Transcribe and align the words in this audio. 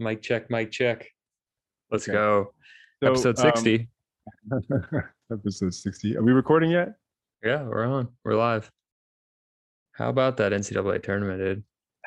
Mic 0.00 0.22
check, 0.22 0.50
mic 0.50 0.70
check. 0.70 1.06
Let's 1.90 2.08
Okay. 2.08 2.16
go. 2.16 2.54
So, 3.02 3.08
Episode 3.10 3.38
um, 3.38 3.56
60. 3.56 3.88
episode 5.32 5.74
60. 5.74 6.16
Are 6.16 6.22
we 6.22 6.32
recording 6.32 6.70
yet? 6.70 6.94
yeah, 7.44 7.62
we're 7.62 7.84
on. 7.84 8.08
We're 8.24 8.34
live. 8.34 8.70
How 9.92 10.08
about 10.08 10.38
that 10.38 10.52
NCAA 10.52 11.02
tournament, 11.02 11.38
dude? 11.40 11.62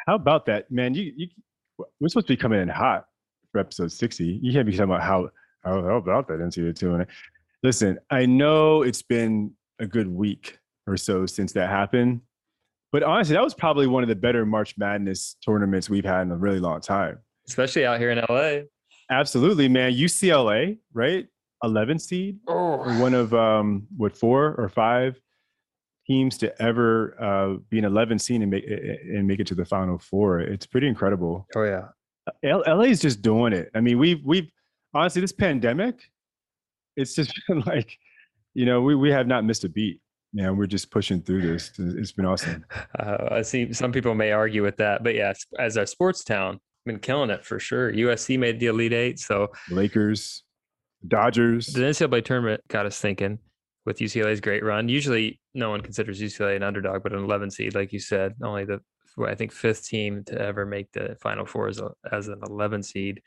How 0.08 0.16
about 0.16 0.48
that, 0.48 0.72
man? 0.72 0.96
You, 0.96 1.14
you 1.16 1.28
we're 2.00 2.08
supposed 2.10 2.28
to 2.28 2.34
be 2.34 2.38
coming 2.38 2.60
in 2.62 2.68
hot 2.68 3.06
for 3.52 3.60
episode 3.60 3.92
60. 3.92 4.40
You 4.42 4.52
can't 4.54 4.66
be 4.66 4.72
talking 4.72 4.86
about 4.86 5.02
how 5.04 5.30
how, 5.64 5.82
how 5.84 5.98
about 5.98 6.28
that 6.30 6.40
NCAA 6.40 6.76
tournament. 6.76 7.10
Listen, 7.62 8.00
I 8.10 8.26
know 8.26 8.82
it's 8.82 9.02
been 9.04 9.54
a 9.80 9.86
good 9.88 10.08
week 10.08 10.58
or 10.88 10.98
so 10.98 11.26
since 11.28 11.54
that 11.54 11.70
happened, 11.70 12.22
but 12.92 13.04
honestly, 13.04 13.34
that 13.36 13.44
was 13.44 13.54
probably 13.54 13.86
one 13.88 14.02
of 14.04 14.10
the 14.10 14.16
better 14.16 14.46
March 14.46 14.76
Madness 14.78 15.36
tournaments 15.46 15.90
we've 15.90 16.04
had 16.06 16.24
in 16.24 16.32
a 16.32 16.38
really 16.38 16.60
long 16.60 16.82
time. 16.82 17.20
Especially 17.48 17.86
out 17.86 18.00
here 18.00 18.12
in 18.12 18.20
LA. 18.30 18.62
Absolutely, 19.10 19.68
man. 19.68 19.92
UCLA, 19.94 20.78
right? 20.94 21.28
11 21.64 22.00
seed, 22.00 22.40
Oh, 22.48 22.78
one 23.00 23.14
of 23.14 23.34
um 23.34 23.88
what 23.96 24.16
four 24.18 24.54
or 24.56 24.68
five 24.68 25.18
teams 26.06 26.38
to 26.40 26.62
ever 26.62 27.16
uh 27.22 27.58
be 27.70 27.80
an 27.80 27.86
11 27.86 28.20
seed 28.20 28.42
and 28.42 28.52
make 28.52 28.66
and 28.68 29.26
make 29.26 29.40
it 29.40 29.48
to 29.48 29.56
the 29.56 29.64
final 29.66 29.98
four. 29.98 30.42
It's 30.42 30.66
pretty 30.66 30.88
incredible. 30.88 31.48
oh 31.56 31.64
yeah. 31.64 31.88
L- 32.44 32.64
LA 32.68 32.84
is 32.86 33.00
just 33.02 33.22
doing 33.22 33.54
it. 33.54 33.70
I 33.76 33.80
mean, 33.82 33.98
we've 34.00 34.22
we've 34.26 34.50
honestly 34.94 35.22
this 35.22 35.32
pandemic, 35.32 36.02
it's 36.98 37.16
just 37.16 37.34
been 37.48 37.62
like, 37.62 37.98
you 38.54 38.66
know, 38.66 38.82
we 38.82 38.96
we 38.96 39.10
have 39.12 39.28
not 39.28 39.46
missed 39.46 39.64
a 39.64 39.70
beat. 39.70 40.00
Yeah, 40.34 40.50
we're 40.50 40.66
just 40.68 40.90
pushing 40.92 41.22
through 41.22 41.44
this. 41.44 41.70
It's 41.70 41.80
it's 41.80 42.12
been 42.12 42.26
awesome. 42.26 42.66
Uh, 43.00 43.28
I 43.32 43.42
see 43.42 43.72
some 43.72 43.92
people 43.94 44.16
may 44.16 44.32
argue 44.32 44.64
with 44.64 44.78
that, 44.78 45.04
but 45.04 45.16
yeah, 45.16 45.32
as 45.60 45.78
a 45.78 45.86
sports 45.88 46.24
town, 46.26 46.60
been 46.86 47.00
killing 47.00 47.30
it 47.30 47.46
for 47.46 47.60
sure. 47.60 47.92
USC 47.92 48.38
made 48.38 48.60
the 48.60 48.68
Elite 48.68 48.94
Eight, 48.94 49.20
so 49.20 49.52
Lakers, 49.70 50.44
Dodgers. 51.08 51.68
the 51.68 51.82
NCAA 51.82 52.24
tournament 52.26 52.62
got 52.68 52.86
us 52.86 53.00
thinking 53.00 53.40
with 53.86 54.00
UCLA's 54.00 54.42
great 54.42 54.64
run. 54.64 54.90
Usually, 54.90 55.40
no 55.54 55.70
one 55.70 55.82
considers 55.82 56.22
UCLA 56.22 56.56
an 56.56 56.64
underdog, 56.64 57.04
but 57.04 57.14
an 57.14 57.24
11 57.24 57.52
seed, 57.52 57.76
like 57.76 57.92
you 57.94 58.00
said, 58.00 58.34
only 58.44 58.66
the 58.66 58.80
I 59.24 59.36
think 59.36 59.52
fifth 59.52 59.86
team 59.88 60.24
to 60.26 60.40
ever 60.42 60.66
make 60.66 60.92
the 60.92 61.16
Final 61.22 61.46
Four 61.46 61.68
as, 61.68 61.80
a, 61.80 61.92
as 62.12 62.28
an 62.30 62.42
11 62.50 62.82
seed. 62.84 63.22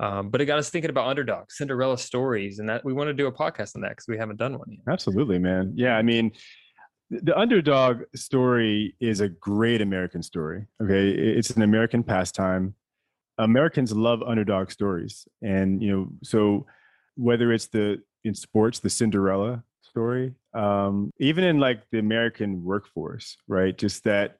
Um, 0.00 0.30
but 0.30 0.40
it 0.40 0.46
got 0.46 0.58
us 0.58 0.70
thinking 0.70 0.90
about 0.90 1.08
underdogs, 1.08 1.56
Cinderella 1.56 1.98
stories, 1.98 2.58
and 2.58 2.68
that 2.68 2.84
we 2.84 2.92
want 2.92 3.08
to 3.08 3.14
do 3.14 3.26
a 3.26 3.32
podcast 3.32 3.74
on 3.74 3.82
that 3.82 3.90
because 3.90 4.06
we 4.08 4.16
haven't 4.16 4.36
done 4.36 4.58
one 4.58 4.70
yet. 4.70 4.80
Absolutely, 4.88 5.38
man. 5.38 5.72
Yeah, 5.76 5.96
I 5.96 6.02
mean, 6.02 6.32
the 7.10 7.36
underdog 7.38 8.02
story 8.14 8.94
is 9.00 9.20
a 9.20 9.28
great 9.28 9.80
American 9.80 10.22
story. 10.22 10.66
Okay, 10.82 11.10
it's 11.10 11.50
an 11.50 11.62
American 11.62 12.04
pastime. 12.04 12.74
Americans 13.38 13.92
love 13.92 14.22
underdog 14.22 14.70
stories, 14.70 15.26
and 15.42 15.82
you 15.82 15.90
know, 15.90 16.08
so 16.22 16.66
whether 17.16 17.52
it's 17.52 17.66
the 17.66 18.02
in 18.24 18.34
sports, 18.34 18.80
the 18.80 18.90
Cinderella 18.90 19.62
story, 19.82 20.34
um, 20.54 21.12
even 21.18 21.44
in 21.44 21.58
like 21.58 21.82
the 21.90 21.98
American 21.98 22.64
workforce, 22.64 23.36
right? 23.46 23.76
Just 23.76 24.04
that 24.04 24.38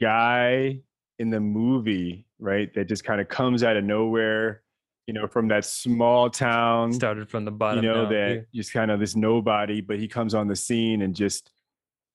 guy 0.00 0.80
in 1.18 1.30
the 1.30 1.40
movie, 1.40 2.26
right? 2.38 2.72
That 2.74 2.88
just 2.88 3.04
kind 3.04 3.20
of 3.20 3.28
comes 3.28 3.62
out 3.62 3.76
of 3.76 3.84
nowhere, 3.84 4.62
you 5.06 5.14
know, 5.14 5.26
from 5.26 5.48
that 5.48 5.64
small 5.64 6.30
town 6.30 6.92
Started 6.92 7.28
from 7.28 7.44
the 7.44 7.50
bottom. 7.50 7.82
you 7.82 7.90
know 7.90 8.04
down, 8.04 8.12
that 8.12 8.34
yeah. 8.34 8.40
just 8.54 8.72
kind 8.72 8.90
of 8.90 9.00
this 9.00 9.16
nobody 9.16 9.80
but 9.80 9.98
he 9.98 10.06
comes 10.06 10.34
on 10.34 10.46
the 10.46 10.56
scene 10.56 11.02
and 11.02 11.14
just 11.14 11.50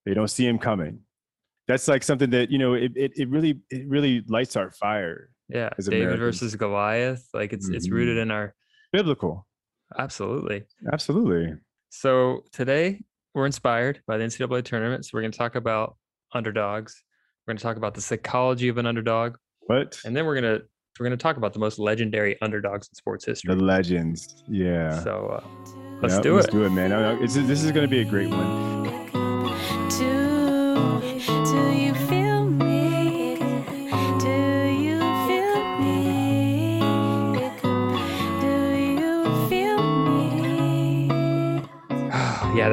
they 0.06 0.14
don't 0.14 0.30
see 0.30 0.46
him 0.46 0.60
coming 0.60 1.00
that's 1.68 1.88
like 1.88 2.04
something 2.04 2.30
that 2.30 2.52
you 2.52 2.58
know 2.58 2.74
it, 2.74 2.92
it, 2.96 3.12
it 3.16 3.30
really 3.30 3.60
it 3.70 3.88
really 3.88 4.24
lights 4.28 4.56
our 4.56 4.72
fire 4.72 5.30
Yeah, 5.54 5.70
as 5.78 5.86
David 5.88 6.08
Americans. 6.14 6.40
versus 6.40 6.56
Goliath. 6.56 7.28
Like 7.34 7.54
it's 7.54 7.70
it's 7.70 7.90
rooted 7.90 8.18
Mhm. 8.18 8.22
in 8.24 8.32
our 8.32 8.56
biblical 8.92 9.46
absolutely. 9.98 10.64
absolutely 10.92 11.54
So 11.90 12.44
today 12.52 13.02
we're 13.36 13.46
inspired 13.46 14.02
by 14.08 14.18
the 14.18 14.24
NCAA 14.26 14.64
tournament. 14.64 15.06
So 15.06 15.12
we're 15.14 15.22
going 15.22 15.32
to 15.32 15.38
talk 15.38 15.56
about 15.56 15.96
underdogs. 16.34 17.04
We're 17.46 17.52
going 17.52 17.58
to 17.58 17.64
talk 17.64 17.78
about 17.78 17.94
the 17.94 18.02
psychology 18.02 18.68
of 18.70 18.78
an 18.78 18.86
underdog, 18.86 19.36
but 19.68 20.00
and 20.06 20.16
then 20.16 20.26
we're 20.26 20.40
going 20.40 20.60
to 20.60 20.66
we're 21.00 21.06
going 21.08 21.18
to 21.18 21.22
talk 21.22 21.38
about 21.38 21.54
the 21.54 21.60
most 21.60 21.80
legendary 21.80 22.40
underdogs 22.42 22.88
in 22.88 22.96
sports 22.96 23.26
history. 23.26 23.54
the 23.56 23.64
legends 23.64 24.44
yeah 24.48 25.00
So 25.00 25.28
uh, 25.28 25.44
let's 26.02 26.16
Yeah, 26.16 26.22
do 26.22 26.36
let's 26.36 26.48
it. 26.48 26.52
do 26.52 26.64
it 26.66 26.70
man 26.72 26.90
No, 26.92 27.16
no, 27.16 27.24
it's, 27.24 27.34
this 27.36 27.64
is 27.64 27.72
going 27.72 27.86
to 27.88 27.90
be 27.90 28.02
a 28.02 28.06
great 28.06 28.30
one 28.30 28.50
Do, 29.90 31.00
do 31.26 31.93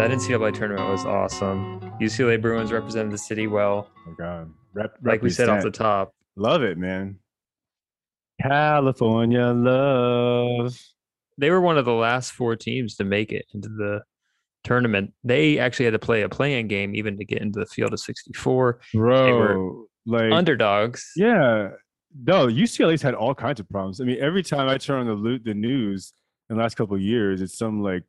that 0.01 0.13
NCAA 0.13 0.55
tournament 0.55 0.89
was 0.89 1.05
awesome. 1.05 1.79
UCLA 2.01 2.41
Bruins 2.41 2.73
represented 2.73 3.13
the 3.13 3.19
city 3.19 3.47
well, 3.47 3.91
oh 4.09 4.15
god 4.17 4.51
Rep, 4.73 4.95
like 5.03 5.21
we 5.21 5.29
said 5.29 5.51
off 5.51 5.63
the 5.63 5.71
top. 5.71 6.15
love 6.37 6.63
it 6.63 6.79
man 6.79 7.19
california 8.41 9.49
love 9.49 10.75
They 11.37 11.51
were 11.51 11.61
one 11.61 11.77
of 11.77 11.85
the 11.85 11.93
last 11.93 12.33
four 12.33 12.57
teams 12.57 12.97
to 12.97 13.05
make 13.05 13.31
it 13.31 13.45
into 13.53 13.69
the 13.69 14.01
tournament. 14.65 15.13
They 15.23 15.59
actually 15.59 15.85
had 15.85 15.93
to 15.93 15.99
play 15.99 16.23
a 16.23 16.31
playing 16.31 16.69
game 16.69 16.95
even 16.95 17.19
to 17.19 17.25
get 17.27 17.43
into 17.43 17.61
the 17.61 17.67
field 17.67 17.93
of 17.93 18.01
64. 18.01 18.81
bro 18.95 19.85
like 20.07 20.33
Underdogs. 20.33 21.13
Yeah. 21.15 21.73
No, 22.25 22.47
UCLA's 22.47 23.03
had 23.03 23.15
all 23.15 23.35
kinds 23.35 23.61
of 23.61 23.69
problems. 23.69 24.01
I 24.01 24.05
mean, 24.05 24.19
every 24.19 24.43
time 24.43 24.67
I 24.67 24.79
turn 24.79 25.09
on 25.09 25.23
the 25.23 25.39
the 25.45 25.53
news 25.53 26.15
in 26.49 26.57
the 26.57 26.63
last 26.63 26.77
couple 26.77 26.97
of 26.97 27.03
years, 27.03 27.43
it's 27.43 27.59
some 27.59 27.83
like 27.83 28.05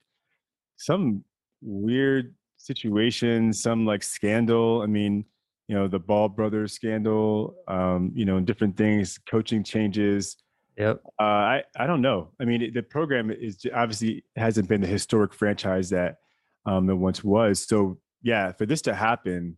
some 0.77 1.25
weird 1.61 2.35
situation, 2.57 3.53
some 3.53 3.85
like 3.85 4.03
scandal. 4.03 4.81
I 4.81 4.85
mean, 4.87 5.25
you 5.67 5.75
know, 5.75 5.87
the 5.87 5.99
Ball 5.99 6.27
brothers 6.29 6.73
scandal, 6.73 7.55
um, 7.67 8.11
you 8.13 8.25
know, 8.25 8.37
and 8.37 8.45
different 8.45 8.75
things, 8.77 9.17
coaching 9.29 9.63
changes. 9.63 10.37
Yep. 10.77 11.01
Uh, 11.19 11.23
I 11.23 11.63
I 11.77 11.87
don't 11.87 12.01
know. 12.01 12.29
I 12.39 12.45
mean, 12.45 12.61
it- 12.61 12.73
the 12.73 12.83
program 12.83 13.29
is 13.31 13.65
obviously 13.73 14.23
hasn't 14.35 14.67
been 14.67 14.81
the 14.81 14.87
historic 14.87 15.33
franchise 15.33 15.89
that 15.91 16.17
um, 16.65 16.89
it 16.89 16.93
once 16.95 17.23
was. 17.23 17.65
So 17.67 17.99
yeah, 18.21 18.51
for 18.53 18.65
this 18.65 18.81
to 18.83 18.93
happen, 18.93 19.57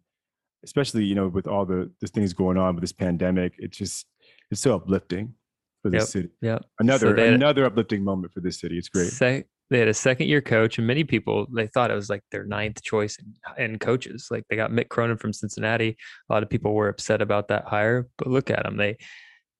especially 0.63 1.03
you 1.06 1.16
know 1.16 1.28
with 1.28 1.47
all 1.47 1.66
the 1.66 1.92
the 2.02 2.08
things 2.08 2.34
going 2.34 2.58
on 2.58 2.75
with 2.75 2.81
this 2.81 2.94
pandemic, 2.94 3.53
it's 3.58 3.78
just 3.78 4.06
it's 4.52 4.62
so 4.62 4.75
uplifting 4.75 5.34
for 5.81 5.90
the 5.90 5.97
Yep. 5.97 6.08
city. 6.08 6.30
Yep. 6.42 6.66
Another 6.80 7.16
had- 7.16 7.34
another 7.34 7.66
uplifting 7.66 8.03
moment 8.03 8.34
for 8.34 8.40
this 8.40 8.59
city. 8.59 8.78
It's 8.78 8.90
great. 8.90 9.08
Sec- 9.09 9.47
they 9.73 9.79
had 9.79 9.88
a 9.88 9.94
second 9.94 10.28
year 10.28 10.39
coach, 10.39 10.78
and 10.78 10.85
many 10.85 11.03
people 11.03 11.47
they 11.51 11.66
thought 11.66 11.89
it 11.89 11.95
was 11.95 12.07
like 12.07 12.22
their 12.31 12.45
ninth 12.45 12.84
choice 12.84 13.17
in, 13.17 13.63
in 13.63 13.79
coaches. 13.79 14.28
Like 14.29 14.44
they 14.47 14.56
got 14.56 14.69
Mick 14.69 14.89
Cronin 14.89 15.17
from 15.17 15.34
Cincinnati. 15.34 15.97
A 16.29 16.34
lot 16.34 16.44
of 16.44 16.50
people 16.50 16.75
were 16.75 16.89
upset 16.89 17.23
about 17.23 17.47
that 17.47 17.66
hire, 17.66 18.07
but 18.19 18.28
look 18.28 18.51
at 18.51 18.63
them. 18.63 18.78
They 18.78 18.97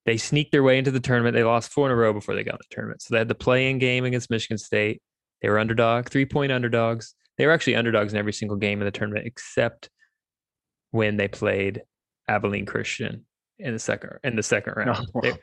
they 0.06 0.18
sneaked 0.18 0.52
their 0.52 0.62
way 0.62 0.78
into 0.78 0.92
the 0.92 1.00
tournament. 1.00 1.34
They 1.34 1.44
lost 1.44 1.72
four 1.72 1.88
in 1.88 1.92
a 1.92 1.96
row 1.96 2.14
before 2.14 2.36
they 2.36 2.44
got 2.44 2.54
in 2.54 2.60
the 2.70 2.76
tournament. 2.76 3.02
So 3.02 3.16
they 3.16 3.18
had 3.18 3.28
the 3.28 3.34
play-in 3.34 3.80
game 3.80 4.06
against 4.06 4.30
Michigan 4.30 4.60
State. 4.60 5.02
They 5.42 5.50
were 5.50 5.58
underdog, 5.58 6.10
three 6.10 6.28
point 6.28 6.52
underdogs. 6.52 7.16
They 7.40 7.48
were 7.48 7.52
actually 7.52 7.76
underdogs 7.76 8.14
in 8.14 8.20
every 8.20 8.34
single 8.34 8.58
game 8.58 8.82
in 8.82 8.86
the 8.86 8.92
tournament 8.92 9.26
except 9.26 9.90
when 10.92 11.18
they 11.18 11.28
played 11.28 11.82
Abilene 12.28 12.68
Christian 12.68 13.26
in 13.58 13.74
the 13.74 13.80
second 13.80 14.12
in 14.24 14.36
the 14.36 14.44
second 14.44 14.74
oh, 14.78 14.82
round. 14.84 15.08
They- 15.24 15.34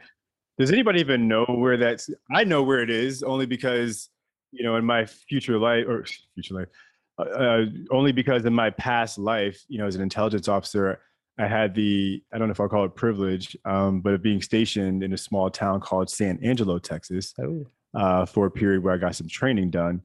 Does 0.59 0.71
anybody 0.71 1.01
even 1.01 1.27
know 1.27 1.45
where 1.47 1.77
that's? 1.77 2.09
I 2.33 2.45
know 2.45 2.63
where 2.63 2.83
it 2.83 2.91
is 2.91 3.25
only 3.25 3.47
because 3.47 4.09
you 4.53 4.65
know 4.65 4.77
in 4.77 4.85
my 4.85 5.05
future 5.07 5.59
life 5.59 5.87
or 5.89 6.05
future 6.35 6.55
life, 6.55 6.69
uh, 7.19 7.23
uh, 7.23 7.65
only 7.91 8.13
because 8.13 8.45
in 8.45 8.55
my 8.55 8.71
past 8.71 9.19
life, 9.19 9.65
you 9.69 9.79
know, 9.79 9.87
as 9.87 9.97
an 9.97 10.03
intelligence 10.03 10.49
officer, 10.49 11.01
I 11.39 11.47
had 11.47 11.75
the 11.75 12.23
I 12.33 12.39
don't 12.39 12.49
know 12.49 12.53
if 12.53 12.61
I'll 12.61 12.69
call 12.69 12.85
it 12.85 12.95
privilege, 12.95 13.57
um, 13.65 14.01
but 14.01 14.15
of 14.15 14.23
being 14.23 14.43
stationed 14.43 15.03
in 15.03 15.13
a 15.13 15.19
small 15.19 15.51
town 15.51 15.81
called 15.81 16.11
San 16.11 16.39
Angelo, 16.43 16.79
Texas, 16.79 17.35
Oh, 17.43 17.67
uh, 17.95 18.27
for 18.27 18.47
a 18.47 18.51
period 18.51 18.83
where 18.83 18.95
I 18.95 18.99
got 18.99 19.17
some 19.17 19.29
training 19.29 19.71
done. 19.71 20.03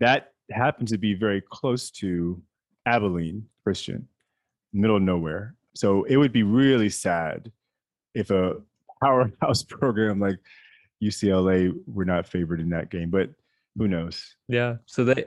That 0.00 0.32
happened 0.50 0.88
to 0.88 0.98
be 0.98 1.14
very 1.14 1.40
close 1.40 1.90
to 1.92 2.40
Abilene 2.86 3.46
Christian, 3.64 4.08
middle 4.72 4.96
of 4.96 5.02
nowhere. 5.02 5.54
So 5.74 6.04
it 6.04 6.16
would 6.16 6.32
be 6.32 6.42
really 6.42 6.88
sad 6.88 7.52
if 8.14 8.30
a 8.30 8.56
powerhouse 9.02 9.62
program 9.68 10.20
like 10.20 10.38
UCLA 11.02 11.72
were 11.86 12.04
not 12.04 12.26
favored 12.26 12.60
in 12.60 12.70
that 12.70 12.90
game. 12.90 13.10
But 13.10 13.30
who 13.76 13.88
knows? 13.88 14.36
Yeah. 14.48 14.76
So 14.86 15.04
they 15.04 15.26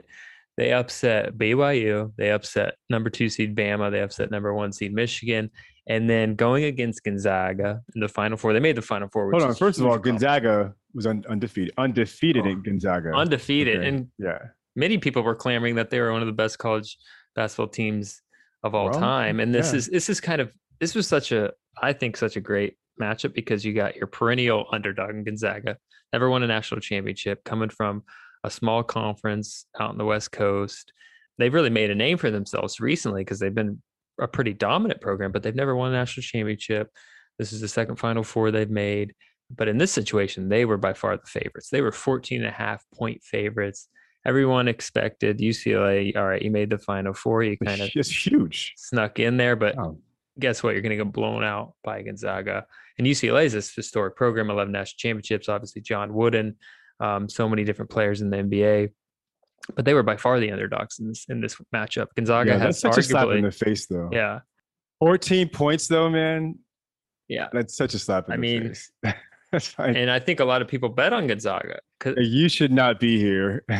they 0.56 0.72
upset 0.72 1.36
BYU, 1.36 2.12
they 2.16 2.30
upset 2.30 2.76
number 2.88 3.10
two 3.10 3.28
seed 3.28 3.54
Bama, 3.56 3.90
they 3.90 4.00
upset 4.00 4.30
number 4.30 4.54
one 4.54 4.72
seed 4.72 4.94
Michigan, 4.94 5.50
and 5.86 6.08
then 6.08 6.34
going 6.34 6.64
against 6.64 7.04
Gonzaga 7.04 7.82
in 7.94 8.00
the 8.00 8.08
final 8.08 8.36
four. 8.38 8.52
They 8.52 8.60
made 8.60 8.76
the 8.76 8.82
final 8.82 9.08
four. 9.12 9.26
Which 9.26 9.34
Hold 9.40 9.50
on. 9.50 9.54
First 9.54 9.80
of 9.80 9.86
all. 9.86 9.98
Gonzaga 9.98 10.74
was 10.94 11.06
un- 11.06 11.24
undefeated. 11.28 11.74
Undefeated 11.76 12.46
Oh, 12.46 12.50
in 12.50 12.62
Gonzaga. 12.62 13.12
undefeated, 13.14 13.78
Okay. 13.78 13.88
and 13.88 14.08
yeah. 14.18 14.38
many 14.74 14.96
people 14.98 15.22
were 15.22 15.34
clamoring 15.34 15.74
that 15.74 15.90
they 15.90 16.00
were 16.00 16.12
one 16.12 16.22
of 16.22 16.26
the 16.26 16.32
best 16.32 16.58
college 16.58 16.96
basketball 17.34 17.68
teams 17.68 18.22
of 18.62 18.74
all 18.74 18.90
Well, 18.90 18.98
time. 18.98 19.40
And 19.40 19.54
this 19.54 19.72
yeah. 19.72 19.78
is 19.78 19.86
this 19.88 20.08
is 20.08 20.20
kind 20.20 20.40
of 20.40 20.52
this 20.80 20.94
was 20.94 21.06
such 21.06 21.32
a 21.32 21.52
I 21.82 21.92
think 21.92 22.16
such 22.16 22.36
a 22.36 22.40
great 22.40 22.78
matchup 23.00 23.34
because 23.34 23.62
you 23.62 23.74
got 23.74 23.94
your 23.96 24.06
perennial 24.06 24.64
underdog 24.72 25.10
in 25.10 25.22
Gonzaga, 25.24 25.76
never 26.14 26.30
won 26.30 26.42
a 26.42 26.46
national 26.46 26.80
championship, 26.80 27.44
coming 27.44 27.68
from 27.68 28.02
a 28.46 28.50
small 28.50 28.82
conference 28.82 29.66
out 29.78 29.90
on 29.90 29.98
the 29.98 30.04
West 30.04 30.32
Coast. 30.32 30.92
They've 31.38 31.52
really 31.52 31.70
made 31.70 31.90
a 31.90 31.94
name 31.94 32.16
for 32.16 32.30
themselves 32.30 32.80
recently 32.80 33.22
because 33.22 33.38
they've 33.40 33.54
been 33.54 33.82
a 34.20 34.26
pretty 34.28 34.54
dominant 34.54 35.00
program, 35.02 35.32
but 35.32 35.42
they've 35.42 35.54
never 35.54 35.76
won 35.76 35.90
a 35.90 35.94
national 35.96 36.22
championship. 36.22 36.88
This 37.38 37.52
is 37.52 37.60
the 37.60 37.68
second 37.68 37.96
Final 37.96 38.22
Four 38.22 38.50
they've 38.50 38.70
made. 38.70 39.14
But 39.54 39.68
in 39.68 39.78
this 39.78 39.92
situation, 39.92 40.48
they 40.48 40.64
were 40.64 40.78
by 40.78 40.94
far 40.94 41.16
the 41.16 41.26
favorites. 41.26 41.68
They 41.70 41.82
were 41.82 41.92
14 41.92 42.40
and 42.40 42.48
a 42.48 42.52
half 42.52 42.82
point 42.94 43.22
favorites. 43.22 43.88
Everyone 44.24 44.66
expected 44.66 45.38
UCLA, 45.38 46.16
all 46.16 46.26
right, 46.26 46.42
you 46.42 46.50
made 46.50 46.70
the 46.70 46.78
Final 46.78 47.12
Four. 47.14 47.42
You 47.44 47.56
kind 47.64 47.80
of 47.80 47.90
It's 47.94 48.26
huge. 48.26 48.72
snuck 48.76 49.18
in 49.20 49.36
there, 49.36 49.54
but 49.54 49.76
Wow. 49.76 49.98
guess 50.38 50.62
what? 50.62 50.72
You're 50.72 50.82
going 50.82 50.98
to 50.98 51.04
get 51.04 51.12
blown 51.12 51.44
out 51.44 51.74
by 51.84 52.02
Gonzaga. 52.02 52.66
And 52.98 53.06
UCLA 53.06 53.44
is 53.44 53.52
this 53.52 53.74
historic 53.74 54.16
program, 54.16 54.50
11 54.50 54.72
national 54.72 54.96
championships, 54.98 55.48
obviously 55.48 55.82
John 55.82 56.12
Wooden, 56.14 56.56
um, 57.00 57.28
so 57.28 57.48
many 57.48 57.64
different 57.64 57.90
players 57.90 58.20
in 58.20 58.30
the 58.30 58.38
NBA. 58.38 58.90
But 59.74 59.84
they 59.84 59.94
were 59.94 60.02
by 60.04 60.16
far 60.16 60.38
the 60.38 60.52
underdogs 60.52 60.98
in 61.00 61.08
this 61.08 61.26
in 61.28 61.40
this 61.40 61.56
matchup. 61.74 62.06
Gonzaga 62.16 62.50
Yeah, 62.50 62.58
has 62.58 62.80
that's 62.80 62.96
such 62.96 62.98
a 62.98 63.08
slap 63.08 63.28
in 63.30 63.42
the 63.42 63.50
face, 63.50 63.86
though. 63.86 64.08
yeah, 64.12 64.40
14 65.00 65.48
points, 65.48 65.88
though, 65.88 66.08
man. 66.08 66.58
Yeah. 67.28 67.48
That's 67.52 67.76
such 67.76 67.94
a 67.94 67.98
slap 67.98 68.26
in 68.28 68.32
I 68.34 68.36
the 68.36 68.40
mean, 68.40 68.68
face. 68.68 68.92
that's 69.52 69.66
fine. 69.68 69.96
and 69.96 70.08
I 70.10 70.20
think 70.20 70.38
a 70.38 70.44
lot 70.44 70.62
of 70.62 70.68
people 70.68 70.88
bet 70.88 71.12
on 71.12 71.26
Gonzaga 71.26 71.80
because 71.98 72.14
You 72.28 72.48
should 72.48 72.70
not 72.72 73.00
be 73.00 73.18
here. 73.18 73.64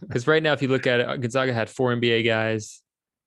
Because 0.00 0.26
right 0.26 0.42
now, 0.42 0.52
if 0.54 0.62
you 0.62 0.68
look 0.68 0.86
at 0.86 1.00
it, 1.00 1.20
Gonzaga 1.20 1.52
had 1.52 1.68
four 1.68 1.94
NBA 1.94 2.24
guys, 2.24 2.80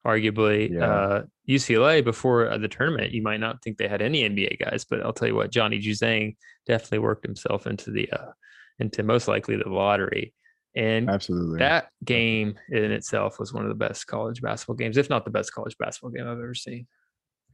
arguably. 0.06 0.72
Yeah. 0.74 0.86
Uh, 0.92 1.24
UCLA 1.48 2.04
before 2.04 2.50
uh, 2.50 2.58
the 2.58 2.68
tournament, 2.68 3.12
you 3.12 3.22
might 3.22 3.40
not 3.40 3.62
think 3.62 3.78
they 3.78 3.88
had 3.88 4.02
any 4.02 4.28
NBA 4.28 4.58
guys, 4.60 4.86
but 4.86 5.02
I'll 5.06 5.14
tell 5.14 5.28
you 5.28 5.36
what, 5.36 5.52
Johnny 5.52 5.80
Juzang 5.80 6.36
definitely 6.66 7.00
worked 7.00 7.26
himself 7.26 7.68
into 7.68 7.92
the 7.92 8.12
uh, 8.12 8.32
into 8.80 9.04
most 9.04 9.28
likely 9.28 9.56
the 9.56 9.70
lottery, 9.70 10.34
and 10.76 11.10
Absolutely. 11.10 11.60
that 11.60 11.90
game 12.06 12.58
in 12.70 12.92
itself 12.92 13.40
was 13.40 13.54
one 13.54 13.64
of 13.64 13.70
the 13.70 13.76
best 13.76 14.06
college 14.08 14.42
basketball 14.42 14.76
games, 14.76 14.98
if 14.98 15.10
not 15.10 15.26
the 15.26 15.32
best 15.32 15.54
college 15.54 15.76
basketball 15.78 16.12
game 16.12 16.28
I've 16.28 16.38
ever 16.38 16.54
seen. 16.54 16.88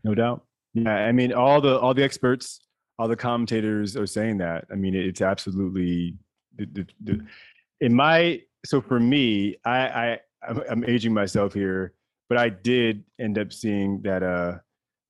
no 0.04 0.14
doubt. 0.14 0.46
Yeah, 0.74 0.96
I 0.96 1.12
mean, 1.12 1.34
all 1.34 1.62
the 1.62 1.80
all 1.80 1.94
the 1.94 2.04
experts, 2.04 2.66
all 2.98 3.08
the 3.08 3.16
commentators 3.16 3.96
are 3.96 4.08
saying 4.08 4.40
that. 4.40 4.66
I 4.72 4.75
mean, 4.75 4.96
it's 4.96 5.22
absolutely 5.22 6.16
the, 6.56 6.66
the, 6.66 6.88
the, 7.04 7.25
in 7.81 7.94
my 7.94 8.42
so 8.66 8.81
for 8.81 9.00
me, 9.00 9.58
I 9.66 9.78
I 9.88 10.20
I'm, 10.48 10.64
I'm 10.70 10.86
aging 10.86 11.14
myself 11.14 11.54
here, 11.54 11.94
but 12.28 12.38
I 12.38 12.50
did 12.50 13.04
end 13.20 13.38
up 13.38 13.54
seeing 13.54 14.02
that 14.02 14.24
uh 14.24 14.58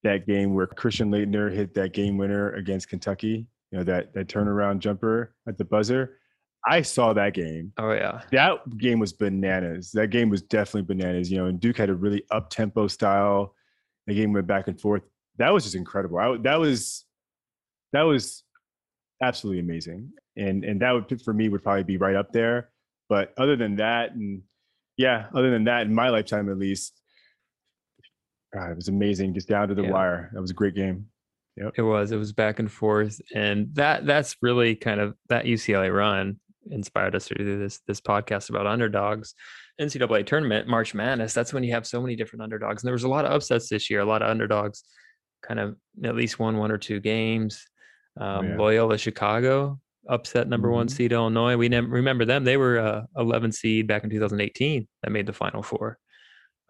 that 0.04 0.27
game 0.27 0.54
where 0.54 0.68
Christian 0.68 1.10
Laettner 1.10 1.51
hit 1.51 1.74
that 1.75 1.94
game 1.94 2.18
winner 2.18 2.51
against 2.56 2.89
Kentucky. 2.89 3.48
You 3.73 3.79
know 3.79 3.85
that 3.85 4.13
that 4.13 4.27
turnaround 4.27 4.77
jumper 4.77 5.33
at 5.47 5.57
the 5.57 5.65
buzzer. 5.65 6.19
I 6.69 6.83
saw 6.83 7.11
that 7.13 7.33
game. 7.33 7.73
Oh 7.79 7.91
yeah, 7.91 8.21
that 8.31 8.59
game 8.77 8.99
was 8.99 9.13
bananas. 9.13 9.89
That 9.93 10.11
game 10.11 10.29
was 10.29 10.43
definitely 10.43 10.83
bananas. 10.95 11.31
You 11.31 11.39
know, 11.39 11.45
and 11.47 11.59
Duke 11.59 11.77
had 11.79 11.89
a 11.89 11.95
really 11.95 12.23
up 12.29 12.51
tempo 12.51 12.87
style. 12.87 13.55
The 14.05 14.13
game 14.13 14.31
went 14.31 14.45
back 14.45 14.67
and 14.67 14.79
forth. 14.79 15.01
That 15.39 15.51
was 15.51 15.63
just 15.63 15.73
incredible. 15.75 16.19
I, 16.19 16.37
that 16.43 16.59
was 16.59 17.05
that 17.93 18.03
was 18.03 18.43
absolutely 19.23 19.61
amazing. 19.61 20.11
And 20.37 20.63
and 20.63 20.79
that 20.83 20.91
would 20.91 21.19
for 21.23 21.33
me 21.33 21.49
would 21.49 21.63
probably 21.63 21.83
be 21.83 21.97
right 21.97 22.15
up 22.15 22.31
there. 22.31 22.69
But 23.09 23.33
other 23.39 23.55
than 23.55 23.77
that, 23.77 24.11
and 24.11 24.43
yeah, 24.97 25.29
other 25.33 25.49
than 25.49 25.63
that, 25.63 25.87
in 25.87 25.95
my 25.95 26.09
lifetime 26.09 26.47
at 26.47 26.59
least, 26.59 27.01
God, 28.53 28.69
it 28.69 28.75
was 28.75 28.87
amazing. 28.87 29.33
Just 29.33 29.47
down 29.47 29.67
to 29.69 29.73
the 29.73 29.81
Yeah. 29.81 29.91
wire. 29.91 30.29
That 30.31 30.41
was 30.41 30.51
a 30.51 30.53
great 30.53 30.75
game. 30.75 31.07
It 31.55 31.81
was. 31.81 32.11
It 32.11 32.17
was 32.17 32.33
back 32.33 32.59
and 32.59 32.71
forth, 32.71 33.19
and 33.35 33.73
that 33.75 34.05
that's 34.05 34.35
really 34.41 34.75
kind 34.75 35.00
of 35.00 35.15
that 35.29 35.45
UCLA 35.45 35.95
run 35.95 36.39
inspired 36.71 37.15
us 37.15 37.27
to 37.27 37.35
do 37.35 37.59
this 37.59 37.79
this 37.88 38.01
podcast 38.01 38.50
about 38.50 38.67
underdogs. 38.67 39.33
NCAA 39.81 40.25
tournament, 40.25 40.67
March 40.67 40.94
Madness. 40.94 41.33
That's 41.33 41.51
when 41.53 41.63
you 41.63 41.73
have 41.73 41.88
so 41.88 42.00
many 42.01 42.15
different 42.15 42.44
underdogs, 42.44 42.83
and 42.83 42.88
there 42.88 42.94
was 42.94 43.03
a 43.05 43.09
lot 43.09 43.25
of 43.25 43.31
upsets 43.31 43.69
this 43.69 43.89
year. 43.89 44.01
A 44.01 44.05
lot 44.05 44.21
of 44.21 44.29
underdogs, 44.29 44.83
kind 45.41 45.59
of 45.59 45.75
at 46.03 46.15
least 46.15 46.38
won 46.39 46.57
one 46.57 46.71
or 46.71 46.77
two 46.77 47.00
games. 47.00 47.65
Um, 48.19 48.50
yeah. 48.50 48.57
Loyola 48.57 48.97
Chicago 48.97 49.79
upset 50.09 50.47
number 50.50 50.69
one 50.69 50.85
Mhm. 50.88 50.91
seed 50.91 51.11
Illinois. 51.13 51.55
We 51.57 51.69
never 51.69 51.88
remember 51.88 52.25
them. 52.25 52.44
They 52.44 52.57
were 52.57 52.77
uh, 52.77 53.01
11 53.17 53.51
seed 53.53 53.88
back 53.88 54.03
in 54.03 54.09
2018 54.09 54.85
that 55.01 55.11
made 55.11 55.25
the 55.25 55.33
Final 55.33 55.63
Four. 55.63 55.97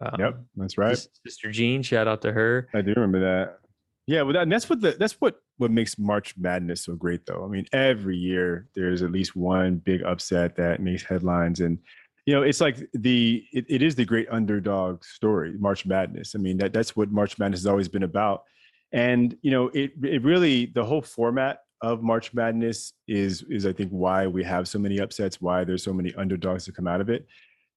Um, 0.00 0.14
Yep, 0.20 0.40
that's 0.56 0.78
right. 0.78 0.96
Sister 1.26 1.50
Jean, 1.50 1.82
shout 1.82 2.06
out 2.08 2.22
to 2.22 2.32
her. 2.32 2.68
I 2.74 2.80
do 2.80 2.92
remember 2.94 3.20
that. 3.20 3.58
Yeah, 4.06 4.22
well, 4.22 4.34
that, 4.34 4.42
and 4.42 4.52
that's 4.52 4.68
what 4.68 4.80
the 4.80 4.92
that's 4.92 5.14
what 5.20 5.36
what 5.56 5.70
makes 5.70 5.98
March 5.98 6.34
Madness 6.36 6.84
so 6.84 6.94
great, 6.94 7.24
though. 7.24 7.44
I 7.44 7.48
mean, 7.48 7.66
every 7.72 8.16
year 8.16 8.68
there's 8.74 9.02
at 9.02 9.12
least 9.12 9.34
one 9.34 9.76
big 9.76 10.02
upset 10.02 10.56
that 10.56 10.82
makes 10.82 11.02
headlines, 11.02 11.60
and 11.60 11.78
you 12.26 12.34
know, 12.34 12.42
it's 12.42 12.60
like 12.60 12.86
the 12.92 13.44
it, 13.52 13.64
it 13.68 13.82
is 13.82 13.94
the 13.94 14.04
great 14.04 14.28
underdog 14.30 15.04
story, 15.04 15.54
March 15.58 15.86
Madness. 15.86 16.34
I 16.34 16.38
mean, 16.38 16.58
that 16.58 16.74
that's 16.74 16.94
what 16.94 17.10
March 17.10 17.38
Madness 17.38 17.60
has 17.60 17.66
always 17.66 17.88
been 17.88 18.02
about, 18.02 18.42
and 18.92 19.36
you 19.40 19.50
know, 19.50 19.68
it 19.68 19.92
it 20.02 20.22
really 20.22 20.66
the 20.66 20.84
whole 20.84 21.02
format 21.02 21.60
of 21.80 22.02
March 22.02 22.34
Madness 22.34 22.92
is 23.08 23.42
is 23.48 23.64
I 23.64 23.72
think 23.72 23.90
why 23.90 24.26
we 24.26 24.44
have 24.44 24.68
so 24.68 24.78
many 24.78 25.00
upsets, 25.00 25.40
why 25.40 25.64
there's 25.64 25.82
so 25.82 25.94
many 25.94 26.14
underdogs 26.14 26.66
to 26.66 26.72
come 26.72 26.86
out 26.86 27.00
of 27.00 27.08
it, 27.08 27.26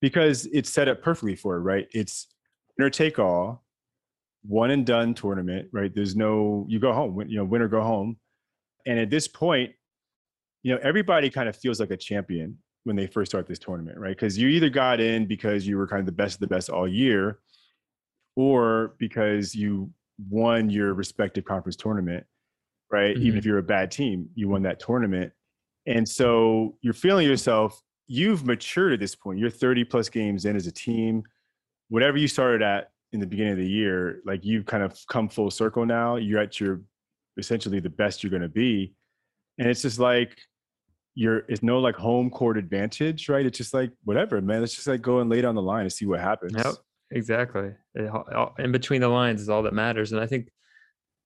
because 0.02 0.46
it's 0.48 0.70
set 0.70 0.90
up 0.90 1.02
perfectly 1.02 1.36
for 1.36 1.56
it, 1.56 1.62
right? 1.62 1.88
It's 1.94 2.28
winner 2.78 2.90
take 2.90 3.18
all 3.18 3.64
one 4.48 4.72
and 4.72 4.86
done 4.86 5.14
tournament, 5.14 5.68
right? 5.72 5.94
There's 5.94 6.16
no 6.16 6.66
you 6.70 6.80
go 6.80 6.94
home, 6.94 7.22
you 7.28 7.38
know, 7.38 7.44
win 7.44 7.62
or 7.62 7.68
go 7.68 7.82
home. 7.82 8.18
And 8.86 8.98
at 9.00 9.10
this 9.10 9.28
point, 9.28 9.72
you 10.64 10.74
know, 10.74 10.80
everybody 10.82 11.30
kind 11.30 11.50
of 11.50 11.56
feels 11.56 11.80
like 11.80 11.92
a 11.92 11.98
champion 11.98 12.58
when 12.84 12.96
they 12.96 13.06
first 13.06 13.32
start 13.32 13.48
this 13.48 13.60
tournament, 13.60 13.98
right? 13.98 14.16
Because 14.16 14.38
you 14.38 14.48
either 14.48 14.70
got 14.70 15.02
in 15.02 15.26
because 15.26 15.68
you 15.68 15.78
were 15.78 15.88
kind 15.88 16.00
of 16.00 16.06
the 16.06 16.12
best 16.14 16.36
of 16.36 16.40
the 16.40 16.48
best 16.48 16.70
all 16.70 16.88
year, 16.88 17.40
or 18.36 18.96
because 18.98 19.54
you 19.54 19.92
won 20.30 20.70
your 20.70 20.94
respective 20.94 21.44
conference 21.44 21.76
tournament, 21.76 22.26
right? 22.90 23.12
Even 23.18 23.30
mm-hmm. 23.30 23.38
if 23.38 23.46
you're 23.46 23.58
a 23.58 23.64
bad 23.64 23.92
team, 23.92 24.30
you 24.36 24.48
won 24.48 24.64
that 24.64 24.80
tournament. 24.80 25.34
And 25.86 26.08
so 26.08 26.78
you're 26.82 26.94
feeling 26.94 27.28
yourself, 27.28 27.82
you've 28.08 28.46
matured 28.46 28.94
at 28.94 29.00
this 29.00 29.16
point. 29.16 29.40
You're 29.40 29.50
30 29.50 29.84
plus 29.86 30.10
games 30.10 30.46
in 30.46 30.56
as 30.56 30.68
a 30.68 30.72
team. 30.72 31.24
Whatever 31.90 32.18
you 32.18 32.28
started 32.28 32.62
at 32.62 32.92
in 33.14 33.20
the 33.20 33.28
beginning 33.28 33.54
of 33.54 33.60
the 33.60 33.70
year, 33.70 34.22
like 34.26 34.44
you've 34.44 34.66
kind 34.66 34.84
of 34.84 34.98
come 35.10 35.30
full 35.30 35.50
circle 35.50 35.86
now. 35.86 36.16
You're 36.18 36.40
at 36.42 36.60
your 36.60 36.82
essentially 37.38 37.80
the 37.80 37.90
best 37.90 38.24
you're 38.24 38.30
going 38.32 38.42
to 38.42 38.50
be. 38.50 38.94
And 39.58 39.68
it's 39.70 39.82
just 39.82 40.00
like, 40.00 40.38
you're, 41.16 41.40
it's 41.48 41.64
no 41.64 41.80
like 41.80 41.96
home 41.96 42.30
court 42.30 42.58
advantage, 42.58 43.28
right? 43.30 43.46
It's 43.46 43.58
just 43.58 43.74
like, 43.74 43.92
whatever, 44.04 44.40
man. 44.42 44.60
Let's 44.60 44.76
just 44.76 44.88
like 44.88 45.02
go 45.02 45.20
and 45.20 45.30
lay 45.30 45.42
down 45.42 45.56
the 45.56 45.62
line 45.62 45.82
and 45.82 45.94
see 45.94 46.06
what 46.06 46.20
happens. 46.20 46.54
Yep, 46.56 46.76
exactly. 47.12 47.72
It 47.96 48.10
all- 48.10 48.54
In 48.60 48.72
between 48.72 49.02
the 49.02 49.08
lines 49.08 49.42
is 49.42 49.50
all 49.50 49.64
that 49.64 49.74
matters, 49.74 50.12
and 50.12 50.22
I 50.22 50.28
think 50.28 50.50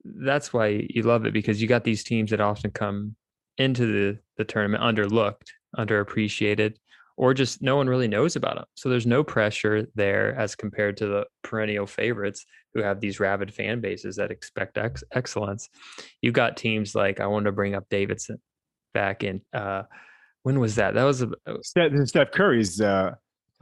that's 0.03 0.53
why 0.53 0.87
you 0.89 1.03
love 1.03 1.25
it 1.25 1.33
because 1.33 1.61
you 1.61 1.67
got 1.67 1.83
these 1.83 2.03
teams 2.03 2.31
that 2.31 2.39
often 2.41 2.71
come 2.71 3.15
into 3.57 3.85
the 3.85 4.19
the 4.37 4.45
tournament 4.45 4.81
underlooked, 4.81 5.49
underappreciated, 5.77 6.75
or 7.21 7.35
just 7.35 7.61
no 7.61 7.75
one 7.75 7.87
really 7.87 8.07
knows 8.07 8.35
about 8.35 8.55
them. 8.55 8.65
So 8.73 8.89
there's 8.89 9.05
no 9.05 9.23
pressure 9.23 9.85
there 9.93 10.35
as 10.35 10.55
compared 10.55 10.97
to 10.97 11.05
the 11.05 11.25
perennial 11.43 11.85
favorites 11.85 12.43
who 12.73 12.81
have 12.81 12.99
these 12.99 13.19
rabid 13.19 13.53
fan 13.53 13.79
bases 13.79 14.15
that 14.15 14.31
expect 14.31 14.79
ex- 14.79 15.03
excellence. 15.11 15.69
You've 16.23 16.33
got 16.33 16.57
teams 16.57 16.95
like 16.95 17.19
I 17.19 17.27
wanted 17.27 17.45
to 17.45 17.51
bring 17.51 17.75
up 17.75 17.85
Davidson 17.91 18.41
back 18.95 19.23
in. 19.23 19.41
uh 19.53 19.83
when 20.41 20.59
was 20.59 20.73
that? 20.77 20.95
That 20.95 21.03
was 21.03 21.21
a, 21.21 21.29
Steph, 21.61 21.91
Steph 22.05 22.31
Curry's 22.31 22.81
uh, 22.81 23.11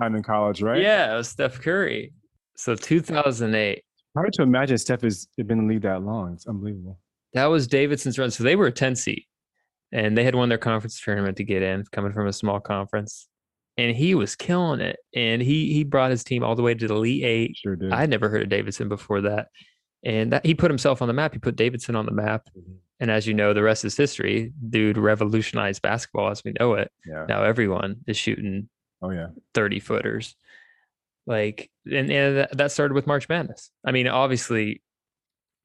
time 0.02 0.16
in 0.16 0.24
college, 0.24 0.62
right? 0.62 0.82
yeah, 0.82 1.14
it 1.14 1.18
was 1.18 1.28
Steph 1.28 1.60
Curry. 1.60 2.14
So 2.56 2.74
2008. 2.76 3.84
Hard 4.16 4.34
to 4.34 4.44
imagine 4.44 4.78
Steph 4.78 5.02
has 5.02 5.28
been 5.36 5.52
in 5.52 5.68
the 5.68 5.74
league 5.74 5.82
that 5.82 6.02
long. 6.02 6.32
It's 6.32 6.48
unbelievable. 6.48 6.98
That 7.34 7.48
was 7.48 7.68
Davidson's 7.68 8.18
run. 8.18 8.32
So 8.32 8.46
they 8.46 8.56
were 8.56 8.68
a 8.68 8.72
10 8.72 8.96
seed 8.96 9.26
and 9.92 10.18
they 10.18 10.24
had 10.24 10.36
won 10.36 10.48
their 10.48 10.58
conference 10.58 11.02
tournament 11.02 11.36
to 11.38 11.44
get 11.44 11.62
in, 11.62 11.84
coming 11.92 12.14
from 12.14 12.28
a 12.28 12.34
small 12.34 12.62
conference. 12.62 13.29
And 13.80 13.96
he 13.96 14.14
was 14.16 14.36
killing 14.36 14.82
it. 14.82 14.98
And 15.16 15.42
he 15.42 15.74
he 15.74 15.84
brought 15.84 16.12
his 16.12 16.24
team 16.24 16.44
all 16.44 16.56
the 16.56 16.62
way 16.64 16.74
to 16.74 16.88
the 16.88 16.94
Elite 16.94 17.24
Eight. 17.24 17.58
Sure 17.58 17.76
did. 17.76 17.94
I 17.94 18.02
had 18.02 18.10
never 18.10 18.28
heard 18.30 18.44
of 18.44 18.50
Davidson 18.50 18.90
before 18.90 19.22
that. 19.22 19.48
And 20.04 20.34
that 20.34 20.46
he 20.46 20.54
put 20.54 20.72
himself 20.72 21.02
on 21.02 21.08
the 21.08 21.14
map. 21.14 21.34
He 21.34 21.40
put 21.40 21.56
Davidson 21.56 21.96
on 21.96 22.06
the 22.06 22.12
map. 22.12 22.48
Mm-hmm. 22.58 22.74
And 23.02 23.12
as 23.12 23.26
you 23.26 23.34
know, 23.34 23.54
the 23.54 23.64
rest 23.64 23.86
is 23.86 23.96
history. 23.96 24.52
Dude 24.70 24.98
revolutionized 24.98 25.82
basketball 25.82 26.30
as 26.32 26.44
we 26.44 26.54
know 26.60 26.74
it. 26.74 26.92
yeah. 27.06 27.26
Now 27.28 27.44
everyone 27.44 27.98
is 28.08 28.18
shooting 28.18 28.70
Oh 29.02 29.12
yeah. 29.12 29.28
30 29.54 29.80
footers. 29.80 30.36
Like, 31.26 31.70
and, 31.86 32.12
and 32.12 32.38
that- 32.38 32.58
that 32.58 32.72
started 32.72 32.94
with 32.96 33.08
March 33.08 33.30
Madness. 33.30 33.72
I 33.86 33.92
mean, 33.92 34.08
obviously, 34.08 34.82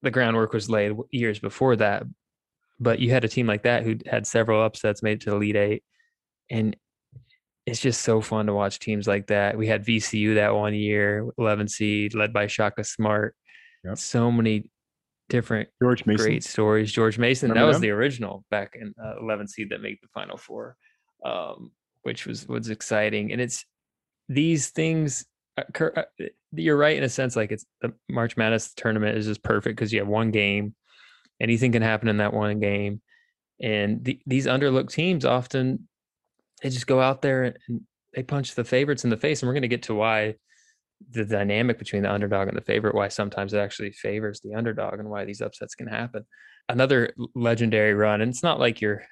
the 0.03 0.11
groundwork 0.13 0.53
was 0.53 0.69
laid 0.71 0.93
years 1.11 1.39
before 1.41 1.75
that, 1.77 2.05
but 2.79 2.99
you 3.01 3.11
had 3.11 3.25
a 3.25 3.29
team 3.29 3.47
like 3.47 3.63
that 3.63 3.83
who 3.83 3.97
had 4.07 4.27
several 4.27 4.63
upsets, 4.63 5.03
made 5.03 5.15
it 5.15 5.21
to 5.23 5.31
the 5.31 5.37
Elite 5.37 5.57
Eight. 5.57 5.85
And 6.51 6.77
it's 7.67 7.81
just 7.81 8.03
so 8.03 8.21
fun 8.21 8.47
to 8.47 8.55
watch 8.55 8.79
teams 8.79 9.07
like 9.07 9.29
that. 9.29 9.57
We 9.57 9.67
had 9.67 9.85
VCU 9.85 10.35
that 10.35 10.55
one 10.55 10.75
year, 10.75 11.27
11 11.39 11.69
seed, 11.69 12.15
led 12.15 12.33
by 12.33 12.47
Shaka 12.47 12.85
Smart. 12.85 13.35
Yep. 13.85 13.99
So 13.99 14.31
many 14.31 14.71
different 15.29 15.69
George 15.83 16.05
Mason. 16.05 16.25
great 16.27 16.45
stories. 16.45 16.93
George 16.93 17.19
Mason, 17.19 17.49
Remember 17.49 17.67
that 17.67 17.69
was 17.69 17.77
them? 17.77 17.83
the 17.83 17.91
original 17.91 18.45
back 18.51 18.77
in 18.79 18.95
uh, 19.03 19.15
11 19.21 19.49
seed 19.49 19.71
that 19.71 19.81
made 19.81 19.99
the 20.03 20.09
final 20.13 20.37
four, 20.37 20.77
um, 21.25 21.71
which 22.03 22.27
was 22.27 22.47
was 22.47 22.69
exciting. 22.69 23.33
And 23.33 23.41
it's 23.41 23.65
these 24.29 24.71
things. 24.71 25.25
Uh, 25.57 25.63
Cur- 25.73 25.93
uh, 25.97 26.25
you're 26.53 26.77
right 26.77 26.97
in 26.97 27.05
a 27.05 27.09
sense. 27.09 27.37
Like 27.37 27.53
it's 27.53 27.65
the 27.81 27.95
March 28.11 28.37
Madness 28.37 28.75
tournament 28.75 29.17
is 29.17 29.27
just 29.27 29.43
perfect 29.43 29.77
because 29.77 29.93
you 29.93 30.01
have 30.01 30.09
one 30.09 30.31
game, 30.31 30.75
anything 31.41 31.73
can 31.73 31.83
happen 31.83 32.09
in 32.09 32.19
that 32.19 32.33
one 32.35 32.61
game, 32.61 33.01
and 33.61 34.05
the, 34.05 34.21
these 34.27 34.47
underlooked 34.47 34.91
teams 34.91 35.25
often 35.25 35.89
they 36.65 36.71
just 36.71 36.89
go 36.89 37.01
out 37.01 37.23
there 37.23 37.45
and, 37.45 37.83
they 38.15 38.23
punch 38.23 38.55
the 38.55 38.63
favorites 38.63 39.03
in 39.03 39.11
the 39.11 39.17
face. 39.17 39.43
And 39.43 39.49
we're 39.49 39.55
going 39.55 39.63
to 39.63 39.69
get 39.69 39.83
to 39.85 39.95
why 39.95 40.37
the 41.11 41.25
dynamic 41.25 41.81
between 41.81 42.05
the 42.05 42.13
underdog 42.13 42.47
and 42.47 42.57
the 42.57 42.63
favorite, 42.63 42.95
why 42.95 43.09
sometimes 43.09 43.53
it 43.53 43.59
actually 43.59 43.91
favors 43.91 44.41
the 44.41 44.55
underdog 44.55 45.01
and 45.01 45.11
why 45.11 45.25
these 45.25 45.41
upsets 45.41 45.75
can 45.75 45.89
happen. 45.89 46.25
Another 46.69 47.13
legendary 47.35 47.93
run, 47.93 48.21
and 48.21 48.31
it's 48.31 48.45
not 48.45 48.61
like 48.61 48.81
you're 48.81 49.03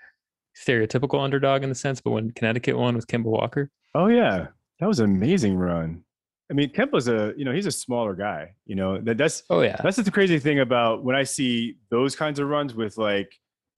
stereotypical 0.57 1.21
underdog 1.21 1.65
in 1.65 1.69
the 1.69 1.75
sense, 1.75 2.01
but 2.01 2.13
when 2.13 2.31
Connecticut 2.31 2.79
won 2.79 2.95
with 2.95 3.09
Kemba 3.09 3.25
Walker, 3.25 3.73
Oh 3.95 4.07
yeah, 4.07 4.47
that 4.81 4.87
was 4.87 5.01
an 5.01 5.07
amazing 5.07 5.57
run. 5.57 6.05
I 6.51 6.55
mean, 6.55 6.71
Kemba's 6.71 7.09
a 7.09 7.35
you 7.37 7.45
know 7.45 7.53
he's 7.53 7.67
a 7.67 7.73
smaller 7.73 8.15
guy. 8.15 8.55
You 8.67 8.77
know 8.77 8.99
that 9.01 9.19
that's 9.19 9.43
oh 9.51 9.63
yeah, 9.63 9.77
that's 9.83 9.97
the 9.97 10.11
crazy 10.11 10.39
thing 10.39 10.61
about 10.61 11.03
when 11.03 11.17
I 11.17 11.25
see 11.25 11.77
those 11.91 12.15
kinds 12.17 12.39
of 12.39 12.49
runs 12.49 12.75
with 12.75 12.97
like 12.99 13.33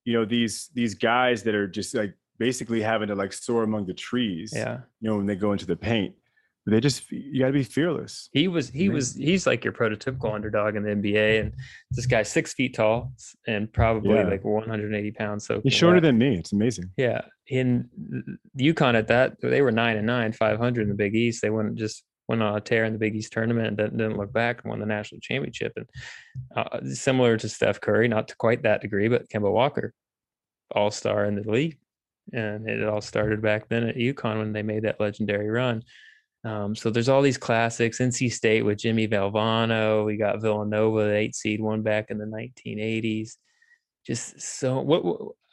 you 0.05 0.13
know 0.13 0.25
these 0.25 0.71
these 0.75 0.95
guys 0.95 1.43
that 1.45 1.55
are 1.55 1.67
just 1.67 1.95
like 1.95 2.15
basically 2.39 2.83
having 2.83 3.09
to 3.09 3.15
like 3.15 3.33
soar 3.33 3.63
among 3.63 3.87
the 3.87 3.95
trees. 3.95 4.53
yeah. 4.55 4.79
You 5.01 5.11
know 5.11 5.17
when 5.17 5.27
they 5.27 5.37
go 5.37 5.53
into 5.53 5.67
the 5.67 5.77
paint, 5.77 6.15
they 6.67 6.81
just 6.81 7.11
you 7.13 7.41
got 7.41 7.49
to 7.49 7.53
be 7.53 7.63
fearless. 7.63 8.31
He 8.33 8.49
was 8.49 8.71
he 8.71 8.89
was 8.89 9.15
he's 9.15 9.47
like 9.47 9.65
your 9.65 9.73
prototypical 9.75 10.33
underdog 10.35 10.77
in 10.77 10.83
the 10.83 10.91
NBA, 10.91 11.41
and 11.41 11.53
this 11.91 12.07
guy's 12.07 12.31
six 12.31 12.55
feet 12.55 12.75
tall 12.75 13.13
and 13.47 13.71
probably 13.73 14.15
Yeah. 14.15 14.23
like 14.25 14.45
180 14.45 15.11
pounds. 15.13 15.47
So 15.47 15.61
He's 15.63 15.75
shorter 15.75 16.01
than 16.01 16.17
me. 16.17 16.39
It's 16.39 16.53
amazing. 16.53 16.91
Yeah, 16.97 17.21
in 17.49 17.89
UConn 18.59 18.95
at 18.95 19.09
that 19.09 19.41
they 19.43 19.61
were 19.61 19.73
nine 19.73 19.99
and 19.99 20.07
nine, 20.07 20.33
five 20.33 20.59
hundred 20.59 20.83
in 20.83 20.89
the 20.89 20.95
Big 20.95 21.15
East. 21.15 21.43
They 21.43 21.51
went 21.51 21.75
just 21.77 22.03
went 22.29 22.43
on 22.43 22.57
a 22.57 22.61
tear 22.63 22.87
in 22.87 22.95
the 22.95 22.99
Big 22.99 23.15
East 23.15 23.33
tournament 23.35 23.67
and 23.69 23.77
didn't, 23.77 23.99
didn't 23.99 24.17
look 24.17 24.33
back 24.33 24.63
and 24.63 24.71
won 24.71 24.81
the 24.81 24.87
national 24.87 25.21
championship. 25.21 25.73
And 25.77 25.87
uh, 26.57 26.81
similar 26.95 27.37
to 27.37 27.49
Steph 27.51 27.83
Curry, 27.83 28.09
not 28.09 28.29
to 28.29 28.37
quite 28.37 28.63
that 28.63 28.81
degree, 28.81 29.09
but 29.09 29.29
Kemba 29.29 29.53
Walker, 29.53 29.93
all 30.75 30.91
star 30.91 31.27
in 31.27 31.35
the 31.35 31.43
league, 31.51 31.77
and 32.33 32.69
it 32.69 32.87
all 32.87 33.01
started 33.01 33.43
back 33.43 33.69
then 33.69 33.89
at 33.89 33.97
UConn 33.97 34.39
when 34.39 34.53
they 34.53 34.63
made 34.63 34.85
that 34.85 35.01
legendary 35.01 35.49
run. 35.49 35.83
Um, 36.45 36.75
so 36.75 36.91
there's 36.91 37.09
all 37.09 37.23
these 37.23 37.39
classics. 37.39 37.99
NC 37.99 38.33
State 38.33 38.65
with 38.65 38.79
Jimmy 38.79 39.09
Valvano. 39.09 40.05
We 40.05 40.17
got 40.17 40.43
Villanova, 40.43 41.05
the 41.05 41.15
eight 41.15 41.35
seed, 41.35 41.61
one 41.61 41.83
back 41.83 42.11
in 42.11 42.19
the 42.19 42.27
1980s. 42.27 43.33
Just 44.07 44.41
so 44.41 44.81
what, 44.81 45.03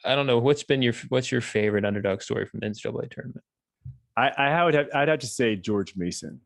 I 0.04 0.14
don't 0.14 0.26
know. 0.26 0.38
What's 0.38 0.62
been 0.62 0.82
your 0.82 0.92
what's 1.08 1.32
your 1.32 1.40
favorite 1.40 1.86
underdog 1.86 2.20
story 2.20 2.44
from 2.44 2.60
the 2.60 2.66
NCAA 2.66 3.10
tournament? 3.10 3.44
I, 4.14 4.28
I 4.28 4.64
would 4.64 4.74
have 4.74 4.88
I'd 4.94 5.08
have 5.08 5.20
to 5.20 5.26
say 5.26 5.56
George 5.56 5.94
Mason. 5.96 6.40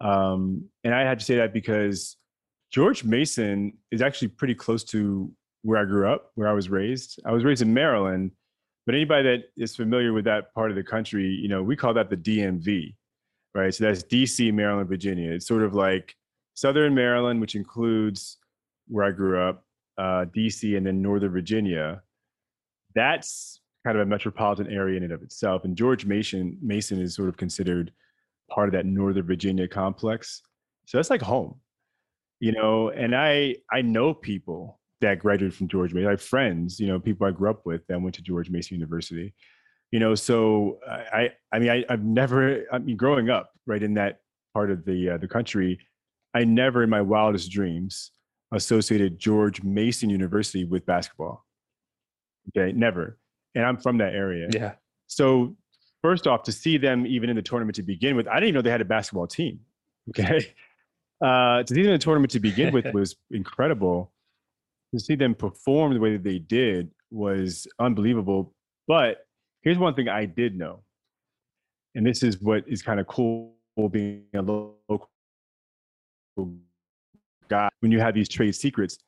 Um, 0.00 0.68
and 0.82 0.92
I 0.92 1.02
had 1.02 1.20
to 1.20 1.24
say 1.24 1.36
that 1.36 1.52
because 1.52 2.16
George 2.72 3.04
Mason 3.04 3.74
is 3.92 4.02
actually 4.02 4.28
pretty 4.28 4.54
close 4.54 4.82
to 4.84 5.32
where 5.62 5.80
I 5.80 5.84
grew 5.84 6.12
up, 6.12 6.32
where 6.34 6.48
I 6.48 6.52
was 6.52 6.68
raised. 6.68 7.20
I 7.24 7.32
was 7.32 7.44
raised 7.44 7.62
in 7.62 7.72
Maryland, 7.72 8.32
but 8.86 8.94
anybody 8.94 9.24
that 9.24 9.44
is 9.56 9.74
familiar 9.74 10.12
with 10.12 10.24
that 10.26 10.54
part 10.54 10.70
of 10.70 10.76
the 10.76 10.82
country, 10.82 11.26
you 11.26 11.48
know, 11.48 11.62
we 11.62 11.74
call 11.74 11.92
that 11.94 12.08
the 12.08 12.16
DMV, 12.16 12.94
right? 13.52 13.74
So 13.74 13.84
that's 13.84 14.04
DC, 14.04 14.54
Maryland, 14.54 14.88
Virginia. 14.88 15.32
It's 15.32 15.46
sort 15.46 15.64
of 15.64 15.74
like 15.74 16.14
Southern 16.54 16.94
Maryland, 16.94 17.40
which 17.40 17.56
includes 17.56 18.38
where 18.86 19.04
I 19.04 19.10
grew 19.10 19.40
up, 19.40 19.64
uh, 19.98 20.26
DC, 20.34 20.76
and 20.76 20.86
then 20.86 21.02
Northern 21.02 21.32
Virginia. 21.32 22.00
That's 22.94 23.60
kind 23.84 23.96
of 23.96 24.02
a 24.02 24.06
metropolitan 24.06 24.72
area 24.72 24.96
in 24.96 25.02
and 25.02 25.12
of 25.12 25.22
itself. 25.22 25.64
And 25.64 25.76
George 25.76 26.06
Mason 26.06 26.56
Mason 26.62 27.00
is 27.00 27.14
sort 27.14 27.28
of 27.28 27.36
considered 27.36 27.92
part 28.48 28.68
of 28.68 28.72
that 28.72 28.86
Northern 28.86 29.26
Virginia 29.26 29.66
complex. 29.66 30.42
So 30.86 30.98
that's 30.98 31.10
like 31.10 31.22
home, 31.22 31.60
you 32.38 32.52
know. 32.52 32.90
And 32.90 33.16
I 33.16 33.56
I 33.72 33.82
know 33.82 34.14
people 34.14 34.78
that 35.00 35.18
graduated 35.18 35.54
from 35.54 35.68
George 35.68 35.92
Mason. 35.92 36.08
I 36.08 36.12
have 36.12 36.22
friends, 36.22 36.80
you 36.80 36.86
know, 36.86 36.98
people 36.98 37.26
I 37.26 37.30
grew 37.30 37.50
up 37.50 37.66
with 37.66 37.86
that 37.88 38.00
went 38.00 38.14
to 38.16 38.22
George 38.22 38.50
Mason 38.50 38.76
University. 38.76 39.34
You 39.92 40.00
know, 40.00 40.14
so 40.14 40.78
I 40.86 41.30
I 41.52 41.58
mean 41.58 41.70
I, 41.70 41.84
I've 41.88 42.04
never 42.04 42.64
I 42.72 42.78
mean 42.78 42.96
growing 42.96 43.30
up 43.30 43.50
right 43.66 43.82
in 43.82 43.94
that 43.94 44.20
part 44.52 44.70
of 44.70 44.84
the 44.84 45.10
uh, 45.10 45.18
the 45.18 45.28
country, 45.28 45.78
I 46.34 46.44
never 46.44 46.82
in 46.82 46.90
my 46.90 47.02
wildest 47.02 47.50
dreams 47.50 48.10
associated 48.52 49.18
George 49.18 49.62
Mason 49.62 50.10
University 50.10 50.64
with 50.64 50.86
basketball. 50.86 51.44
Okay, 52.48 52.72
never. 52.72 53.18
And 53.54 53.64
I'm 53.64 53.76
from 53.76 53.98
that 53.98 54.14
area. 54.14 54.48
Yeah, 54.52 54.72
So 55.06 55.56
first 56.02 56.26
off, 56.26 56.42
to 56.44 56.52
see 56.52 56.78
them 56.78 57.06
even 57.06 57.30
in 57.30 57.36
the 57.36 57.42
tournament 57.42 57.76
to 57.76 57.82
begin 57.82 58.16
with, 58.16 58.28
I 58.28 58.34
didn't 58.34 58.48
even 58.48 58.54
know 58.56 58.62
they 58.62 58.70
had 58.70 58.80
a 58.80 58.84
basketball 58.84 59.26
team. 59.26 59.60
Okay. 60.10 60.54
Uh, 61.18 61.62
to 61.62 61.72
see 61.72 61.80
them 61.80 61.92
in 61.92 61.98
the 61.98 62.04
tournament 62.04 62.30
to 62.30 62.38
begin 62.38 62.74
with 62.74 62.84
was 62.92 63.16
incredible. 63.30 64.12
To 64.94 65.00
see 65.00 65.14
them 65.14 65.34
perform 65.34 65.94
the 65.94 66.00
way 66.00 66.12
that 66.12 66.22
they 66.22 66.38
did 66.38 66.90
was 67.10 67.66
unbelievable. 67.78 68.54
But 68.86 69.26
here's 69.62 69.78
one 69.78 69.94
thing 69.94 70.08
I 70.08 70.26
did 70.26 70.56
know. 70.56 70.84
And 71.94 72.06
this 72.06 72.22
is 72.22 72.40
what 72.40 72.64
is 72.68 72.82
kind 72.82 73.00
of 73.00 73.06
cool 73.06 73.56
being 73.90 74.24
a 74.34 74.42
local 74.42 75.10
guy 77.48 77.68
when 77.80 77.92
you 77.92 78.00
have 78.00 78.14
these 78.14 78.28
trade 78.28 78.54
secrets. 78.54 78.98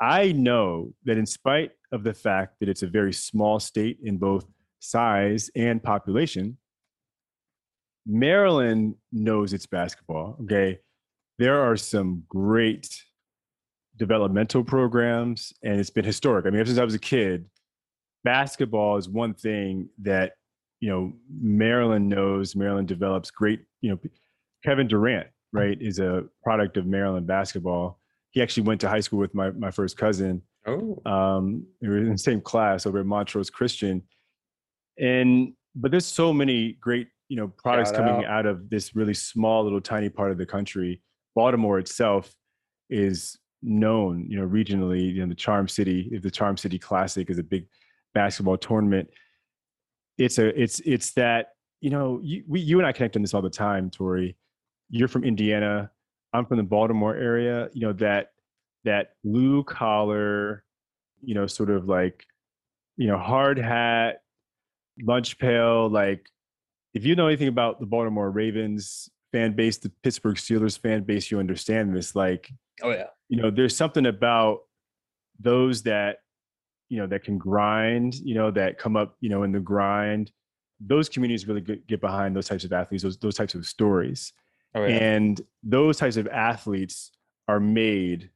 I 0.00 0.32
know 0.32 0.92
that 1.04 1.18
in 1.18 1.26
spite 1.26 1.72
of 1.92 2.04
the 2.04 2.14
fact 2.14 2.56
that 2.60 2.68
it's 2.68 2.82
a 2.82 2.86
very 2.86 3.12
small 3.12 3.60
state 3.60 3.98
in 4.02 4.16
both 4.16 4.46
size 4.80 5.50
and 5.54 5.82
population, 5.82 6.56
Maryland 8.06 8.94
knows 9.12 9.52
its 9.52 9.66
basketball. 9.66 10.38
Okay. 10.42 10.80
There 11.38 11.60
are 11.60 11.76
some 11.76 12.24
great 12.28 13.02
developmental 14.00 14.64
programs, 14.64 15.52
and 15.62 15.78
it's 15.78 15.90
been 15.90 16.04
historic. 16.04 16.46
I 16.46 16.50
mean, 16.50 16.58
ever 16.58 16.66
since 16.66 16.80
I 16.80 16.84
was 16.84 16.94
a 16.94 16.98
kid, 16.98 17.44
basketball 18.24 18.96
is 18.96 19.08
one 19.08 19.34
thing 19.34 19.88
that, 20.02 20.32
you 20.80 20.88
know, 20.88 21.12
Maryland 21.40 22.08
knows. 22.08 22.56
Maryland 22.56 22.88
develops 22.88 23.30
great, 23.30 23.60
you 23.80 23.90
know, 23.90 23.98
Kevin 24.64 24.88
Durant, 24.88 25.28
right, 25.52 25.78
is 25.80 26.00
a 26.00 26.24
product 26.42 26.76
of 26.76 26.86
Maryland 26.86 27.28
basketball. 27.28 28.00
He 28.32 28.42
actually 28.42 28.64
went 28.64 28.80
to 28.80 28.88
high 28.88 29.00
school 29.00 29.20
with 29.20 29.34
my, 29.34 29.50
my 29.50 29.70
first 29.70 29.96
cousin 29.96 30.42
Oh, 30.66 31.00
um, 31.06 31.66
we 31.80 31.88
were 31.88 31.98
in 31.98 32.12
the 32.12 32.18
same 32.18 32.40
class 32.40 32.86
over 32.86 33.00
at 33.00 33.06
Montrose 33.06 33.48
Christian, 33.48 34.02
and 34.98 35.54
but 35.74 35.90
there's 35.90 36.06
so 36.06 36.32
many 36.32 36.72
great 36.80 37.08
you 37.28 37.36
know 37.36 37.48
products 37.48 37.90
coming 37.92 38.26
out 38.26 38.44
of 38.44 38.68
this 38.68 38.94
really 38.94 39.14
small 39.14 39.64
little 39.64 39.80
tiny 39.80 40.10
part 40.10 40.30
of 40.30 40.38
the 40.38 40.44
country. 40.44 41.00
Baltimore 41.34 41.78
itself 41.78 42.34
is 42.90 43.38
known, 43.62 44.26
you 44.28 44.38
know, 44.38 44.46
regionally. 44.46 45.14
You 45.14 45.22
know, 45.22 45.28
the 45.28 45.34
Charm 45.34 45.68
City, 45.68 46.08
if 46.12 46.22
the 46.22 46.30
Charm 46.30 46.56
City 46.56 46.78
Classic 46.78 47.28
is 47.30 47.38
a 47.38 47.42
big 47.42 47.66
basketball 48.14 48.56
tournament, 48.56 49.08
it's 50.18 50.38
a 50.38 50.60
it's 50.60 50.80
it's 50.80 51.12
that 51.12 51.50
you 51.80 51.90
know 51.90 52.20
you, 52.22 52.44
we 52.46 52.60
you 52.60 52.78
and 52.78 52.86
I 52.86 52.92
connect 52.92 53.16
on 53.16 53.22
this 53.22 53.34
all 53.34 53.42
the 53.42 53.50
time, 53.50 53.90
Tori. 53.90 54.36
You're 54.90 55.08
from 55.08 55.24
Indiana. 55.24 55.90
I'm 56.32 56.46
from 56.46 56.58
the 56.58 56.64
Baltimore 56.64 57.16
area. 57.16 57.68
You 57.72 57.86
know 57.86 57.92
that 57.94 58.30
that 58.84 59.10
blue 59.24 59.64
collar, 59.64 60.64
you 61.22 61.34
know, 61.34 61.46
sort 61.46 61.70
of 61.70 61.88
like, 61.88 62.24
you 62.96 63.06
know, 63.06 63.18
hard 63.18 63.58
hat, 63.58 64.22
lunch 65.02 65.38
pail. 65.38 65.88
Like, 65.88 66.26
if 66.94 67.04
you 67.04 67.14
know 67.14 67.26
anything 67.26 67.48
about 67.48 67.80
the 67.80 67.86
Baltimore 67.86 68.30
Ravens 68.30 69.10
fan 69.32 69.52
base, 69.52 69.78
the 69.78 69.92
Pittsburgh 70.02 70.36
Steelers 70.36 70.78
fan 70.78 71.02
base, 71.04 71.30
you 71.30 71.38
understand 71.38 71.94
this. 71.94 72.14
Like, 72.14 72.50
oh 72.82 72.90
yeah, 72.90 73.06
you 73.30 73.40
know, 73.40 73.50
there's 73.50 73.74
something 73.76 74.06
about 74.06 74.58
those 75.38 75.82
that, 75.84 76.18
you 76.90 76.98
know, 76.98 77.06
that 77.06 77.24
can 77.24 77.38
grind, 77.38 78.16
you 78.16 78.34
know, 78.34 78.50
that 78.50 78.76
come 78.76 78.96
up, 78.96 79.16
you 79.20 79.30
know, 79.30 79.44
in 79.44 79.52
the 79.52 79.60
grind. 79.60 80.32
Those 80.80 81.08
communities 81.08 81.46
really 81.48 81.60
get 81.62 81.86
get 81.86 82.00
behind 82.00 82.36
those 82.36 82.48
types 82.48 82.64
of 82.64 82.72
athletes, 82.72 83.04
those 83.04 83.16
those 83.18 83.36
types 83.36 83.54
of 83.54 83.64
stories 83.66 84.32
oh 84.74 84.84
yeah. 84.84 84.96
and 84.96 85.40
those 85.62 85.96
types 85.96 86.16
of 86.16 86.26
athletes 86.28 87.12
are 87.48 87.60
made 87.60 88.30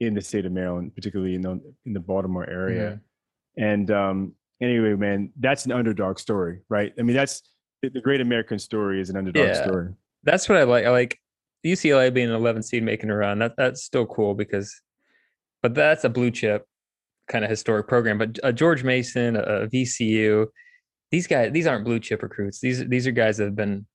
in 0.00 0.14
the 0.14 0.20
state 0.20 0.44
of 0.44 0.52
Maryland, 0.52 0.94
particularly 0.94 1.34
in 1.34 1.42
the 1.42 1.60
in 1.86 1.92
the 1.92 2.00
Baltimore 2.00 2.48
area. 2.48 3.00
And 3.56 3.90
um, 3.90 4.34
anyway, 4.60 4.94
man, 4.94 5.30
that's 5.38 5.64
an 5.66 5.72
underdog 5.72 6.18
story, 6.18 6.60
right? 6.68 6.92
I 6.98 7.02
mean, 7.02 7.14
that's 7.14 7.42
the, 7.82 7.90
the 7.90 8.00
great 8.00 8.20
American 8.20 8.58
story 8.58 9.00
is 9.00 9.10
an 9.10 9.16
underdog 9.16 9.48
Yeah. 9.48 9.62
story. 9.62 9.94
That's 10.24 10.48
what 10.48 10.58
I 10.58 10.64
like. 10.64 10.84
I 10.84 10.90
like 10.90 11.20
UCLA 11.64 12.12
being 12.12 12.28
an 12.28 12.34
11 12.34 12.62
seed 12.62 12.82
making 12.82 13.10
a 13.10 13.16
run. 13.16 13.38
That 13.38 13.54
that's 13.56 13.82
still 13.82 14.06
cool 14.06 14.34
because, 14.34 14.74
but 15.62 15.74
that's 15.74 16.04
a 16.04 16.08
blue 16.08 16.30
chip 16.30 16.66
kind 17.28 17.44
of 17.44 17.50
historic 17.50 17.88
program. 17.88 18.18
But 18.18 18.38
uh, 18.42 18.52
George 18.52 18.82
Mason, 18.84 19.36
uh, 19.36 19.66
VCU, 19.72 20.46
these 21.10 21.26
guys, 21.26 21.52
these 21.52 21.66
aren't 21.66 21.84
blue 21.84 22.00
chip 22.00 22.22
recruits. 22.22 22.60
These 22.60 22.88
these 22.88 23.06
are 23.06 23.12
guys 23.12 23.36
that 23.36 23.44
have 23.44 23.56
been 23.56 23.86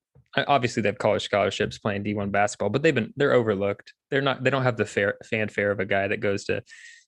obviously 0.48 0.82
they 0.84 0.90
have 0.90 0.98
college 0.98 1.24
scholarships 1.24 1.78
playing 1.80 2.04
D1 2.04 2.32
basketball, 2.32 2.70
but 2.70 2.84
they've 2.84 2.94
been 2.96 3.14
they're 3.16 3.34
overlooked. 3.34 3.94
They're 4.12 4.22
not 4.22 4.44
they 4.44 4.50
don't 4.50 4.64
have 4.64 4.78
the 4.78 4.86
fair 4.86 5.18
fanfare 5.26 5.72
of 5.72 5.80
a 5.80 5.86
guy 5.86 6.08
that 6.08 6.20
goes 6.20 6.46
to 6.46 6.64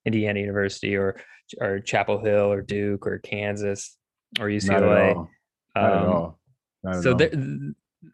Indiana 0.05 0.39
University 0.39 0.95
or 0.95 1.21
or 1.59 1.79
Chapel 1.79 2.23
Hill 2.23 2.51
or 2.51 2.61
Duke 2.61 3.05
or 3.07 3.19
Kansas 3.19 3.97
or 4.39 4.47
UCLA. 4.47 4.69
Not 4.69 4.83
at 4.83 5.15
all. 5.15 5.29
Not 5.75 5.83
at 5.85 5.97
Um, 5.97 6.09
all. 6.09 6.39
Not 6.83 6.95
at 6.95 7.03
so 7.03 7.11
all. 7.11 7.17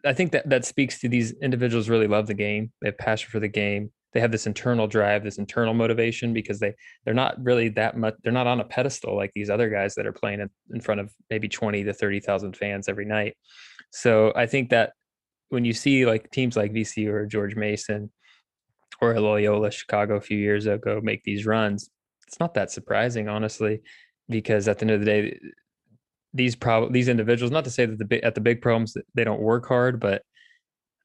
I 0.04 0.12
think 0.12 0.32
that 0.32 0.48
that 0.48 0.64
speaks 0.64 1.00
to 1.00 1.08
these 1.08 1.32
individuals 1.42 1.88
really 1.88 2.08
love 2.08 2.26
the 2.26 2.34
game. 2.34 2.72
They 2.80 2.88
have 2.88 2.98
passion 2.98 3.30
for 3.30 3.40
the 3.40 3.48
game. 3.48 3.92
They 4.12 4.20
have 4.20 4.32
this 4.32 4.46
internal 4.46 4.86
drive, 4.86 5.24
this 5.24 5.38
internal 5.38 5.74
motivation 5.74 6.32
because 6.32 6.58
they 6.58 6.74
they're 7.04 7.14
not 7.14 7.36
really 7.42 7.68
that 7.70 7.96
much. 7.96 8.14
They're 8.22 8.32
not 8.32 8.46
on 8.46 8.60
a 8.60 8.64
pedestal 8.64 9.14
like 9.14 9.30
these 9.34 9.50
other 9.50 9.68
guys 9.68 9.94
that 9.94 10.06
are 10.06 10.12
playing 10.12 10.40
in, 10.40 10.50
in 10.72 10.80
front 10.80 11.00
of 11.00 11.12
maybe 11.30 11.48
twenty 11.48 11.84
to 11.84 11.92
thirty 11.92 12.20
thousand 12.20 12.56
fans 12.56 12.88
every 12.88 13.04
night. 13.04 13.36
So 13.90 14.32
I 14.34 14.46
think 14.46 14.70
that 14.70 14.92
when 15.50 15.64
you 15.64 15.72
see 15.72 16.06
like 16.06 16.30
teams 16.30 16.56
like 16.56 16.72
VCU 16.72 17.08
or 17.08 17.26
George 17.26 17.54
Mason 17.54 18.10
or 19.00 19.18
Loyola 19.20 19.70
Chicago 19.70 20.16
a 20.16 20.20
few 20.20 20.38
years 20.38 20.66
ago 20.66 21.00
make 21.02 21.22
these 21.22 21.46
runs, 21.46 21.90
it's 22.26 22.40
not 22.40 22.54
that 22.54 22.70
surprising, 22.70 23.28
honestly, 23.28 23.82
because 24.28 24.66
at 24.66 24.78
the 24.78 24.84
end 24.84 24.90
of 24.90 25.00
the 25.00 25.06
day, 25.06 25.38
these 26.36 26.54
prob 26.54 26.92
these 26.92 27.08
individuals 27.08 27.50
not 27.50 27.64
to 27.64 27.70
say 27.70 27.86
that 27.86 27.98
the 27.98 28.24
at 28.24 28.34
the 28.34 28.40
big 28.40 28.60
programs 28.60 28.96
they 29.14 29.24
don't 29.24 29.40
work 29.40 29.66
hard 29.66 29.98
but 30.00 30.22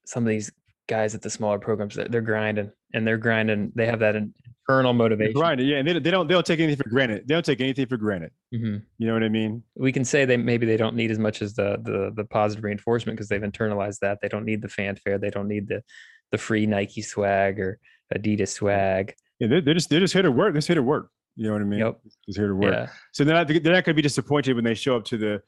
some 0.06 0.22
of 0.24 0.28
these 0.28 0.50
guys 0.88 1.14
at 1.14 1.22
the 1.22 1.30
smaller 1.30 1.58
programs 1.58 1.94
they're, 1.94 2.08
they're 2.08 2.20
grinding 2.20 2.70
and 2.94 3.06
they're 3.06 3.18
grinding 3.18 3.72
they 3.74 3.86
have 3.86 4.00
that 4.00 4.16
internal 4.16 4.92
motivation 4.92 5.34
grinding, 5.34 5.66
yeah, 5.66 5.78
and 5.78 5.88
they, 5.88 5.98
they 5.98 6.10
don't 6.10 6.26
they 6.28 6.34
don't 6.34 6.46
take 6.46 6.60
anything 6.60 6.82
for 6.82 6.88
granted. 6.90 7.26
They 7.26 7.34
don't 7.34 7.44
take 7.44 7.60
anything 7.60 7.86
for 7.86 7.96
granted. 7.96 8.30
Mhm. 8.54 8.82
You 8.98 9.06
know 9.06 9.14
what 9.14 9.22
I 9.24 9.28
mean? 9.28 9.62
we 9.74 9.92
can 9.92 10.04
say 10.04 10.24
they 10.24 10.36
maybe 10.36 10.66
they 10.66 10.76
don't 10.76 10.94
need 10.94 11.10
as 11.10 11.18
much 11.18 11.42
as 11.42 11.54
the 11.54 11.78
the, 11.82 12.12
the 12.14 12.24
positive 12.24 12.64
reinforcement 12.64 13.16
because 13.16 13.28
they've 13.28 13.40
internalized 13.40 13.98
that 14.00 14.18
they 14.22 14.28
don't 14.28 14.44
need 14.44 14.62
the 14.62 14.68
fanfare 14.68 15.18
they 15.18 15.30
don't 15.30 15.48
need 15.48 15.68
the 15.68 15.82
the 16.30 16.38
free 16.38 16.66
nike 16.66 17.02
swag 17.02 17.58
or 17.58 17.78
adidas 18.14 18.48
swag 18.48 19.14
Yeah, 19.40 19.48
they're, 19.48 19.60
they're 19.60 19.74
just 19.74 19.90
they're 19.90 20.00
just 20.00 20.12
here 20.12 20.22
to 20.22 20.30
work. 20.30 20.52
They're 20.52 20.58
just 20.58 20.68
here 20.68 20.76
to 20.76 20.82
work. 20.82 21.10
You 21.36 21.46
know 21.46 21.52
what 21.52 21.62
I 21.62 21.64
mean? 21.64 21.80
Yep. 21.80 22.00
Just 22.26 22.38
here 22.38 22.48
to 22.48 22.54
work. 22.54 22.74
yeah 22.74 22.86
So 23.12 23.24
they're 23.24 23.34
not 23.34 23.48
they're 23.48 23.72
not 23.72 23.84
going 23.84 23.84
to 23.84 23.94
be 23.94 24.02
disappointed 24.02 24.54
when 24.54 24.64
they 24.64 24.74
show 24.74 24.96
up 24.96 25.04
to 25.06 25.16
the, 25.16 25.42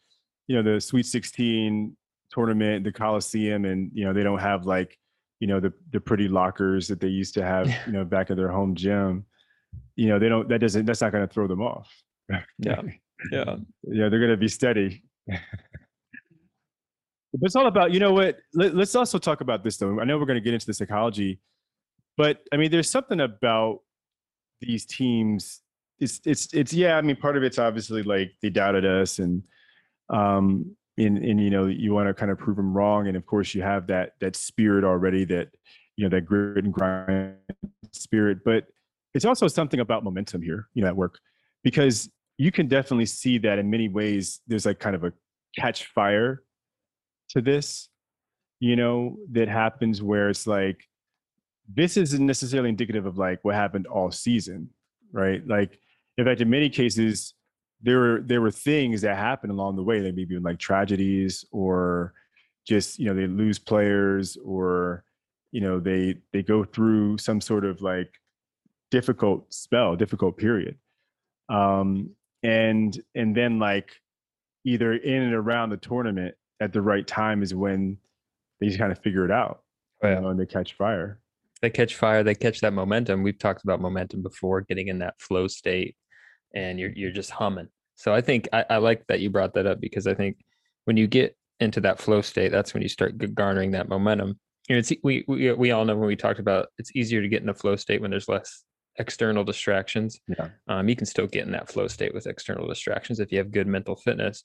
you 0.47 0.61
know, 0.61 0.75
the 0.75 0.81
Sweet 0.81 1.07
16 1.07 1.97
tournament, 2.31 2.85
the 2.85 2.93
Coliseum, 2.93 3.65
and 3.65 3.91
you 3.93 4.05
know 4.05 4.13
they 4.13 4.23
don't 4.23 4.39
have 4.39 4.67
like, 4.67 4.99
you 5.41 5.47
know, 5.47 5.61
the 5.61 5.73
the 5.91 6.01
pretty 6.01 6.29
lockers 6.29 6.89
that 6.89 7.01
they 7.01 7.09
used 7.09 7.35
to 7.35 7.45
have, 7.45 7.69
you 7.87 7.93
know, 7.93 8.05
back 8.05 8.31
at 8.31 8.37
their 8.37 8.51
home 8.51 8.75
gym. 8.75 9.27
You 9.97 10.09
know, 10.09 10.19
they 10.19 10.29
don't. 10.29 10.49
That 10.49 10.61
doesn't. 10.61 10.87
That's 10.87 11.01
not 11.01 11.13
going 11.13 11.27
to 11.27 11.33
throw 11.33 11.47
them 11.47 11.63
off. 11.63 11.91
Yeah. 12.29 12.43
yeah 13.31 13.57
yeah, 13.83 14.09
they're 14.09 14.19
going 14.19 14.31
to 14.31 14.37
be 14.37 14.49
steady. 14.49 15.03
but 15.27 15.39
it's 17.43 17.57
all 17.57 17.67
about, 17.67 17.93
you 17.93 18.01
know 18.01 18.13
what? 18.13 18.39
Let, 18.53 18.75
let's 18.75 18.95
also 18.95 19.19
talk 19.19 19.41
about 19.41 19.65
this 19.65 19.77
though. 19.77 20.01
I 20.01 20.05
know 20.05 20.19
we're 20.19 20.27
going 20.27 20.37
to 20.37 20.45
get 20.45 20.55
into 20.55 20.67
the 20.67 20.75
psychology, 20.75 21.41
but 22.17 22.41
I 22.53 22.57
mean, 22.57 22.71
there's 22.71 22.91
something 22.91 23.21
about 23.21 23.81
these 24.61 24.85
teams. 24.85 25.61
It's 26.05 26.21
it's 26.25 26.53
it's 26.55 26.73
yeah. 26.73 26.97
I 26.97 27.01
mean, 27.03 27.17
part 27.17 27.37
of 27.37 27.43
it's 27.43 27.59
obviously 27.59 28.03
like 28.03 28.33
they 28.43 28.51
doubted 28.51 28.85
us, 28.85 29.19
and 29.19 29.43
um, 30.11 30.77
and 30.99 31.19
and 31.19 31.41
you 31.41 31.51
know, 31.51 31.67
you 31.67 31.93
want 31.93 32.09
to 32.09 32.15
kind 32.15 32.31
of 32.31 32.39
prove 32.39 32.57
them 32.57 32.73
wrong, 32.73 33.09
and 33.09 33.17
of 33.17 33.27
course, 33.27 33.55
you 33.55 33.63
have 33.63 33.87
that 33.89 34.13
that 34.21 34.37
spirit 34.37 34.85
already, 34.85 35.25
that 35.25 35.49
you 35.97 36.05
know, 36.05 36.15
that 36.15 36.23
grit 36.27 36.65
and 36.65 36.73
grind 36.73 37.35
spirit. 37.93 38.39
But 38.45 38.67
it's 39.15 39.25
also 39.25 39.49
something 39.49 39.81
about 39.81 40.05
momentum 40.05 40.43
here, 40.43 40.69
you 40.75 40.83
know, 40.83 40.89
at 40.89 40.97
work, 40.97 41.19
because 41.63 42.11
you 42.37 42.53
can 42.53 42.69
definitely 42.69 43.07
see 43.07 43.39
that 43.39 43.59
in 43.59 43.71
many 43.71 43.89
ways. 43.89 44.41
There's 44.47 44.67
like 44.67 44.79
kind 44.79 44.95
of 44.95 45.05
a 45.05 45.13
catch 45.57 45.87
fire 45.87 46.43
to 47.31 47.41
this, 47.41 47.89
you 48.61 48.77
know, 48.77 49.17
that 49.33 49.49
happens 49.49 50.03
where 50.03 50.29
it's 50.29 50.47
like 50.47 50.85
this 51.73 51.97
isn't 51.97 52.27
necessarily 52.27 52.69
indicative 52.69 53.07
of 53.07 53.17
like 53.19 53.41
what 53.43 53.55
happened 53.55 53.87
all 53.87 54.11
season, 54.11 54.69
right? 55.13 55.47
Like, 55.47 55.79
in 56.19 56.25
fact, 56.25 56.41
in 56.41 56.51
many 56.51 56.69
cases, 56.69 57.35
there 57.83 57.99
were 57.99 58.21
there 58.25 58.41
were 58.41 58.51
things 58.51 59.01
that 59.03 59.17
happened 59.17 59.53
along 59.53 59.77
the 59.77 59.83
way, 59.83 60.01
like 60.01 60.15
maybe 60.15 60.39
like 60.39 60.59
tragedies 60.59 61.45
or 61.53 62.15
just 62.67 62.99
you 62.99 63.07
know 63.07 63.15
they 63.15 63.27
lose 63.27 63.59
players 63.59 64.37
or 64.45 65.05
you 65.53 65.61
know 65.61 65.79
they 65.81 66.17
they 66.33 66.43
go 66.43 66.65
through 66.65 67.19
some 67.19 67.41
sort 67.41 67.65
of 67.65 67.83
like 67.83 68.13
difficult 68.91 69.53
spell, 69.53 69.97
difficult 69.97 70.37
period, 70.37 70.77
um, 71.49 72.11
and 72.43 73.01
and 73.15 73.37
then 73.37 73.59
like 73.59 73.91
either 74.65 74.95
in 74.95 75.23
and 75.23 75.35
around 75.35 75.71
the 75.71 75.77
tournament 75.77 76.35
at 76.61 76.73
the 76.73 76.81
right 76.81 77.07
time 77.07 77.43
is 77.43 77.55
when 77.55 77.99
they 78.61 78.67
just 78.69 78.79
kind 78.79 78.93
of 78.93 78.99
figure 79.01 79.25
it 79.25 79.31
out, 79.31 79.63
Oh, 80.03 80.09
you 80.09 80.15
yeah. 80.15 80.21
know, 80.21 80.29
and 80.29 80.41
they 80.41 80.47
catch 80.47 80.73
fire. 80.75 81.21
they 81.61 81.69
catch 81.71 81.97
fire 81.97 82.23
they 82.23 82.35
catch 82.35 82.61
that 82.61 82.73
momentum 82.73 83.23
we've 83.23 83.39
talked 83.39 83.65
about 83.65 83.81
momentum 83.81 84.23
before 84.23 84.61
getting 84.63 84.89
in 84.89 84.99
that 85.01 85.21
flow 85.21 85.47
state 85.49 85.97
and 86.55 86.79
you're 86.79 86.93
you're 86.95 87.11
just 87.13 87.31
humming. 87.31 87.69
So 87.97 88.13
i 88.13 88.21
think 88.21 88.49
i, 88.53 88.65
I 88.69 88.77
like 88.79 89.07
that 89.07 89.21
you 89.21 89.31
brought 89.31 89.55
that 89.55 89.67
up 89.67 89.81
because 89.81 90.07
i 90.09 90.15
think 90.15 90.39
when 90.85 90.97
you 90.97 91.07
get 91.07 91.37
into 91.61 91.81
that 91.83 92.01
flow 92.01 92.21
state 92.23 92.51
that's 92.51 92.75
when 92.75 92.83
you 92.83 92.89
start 92.89 93.17
garnering 93.35 93.71
that 93.73 93.89
momentum. 93.89 94.39
And 94.69 94.79
it's 94.79 94.91
e- 94.91 95.01
we, 95.05 95.25
we 95.29 95.53
we 95.53 95.71
all 95.71 95.85
know 95.85 95.97
when 95.97 96.09
we 96.09 96.17
talked 96.17 96.41
about 96.41 96.69
it's 96.79 96.95
easier 96.97 97.23
to 97.23 97.29
get 97.29 97.43
in 97.43 97.49
a 97.49 97.55
flow 97.55 97.77
state 97.77 98.01
when 98.01 98.11
there's 98.11 98.29
less 98.29 98.65
external 98.97 99.45
distractions. 99.45 100.21
Yeah. 100.29 100.49
um, 100.69 100.89
you 100.89 100.97
can 100.97 101.07
still 101.07 101.27
get 101.27 101.45
in 101.47 101.53
that 101.53 101.69
flow 101.69 101.89
state 101.89 102.15
with 102.15 102.27
external 102.27 102.67
distractions 102.67 103.21
if 103.21 103.31
you 103.31 103.39
have 103.39 103.53
good 103.53 103.67
mental 103.67 103.97
fitness 103.97 104.45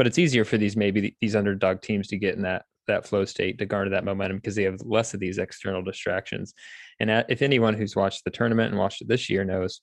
but 0.00 0.06
it's 0.06 0.18
easier 0.18 0.46
for 0.46 0.56
these 0.56 0.78
maybe 0.78 1.14
these 1.20 1.36
underdog 1.36 1.82
teams 1.82 2.08
to 2.08 2.16
get 2.16 2.34
in 2.34 2.40
that 2.40 2.64
that 2.86 3.06
flow 3.06 3.26
state 3.26 3.58
to 3.58 3.66
garner 3.66 3.90
that 3.90 4.02
momentum 4.02 4.38
because 4.38 4.54
they 4.54 4.62
have 4.62 4.80
less 4.80 5.12
of 5.12 5.20
these 5.20 5.36
external 5.36 5.82
distractions. 5.82 6.54
And 6.98 7.10
if 7.28 7.42
anyone 7.42 7.74
who's 7.74 7.94
watched 7.94 8.24
the 8.24 8.30
tournament 8.30 8.70
and 8.70 8.78
watched 8.78 9.02
it 9.02 9.08
this 9.08 9.28
year 9.28 9.44
knows 9.44 9.82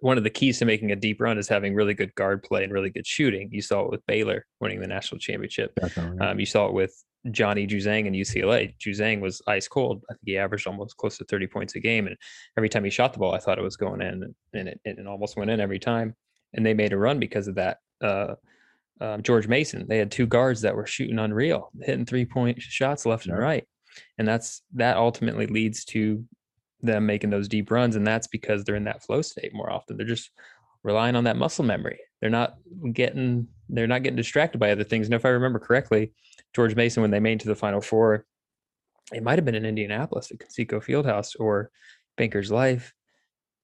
one 0.00 0.18
of 0.18 0.24
the 0.24 0.30
keys 0.30 0.58
to 0.58 0.64
making 0.64 0.92
a 0.92 0.96
deep 0.96 1.20
run 1.20 1.38
is 1.38 1.48
having 1.48 1.74
really 1.74 1.94
good 1.94 2.14
guard 2.14 2.42
play 2.42 2.64
and 2.64 2.72
really 2.72 2.90
good 2.90 3.06
shooting. 3.06 3.48
You 3.50 3.62
saw 3.62 3.82
it 3.82 3.90
with 3.90 4.04
Baylor 4.06 4.44
winning 4.60 4.80
the 4.80 4.86
national 4.86 5.18
championship. 5.18 5.74
Definitely. 5.80 6.18
Um, 6.18 6.38
you 6.38 6.46
saw 6.46 6.66
it 6.66 6.74
with 6.74 6.94
Johnny 7.30 7.66
Juzang 7.66 8.06
and 8.06 8.14
UCLA. 8.14 8.74
Juzang 8.78 9.20
was 9.20 9.42
ice 9.46 9.68
cold. 9.68 10.02
I 10.10 10.14
think 10.14 10.22
he 10.24 10.38
averaged 10.38 10.66
almost 10.66 10.96
close 10.96 11.16
to 11.18 11.24
30 11.24 11.46
points 11.46 11.74
a 11.74 11.80
game. 11.80 12.06
And 12.06 12.16
every 12.56 12.68
time 12.68 12.84
he 12.84 12.90
shot 12.90 13.12
the 13.12 13.18
ball, 13.18 13.34
I 13.34 13.38
thought 13.38 13.58
it 13.58 13.62
was 13.62 13.76
going 13.76 14.02
in 14.02 14.34
and 14.52 14.68
it, 14.68 14.80
it 14.84 15.06
almost 15.06 15.36
went 15.36 15.50
in 15.50 15.60
every 15.60 15.78
time. 15.78 16.14
And 16.52 16.64
they 16.64 16.74
made 16.74 16.92
a 16.92 16.98
run 16.98 17.18
because 17.18 17.48
of 17.48 17.56
that. 17.56 17.78
Uh, 18.00 18.34
um, 19.00 19.22
George 19.22 19.46
Mason, 19.46 19.86
they 19.88 19.98
had 19.98 20.10
two 20.10 20.26
guards 20.26 20.62
that 20.62 20.74
were 20.74 20.86
shooting 20.86 21.18
unreal, 21.18 21.70
hitting 21.82 22.06
three 22.06 22.24
point 22.24 22.62
shots 22.62 23.04
left 23.04 23.26
and 23.26 23.38
right. 23.38 23.64
And 24.18 24.26
that's 24.26 24.62
that 24.74 24.96
ultimately 24.96 25.46
leads 25.46 25.84
to 25.86 26.24
them 26.86 27.06
making 27.06 27.30
those 27.30 27.48
deep 27.48 27.70
runs. 27.70 27.96
And 27.96 28.06
that's 28.06 28.26
because 28.26 28.64
they're 28.64 28.76
in 28.76 28.84
that 28.84 29.04
flow 29.04 29.22
state 29.22 29.54
more 29.54 29.70
often. 29.70 29.96
They're 29.96 30.06
just 30.06 30.30
relying 30.82 31.16
on 31.16 31.24
that 31.24 31.36
muscle 31.36 31.64
memory. 31.64 31.98
They're 32.20 32.30
not 32.30 32.56
getting 32.92 33.48
they're 33.68 33.88
not 33.88 34.04
getting 34.04 34.16
distracted 34.16 34.58
by 34.58 34.70
other 34.70 34.84
things. 34.84 35.06
And 35.06 35.14
if 35.14 35.24
I 35.24 35.30
remember 35.30 35.58
correctly, 35.58 36.12
George 36.54 36.76
Mason, 36.76 37.02
when 37.02 37.10
they 37.10 37.20
made 37.20 37.40
it 37.40 37.40
to 37.40 37.48
the 37.48 37.56
final 37.56 37.80
four, 37.80 38.24
it 39.12 39.22
might 39.22 39.38
have 39.38 39.44
been 39.44 39.56
in 39.56 39.66
Indianapolis 39.66 40.30
at 40.30 40.38
Conseco 40.38 40.82
Fieldhouse 40.82 41.34
or 41.38 41.70
Banker's 42.16 42.52
Life. 42.52 42.94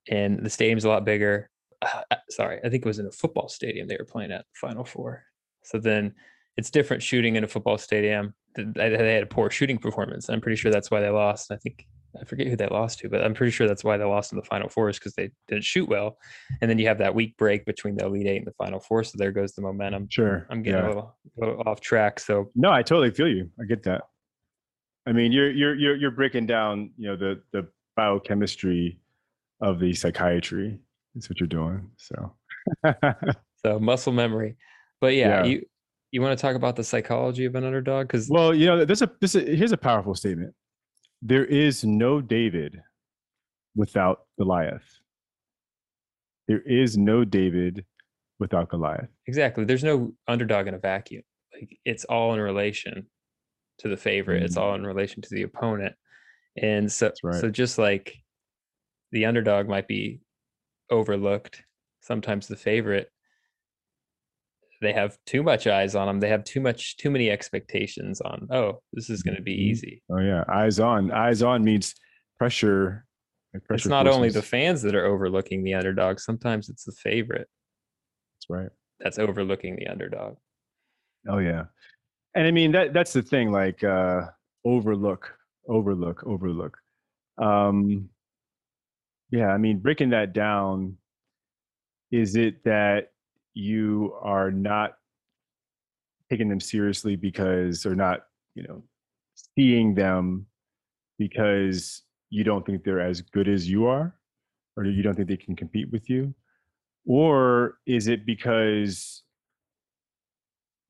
And 0.08 0.44
the 0.44 0.50
stadium's 0.50 0.84
a 0.84 0.88
lot 0.88 1.04
bigger. 1.04 1.48
Uh, 1.80 2.02
uh, 2.10 2.16
sorry, 2.30 2.58
I 2.64 2.68
think 2.68 2.84
it 2.84 2.88
was 2.88 2.98
in 2.98 3.06
a 3.06 3.12
football 3.12 3.48
stadium 3.48 3.86
they 3.86 3.96
were 3.96 4.04
playing 4.04 4.32
at 4.32 4.40
the 4.40 4.66
final 4.68 4.84
four. 4.84 5.22
So 5.62 5.78
then 5.78 6.14
it's 6.56 6.70
different 6.70 7.02
shooting 7.02 7.36
in 7.36 7.44
a 7.44 7.48
football 7.48 7.78
stadium. 7.78 8.34
They 8.56 8.90
had 8.90 9.22
a 9.22 9.26
poor 9.26 9.50
shooting 9.50 9.78
performance. 9.78 10.28
I'm 10.28 10.40
pretty 10.40 10.56
sure 10.56 10.72
that's 10.72 10.90
why 10.90 11.00
they 11.00 11.08
lost. 11.08 11.50
I 11.52 11.56
think 11.56 11.86
I 12.20 12.24
forget 12.24 12.46
who 12.46 12.56
they 12.56 12.66
lost 12.66 12.98
to, 13.00 13.08
but 13.08 13.24
I'm 13.24 13.34
pretty 13.34 13.52
sure 13.52 13.66
that's 13.66 13.84
why 13.84 13.96
they 13.96 14.04
lost 14.04 14.32
in 14.32 14.38
the 14.38 14.44
final 14.44 14.68
four 14.68 14.88
is 14.88 14.98
because 14.98 15.14
they 15.14 15.30
didn't 15.48 15.64
shoot 15.64 15.88
well. 15.88 16.18
And 16.60 16.70
then 16.70 16.78
you 16.78 16.86
have 16.88 16.98
that 16.98 17.14
week 17.14 17.36
break 17.36 17.64
between 17.64 17.96
the 17.96 18.04
elite 18.04 18.26
eight 18.26 18.36
and 18.38 18.46
the 18.46 18.52
final 18.52 18.80
four. 18.80 19.02
So 19.04 19.14
there 19.16 19.32
goes 19.32 19.52
the 19.52 19.62
momentum. 19.62 20.08
sure. 20.10 20.46
I'm 20.50 20.62
getting 20.62 20.80
yeah. 20.80 20.86
a, 20.86 20.88
little, 20.88 21.16
a 21.36 21.40
little 21.40 21.62
off 21.66 21.80
track. 21.80 22.20
So 22.20 22.50
No, 22.54 22.70
I 22.70 22.82
totally 22.82 23.10
feel 23.10 23.28
you. 23.28 23.50
I 23.60 23.64
get 23.64 23.82
that. 23.84 24.02
I 25.06 25.12
mean, 25.12 25.32
you're 25.32 25.50
you're 25.50 25.74
you're 25.74 25.96
you're 25.96 26.10
breaking 26.10 26.46
down, 26.46 26.90
you 26.96 27.08
know, 27.08 27.16
the 27.16 27.42
the 27.52 27.66
biochemistry 27.96 29.00
of 29.60 29.80
the 29.80 29.94
psychiatry. 29.94 30.78
That's 31.14 31.28
what 31.28 31.40
you're 31.40 31.46
doing. 31.48 31.90
So 31.96 32.34
so 33.64 33.80
muscle 33.80 34.12
memory. 34.12 34.56
But 35.00 35.14
yeah, 35.14 35.42
Yeah. 35.42 35.44
you 35.44 35.66
you 36.12 36.20
want 36.20 36.38
to 36.38 36.40
talk 36.40 36.54
about 36.54 36.76
the 36.76 36.84
psychology 36.84 37.46
of 37.46 37.54
an 37.54 37.64
underdog? 37.64 38.06
Because 38.06 38.28
well, 38.28 38.54
you 38.54 38.66
know, 38.66 38.84
there's 38.84 39.02
a 39.02 39.10
this 39.20 39.34
is, 39.34 39.58
here's 39.58 39.72
a 39.72 39.78
powerful 39.78 40.14
statement. 40.14 40.54
There 41.22 41.44
is 41.44 41.84
no 41.84 42.20
David 42.20 42.82
without 43.76 44.26
Goliath. 44.38 44.98
There 46.48 46.60
is 46.60 46.98
no 46.98 47.24
David 47.24 47.84
without 48.38 48.68
Goliath. 48.70 49.08
exactly, 49.26 49.64
there's 49.64 49.84
no 49.84 50.12
underdog 50.26 50.66
in 50.66 50.74
a 50.74 50.78
vacuum. 50.78 51.22
Like 51.54 51.78
it's 51.84 52.04
all 52.04 52.34
in 52.34 52.40
relation 52.40 53.06
to 53.78 53.88
the 53.88 53.96
favorite. 53.96 54.42
It's 54.42 54.56
Mhm. 54.56 54.60
all 54.60 54.74
in 54.74 54.84
relation 54.84 55.22
to 55.22 55.28
the 55.30 55.42
opponent. 55.42 55.94
And 56.56 56.90
so 56.90 57.12
right. 57.22 57.40
so 57.40 57.50
just 57.50 57.78
like 57.78 58.16
the 59.12 59.26
underdog 59.26 59.68
might 59.68 59.86
be 59.86 60.22
overlooked, 60.90 61.64
sometimes 62.00 62.48
the 62.48 62.56
favorite 62.56 63.12
they 64.82 64.92
have 64.92 65.16
too 65.24 65.42
much 65.42 65.66
eyes 65.66 65.94
on 65.94 66.06
them. 66.06 66.20
They 66.20 66.28
have 66.28 66.44
too 66.44 66.60
much, 66.60 66.96
too 66.98 67.10
many 67.10 67.30
expectations 67.30 68.20
on. 68.20 68.48
Oh, 68.50 68.82
this 68.92 69.08
is 69.08 69.22
going 69.22 69.36
to 69.36 69.42
be 69.42 69.56
Mhm. 69.56 69.70
easy. 69.70 70.02
Oh 70.10 70.18
yeah, 70.18 70.44
eyes 70.48 70.78
on. 70.80 71.10
Eyes 71.12 71.40
on 71.42 71.64
means 71.64 71.94
pressure. 72.36 73.06
like 73.54 73.60
It's 73.62 73.66
pressure 73.68 73.88
not 73.88 74.06
only 74.08 74.28
the 74.28 74.42
fans 74.42 74.82
that 74.82 74.94
are 74.94 75.06
overlooking 75.06 75.62
the 75.64 75.74
underdog. 75.74 76.18
Sometimes 76.18 76.68
it's 76.68 76.84
the 76.84 76.92
favorite 76.92 77.48
That's 78.36 78.50
right. 78.50 78.70
that's 78.98 79.18
overlooking 79.18 79.76
the 79.76 79.86
underdog. 79.88 80.36
Oh 81.28 81.38
yeah. 81.38 81.66
And 82.34 82.46
I 82.46 82.50
mean 82.50 82.72
that 82.72 82.92
that's 82.92 83.12
the 83.12 83.22
thing, 83.22 83.52
like 83.52 83.84
uh 83.84 84.22
overlook, 84.64 85.38
overlook, 85.68 86.24
overlook. 86.26 86.76
Um 87.38 88.10
yeah, 89.30 89.48
I 89.48 89.58
mean 89.58 89.78
breaking 89.78 90.10
that 90.10 90.32
down, 90.32 90.98
is 92.10 92.34
it 92.36 92.64
that 92.64 93.11
you 93.54 94.14
are 94.22 94.50
not 94.50 94.94
taking 96.30 96.48
them 96.48 96.60
seriously 96.60 97.16
because 97.16 97.84
or 97.84 97.94
not, 97.94 98.20
you 98.54 98.62
know, 98.62 98.82
seeing 99.56 99.94
them 99.94 100.46
because 101.18 102.02
you 102.30 102.44
don't 102.44 102.64
think 102.64 102.84
they're 102.84 103.00
as 103.00 103.20
good 103.20 103.48
as 103.48 103.68
you 103.68 103.86
are, 103.86 104.16
or 104.76 104.84
you 104.84 105.02
don't 105.02 105.14
think 105.14 105.28
they 105.28 105.36
can 105.36 105.54
compete 105.54 105.90
with 105.90 106.08
you? 106.08 106.34
Or 107.04 107.78
is 107.86 108.08
it 108.08 108.24
because 108.24 109.22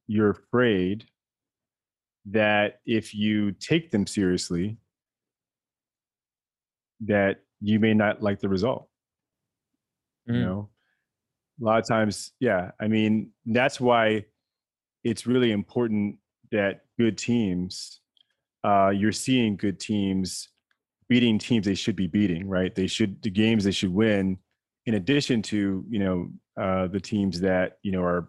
you're 0.06 0.30
afraid 0.30 1.04
that 2.26 2.80
if 2.86 3.14
you 3.14 3.52
take 3.52 3.90
them 3.90 4.06
seriously, 4.06 4.76
that 7.00 7.40
you 7.60 7.80
may 7.80 7.94
not 7.94 8.22
like 8.22 8.40
the 8.40 8.48
result. 8.48 8.88
You 10.26 10.34
Mm. 10.34 10.40
know, 10.40 10.70
a 11.62 11.64
lot 11.64 11.78
of 11.78 11.86
times, 11.86 12.32
yeah. 12.40 12.72
I 12.80 12.88
mean, 12.88 13.30
that's 13.46 13.80
why 13.80 14.24
it's 15.04 15.26
really 15.26 15.52
important 15.52 16.16
that 16.50 16.80
good 16.98 17.16
teams, 17.16 18.00
uh, 18.64 18.90
you're 18.90 19.12
seeing 19.12 19.56
good 19.56 19.80
teams 19.80 20.48
beating 21.08 21.38
teams 21.38 21.66
they 21.66 21.74
should 21.74 21.96
be 21.96 22.06
beating, 22.06 22.48
right? 22.48 22.74
They 22.74 22.86
should 22.86 23.22
the 23.22 23.30
games 23.30 23.64
they 23.64 23.70
should 23.70 23.92
win, 23.92 24.38
in 24.86 24.94
addition 24.94 25.42
to 25.42 25.84
you 25.88 25.98
know 25.98 26.30
uh, 26.60 26.86
the 26.88 27.00
teams 27.00 27.40
that 27.40 27.78
you 27.82 27.92
know 27.92 28.02
are 28.02 28.28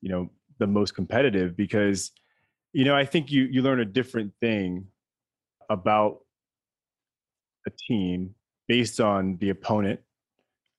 you 0.00 0.10
know 0.10 0.30
the 0.58 0.66
most 0.66 0.94
competitive 0.94 1.56
because 1.56 2.12
you 2.72 2.84
know 2.84 2.94
i 2.94 3.04
think 3.04 3.30
you 3.30 3.44
you 3.44 3.62
learn 3.62 3.80
a 3.80 3.84
different 3.84 4.32
thing 4.40 4.86
about 5.68 6.18
a 7.66 7.70
team 7.88 8.34
based 8.68 9.00
on 9.00 9.36
the 9.38 9.50
opponent 9.50 10.00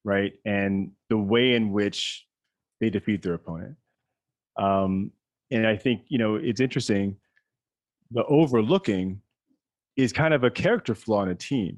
right? 0.04 0.34
And 0.46 0.92
the 1.10 1.18
way 1.18 1.54
in 1.56 1.72
which 1.72 2.26
they 2.80 2.90
defeat 2.90 3.22
their 3.22 3.34
opponent. 3.36 3.76
Um 4.58 5.12
and 5.52 5.68
i 5.68 5.76
think 5.76 6.04
you 6.08 6.18
know 6.18 6.36
it's 6.36 6.62
interesting 6.62 7.18
the 8.12 8.24
overlooking 8.26 9.22
is 9.98 10.12
kind 10.14 10.34
of 10.34 10.44
a 10.44 10.50
character 10.52 10.96
flaw 10.96 11.24
in 11.24 11.30
a 11.30 11.36
team. 11.36 11.78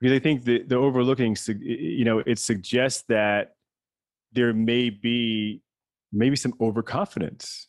Because 0.00 0.16
i 0.16 0.18
think 0.18 0.44
the 0.44 0.62
the 0.62 0.76
overlooking 0.76 1.36
you 1.60 2.04
know 2.04 2.18
it 2.20 2.38
suggests 2.38 3.04
that 3.08 3.54
there 4.32 4.52
may 4.52 4.90
be 4.90 5.60
maybe 6.12 6.36
some 6.36 6.54
overconfidence. 6.60 7.66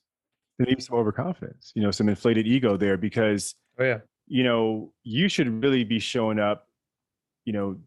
Maybe 0.59 0.79
some 0.81 0.95
overconfidence 0.97 1.71
you 1.75 1.81
know 1.81 1.89
some 1.91 2.07
inflated 2.07 2.45
ego 2.45 2.77
there 2.77 2.95
because 2.97 3.55
Oh 3.79 3.83
yeah. 3.83 3.99
you 4.27 4.43
know 4.43 4.93
you 5.03 5.27
should 5.27 5.63
really 5.63 5.83
be 5.83 5.97
showing 5.97 6.37
up 6.39 6.67
you 7.45 7.53
know 7.53 7.77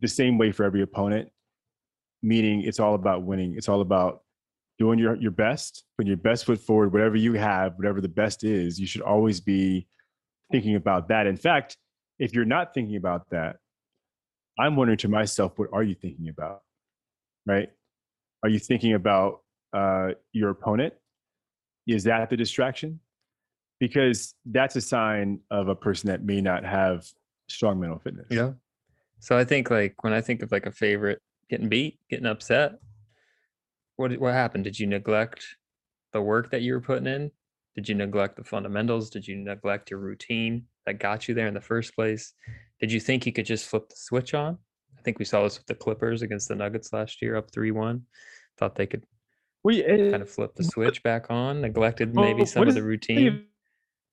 the 0.00 0.08
same 0.08 0.36
way 0.36 0.50
for 0.50 0.64
every 0.64 0.82
opponent 0.82 1.30
meaning 2.26 2.62
it's 2.62 2.80
all 2.80 2.94
about 2.94 3.22
winning. 3.22 3.54
It's 3.56 3.68
all 3.68 3.80
about 3.80 4.22
doing 4.78 4.98
your 4.98 5.16
your 5.16 5.30
best 5.30 5.84
putting 5.96 6.08
your 6.08 6.18
best 6.18 6.44
foot 6.44 6.60
forward 6.60 6.92
whatever 6.92 7.16
you 7.16 7.32
have 7.32 7.72
whatever 7.76 8.02
the 8.02 8.08
best 8.08 8.44
is 8.44 8.78
you 8.78 8.86
should 8.86 9.00
always 9.00 9.40
be 9.40 9.86
thinking 10.52 10.74
about 10.76 11.08
that. 11.08 11.26
In 11.26 11.36
fact 11.38 11.78
if 12.18 12.34
you're 12.34 12.44
not 12.44 12.74
thinking 12.74 12.96
about 12.96 13.30
that 13.30 13.56
i'm 14.58 14.76
wondering 14.76 14.98
to 14.98 15.08
myself 15.08 15.58
what 15.58 15.70
are 15.72 15.82
you 15.82 15.94
thinking 15.94 16.28
about 16.28 16.60
right? 17.46 17.70
Are 18.42 18.48
you 18.48 18.58
thinking 18.58 18.94
about 18.94 19.40
uh, 19.72 20.10
your 20.32 20.50
opponent? 20.50 20.92
Is 21.86 22.04
that 22.04 22.28
the 22.28 22.36
distraction? 22.36 23.00
Because 23.78 24.34
that's 24.44 24.76
a 24.76 24.80
sign 24.80 25.40
of 25.50 25.68
a 25.68 25.74
person 25.74 26.08
that 26.08 26.24
may 26.24 26.40
not 26.40 26.64
have 26.64 27.06
strong 27.48 27.80
mental 27.80 27.98
fitness. 27.98 28.26
Yeah. 28.30 28.52
So 29.20 29.38
I 29.38 29.44
think 29.44 29.70
like 29.70 30.02
when 30.02 30.12
I 30.12 30.20
think 30.20 30.42
of 30.42 30.52
like 30.52 30.66
a 30.66 30.72
favorite 30.72 31.20
getting 31.48 31.68
beat, 31.68 31.98
getting 32.10 32.26
upset, 32.26 32.78
what 33.96 34.12
what 34.18 34.32
happened? 34.32 34.64
Did 34.64 34.78
you 34.78 34.86
neglect 34.86 35.44
the 36.12 36.20
work 36.20 36.50
that 36.50 36.62
you 36.62 36.74
were 36.74 36.80
putting 36.80 37.06
in? 37.06 37.30
Did 37.74 37.88
you 37.88 37.94
neglect 37.94 38.36
the 38.36 38.44
fundamentals? 38.44 39.10
Did 39.10 39.26
you 39.26 39.36
neglect 39.36 39.90
your 39.90 40.00
routine 40.00 40.64
that 40.86 40.98
got 40.98 41.28
you 41.28 41.34
there 41.34 41.46
in 41.46 41.54
the 41.54 41.60
first 41.60 41.94
place? 41.94 42.32
Did 42.80 42.92
you 42.92 43.00
think 43.00 43.26
you 43.26 43.32
could 43.32 43.46
just 43.46 43.68
flip 43.68 43.88
the 43.88 43.96
switch 43.96 44.34
on? 44.34 44.58
I 44.98 45.02
think 45.02 45.18
we 45.18 45.24
saw 45.24 45.42
this 45.42 45.58
with 45.58 45.66
the 45.66 45.74
Clippers 45.74 46.22
against 46.22 46.48
the 46.48 46.54
Nuggets 46.54 46.92
last 46.92 47.20
year, 47.20 47.36
up 47.36 47.50
three 47.52 47.70
one. 47.70 48.02
Thought 48.58 48.76
they 48.76 48.86
could 48.86 49.04
well, 49.62 49.74
yeah, 49.74 50.10
kind 50.10 50.22
of 50.22 50.30
flip 50.30 50.54
the 50.54 50.64
switch 50.64 51.02
back 51.02 51.26
on. 51.28 51.60
Neglected 51.60 52.14
maybe 52.14 52.46
some 52.46 52.68
of 52.68 52.74
the 52.74 52.82
routine. 52.82 53.44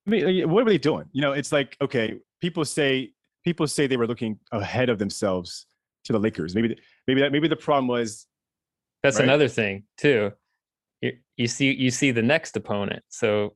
I 0.07 0.09
mean, 0.09 0.49
what 0.49 0.65
were 0.65 0.71
they 0.71 0.77
doing? 0.77 1.05
You 1.11 1.21
know, 1.21 1.33
it's 1.33 1.51
like 1.51 1.77
okay, 1.81 2.19
people 2.41 2.65
say 2.65 3.11
people 3.43 3.67
say 3.67 3.87
they 3.87 3.97
were 3.97 4.07
looking 4.07 4.39
ahead 4.51 4.89
of 4.89 4.99
themselves 4.99 5.67
to 6.05 6.13
the 6.13 6.19
Lakers. 6.19 6.55
Maybe, 6.55 6.75
maybe 7.07 7.21
that 7.21 7.31
maybe 7.31 7.47
the 7.47 7.55
problem 7.55 7.87
was 7.87 8.27
That's 9.01 9.17
right? 9.17 9.23
another 9.23 9.47
thing 9.47 9.83
too. 9.97 10.31
You, 11.01 11.13
you 11.37 11.47
see 11.47 11.73
you 11.73 11.91
see 11.91 12.11
the 12.11 12.21
next 12.21 12.55
opponent. 12.55 13.03
So 13.09 13.55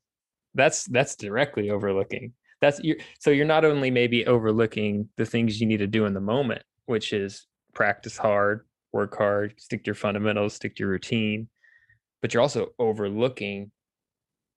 that's 0.53 0.85
that's 0.85 1.15
directly 1.15 1.69
overlooking. 1.69 2.33
That's 2.61 2.79
you 2.83 2.97
so 3.19 3.29
you're 3.29 3.45
not 3.45 3.65
only 3.65 3.91
maybe 3.91 4.25
overlooking 4.25 5.09
the 5.17 5.25
things 5.25 5.61
you 5.61 5.67
need 5.67 5.77
to 5.77 5.87
do 5.87 6.05
in 6.05 6.13
the 6.13 6.21
moment, 6.21 6.63
which 6.85 7.13
is 7.13 7.47
practice 7.73 8.17
hard, 8.17 8.65
work 8.91 9.15
hard, 9.17 9.53
stick 9.57 9.83
to 9.83 9.89
your 9.89 9.95
fundamentals, 9.95 10.55
stick 10.55 10.75
to 10.75 10.83
your 10.83 10.89
routine, 10.89 11.47
but 12.21 12.33
you're 12.33 12.41
also 12.41 12.69
overlooking 12.79 13.71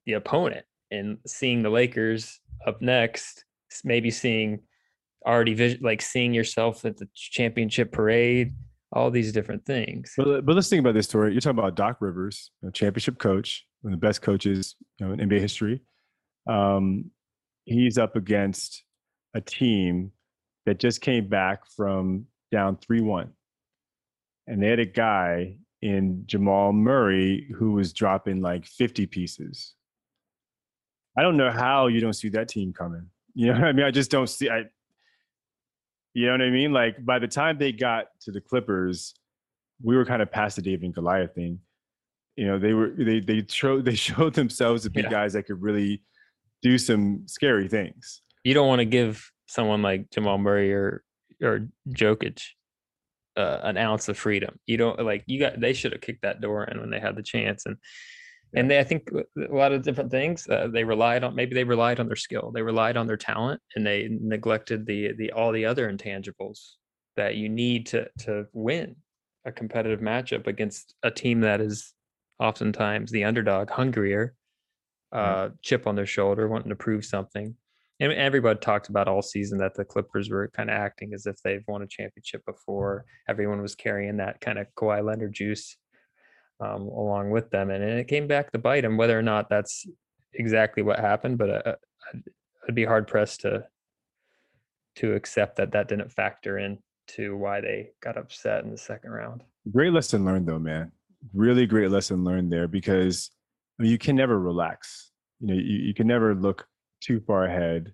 the 0.06 0.14
opponent 0.14 0.64
and 0.90 1.18
seeing 1.26 1.62
the 1.62 1.70
Lakers 1.70 2.40
up 2.66 2.80
next, 2.80 3.44
maybe 3.84 4.10
seeing 4.10 4.60
already 5.26 5.54
vis- 5.54 5.80
like 5.82 6.00
seeing 6.00 6.32
yourself 6.32 6.84
at 6.84 6.96
the 6.96 7.08
championship 7.14 7.92
parade, 7.92 8.54
all 8.92 9.10
these 9.10 9.32
different 9.32 9.64
things. 9.64 10.12
But, 10.16 10.44
but 10.44 10.54
let's 10.54 10.68
think 10.68 10.80
about 10.80 10.94
this 10.94 11.06
story. 11.06 11.32
You're 11.32 11.40
talking 11.40 11.58
about 11.58 11.76
Doc 11.76 11.98
Rivers, 12.00 12.50
a 12.66 12.70
championship 12.70 13.18
coach, 13.18 13.64
one 13.82 13.92
of 13.94 14.00
the 14.00 14.06
best 14.06 14.22
coaches 14.22 14.76
you 14.98 15.06
know, 15.06 15.12
in 15.12 15.20
NBA 15.28 15.40
history. 15.40 15.82
Um, 16.48 17.10
he's 17.64 17.98
up 17.98 18.16
against 18.16 18.82
a 19.34 19.40
team 19.40 20.12
that 20.66 20.78
just 20.78 21.00
came 21.00 21.28
back 21.28 21.60
from 21.76 22.26
down 22.50 22.76
3 22.76 23.00
1. 23.00 23.30
And 24.46 24.62
they 24.62 24.68
had 24.68 24.80
a 24.80 24.86
guy 24.86 25.56
in 25.82 26.24
Jamal 26.26 26.72
Murray 26.72 27.48
who 27.56 27.72
was 27.72 27.92
dropping 27.92 28.42
like 28.42 28.66
50 28.66 29.06
pieces. 29.06 29.74
I 31.16 31.22
don't 31.22 31.36
know 31.36 31.50
how 31.50 31.86
you 31.86 32.00
don't 32.00 32.12
see 32.12 32.28
that 32.30 32.48
team 32.48 32.72
coming. 32.72 33.06
You 33.34 33.52
know 33.52 33.60
I 33.60 33.72
mean? 33.72 33.86
I 33.86 33.90
just 33.90 34.10
don't 34.10 34.28
see. 34.28 34.50
I, 34.50 34.64
you 36.14 36.26
know 36.26 36.32
what 36.32 36.42
I 36.42 36.50
mean? 36.50 36.72
Like 36.72 37.04
by 37.04 37.18
the 37.18 37.28
time 37.28 37.58
they 37.58 37.72
got 37.72 38.06
to 38.22 38.32
the 38.32 38.40
Clippers, 38.40 39.14
we 39.82 39.96
were 39.96 40.04
kind 40.04 40.22
of 40.22 40.30
past 40.30 40.56
the 40.56 40.62
David 40.62 40.84
and 40.84 40.94
Goliath 40.94 41.34
thing. 41.34 41.60
You 42.36 42.46
know, 42.46 42.58
they 42.58 42.72
were 42.74 42.90
they 42.96 43.20
they 43.20 43.44
showed 43.48 43.84
they 43.84 43.94
showed 44.08 44.34
themselves 44.34 44.82
to 44.84 44.90
be 44.90 45.02
Yeah. 45.02 45.10
guys 45.10 45.32
that 45.34 45.44
could 45.44 45.60
really 45.62 46.02
do 46.62 46.76
some 46.78 47.22
scary 47.26 47.68
things. 47.68 48.22
you 48.44 48.54
don't 48.54 48.68
want 48.68 48.80
to 48.80 48.84
give 48.84 49.30
someone 49.46 49.82
like 49.82 50.10
Jamal 50.10 50.38
Murray 50.38 50.72
or 50.72 51.02
or 51.42 51.68
Jokic 51.88 52.42
uh, 53.36 53.60
an 53.62 53.76
ounce 53.78 54.08
of 54.08 54.18
freedom. 54.18 54.58
You 54.66 54.76
don't 54.76 55.00
like 55.04 55.24
you 55.26 55.38
got 55.40 55.60
they 55.60 55.72
should 55.72 55.92
have 55.92 56.00
kicked 56.00 56.22
that 56.22 56.40
door 56.40 56.64
in 56.64 56.80
when 56.80 56.90
they 56.90 57.00
had 57.00 57.16
the 57.16 57.22
chance 57.22 57.64
and 57.66 57.76
and 58.54 58.70
they 58.70 58.78
I 58.78 58.84
think 58.84 59.10
a 59.12 59.54
lot 59.54 59.72
of 59.72 59.82
different 59.82 60.10
things 60.10 60.48
uh, 60.48 60.68
they 60.72 60.84
relied 60.84 61.24
on 61.24 61.34
maybe 61.34 61.54
they 61.54 61.64
relied 61.64 62.00
on 62.00 62.06
their 62.06 62.16
skill 62.16 62.50
they 62.52 62.62
relied 62.62 62.96
on 62.96 63.06
their 63.06 63.16
talent 63.16 63.60
and 63.76 63.86
they 63.86 64.08
neglected 64.10 64.86
the 64.86 65.12
the 65.16 65.32
all 65.32 65.52
the 65.52 65.64
other 65.64 65.92
intangibles 65.92 66.72
that 67.16 67.36
you 67.36 67.48
need 67.48 67.86
to 67.86 68.08
to 68.18 68.46
win 68.52 68.96
a 69.44 69.52
competitive 69.52 70.00
matchup 70.00 70.46
against 70.46 70.94
a 71.02 71.10
team 71.10 71.40
that 71.40 71.60
is 71.60 71.94
oftentimes 72.38 73.10
the 73.10 73.24
underdog 73.24 73.70
hungrier 73.70 74.34
uh 75.12 75.48
chip 75.62 75.86
on 75.86 75.94
their 75.94 76.06
shoulder 76.06 76.48
wanting 76.48 76.68
to 76.68 76.76
prove 76.76 77.04
something. 77.04 77.54
And 77.98 78.12
everybody 78.12 78.58
talked 78.58 78.88
about 78.88 79.08
all 79.08 79.20
season 79.20 79.58
that 79.58 79.74
the 79.74 79.84
Clippers 79.84 80.30
were 80.30 80.48
kind 80.56 80.70
of 80.70 80.76
acting 80.76 81.12
as 81.12 81.26
if 81.26 81.36
they've 81.42 81.64
won 81.68 81.82
a 81.82 81.86
championship 81.86 82.42
before. 82.46 83.04
Everyone 83.28 83.60
was 83.60 83.74
carrying 83.74 84.16
that 84.16 84.40
kind 84.40 84.58
of 84.58 84.68
Kawhi 84.74 85.04
Leonard 85.04 85.34
juice 85.34 85.76
um, 86.60 86.82
along 86.82 87.30
with 87.30 87.50
them, 87.50 87.70
and 87.70 87.82
and 87.82 87.98
it 87.98 88.08
came 88.08 88.26
back 88.26 88.52
to 88.52 88.58
bite 88.58 88.82
them. 88.82 88.96
Whether 88.96 89.18
or 89.18 89.22
not 89.22 89.48
that's 89.48 89.86
exactly 90.34 90.82
what 90.82 90.98
happened, 90.98 91.38
but 91.38 91.66
uh, 91.66 91.76
I'd, 92.12 92.22
I'd 92.68 92.74
be 92.74 92.84
hard 92.84 93.06
pressed 93.06 93.40
to 93.42 93.64
to 94.96 95.14
accept 95.14 95.56
that 95.56 95.72
that 95.72 95.88
didn't 95.88 96.12
factor 96.12 96.58
in 96.58 96.78
to 97.08 97.36
why 97.36 97.60
they 97.60 97.90
got 98.02 98.16
upset 98.16 98.64
in 98.64 98.70
the 98.70 98.76
second 98.78 99.10
round. 99.10 99.42
Great 99.72 99.92
lesson 99.92 100.24
learned 100.24 100.46
though, 100.46 100.58
man. 100.58 100.92
really 101.34 101.66
great 101.66 101.90
lesson 101.90 102.24
learned 102.24 102.52
there 102.52 102.68
because 102.68 103.30
I 103.78 103.84
mean, 103.84 103.92
you 103.92 103.98
can 103.98 104.16
never 104.16 104.38
relax. 104.38 105.10
You 105.40 105.46
know, 105.48 105.54
you, 105.54 105.78
you 105.78 105.94
can 105.94 106.06
never 106.06 106.34
look 106.34 106.66
too 107.00 107.20
far 107.20 107.44
ahead. 107.44 107.92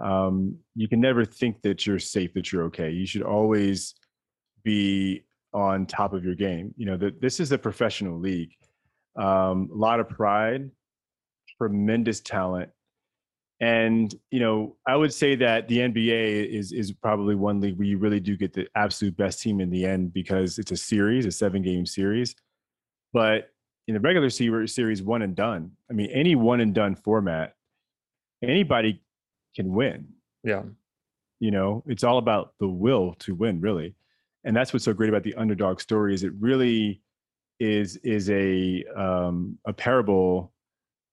Um, 0.00 0.58
you 0.76 0.88
can 0.88 1.00
never 1.00 1.24
think 1.24 1.62
that 1.62 1.86
you're 1.86 1.98
safe, 1.98 2.32
that 2.34 2.52
you're 2.52 2.64
okay. 2.64 2.90
You 2.90 3.06
should 3.06 3.22
always 3.22 3.94
be 4.62 5.24
on 5.52 5.86
top 5.86 6.12
of 6.12 6.24
your 6.24 6.34
game. 6.34 6.74
You 6.76 6.86
know, 6.86 6.96
that 6.96 7.20
this 7.20 7.40
is 7.40 7.52
a 7.52 7.58
professional 7.58 8.18
league. 8.18 8.52
Um, 9.16 9.68
a 9.72 9.76
lot 9.76 10.00
of 10.00 10.08
pride, 10.08 10.70
tremendous 11.58 12.20
talent, 12.20 12.70
and 13.60 14.14
you 14.30 14.40
know, 14.40 14.76
I 14.86 14.94
would 14.94 15.12
say 15.12 15.34
that 15.36 15.66
the 15.68 15.78
NBA 15.78 16.46
is 16.46 16.72
is 16.72 16.92
probably 16.92 17.34
one 17.34 17.60
league 17.60 17.76
where 17.76 17.86
you 17.86 17.98
really 17.98 18.20
do 18.20 18.36
get 18.36 18.52
the 18.52 18.68
absolute 18.76 19.16
best 19.16 19.40
team 19.40 19.60
in 19.60 19.70
the 19.70 19.84
end 19.84 20.12
because 20.12 20.58
it's 20.58 20.70
a 20.70 20.76
series, 20.76 21.26
a 21.26 21.32
seven 21.32 21.62
game 21.62 21.84
series. 21.84 22.36
But 23.12 23.50
in 23.88 23.94
the 23.94 24.00
regular 24.00 24.28
series, 24.30 25.02
one 25.02 25.22
and 25.22 25.34
done. 25.34 25.72
I 25.90 25.94
mean, 25.94 26.10
any 26.10 26.36
one 26.36 26.60
and 26.60 26.74
done 26.74 26.94
format, 26.94 27.54
anybody 28.42 29.02
can 29.56 29.72
win. 29.72 30.08
Yeah. 30.44 30.64
You 31.40 31.50
know, 31.50 31.82
it's 31.86 32.04
all 32.04 32.18
about 32.18 32.52
the 32.60 32.68
will 32.68 33.14
to 33.20 33.34
win, 33.34 33.60
really. 33.60 33.94
And 34.48 34.56
that's 34.56 34.72
what's 34.72 34.86
so 34.86 34.94
great 34.94 35.10
about 35.10 35.24
the 35.24 35.34
underdog 35.34 35.78
story 35.78 36.14
is 36.14 36.24
it 36.24 36.32
really 36.40 37.02
is 37.60 37.96
is 37.98 38.30
a 38.30 38.82
um, 38.96 39.58
a 39.66 39.74
parable 39.74 40.54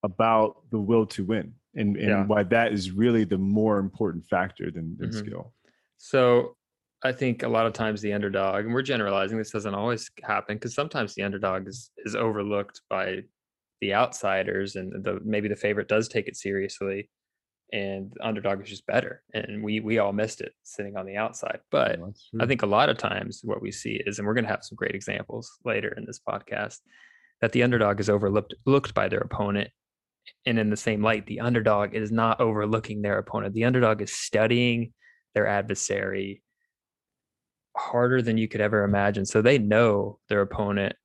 about 0.03 0.61
the 0.71 0.79
will 0.79 1.05
to 1.07 1.25
win 1.25 1.53
and, 1.75 1.97
and 1.97 2.07
Yeah. 2.07 2.25
why 2.27 2.43
that 2.43 2.71
is 2.71 2.91
really 2.91 3.25
the 3.25 3.37
more 3.37 3.79
important 3.79 4.25
factor 4.25 4.71
than, 4.71 4.95
than 4.97 5.09
Mhm. 5.09 5.13
skill. 5.15 5.53
So 5.97 6.55
I 7.03 7.11
think 7.11 7.43
a 7.43 7.49
lot 7.49 7.65
of 7.65 7.73
times 7.73 7.99
the 7.99 8.13
underdog, 8.13 8.63
and 8.63 8.73
we're 8.73 8.81
generalizing, 8.83 9.37
this 9.37 9.51
doesn't 9.51 9.75
always 9.75 10.09
happen 10.23 10.55
because 10.55 10.73
sometimes 10.73 11.13
the 11.13 11.23
underdog 11.23 11.67
is 11.67 11.91
is 12.05 12.15
overlooked 12.15 12.83
by 12.89 13.23
the 13.81 13.93
outsiders, 13.93 14.77
and 14.77 15.03
the 15.03 15.19
maybe 15.25 15.49
the 15.49 15.57
favorite 15.57 15.89
does 15.89 16.07
take 16.07 16.29
it 16.29 16.37
seriously, 16.37 17.09
and 17.73 18.11
the 18.13 18.25
underdog 18.25 18.61
is 18.61 18.69
just 18.69 18.85
better, 18.85 19.23
and 19.33 19.63
we 19.63 19.79
we 19.79 19.99
all 19.99 20.13
missed 20.13 20.41
it 20.41 20.53
sitting 20.63 20.97
on 20.97 21.05
the 21.05 21.17
outside. 21.17 21.59
But 21.71 21.99
that's 22.01 22.29
I 22.39 22.45
think 22.45 22.61
a 22.61 22.67
lot 22.67 22.89
of 22.89 22.97
times 22.97 23.41
what 23.43 23.61
we 23.61 23.71
see 23.71 24.01
is, 24.05 24.17
and 24.17 24.27
we're 24.27 24.33
going 24.33 24.45
to 24.45 24.51
have 24.51 24.63
some 24.63 24.75
great 24.75 24.95
examples 24.95 25.51
later 25.65 25.89
in 25.97 26.05
this 26.05 26.19
podcast, 26.27 26.79
that 27.41 27.51
the 27.51 27.63
underdog 27.63 27.99
is 27.99 28.09
overlooked 28.09 28.53
looked 28.65 28.93
by 28.93 29.07
their 29.07 29.19
opponent. 29.19 29.69
And 30.47 30.57
in 30.57 30.71
the 30.71 30.77
same 30.77 31.03
light, 31.03 31.27
the 31.27 31.39
underdog 31.39 31.93
is 31.93 32.11
not 32.11 32.41
overlooking 32.41 33.01
their 33.01 33.19
opponent. 33.19 33.53
The 33.53 33.65
underdog 33.65 34.01
is 34.01 34.11
studying 34.11 34.93
their 35.35 35.45
adversary 35.45 36.41
harder 37.77 38.21
than 38.21 38.37
you 38.37 38.47
could 38.47 38.61
ever 38.61 38.83
imagine. 38.83 39.25
So 39.25 39.41
they 39.41 39.57
know 39.59 40.19
their 40.29 40.41
opponent 40.41 40.95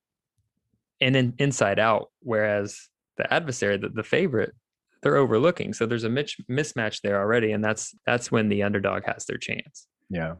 and 0.99 1.13
then 1.13 1.33
inside 1.37 1.79
out. 1.79 2.09
Whereas 2.21 2.87
the 3.17 3.31
adversary, 3.31 3.77
the, 3.77 3.89
the 3.89 4.03
favorite, 4.03 4.53
they're 5.01 5.17
overlooking. 5.17 5.73
So 5.73 5.85
there's 5.85 6.03
a 6.03 6.09
mismatch 6.09 7.01
there 7.01 7.19
already. 7.19 7.51
And 7.51 7.63
that's 7.63 7.95
that's 8.05 8.31
when 8.31 8.49
the 8.49 8.63
underdog 8.63 9.03
has 9.05 9.25
their 9.25 9.37
chance. 9.37 9.87
Yeah. 10.09 10.35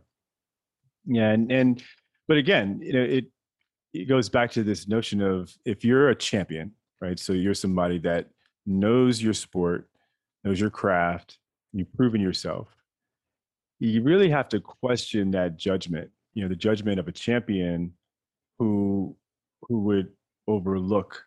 Yeah, 1.06 1.32
and 1.32 1.52
and 1.52 1.84
but 2.28 2.38
again, 2.38 2.80
you 2.82 2.94
know, 2.94 3.02
it 3.02 3.26
it 3.94 4.06
goes 4.06 4.30
back 4.30 4.52
to 4.52 4.64
this 4.64 4.88
notion 4.88 5.22
of 5.22 5.54
if 5.66 5.84
you're 5.84 6.10
a 6.10 6.16
champion, 6.16 6.72
right? 7.00 7.20
So 7.20 7.34
you're 7.34 7.54
somebody 7.54 7.98
that 8.00 8.30
knows 8.66 9.22
your 9.22 9.34
sport, 9.34 9.90
knows 10.44 10.60
your 10.60 10.70
craft, 10.70 11.40
you've 11.74 11.94
proven 11.94 12.22
yourself. 12.22 12.68
You 13.80 14.04
really 14.04 14.30
have 14.30 14.48
to 14.50 14.60
question 14.60 15.32
that 15.32 15.58
judgment, 15.58 16.12
you 16.34 16.44
know, 16.44 16.50
the 16.50 16.56
judgment 16.56 17.00
of 17.00 17.08
a 17.08 17.12
champion 17.12 17.94
who 18.60 19.16
who 19.64 19.80
would 19.82 20.10
overlook 20.48 21.24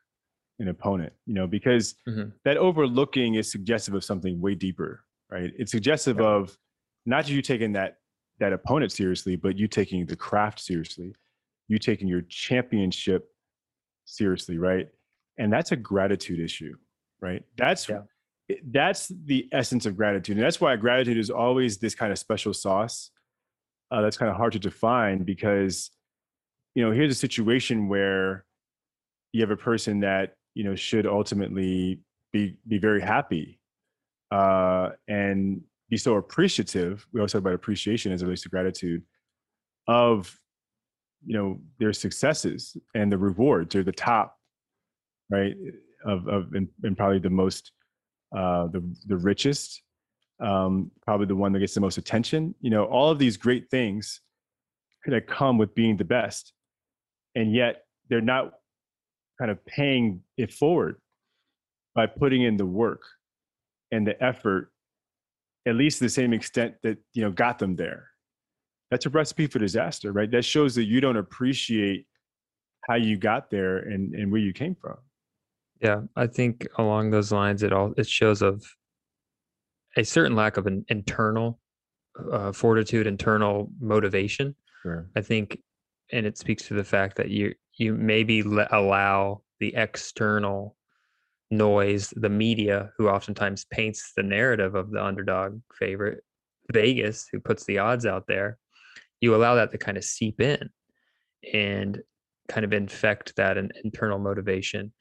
an 0.59 0.69
opponent, 0.69 1.13
you 1.27 1.35
know, 1.35 1.47
because 1.47 1.95
Mhm. 2.07 2.33
that 2.45 2.57
overlooking 2.57 3.35
is 3.35 3.51
suggestive 3.51 3.95
of 3.95 4.05
something 4.05 4.41
way 4.41 4.55
deeper, 4.55 5.05
right? 5.31 5.53
It's 5.59 5.73
suggestive 5.73 6.19
Yeah. 6.19 6.27
of 6.27 6.59
not 7.07 7.23
just 7.23 7.33
you 7.33 7.43
taking 7.43 7.73
that 7.73 8.01
that 8.41 8.53
opponent 8.53 8.91
seriously, 8.91 9.37
but 9.37 9.57
you 9.57 9.69
taking 9.69 10.05
the 10.07 10.17
craft 10.17 10.59
seriously, 10.59 11.15
you 11.69 11.79
taking 11.79 12.09
your 12.09 12.23
championship 12.23 13.33
seriously, 14.07 14.59
right? 14.59 14.89
And 15.39 15.53
that's 15.53 15.71
a 15.71 15.77
gratitude 15.77 16.41
issue, 16.41 16.77
right? 17.21 17.45
That's 17.57 17.89
Yeah. 17.89 18.03
that's 18.65 19.09
the 19.09 19.49
essence 19.53 19.87
of 19.87 19.97
gratitude, 19.97 20.37
and 20.37 20.45
that's 20.45 20.61
why 20.61 20.75
gratitude 20.77 21.17
is 21.17 21.31
always 21.31 21.79
this 21.79 21.95
kind 21.95 22.13
of 22.13 22.19
special 22.19 22.53
sauce. 22.53 23.11
Uh, 23.91 24.03
that's 24.03 24.17
kind 24.17 24.31
of 24.31 24.37
hard 24.37 24.53
to 24.53 24.59
define 24.59 25.23
because, 25.23 25.91
you 26.75 26.83
know, 26.85 26.91
here's 26.91 27.13
a 27.13 27.15
situation 27.15 27.87
where 27.89 28.45
you 29.33 29.41
have 29.41 29.51
a 29.53 29.57
person 29.57 30.01
that 30.01 30.37
you 30.55 30.65
know 30.65 30.75
should 30.75 31.07
ultimately 31.07 32.01
be 32.33 32.57
be 32.67 32.79
very 32.79 33.01
happy 33.01 33.61
uh, 34.31 34.91
and 35.09 35.63
be 35.91 35.97
so 35.97 36.17
appreciative. 36.17 37.07
We 37.13 37.21
always 37.21 37.33
talk 37.33 37.41
about 37.41 37.55
appreciation 37.55 38.13
as 38.13 38.23
it 38.23 38.25
relates 38.25 38.43
to 38.43 38.49
gratitude 38.49 39.03
of 39.87 40.39
you 41.25 41.37
know 41.37 41.61
their 41.79 41.93
successes 41.93 42.77
and 42.95 43.11
the 43.11 43.19
rewards. 43.19 43.73
They're 43.73 43.83
the 43.83 43.93
top, 43.93 44.37
right? 45.31 45.55
Of 46.05 46.27
of 46.29 46.53
and, 46.55 46.69
and 46.83 46.97
probably 46.97 47.19
the 47.19 47.31
most 47.31 47.73
uh, 48.37 48.67
the 48.69 48.83
the 49.07 49.17
richest, 49.17 49.83
um, 50.41 50.91
probably 51.05 51.27
the 51.27 51.37
one 51.37 51.53
that 51.53 51.61
gets 51.61 51.75
the 51.75 51.81
most 51.81 51.99
attention. 51.99 52.55
You 52.61 52.71
know, 52.71 52.85
all 52.85 53.11
of 53.11 53.19
these 53.19 53.37
great 53.37 53.71
things 53.71 54.21
that 55.07 55.27
come 55.27 55.59
with 55.59 55.75
being 55.75 55.97
the 55.97 56.05
best, 56.05 56.53
and 57.35 57.55
yet 57.55 57.85
they're 58.09 58.21
not 58.21 58.53
kind 59.39 59.51
of 59.51 59.65
paying 59.67 60.21
it 60.37 60.53
forward 60.53 60.97
by 61.95 62.07
putting 62.07 62.43
in 62.43 62.57
the 62.57 62.67
work 62.67 63.03
and 63.93 64.07
the 64.07 64.23
effort 64.23 64.71
at 65.67 65.77
least 65.77 65.99
to 65.99 66.05
the 66.05 66.11
same 66.11 66.33
extent 66.33 66.75
that 66.83 66.99
you 67.15 67.23
know 67.23 67.31
got 67.31 67.59
them 67.59 67.77
there. 67.77 68.09
That's 68.91 69.07
a 69.07 69.11
recipe 69.11 69.47
for 69.47 69.59
disaster 69.59 70.13
right? 70.13 70.31
That 70.31 70.45
shows 70.45 70.75
that 70.75 70.85
you 70.85 71.01
don't 71.01 71.17
appreciate 71.17 72.07
how 72.89 72.97
you 72.97 73.17
got 73.17 73.51
there 73.51 73.79
and, 73.79 74.15
and 74.15 74.31
where 74.31 74.41
you 74.41 74.53
came 74.53 74.75
from. 74.75 74.97
Yeah, 75.81 76.03
I 76.17 76.27
think 76.27 76.67
along 76.79 77.11
those 77.11 77.33
lines, 77.33 77.63
it 77.63 77.73
all 77.73 77.93
it 77.97 78.09
shows 78.09 78.43
of 78.43 78.65
a 79.97 80.05
certain 80.05 80.37
lack 80.37 80.57
of 80.57 80.67
an 80.67 80.85
internal 80.89 81.61
uh, 82.33 82.53
fortitude, 82.53 83.07
internal 83.07 83.71
motivation. 83.81 84.55
sure. 84.83 85.09
I 85.17 85.21
think, 85.21 85.59
and 86.13 86.27
it 86.27 86.39
speaks 86.39 86.67
to 86.69 86.75
the 86.75 86.85
fact 86.85 87.17
that 87.17 87.29
you 87.29 87.55
you 87.77 87.95
maybe 87.95 88.41
allow 88.71 89.43
the 89.61 89.75
external 89.75 90.77
noise, 91.51 92.13
the 92.17 92.29
media, 92.29 92.91
who 92.97 93.09
oftentimes 93.09 93.65
paints 93.67 94.13
the 94.17 94.23
narrative 94.23 94.75
of 94.75 94.91
the 94.91 95.05
underdog 95.05 95.61
favorite, 95.79 96.23
Vegas, 96.73 97.27
who 97.31 97.41
puts 97.41 97.65
the 97.65 97.79
odds 97.79 98.07
out 98.07 98.27
there. 98.27 98.59
You 99.21 99.35
allow 99.35 99.55
that 99.57 99.73
to 99.73 99.79
kind 99.79 99.97
of 99.97 100.05
seep 100.05 100.41
in 100.41 100.71
and 101.53 102.01
kind 102.49 102.65
of 102.65 102.73
infect 102.73 103.37
that 103.37 103.57
in, 103.57 103.71
internal 103.85 104.19
motivation, 104.19 104.93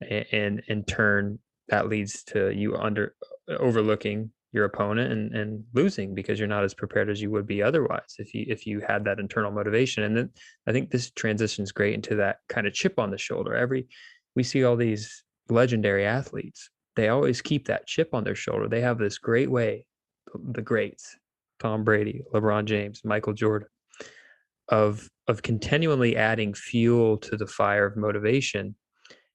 and 0.00 0.62
in 0.66 0.84
turn, 0.84 1.38
that 1.68 1.88
leads 1.88 2.24
to 2.24 2.50
you 2.50 2.76
under 2.76 3.14
overlooking 3.48 4.30
your 4.52 4.64
opponent 4.64 5.12
and, 5.12 5.34
and 5.34 5.64
losing 5.74 6.14
because 6.14 6.38
you're 6.38 6.48
not 6.48 6.64
as 6.64 6.74
prepared 6.74 7.08
as 7.08 7.22
you 7.22 7.30
would 7.30 7.46
be 7.46 7.62
otherwise 7.62 8.16
if 8.18 8.34
you 8.34 8.44
if 8.48 8.66
you 8.66 8.80
had 8.80 9.04
that 9.04 9.20
internal 9.20 9.50
motivation. 9.50 10.04
And 10.04 10.16
then 10.16 10.30
i 10.66 10.72
think 10.72 10.90
this 10.90 11.10
transitions 11.10 11.72
great 11.72 11.94
into 11.94 12.16
that 12.16 12.38
kind 12.48 12.66
of 12.66 12.72
chip 12.72 12.98
on 12.98 13.10
the 13.10 13.18
shoulder. 13.18 13.54
Every 13.54 13.86
we 14.34 14.42
see 14.42 14.64
all 14.64 14.76
these 14.76 15.24
legendary 15.48 16.04
athletes 16.04 16.70
they 16.96 17.08
always 17.08 17.40
keep 17.40 17.66
that 17.68 17.86
chip 17.86 18.12
on 18.12 18.24
their 18.24 18.34
shoulder. 18.34 18.68
They 18.68 18.80
have 18.80 18.98
this 18.98 19.18
great 19.18 19.50
way 19.50 19.86
the 20.34 20.62
greats 20.62 21.16
tom 21.58 21.84
brady 21.84 22.22
lebron 22.32 22.64
james 22.64 23.00
michael 23.04 23.32
jordan 23.32 23.68
of 24.68 25.08
of 25.28 25.42
continually 25.42 26.16
adding 26.16 26.54
fuel 26.54 27.16
to 27.16 27.36
the 27.36 27.46
fire 27.46 27.86
of 27.86 27.96
motivation 27.96 28.74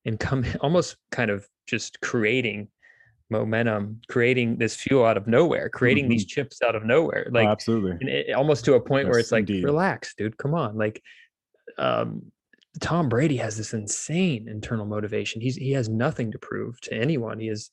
and 0.06 0.20
come 0.20 0.46
almost 0.62 0.98
kind 1.12 1.32
of 1.32 1.46
just 1.68 2.00
creating 2.02 2.68
momentum, 3.30 4.00
creating 4.10 4.58
this 4.58 4.76
fuel 4.76 5.06
out 5.06 5.18
of 5.18 5.28
nowhere, 5.28 5.70
creating 5.70 6.08
these 6.10 6.26
chips 6.26 6.62
out 6.62 6.76
of 6.76 6.86
nowhere, 6.86 7.26
Oh, 7.28 7.34
like 7.34 7.48
absolutely 7.48 7.92
and 7.92 8.10
it, 8.10 8.32
almost 8.34 8.66
to 8.66 8.74
a 8.76 8.80
point 8.80 9.08
where 9.08 9.18
Yes, 9.18 9.26
it's 9.28 9.32
like, 9.32 9.42
indeed. 9.50 9.64
relax, 9.64 10.14
dude, 10.16 10.38
come 10.38 10.54
on. 10.54 10.78
Like, 10.78 11.02
um, 11.78 12.32
Tom 12.82 13.10
Brady 13.10 13.38
has 13.38 13.58
this 13.58 13.74
insane 13.74 14.48
internal 14.50 14.86
motivation. 14.86 15.42
He's 15.42 15.56
he 15.56 15.72
has 15.72 15.88
nothing 15.90 16.32
to 16.34 16.38
prove 16.40 16.80
to 16.82 16.94
anyone. 16.94 17.40
He 17.40 17.48
is, 17.48 17.72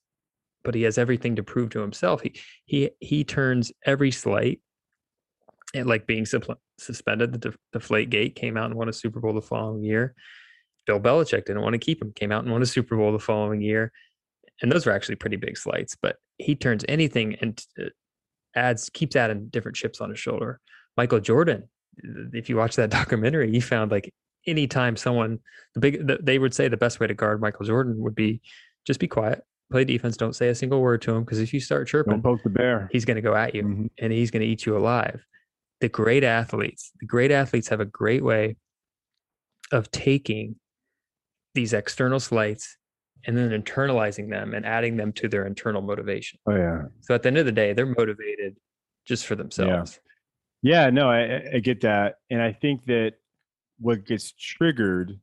but 0.62 0.75
he 0.77 0.83
has 0.83 0.97
everything 0.97 1.37
to 1.37 1.43
prove 1.43 1.71
to 1.71 1.81
himself. 1.81 2.23
He 2.23 2.35
he 2.65 2.91
he 3.01 3.25
turns 3.25 3.73
every 3.85 4.11
slight. 4.12 4.61
And 5.75 5.87
like 5.88 6.07
being 6.07 6.25
suppl- 6.25 6.57
suspended, 6.79 7.33
the 7.33 7.38
def- 7.38 7.59
deflate 7.73 8.11
gate 8.11 8.37
came 8.37 8.57
out 8.57 8.67
and 8.67 8.75
won 8.75 8.88
a 8.88 8.93
Super 8.93 9.21
Bowl 9.21 9.33
the 9.33 9.41
following 9.43 9.83
year. 9.83 10.15
Bill 10.87 11.01
Belichick 11.01 11.47
didn't 11.47 11.62
want 11.62 11.73
to 11.73 11.79
keep 11.79 12.03
him, 12.03 12.12
came 12.15 12.31
out 12.31 12.45
and 12.45 12.53
won 12.53 12.61
a 12.62 12.67
Super 12.67 12.97
Bowl 12.97 13.11
the 13.11 13.19
following 13.19 13.61
year. 13.62 13.91
And 14.62 14.70
those 14.70 14.87
were 14.87 14.92
actually 14.92 15.16
pretty 15.16 15.37
big 15.37 15.57
slights, 15.59 15.96
but 16.01 16.16
he 16.38 16.55
turns 16.55 16.85
anything 16.88 17.35
and 17.40 17.62
uh, 17.79 17.87
adds, 18.55 18.88
keeps 18.90 19.16
adding 19.16 19.48
different 19.48 19.77
chips 19.77 20.01
on 20.01 20.09
his 20.11 20.18
shoulder. 20.20 20.61
Michael 20.96 21.20
Jordan, 21.20 21.68
if 22.33 22.48
you 22.48 22.57
watch 22.57 22.77
that 22.77 22.90
documentary, 23.01 23.51
he 23.51 23.61
found 23.61 23.90
like 23.90 24.12
anytime 24.46 24.96
someone 24.96 25.38
the 25.75 25.81
big 25.81 26.07
the, 26.07 26.18
they 26.22 26.38
would 26.38 26.55
say 26.55 26.68
the 26.68 26.77
best 26.77 27.01
way 27.01 27.07
to 27.07 27.14
guard 27.14 27.40
Michael 27.40 27.64
Jordan 27.66 27.96
would 27.98 28.14
be 28.14 28.40
just 28.87 28.98
be 29.01 29.09
quiet, 29.09 29.42
play 29.70 29.85
defense, 29.85 30.16
don't 30.16 30.35
say 30.37 30.48
a 30.48 30.55
single 30.55 30.81
word 30.81 31.03
to 31.03 31.14
him 31.14 31.25
because 31.25 31.38
if 31.40 31.53
you 31.55 31.61
start 31.61 31.87
chirping, 31.88 32.12
Don't 32.14 32.22
poke 32.22 32.42
the 32.42 32.51
bear. 32.51 32.88
he's 32.92 33.05
going 33.05 33.14
to 33.16 33.20
go 33.22 33.35
at 33.35 33.55
you 33.55 33.62
Mhm. 33.62 33.90
and 33.98 34.12
he's 34.12 34.31
going 34.31 34.42
to 34.42 34.46
eat 34.46 34.64
you 34.66 34.77
alive. 34.77 35.25
The 35.81 35.88
great 35.88 36.25
athletes, 36.25 36.92
the 37.01 37.07
great 37.07 37.31
athletes 37.31 37.68
have 37.68 37.81
a 37.81 37.85
great 37.85 38.22
way 38.25 38.57
of 39.72 39.90
taking 39.90 40.57
these 41.55 41.72
external 41.72 42.20
slights 42.20 42.77
and 43.27 43.37
then 43.37 43.51
internalizing 43.51 44.29
them 44.31 44.55
and 44.55 44.67
adding 44.67 44.97
them 44.97 45.13
to 45.15 45.29
their 45.29 45.47
internal 45.47 45.83
motivation. 45.83 46.39
Oh 46.47 46.55
yeah. 46.57 46.83
So 47.01 47.15
at 47.15 47.23
the 47.23 47.29
end 47.29 47.39
of 47.39 47.47
the 47.47 47.53
day, 47.53 47.73
they're 47.73 47.87
motivated 47.87 48.57
just 49.05 49.27
for 49.27 49.35
themselves. 49.37 50.01
Yeah, 50.63 50.91
no, 50.91 51.09
I, 51.11 51.21
I- 51.21 51.51
I 51.55 51.59
get 51.59 51.81
that. 51.83 52.17
And 52.31 52.41
I 52.41 52.53
think 52.53 52.85
that 52.87 53.15
what 53.79 54.05
gets 54.07 54.33
triggered 54.33 55.19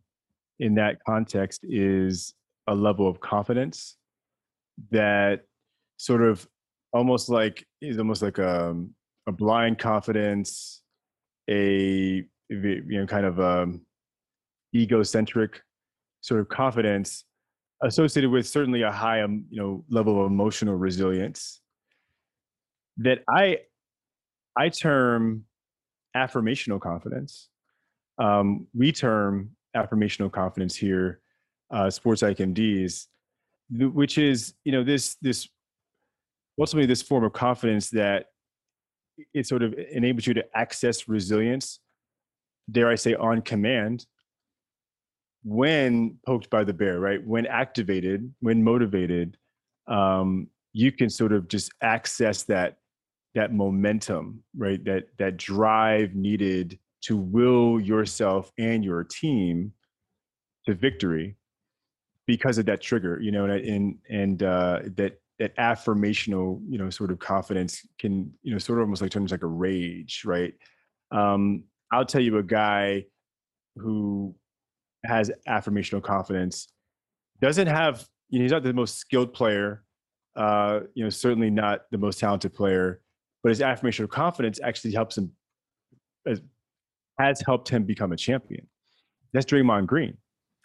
in 0.59 0.75
that 0.75 1.03
context 1.05 1.61
is 1.63 2.33
a 2.67 2.75
level 2.75 3.07
of 3.07 3.19
confidence 3.21 3.95
that 4.91 5.45
sort 5.97 6.21
of 6.21 6.47
almost 6.91 7.29
like 7.29 7.65
is 7.81 7.97
almost 7.97 8.21
like 8.21 8.37
a, 8.37 8.75
a 9.27 9.31
blind 9.31 9.77
confidence, 9.79 10.81
a 11.49 12.25
you 12.49 12.83
know 12.87 13.05
kind 13.05 13.25
of 13.25 13.39
um 13.39 13.81
egocentric 14.75 15.61
sort 16.21 16.39
of 16.41 16.49
confidence 16.49 17.23
associated 17.81 18.29
with 18.29 18.47
certainly 18.47 18.81
a 18.81 18.91
high 18.91 19.21
um, 19.21 19.45
you 19.49 19.59
know 19.59 19.83
level 19.89 20.19
of 20.19 20.31
emotional 20.31 20.75
resilience 20.75 21.61
that 22.97 23.23
I 23.29 23.59
I 24.57 24.69
term 24.69 25.45
affirmational 26.15 26.81
confidence. 26.81 27.49
Um, 28.17 28.67
we 28.73 28.91
term 28.91 29.51
affirmational 29.75 30.31
confidence 30.31 30.75
here, 30.75 31.21
uh, 31.71 31.89
sports 31.89 32.21
ICMDs, 32.21 33.07
which 33.71 34.17
is 34.17 34.53
you 34.63 34.71
know 34.71 34.83
this 34.83 35.15
this 35.21 35.47
ultimately 36.59 36.85
this 36.85 37.01
form 37.01 37.23
of 37.23 37.31
confidence 37.33 37.89
that 37.91 38.25
it 39.33 39.47
sort 39.47 39.63
of 39.63 39.73
enables 39.91 40.27
you 40.27 40.33
to 40.33 40.45
access 40.55 41.07
resilience, 41.07 41.79
dare 42.69 42.89
I 42.89 42.95
say, 42.95 43.15
on 43.15 43.41
command 43.41 44.05
when 45.43 46.17
poked 46.25 46.49
by 46.49 46.63
the 46.63 46.73
bear, 46.73 46.99
right? 46.99 47.25
When 47.25 47.45
activated, 47.45 48.33
when 48.41 48.63
motivated, 48.63 49.37
um, 49.87 50.47
you 50.73 50.91
can 50.91 51.09
sort 51.09 51.31
of 51.33 51.47
just 51.47 51.71
access 51.81 52.43
that 52.43 52.77
that 53.35 53.53
momentum, 53.53 54.43
right? 54.57 54.83
That 54.85 55.07
that 55.17 55.37
drive 55.37 56.15
needed 56.15 56.79
to 57.01 57.17
will 57.17 57.79
yourself 57.79 58.51
and 58.57 58.83
your 58.83 59.03
team 59.03 59.71
to 60.65 60.73
victory 60.73 61.35
because 62.27 62.57
of 62.57 62.65
that 62.65 62.81
trigger, 62.81 63.19
you 63.21 63.31
know, 63.31 63.45
and 63.45 63.65
and, 63.65 63.97
and 64.09 64.43
uh, 64.43 64.79
that 64.95 65.19
that 65.39 65.55
affirmational, 65.55 66.61
you 66.69 66.77
know, 66.77 66.89
sort 66.89 67.11
of 67.11 67.19
confidence 67.19 67.87
can, 67.97 68.31
you 68.43 68.51
know, 68.51 68.59
sort 68.59 68.79
of 68.79 68.83
almost 68.83 69.01
like 69.01 69.09
turns 69.09 69.31
like 69.31 69.43
a 69.43 69.47
rage, 69.47 70.23
right? 70.25 70.53
Um, 71.11 71.63
I'll 71.91 72.05
tell 72.05 72.21
you 72.21 72.37
a 72.37 72.43
guy 72.43 73.05
who 73.77 74.35
has 75.05 75.31
affirmational 75.47 76.01
confidence 76.01 76.67
doesn't 77.41 77.67
have, 77.67 78.05
you 78.29 78.39
know, 78.39 78.43
he's 78.43 78.51
not 78.51 78.63
the 78.63 78.73
most 78.73 78.97
skilled 78.97 79.33
player, 79.33 79.83
uh, 80.35 80.81
you 80.93 81.03
know, 81.03 81.09
certainly 81.09 81.49
not 81.49 81.81
the 81.91 81.97
most 81.97 82.19
talented 82.19 82.53
player, 82.53 83.01
but 83.43 83.49
his 83.49 83.59
affirmational 83.59 84.09
confidence 84.09 84.59
actually 84.61 84.91
helps 84.91 85.17
him 85.17 85.31
has, 86.27 86.41
has 87.17 87.41
helped 87.45 87.69
him 87.69 87.83
become 87.83 88.11
a 88.11 88.17
champion. 88.17 88.67
That's 89.33 89.45
Draymond 89.45 89.87
Green. 89.87 90.17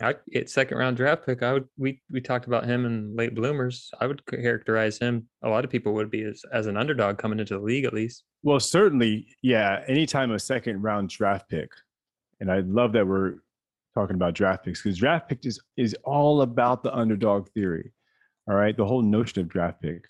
I 0.03 0.16
get 0.33 0.51
second 0.51 0.79
round 0.79 0.97
draft 0.97 1.25
pick. 1.25 1.42
I 1.42 1.53
would 1.53 1.68
we 1.77 2.03
we 2.11 2.20
talked 2.20 2.47
about 2.47 2.64
him 2.64 2.85
in 2.85 3.14
late 3.14 3.35
bloomers. 3.35 3.90
I 4.01 4.09
would 4.09 4.27
characterize 4.27 4.99
him. 4.99 5.29
A 5.42 5.49
lot 5.49 5.64
of 5.64 5.70
people 5.70 5.94
would 5.94 6.11
be 6.11 6.25
as, 6.25 6.42
as 6.53 6.66
an 6.66 6.77
underdog 6.77 7.16
coming 7.18 7.38
into 7.38 7.55
the 7.55 7.61
league 7.61 7.85
at 7.85 7.94
least. 7.94 8.25
Well, 8.42 8.59
certainly, 8.59 9.29
yeah. 9.42 9.85
Anytime 9.87 10.33
a 10.33 10.38
second 10.38 10.83
round 10.83 11.11
draft 11.11 11.49
pick, 11.49 11.70
and 12.40 12.51
I 12.51 12.61
love 12.61 12.92
that 12.94 13.07
we're 13.07 13.37
talking 13.94 14.16
about 14.16 14.35
draft 14.35 14.64
picks 14.64 14.83
because 14.83 14.98
draft 14.98 15.28
pick 15.28 15.44
is 15.46 15.61
is 15.76 15.94
all 16.04 16.42
about 16.42 16.83
the 16.83 16.94
underdog 16.94 17.48
theory. 17.50 17.92
All 18.48 18.54
right, 18.57 18.76
the 18.76 18.85
whole 18.85 19.02
notion 19.02 19.40
of 19.40 19.48
draft 19.48 19.80
pick. 19.80 20.04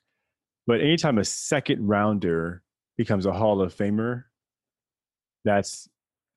But 0.66 0.80
anytime 0.80 1.18
a 1.18 1.24
second 1.24 1.86
rounder 1.86 2.62
becomes 2.96 3.26
a 3.26 3.32
Hall 3.32 3.60
of 3.60 3.74
Famer, 3.74 4.24
that's 5.44 5.88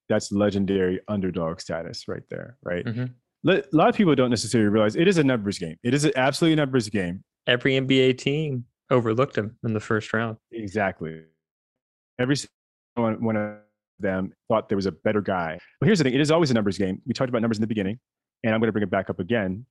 that's 0.09 0.31
legendary 0.31 0.99
underdog 1.07 1.59
status 1.59 2.07
right 2.07 2.23
there, 2.29 2.57
right? 2.63 2.85
Mhm. 2.85 3.13
Le- 3.43 3.59
A 3.59 3.63
lot 3.75 3.89
of 3.89 3.95
people 3.95 4.15
don't 4.15 4.29
necessarily 4.29 4.69
realize 4.69 4.95
it 4.95 5.07
is 5.07 5.17
a 5.17 5.23
numbers 5.23 5.59
game. 5.59 5.77
It 5.83 5.93
is 5.93 6.05
an 6.05 6.11
absolutely 6.15 6.53
a 6.53 6.55
numbers 6.57 6.89
game. 6.89 7.23
Every 7.45 7.73
NBA 7.73 8.17
team 8.17 8.65
overlooked 8.89 9.37
him 9.37 9.57
in 9.63 9.73
the 9.73 9.79
first 9.79 10.11
round. 10.13 10.37
Exactly. 10.51 11.23
Every 12.19 12.35
one 12.95 13.35
of 13.35 13.57
them 13.99 14.33
thought 14.47 14.69
there 14.69 14.75
was 14.75 14.85
a 14.85 14.91
better 14.91 15.21
guy. 15.21 15.59
But 15.79 15.87
here's 15.87 15.99
the 15.99 16.05
thing: 16.05 16.13
it 16.13 16.21
is 16.21 16.31
always 16.31 16.51
a 16.51 16.53
numbers 16.53 16.77
game. 16.77 17.01
We 17.05 17.13
talked 17.13 17.29
about 17.29 17.41
numbers 17.41 17.57
in 17.57 17.61
the 17.61 17.67
beginning, 17.67 17.99
and 18.43 18.53
I'm 18.53 18.59
going 18.59 18.67
to 18.67 18.73
bring 18.73 18.83
it 18.83 18.89
back 18.89 19.09
up 19.09 19.19
again 19.19 19.65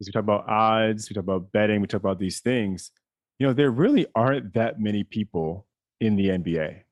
because 0.00 0.08
we 0.08 0.12
talk 0.12 0.22
about 0.22 0.48
odds, 0.48 1.10
we 1.10 1.14
talk 1.14 1.24
about 1.24 1.52
betting, 1.52 1.80
we 1.80 1.86
talk 1.86 2.00
about 2.00 2.18
these 2.18 2.40
things. 2.40 2.90
You 3.38 3.46
know, 3.46 3.52
there 3.52 3.70
really 3.70 4.06
aren't 4.14 4.54
that 4.54 4.80
many 4.80 5.04
people 5.04 5.66
in 6.00 6.16
the 6.16 6.28
NBA. 6.28 6.82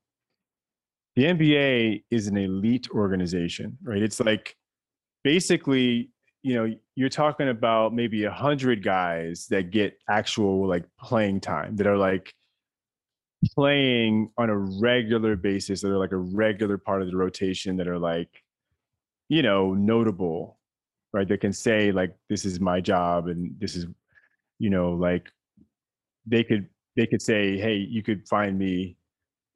The 1.17 1.25
NBA 1.25 2.05
is 2.11 2.27
an 2.27 2.37
elite 2.37 2.89
organization, 2.91 3.79
right? 3.83 4.03
It's 4.03 4.21
like 4.21 4.57
basically, 5.25 6.11
you 6.43 6.55
know, 6.55 6.75
you're 6.95 7.09
talking 7.09 7.49
about 7.49 7.95
maybe 7.95 8.25
a 8.25 8.31
hundred 8.31 8.85
guys 8.85 9.47
that 9.49 9.71
get 9.71 9.99
actual 10.09 10.69
like 10.69 10.85
playing 11.01 11.41
time 11.41 11.77
that 11.77 11.87
are 11.87 11.97
like 11.97 12.35
playing 13.55 14.31
on 14.37 14.51
a 14.51 14.57
regular 14.57 15.37
basis 15.37 15.81
that 15.81 15.91
are 15.91 15.99
like 15.99 16.13
a 16.13 16.17
regular 16.17 16.77
part 16.77 17.03
of 17.03 17.09
the 17.11 17.17
rotation 17.17 17.77
that 17.77 17.87
are 17.87 17.99
like 17.99 18.43
you 19.29 19.43
know 19.43 19.75
notable 19.75 20.59
right? 21.13 21.29
That 21.29 21.41
can 21.41 21.53
say 21.53 21.93
like 21.93 22.15
this 22.29 22.45
is 22.45 22.61
my 22.61 22.81
job 22.81 23.29
and 23.29 23.55
this 23.59 23.77
is 23.77 23.87
you 24.59 24.71
know 24.71 24.93
like 24.93 25.31
they 26.27 26.45
could 26.45 26.69
they 26.97 27.07
could 27.07 27.23
say 27.23 27.59
hey 27.59 27.77
you 27.77 28.03
could 28.03 28.29
find 28.29 28.59
me 28.59 28.97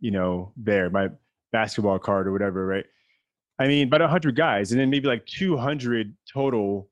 you 0.01 0.11
know 0.11 0.53
there 0.57 0.91
my 0.91 1.09
basketball 1.53 1.99
card 1.99 2.27
or 2.27 2.33
whatever 2.33 2.67
right? 2.67 2.87
I 3.59 3.67
mean 3.67 3.89
about 3.89 4.01
100 4.01 4.35
guys 4.35 4.73
and 4.73 4.81
then 4.81 4.91
maybe 4.91 5.09
like 5.09 5.27
200 5.27 6.15
total 6.33 6.89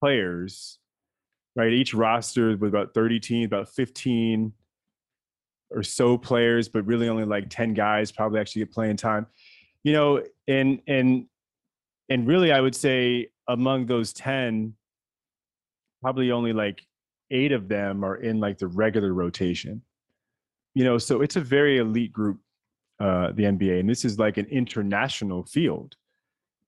players 0.00 0.78
right? 1.56 1.72
Each 1.72 1.94
roster 1.94 2.56
with 2.56 2.70
about 2.70 2.94
30 2.94 3.20
teams 3.20 3.46
about 3.46 3.68
15 3.68 4.52
or 5.70 5.82
so 5.82 6.18
players, 6.18 6.68
but 6.68 6.84
really 6.86 7.08
only 7.08 7.24
like 7.24 7.48
10 7.48 7.74
guys 7.74 8.10
probably 8.10 8.40
actually 8.40 8.60
get 8.60 8.72
playing 8.72 8.96
time. 8.96 9.26
You 9.84 9.92
know, 9.92 10.22
and 10.46 10.80
and 10.86 11.26
and 12.08 12.26
really 12.26 12.52
I 12.52 12.60
would 12.60 12.74
say 12.74 13.28
among 13.48 13.86
those 13.86 14.12
10, 14.12 14.74
probably 16.02 16.30
only 16.32 16.52
like 16.52 16.82
eight 17.30 17.52
of 17.52 17.68
them 17.68 18.04
are 18.04 18.16
in 18.16 18.40
like 18.40 18.58
the 18.58 18.66
regular 18.66 19.14
rotation. 19.14 19.82
You 20.74 20.84
know, 20.84 20.98
so 20.98 21.22
it's 21.22 21.36
a 21.36 21.40
very 21.40 21.78
elite 21.78 22.12
group, 22.12 22.40
uh, 23.00 23.32
the 23.32 23.44
NBA, 23.44 23.80
and 23.80 23.88
this 23.88 24.04
is 24.04 24.18
like 24.18 24.36
an 24.36 24.46
international 24.46 25.44
field. 25.44 25.96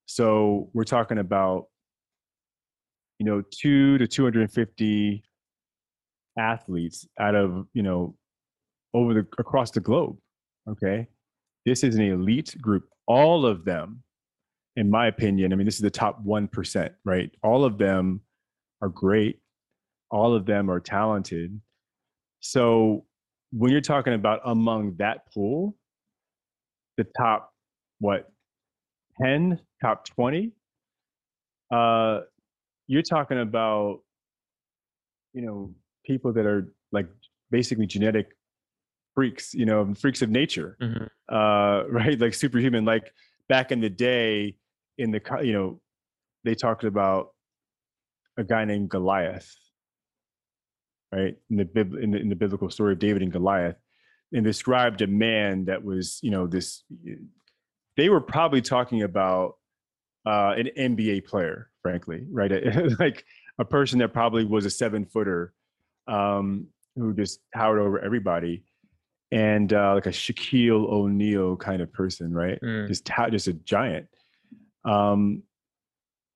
So 0.06 0.70
we're 0.72 0.84
talking 0.84 1.18
about, 1.18 1.66
you 3.18 3.26
know, 3.26 3.42
two 3.50 3.98
to 3.98 4.06
250 4.06 5.22
athletes 6.38 7.06
out 7.20 7.34
of, 7.34 7.66
you 7.74 7.82
know, 7.82 8.16
over 8.94 9.14
the 9.14 9.26
across 9.38 9.70
the 9.70 9.80
globe. 9.80 10.16
Okay. 10.68 11.08
This 11.64 11.84
is 11.84 11.96
an 11.96 12.02
elite 12.02 12.54
group. 12.60 12.88
All 13.06 13.46
of 13.46 13.64
them, 13.64 14.02
in 14.76 14.90
my 14.90 15.06
opinion, 15.06 15.52
I 15.52 15.56
mean, 15.56 15.66
this 15.66 15.76
is 15.76 15.80
the 15.80 15.90
top 15.90 16.24
1%, 16.24 16.90
right? 17.04 17.30
All 17.42 17.64
of 17.64 17.78
them 17.78 18.20
are 18.80 18.88
great. 18.88 19.38
All 20.10 20.34
of 20.34 20.46
them 20.46 20.70
are 20.70 20.80
talented. 20.80 21.60
So 22.40 23.06
when 23.52 23.70
you're 23.70 23.80
talking 23.80 24.14
about 24.14 24.40
among 24.44 24.96
that 24.98 25.32
pool, 25.32 25.76
the 26.96 27.06
top, 27.16 27.52
what, 28.00 28.30
10, 29.22 29.60
top 29.80 30.04
20, 30.06 30.52
uh, 31.72 32.20
you're 32.88 33.02
talking 33.02 33.40
about, 33.40 34.00
you 35.32 35.42
know, 35.42 35.74
people 36.04 36.32
that 36.32 36.44
are 36.44 36.72
like 36.90 37.06
basically 37.50 37.86
genetic 37.86 38.28
freaks, 39.14 39.54
you 39.54 39.66
know, 39.66 39.92
freaks 39.94 40.22
of 40.22 40.30
nature, 40.30 40.76
Mhm. 40.80 41.08
uh, 41.28 41.84
right? 41.90 42.18
Like 42.18 42.34
superhuman. 42.34 42.84
Like 42.84 43.12
back 43.48 43.72
in 43.72 43.80
the 43.80 43.90
day, 43.90 44.56
in 44.98 45.10
the 45.10 45.20
you 45.42 45.52
know, 45.52 45.80
they 46.44 46.54
talked 46.54 46.84
about 46.84 47.30
a 48.36 48.44
guy 48.44 48.64
named 48.64 48.88
Goliath, 48.90 49.54
right? 51.12 51.36
In 51.50 51.56
the 51.56 51.98
in 52.00 52.10
the, 52.12 52.18
in 52.18 52.28
the 52.28 52.36
biblical 52.36 52.70
story 52.70 52.92
of 52.94 52.98
David 52.98 53.22
and 53.22 53.32
Goliath, 53.32 53.76
and 54.32 54.44
described 54.44 55.02
a 55.02 55.06
man 55.06 55.66
that 55.66 55.84
was, 55.84 56.18
you 56.22 56.30
know, 56.30 56.46
this. 56.46 56.84
They 57.96 58.08
were 58.08 58.22
probably 58.22 58.62
talking 58.62 59.02
about 59.02 59.56
uh, 60.24 60.54
an 60.56 60.70
NBA 60.78 61.26
player, 61.26 61.68
frankly, 61.82 62.26
right? 62.30 62.50
like 62.98 63.24
a 63.58 63.64
person 63.66 63.98
that 63.98 64.14
probably 64.14 64.46
was 64.46 64.64
a 64.64 64.70
seven 64.70 65.04
footer 65.04 65.52
um, 66.08 66.68
who 66.96 67.12
just 67.12 67.40
towered 67.54 67.78
over 67.80 67.98
everybody, 68.00 68.64
and 69.32 69.72
uh, 69.72 69.94
like 69.94 70.06
a 70.06 70.10
Shaquille 70.10 70.88
O'Neal 70.88 71.56
kind 71.56 71.80
of 71.80 71.90
person, 71.92 72.32
right? 72.32 72.60
Mm. 72.62 72.86
Just 72.86 73.06
ta- 73.06 73.30
just 73.30 73.48
a 73.48 73.54
giant. 73.54 74.06
Um, 74.84 75.42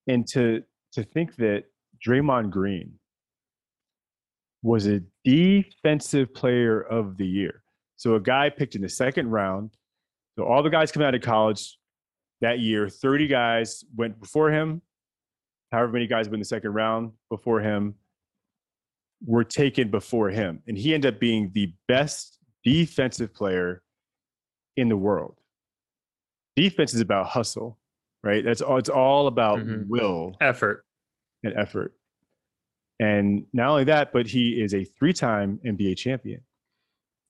and 0.07 0.27
to 0.29 0.63
to 0.93 1.03
think 1.03 1.35
that 1.35 1.65
Draymond 2.05 2.49
Green 2.49 2.93
was 4.63 4.87
a 4.87 5.01
defensive 5.23 6.33
player 6.33 6.81
of 6.81 7.17
the 7.17 7.27
year. 7.27 7.61
So 7.97 8.15
a 8.15 8.19
guy 8.19 8.49
picked 8.49 8.75
in 8.75 8.81
the 8.81 8.89
second 8.89 9.29
round. 9.29 9.71
So 10.35 10.45
all 10.45 10.63
the 10.63 10.69
guys 10.69 10.91
coming 10.91 11.07
out 11.07 11.15
of 11.15 11.21
college 11.21 11.77
that 12.41 12.59
year, 12.59 12.89
30 12.89 13.27
guys 13.27 13.83
went 13.95 14.19
before 14.19 14.51
him. 14.51 14.81
However 15.71 15.91
many 15.91 16.07
guys 16.07 16.27
went 16.27 16.35
in 16.35 16.39
the 16.41 16.45
second 16.45 16.73
round 16.73 17.11
before 17.29 17.61
him 17.61 17.95
were 19.25 19.43
taken 19.43 19.89
before 19.89 20.29
him. 20.29 20.61
And 20.67 20.77
he 20.77 20.93
ended 20.93 21.15
up 21.15 21.19
being 21.19 21.51
the 21.53 21.73
best 21.87 22.36
defensive 22.71 23.33
player 23.33 23.81
in 24.75 24.89
the 24.89 24.97
world. 24.97 25.37
Defense 26.57 26.93
is 26.93 26.99
about 27.01 27.27
hustle, 27.27 27.79
right? 28.23 28.43
That's 28.43 28.61
all 28.61 28.77
it's 28.77 28.89
all 28.89 29.27
about 29.27 29.59
Mhm. 29.59 29.87
will 29.87 30.35
Effort. 30.41 30.85
and 31.43 31.53
effort. 31.55 31.93
And 32.99 33.45
not 33.53 33.69
only 33.69 33.83
that, 33.85 34.11
but 34.11 34.27
he 34.27 34.61
is 34.61 34.73
a 34.73 34.83
three-time 34.83 35.59
NBA 35.63 35.95
champion 35.95 36.41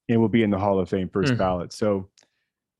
and 0.09 0.19
will 0.21 0.29
be 0.29 0.41
in 0.43 0.49
the 0.49 0.57
Hall 0.57 0.79
of 0.79 0.89
Fame 0.89 1.09
first 1.09 1.33
Mm. 1.33 1.37
ballot. 1.37 1.73
So 1.73 2.09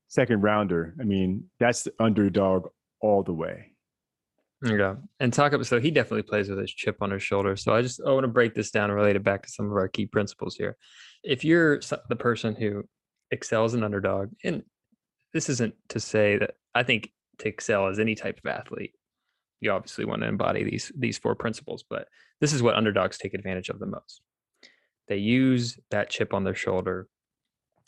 second 0.08 0.42
rounder. 0.42 0.94
I 0.98 1.04
mean, 1.04 1.50
that's 1.60 1.84
the 1.84 1.92
underdog 2.00 2.72
all 3.00 3.22
the 3.22 3.34
way. 3.34 3.74
Yeah. 4.62 4.96
And 5.20 5.32
talk 5.32 5.52
about 5.52 5.66
so 5.66 5.80
he 5.80 5.90
definitely 5.90 6.22
plays 6.22 6.48
with 6.48 6.58
his 6.58 6.72
chip 6.72 6.96
on 7.00 7.10
his 7.10 7.22
shoulder. 7.22 7.56
So 7.56 7.72
I 7.72 7.82
just 7.82 8.00
I 8.04 8.10
want 8.10 8.24
to 8.24 8.28
break 8.28 8.54
this 8.54 8.70
down 8.70 8.90
and 8.90 8.98
relate 8.98 9.16
it 9.16 9.22
back 9.22 9.44
to 9.44 9.50
some 9.50 9.66
of 9.66 9.72
our 9.72 9.88
key 9.88 10.06
principles 10.06 10.56
here. 10.56 10.76
If 11.22 11.44
you're 11.44 11.80
the 12.08 12.16
person 12.16 12.56
who 12.56 12.84
excels 13.30 13.74
an 13.74 13.84
underdog, 13.84 14.30
and 14.42 14.64
this 15.32 15.48
isn't 15.48 15.74
to 15.90 16.00
say 16.00 16.38
that 16.38 16.54
I 16.74 16.82
think 16.82 17.12
to 17.38 17.48
excel 17.48 17.86
as 17.86 18.00
any 18.00 18.16
type 18.16 18.40
of 18.44 18.50
athlete, 18.50 18.94
you 19.60 19.70
obviously 19.70 20.04
want 20.04 20.22
to 20.22 20.28
embody 20.28 20.64
these 20.64 20.90
these 20.96 21.18
four 21.18 21.36
principles, 21.36 21.84
but 21.88 22.08
this 22.40 22.52
is 22.52 22.62
what 22.62 22.74
underdogs 22.74 23.18
take 23.18 23.34
advantage 23.34 23.68
of 23.68 23.78
the 23.78 23.86
most. 23.86 24.22
They 25.06 25.18
use 25.18 25.78
that 25.90 26.10
chip 26.10 26.34
on 26.34 26.44
their 26.44 26.54
shoulder. 26.54 27.08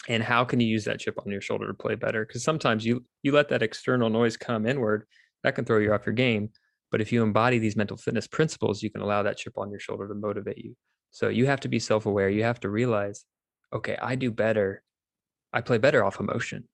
And 0.09 0.23
how 0.23 0.45
can 0.45 0.61
you 0.61 0.67
use 0.67 0.85
that 0.85 0.99
chip 0.99 1.19
on 1.19 1.31
your 1.31 1.43
shoulder 1.43 1.67
to 1.67 1.75
play 1.75 1.95
better? 1.95 2.25
Because 2.25 2.43
sometimes 2.43 2.87
you 2.87 3.05
you 3.23 3.33
let 3.33 3.49
that 3.51 3.63
external 3.63 4.09
noise 4.09 4.37
come 4.37 4.67
inward, 4.67 5.07
that 5.43 5.55
can 5.55 5.65
throw 5.65 5.79
you 5.79 5.93
off 5.93 6.07
your 6.07 6.15
game. 6.15 6.51
But 6.91 7.01
if 7.01 7.13
you 7.13 7.23
embody 7.23 7.59
these 7.59 7.77
mental 7.77 7.97
fitness 7.97 8.27
principles, 8.27 8.83
you 8.83 8.91
can 8.91 9.01
allow 9.01 9.23
that 9.23 9.37
chip 9.37 9.57
on 9.57 9.71
your 9.71 9.81
shoulder 9.81 10.09
to 10.09 10.15
motivate 10.15 10.59
you. 10.59 10.77
So 11.11 11.29
you 11.29 11.47
have 11.47 11.61
to 11.61 11.69
be 11.69 11.79
self 11.79 12.07
aware. 12.07 12.29
You 12.29 12.45
have 12.45 12.61
to 12.61 12.69
realize, 12.69 13.25
okay, 13.73 13.97
I 14.01 14.15
do 14.17 14.31
better. 14.31 14.83
I 15.53 15.61
play 15.61 15.79
better 15.79 16.05
off 16.05 16.21
emotion. 16.21 16.69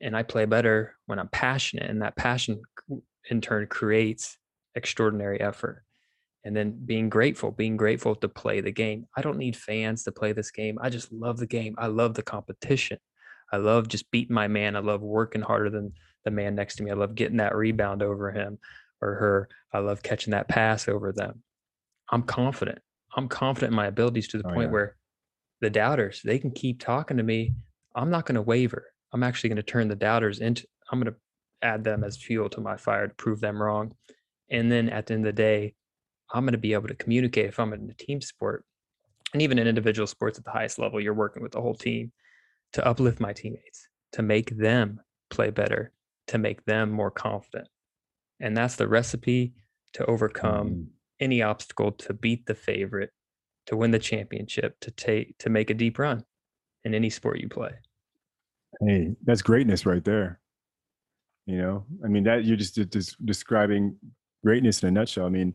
And 0.00 0.16
I 0.16 0.22
play 0.22 0.44
better 0.44 0.96
when 1.06 1.18
I'm 1.18 1.28
passionate. 1.28 1.88
And 1.88 2.02
that 2.02 2.16
passion 2.16 2.62
in 3.30 3.40
turn 3.40 3.66
creates 3.66 4.36
extraordinary 4.74 5.40
effort. 5.40 5.84
And 6.44 6.54
then 6.54 6.78
being 6.84 7.08
grateful, 7.08 7.50
being 7.52 7.76
grateful 7.76 8.14
to 8.16 8.28
play 8.28 8.60
the 8.60 8.72
game. 8.72 9.06
I 9.16 9.22
don't 9.22 9.38
need 9.38 9.56
fans 9.56 10.04
to 10.04 10.12
play 10.12 10.32
this 10.32 10.50
game. 10.50 10.78
I 10.80 10.90
just 10.90 11.10
love 11.10 11.38
the 11.38 11.46
game. 11.46 11.74
I 11.78 11.86
love 11.86 12.14
the 12.14 12.22
competition. 12.22 12.98
I 13.50 13.56
love 13.56 13.88
just 13.88 14.10
beating 14.10 14.34
my 14.34 14.48
man. 14.48 14.76
I 14.76 14.80
love 14.80 15.00
working 15.00 15.40
harder 15.40 15.70
than 15.70 15.92
the 16.24 16.30
man 16.30 16.54
next 16.54 16.76
to 16.76 16.82
me. 16.82 16.90
I 16.90 16.94
love 16.94 17.14
getting 17.14 17.38
that 17.38 17.54
rebound 17.54 18.02
over 18.02 18.30
him 18.32 18.58
or 19.00 19.14
her. 19.14 19.48
I 19.72 19.78
love 19.78 20.02
catching 20.02 20.32
that 20.32 20.48
pass 20.48 20.88
over 20.88 21.12
them. 21.12 21.42
I'm 22.10 22.22
confident. 22.22 22.78
I'm 23.16 23.28
confident 23.28 23.70
in 23.72 23.76
my 23.76 23.86
abilities 23.86 24.28
to 24.28 24.38
the 24.38 24.48
Oh, 24.48 24.52
point 24.54 24.68
yeah. 24.68 24.72
where 24.72 24.96
the 25.60 25.70
doubters, 25.70 26.20
they 26.24 26.38
can 26.38 26.50
keep 26.50 26.80
talking 26.80 27.16
to 27.16 27.22
me. 27.22 27.54
I'm 27.94 28.10
not 28.10 28.26
going 28.26 28.34
to 28.34 28.42
waver. 28.42 28.86
I'm 29.12 29.22
actually 29.22 29.50
going 29.50 29.56
to 29.56 29.62
turn 29.62 29.88
the 29.88 29.94
doubters 29.94 30.40
into, 30.40 30.66
I'm 30.90 31.00
going 31.00 31.12
to 31.12 31.18
add 31.62 31.84
them 31.84 32.02
as 32.04 32.16
fuel 32.16 32.48
to 32.50 32.60
my 32.60 32.76
fire 32.76 33.08
to 33.08 33.14
prove 33.14 33.40
them 33.40 33.62
wrong. 33.62 33.94
And 34.50 34.70
then 34.70 34.88
at 34.88 35.06
the 35.06 35.14
end 35.14 35.26
of 35.26 35.34
the 35.34 35.42
day, 35.42 35.74
I'm 36.32 36.44
going 36.44 36.52
to 36.52 36.58
be 36.58 36.72
able 36.72 36.88
to 36.88 36.94
communicate 36.94 37.46
if 37.46 37.60
I'm 37.60 37.72
in 37.72 37.88
a 37.90 37.94
team 37.94 38.20
sport 38.20 38.64
and 39.32 39.42
even 39.42 39.58
in 39.58 39.66
individual 39.66 40.06
sports 40.06 40.38
at 40.38 40.44
the 40.44 40.50
highest 40.50 40.78
level, 40.78 41.00
you're 41.00 41.14
working 41.14 41.42
with 41.42 41.52
the 41.52 41.60
whole 41.60 41.74
team 41.74 42.12
to 42.72 42.86
uplift 42.86 43.20
my 43.20 43.32
teammates, 43.32 43.88
to 44.12 44.22
make 44.22 44.56
them 44.56 45.00
play 45.30 45.50
better, 45.50 45.92
to 46.28 46.38
make 46.38 46.64
them 46.64 46.90
more 46.90 47.10
confident. 47.10 47.68
And 48.40 48.56
that's 48.56 48.76
the 48.76 48.88
recipe 48.88 49.54
to 49.92 50.04
overcome 50.06 50.68
Mhm. 50.68 50.88
any 51.20 51.42
obstacle 51.42 51.92
to 51.92 52.12
beat 52.12 52.46
the 52.46 52.54
favorite, 52.54 53.10
to 53.66 53.76
win 53.76 53.90
the 53.90 53.98
championship, 53.98 54.78
to 54.80 54.90
take 54.90 55.38
to 55.38 55.50
make 55.50 55.70
a 55.70 55.74
deep 55.74 55.98
run 55.98 56.24
in 56.84 56.94
any 56.94 57.10
sport 57.10 57.40
you 57.40 57.48
play. 57.48 57.78
Hey, 58.80 59.14
that's 59.22 59.42
greatness 59.42 59.86
right 59.86 60.04
there. 60.04 60.40
You 61.46 61.58
know, 61.58 61.86
I 62.02 62.08
mean, 62.08 62.24
that 62.24 62.44
you're 62.44 62.56
just, 62.56 62.74
just 62.90 63.24
describing 63.24 63.98
greatness 64.42 64.82
in 64.82 64.88
a 64.88 64.92
nutshell. 64.92 65.26
I 65.26 65.28
mean, 65.28 65.54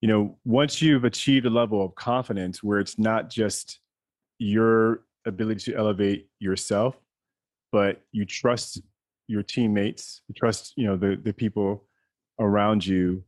you 0.00 0.08
know, 0.08 0.38
once 0.44 0.80
you've 0.80 1.04
achieved 1.04 1.46
a 1.46 1.50
level 1.50 1.84
of 1.84 1.94
confidence 1.94 2.62
where 2.62 2.80
it's 2.80 2.98
not 2.98 3.28
just 3.30 3.80
your 4.38 5.04
ability 5.26 5.70
to 5.70 5.76
elevate 5.76 6.28
yourself, 6.38 6.96
but 7.70 8.02
you 8.12 8.24
trust 8.24 8.80
your 9.30 9.42
teammates, 9.44 10.22
you 10.28 10.34
trust, 10.34 10.72
you 10.76 10.86
know, 10.86 10.96
the 10.96 11.16
the 11.22 11.32
people 11.32 11.84
around 12.40 12.84
you, 12.84 13.22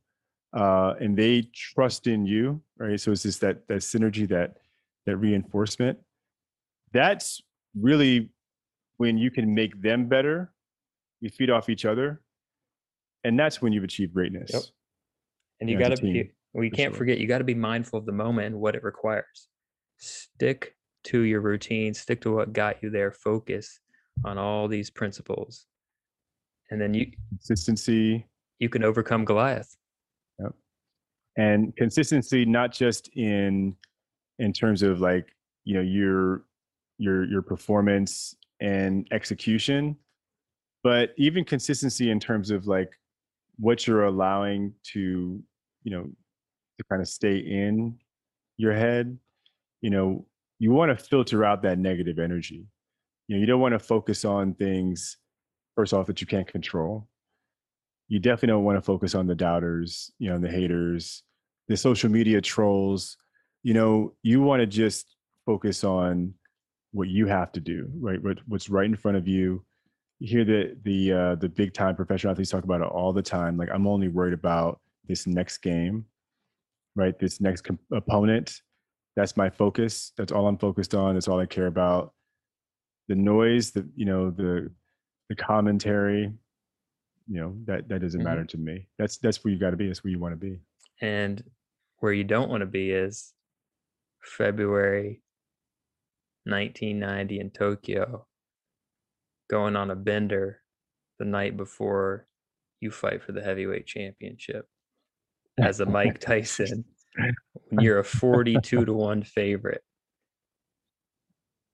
uh, 0.53 0.95
and 1.01 1.17
they 1.17 1.49
trust 1.55 2.07
in 2.07 2.27
you, 2.27 2.61
right? 2.77 3.01
So 3.01 3.13
it's 3.13 3.23
just 3.23 3.41
that 3.43 3.69
that 3.69 3.81
synergy, 3.81 4.29
that 4.29 4.57
that 5.07 5.17
reinforcement. 5.17 5.99
That's 6.93 7.41
really 7.79 8.31
when 8.97 9.17
you 9.17 9.31
can 9.31 9.55
make 9.55 9.81
them 9.81 10.09
better, 10.09 10.53
you 11.21 11.31
feed 11.31 11.51
off 11.51 11.69
each 11.69 11.85
other, 11.85 12.21
and 13.25 13.39
that's 13.39 13.63
when 13.63 13.73
you've 13.73 13.85
achieved 13.85 14.13
greatness. 14.13 14.51
Yep. 14.53 14.63
And 15.61 15.71
you 15.71 15.79
got 15.79 15.97
to 15.97 16.03
be, 16.03 16.33
we 16.53 16.71
can't 16.71 16.93
sure. 16.93 16.99
forget, 16.99 17.19
you 17.19 17.29
got 17.29 17.39
to 17.39 17.45
be 17.45 17.55
mindful 17.55 18.01
of 18.01 18.05
the 18.07 18.13
moment 18.13 18.49
and 18.49 18.61
what 18.61 18.75
it 18.75 18.83
requires. 18.83 19.49
Stick 19.99 20.75
to 21.05 21.21
your 21.21 21.41
routine, 21.41 21.95
stick 21.95 22.21
to 22.23 22.33
what 22.35 22.53
got 22.53 22.83
you 22.83 22.91
there, 22.91 23.13
focus 23.13 23.79
on 24.25 24.39
all 24.39 24.67
these 24.67 24.91
principles. 24.91 25.67
And 26.73 26.81
then 26.81 26.95
you 26.95 27.07
Consistency 27.29 28.27
you 28.59 28.69
can 28.71 28.83
overcome 28.83 29.25
Goliath. 29.27 29.77
Yep. 30.39 30.55
and 31.37 31.77
consistency, 31.77 32.47
not 32.47 32.73
just 32.73 33.09
in 33.15 33.77
in 34.39 34.53
terms 34.55 34.83
of 34.83 35.01
like 35.01 35.27
you 35.65 35.75
know 35.75 35.83
your 35.83 36.45
your 36.97 37.25
your 37.25 37.43
performance 37.43 38.35
and 38.61 39.07
execution, 39.13 39.97
but 40.83 41.11
even 41.19 41.45
consistency 41.45 42.11
in 42.11 42.19
terms 42.19 42.51
of 42.51 42.67
like 42.67 42.93
what 43.59 43.87
you're 43.87 44.05
allowing 44.05 44.73
to 44.95 45.43
you 45.83 45.91
know 45.91 46.05
to 46.05 46.85
kind 46.89 47.03
of 47.03 47.09
stay 47.09 47.37
in 47.37 47.99
your 48.57 48.73
head. 48.73 49.19
You 49.83 49.91
know, 49.91 50.27
you 50.59 50.71
want 50.71 50.97
to 50.97 51.05
filter 51.05 51.45
out 51.45 51.63
that 51.65 51.79
negative 51.79 52.19
energy. 52.19 52.65
You 53.29 53.37
know, 53.37 53.41
you 53.41 53.47
don't 53.47 53.61
want 53.61 53.73
to 53.75 53.79
focus 53.79 54.25
on 54.25 54.55
things 54.55 55.19
first 55.75 55.93
off 55.93 56.07
that 56.07 56.21
you 56.21 56.27
can't 56.27 56.47
control. 56.47 57.09
You 58.09 58.19
definitely 58.19 58.49
don't 58.49 58.65
want 58.65 58.77
to 58.77 58.83
focus 58.83 59.15
on 59.15 59.27
the 59.27 59.35
doubters, 59.35 60.11
you 60.19 60.29
know, 60.29 60.39
the 60.39 60.51
haters, 60.51 61.23
the 61.69 61.77
social 61.77 62.11
media 62.11 62.41
trolls. 62.41 63.17
You 63.63 63.75
know, 63.75 64.15
you 64.23 64.43
want 64.43 64.61
to 64.61 64.67
just 64.67 65.17
focus 65.47 65.85
on 65.85 66.35
what 66.93 67.09
you 67.09 67.27
have 67.27 67.53
to 67.53 67.61
do, 67.61 67.91
right? 67.99 68.23
What, 68.23 68.39
what's 68.47 68.69
right 68.69 68.87
in 68.87 68.97
front 68.97 69.17
of 69.17 69.27
you. 69.27 69.65
You 70.21 70.29
hear 70.29 70.45
the 70.45 70.77
the 70.85 71.13
uh, 71.13 71.35
the 71.37 71.49
big 71.49 71.75
time 71.75 71.97
professional 71.97 72.31
athletes 72.31 72.51
talk 72.51 72.65
about 72.65 72.81
it 72.81 72.87
all 72.87 73.13
the 73.13 73.23
time. 73.23 73.57
Like 73.57 73.71
I'm 73.73 73.87
only 73.87 74.09
worried 74.09 74.35
about 74.35 74.81
this 75.09 75.27
next 75.27 75.59
game, 75.59 76.05
right? 76.95 77.19
This 77.19 77.41
next 77.41 77.63
com- 77.63 77.79
opponent. 77.93 78.61
That's 79.17 79.37
my 79.37 79.51
focus. 79.51 80.13
That's 80.17 80.31
all 80.31 80.47
I'm 80.47 80.59
focused 80.59 80.95
on. 80.95 81.15
That's 81.15 81.29
all 81.29 81.41
I 81.41 81.47
care 81.47 81.67
about. 81.67 82.13
The 83.09 83.17
noise, 83.17 83.73
the 83.73 83.89
you 83.97 84.05
know 84.05 84.31
the 84.31 84.71
the 85.37 85.43
commentary, 85.43 86.33
you 87.29 87.41
know 87.41 87.57
that 87.65 87.89
that 87.89 88.01
doesn't 88.01 88.21
Mhm. 88.21 88.25
matter 88.25 88.45
to 88.45 88.59
me. 88.59 88.89
That's 88.99 89.17
that's 89.19 89.43
where 89.43 89.53
you 89.53 89.59
got 89.59 89.71
to 89.71 89.77
be. 89.77 89.87
That's 89.87 90.05
where 90.05 90.11
you 90.11 90.19
want 90.19 90.33
to 90.33 90.37
be. 90.37 90.61
And 91.01 91.43
where 91.99 92.13
you 92.13 92.25
don't 92.25 92.51
want 92.51 92.61
to 92.61 92.67
be 92.67 92.91
is 92.91 93.33
February 94.23 95.23
1990 96.45 97.41
in 97.41 97.51
Tokyo, 97.51 98.27
going 99.49 99.77
on 99.77 99.91
a 99.91 99.97
bender 99.97 100.61
the 101.19 101.25
night 101.25 101.57
before 101.57 102.27
you 102.81 102.91
fight 102.91 103.23
for 103.23 103.33
the 103.33 103.43
heavyweight 103.43 103.87
championship 103.87 104.69
as 105.59 105.81
a 105.81 105.87
Mike 105.87 106.19
Tyson 106.29 106.85
when 107.69 107.85
you're 107.85 108.01
a 108.01 108.05
42 108.05 108.85
to 108.85 108.93
1 108.93 109.23
favorite. 109.23 109.83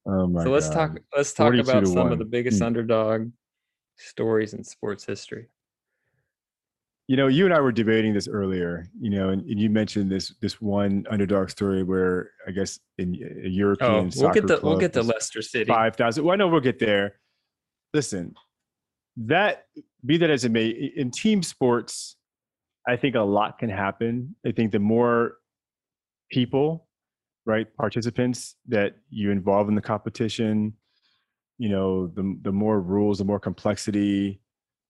Oh 0.06 0.26
my 0.26 0.44
so 0.44 0.50
let's 0.50 0.68
talk 0.70 0.98
let's 1.16 1.32
talk 1.32 1.54
about 1.54 1.86
some 1.86 2.12
of 2.12 2.18
the 2.18 2.24
biggest 2.24 2.58
Hmm. 2.60 2.64
underdog 2.66 3.30
stories 3.98 4.54
in 4.54 4.64
sports 4.64 5.04
history. 5.04 5.48
You 7.06 7.16
know, 7.16 7.26
you 7.26 7.46
and 7.46 7.54
I 7.54 7.60
were 7.60 7.72
debating 7.72 8.12
this 8.12 8.28
earlier. 8.28 8.86
You 9.00 9.10
know, 9.10 9.30
and, 9.30 9.42
and 9.42 9.58
you 9.58 9.70
mentioned 9.70 10.10
this 10.10 10.34
this 10.40 10.60
one 10.60 11.06
underdog 11.10 11.50
story 11.50 11.82
where 11.82 12.30
I 12.46 12.50
guess 12.50 12.78
in 12.98 13.14
uh, 13.14 13.26
a 13.26 13.46
oh, 13.46 13.48
European 13.48 13.90
Oh, 13.90 14.02
we'll 14.02 14.10
soccer 14.10 14.34
get 14.34 14.46
the 14.46 14.60
we'll 14.62 14.78
get 14.78 14.94
was 14.94 15.06
Leicester 15.06 15.42
City. 15.42 15.68
five 15.68 15.96
thousand. 15.96 16.24
Well, 16.24 16.34
I 16.34 16.36
know 16.36 16.48
we'll 16.48 16.60
get 16.60 16.78
there. 16.78 17.18
Listen, 17.94 18.34
that 19.16 19.64
be 20.04 20.16
that 20.18 20.30
as 20.30 20.44
it 20.44 20.52
may, 20.52 20.68
in 20.68 21.10
team 21.10 21.42
sports, 21.42 22.16
I 22.86 22.96
think 22.96 23.14
a 23.14 23.20
lot 23.20 23.58
can 23.58 23.70
happen. 23.70 24.34
I 24.46 24.52
think 24.52 24.72
the 24.72 24.78
more 24.78 25.38
people, 26.30 26.86
right, 27.46 27.66
participants 27.76 28.56
that 28.68 28.96
you 29.10 29.30
involve 29.30 29.68
in 29.68 29.74
the 29.74 29.80
competition, 29.80 30.74
you 31.58 31.68
know, 31.68 32.06
the 32.06 32.38
the 32.42 32.52
more 32.52 32.80
rules, 32.80 33.18
the 33.18 33.24
more 33.24 33.40
complexity, 33.40 34.40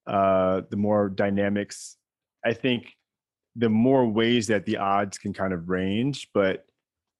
uh, 0.06 0.62
the 0.70 0.76
more 0.76 1.08
dynamics. 1.08 1.96
I 2.44 2.52
think 2.52 2.94
the 3.56 3.68
more 3.68 4.06
ways 4.06 4.46
that 4.46 4.66
the 4.66 4.76
odds 4.76 5.18
can 5.18 5.32
kind 5.32 5.52
of 5.52 5.68
range. 5.68 6.28
But 6.32 6.64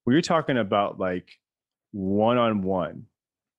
when 0.05 0.13
you're 0.13 0.23
talking 0.23 0.59
about 0.59 0.99
like 0.99 1.33
one 1.93 2.39
on 2.39 2.63
one, 2.63 3.07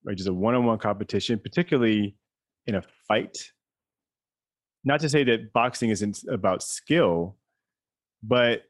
right, 0.03 0.15
just 0.15 0.29
a 0.29 0.33
one 0.33 0.55
on 0.55 0.65
one 0.65 0.77
competition, 0.77 1.39
particularly 1.39 2.15
in 2.67 2.75
a 2.75 2.83
fight. 3.07 3.51
Not 4.83 5.01
to 5.01 5.09
say 5.09 5.23
that 5.25 5.51
boxing 5.51 5.89
isn't 5.89 6.23
about 6.31 6.63
skill, 6.63 7.35
but 8.23 8.63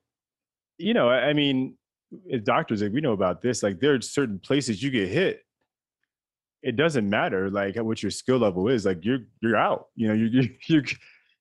you 0.77 0.93
know, 0.93 1.09
I 1.09 1.27
I 1.29 1.33
mean, 1.33 1.77
as 2.33 2.41
doctors, 2.41 2.81
like 2.81 2.93
we 2.93 3.01
know 3.01 3.11
about 3.11 3.41
this. 3.41 3.61
Like 3.61 3.79
there 3.79 3.93
are 3.93 4.01
certain 4.01 4.39
places 4.39 4.81
you 4.81 4.89
get 4.89 5.09
hit. 5.09 5.43
It 6.61 6.75
doesn't 6.75 7.09
matter 7.09 7.49
like 7.49 7.75
what 7.77 8.03
your 8.03 8.11
skill 8.11 8.37
level 8.37 8.67
is. 8.67 8.85
Like 8.85 9.05
you're 9.05 9.19
you're 9.41 9.57
out. 9.57 9.87
You 9.95 10.09
know, 10.09 10.13
you 10.13 10.49
you 10.67 10.83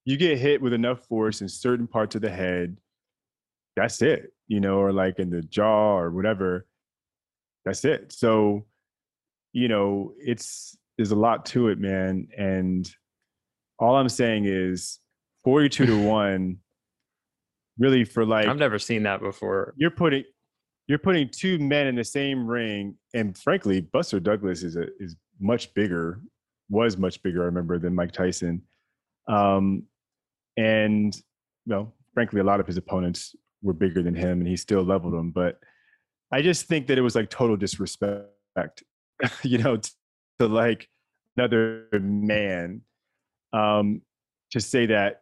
you 0.04 0.16
get 0.16 0.38
hit 0.38 0.62
with 0.62 0.72
enough 0.72 1.04
force 1.06 1.40
in 1.40 1.48
certain 1.48 1.86
parts 1.86 2.14
of 2.14 2.22
the 2.22 2.30
head. 2.30 2.76
That's 3.76 4.00
it. 4.02 4.32
You 4.46 4.60
know, 4.60 4.78
or 4.78 4.92
like 4.92 5.18
in 5.18 5.30
the 5.30 5.42
jaw 5.42 5.98
or 5.98 6.10
whatever. 6.10 6.66
That's 7.64 7.84
it. 7.84 8.12
So, 8.12 8.66
you 9.52 9.68
know, 9.68 10.12
it's 10.18 10.76
there's 10.96 11.10
a 11.10 11.16
lot 11.16 11.46
to 11.46 11.68
it, 11.68 11.78
man. 11.78 12.28
And 12.36 12.90
all 13.78 13.96
I'm 13.96 14.08
saying 14.08 14.46
is 14.46 14.98
42 15.44 15.86
to 15.86 16.02
1 16.08 16.56
really 17.78 18.04
for 18.04 18.24
like 18.24 18.48
I've 18.48 18.56
never 18.56 18.78
seen 18.78 19.04
that 19.04 19.20
before. 19.20 19.74
you're 19.76 19.90
putting 19.90 20.24
you're 20.88 20.98
putting 20.98 21.28
two 21.28 21.58
men 21.58 21.86
in 21.86 21.94
the 21.94 22.04
same 22.04 22.46
ring, 22.46 22.96
and 23.14 23.36
frankly, 23.36 23.82
Buster 23.82 24.18
Douglas 24.18 24.62
is 24.62 24.76
a 24.76 24.86
is 24.98 25.14
much 25.38 25.72
bigger, 25.74 26.22
was 26.70 26.96
much 26.96 27.22
bigger, 27.22 27.42
I 27.42 27.46
remember, 27.46 27.78
than 27.78 27.94
Mike 27.94 28.12
Tyson. 28.12 28.62
Um, 29.28 29.84
and 30.56 31.14
well, 31.66 31.94
frankly, 32.14 32.40
a 32.40 32.44
lot 32.44 32.58
of 32.58 32.66
his 32.66 32.78
opponents 32.78 33.36
were 33.62 33.74
bigger 33.74 34.02
than 34.02 34.14
him, 34.14 34.40
and 34.40 34.48
he 34.48 34.56
still 34.56 34.82
leveled 34.82 35.12
them. 35.12 35.30
But 35.30 35.60
I 36.32 36.40
just 36.40 36.66
think 36.66 36.86
that 36.86 36.96
it 36.96 37.02
was 37.02 37.14
like 37.14 37.28
total 37.28 37.56
disrespect, 37.56 38.82
you 39.42 39.58
know, 39.58 39.76
t- 39.76 39.90
to 40.38 40.46
like 40.46 40.88
another 41.36 41.86
man, 41.92 42.80
um, 43.52 44.00
to 44.52 44.60
say 44.60 44.86
that 44.86 45.20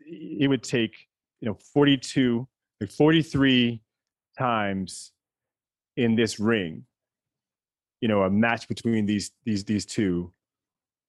it 0.00 0.48
would 0.50 0.62
take 0.62 0.94
you 1.40 1.48
know 1.48 1.56
42 1.72 2.46
like 2.80 2.90
43 2.90 3.80
times 4.38 5.12
in 5.96 6.14
this 6.16 6.40
ring 6.40 6.84
you 8.00 8.08
know 8.08 8.22
a 8.22 8.30
match 8.30 8.66
between 8.68 9.06
these 9.06 9.30
these 9.44 9.64
these 9.64 9.84
two 9.86 10.32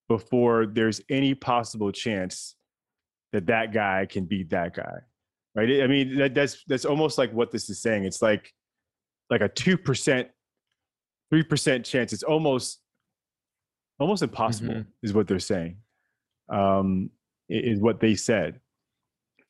before 0.08 0.66
there's 0.66 1.00
any 1.08 1.34
possible 1.34 1.90
chance 1.90 2.56
that 3.32 3.46
that 3.46 3.72
guy 3.72 4.06
can 4.08 4.24
beat 4.26 4.50
that 4.50 4.74
guy 4.74 4.98
right? 5.54 5.82
I 5.82 5.86
mean 5.86 6.16
that, 6.18 6.34
that's 6.34 6.62
that's 6.66 6.84
almost 6.84 7.16
like 7.16 7.32
what 7.32 7.50
this 7.50 7.70
is 7.70 7.80
saying. 7.80 8.04
It's 8.04 8.20
like 8.20 8.52
like 9.30 9.40
a 9.40 9.48
2% 9.48 10.28
3% 11.32 11.84
chance. 11.84 12.12
It's 12.12 12.22
almost 12.22 12.80
almost 13.98 14.22
impossible 14.22 14.74
Mhm. 14.74 14.86
is 15.02 15.12
what 15.14 15.26
they're 15.28 15.38
saying 15.38 15.78
um 16.50 17.10
is 17.48 17.80
what 17.80 18.00
they 18.00 18.14
said 18.14 18.60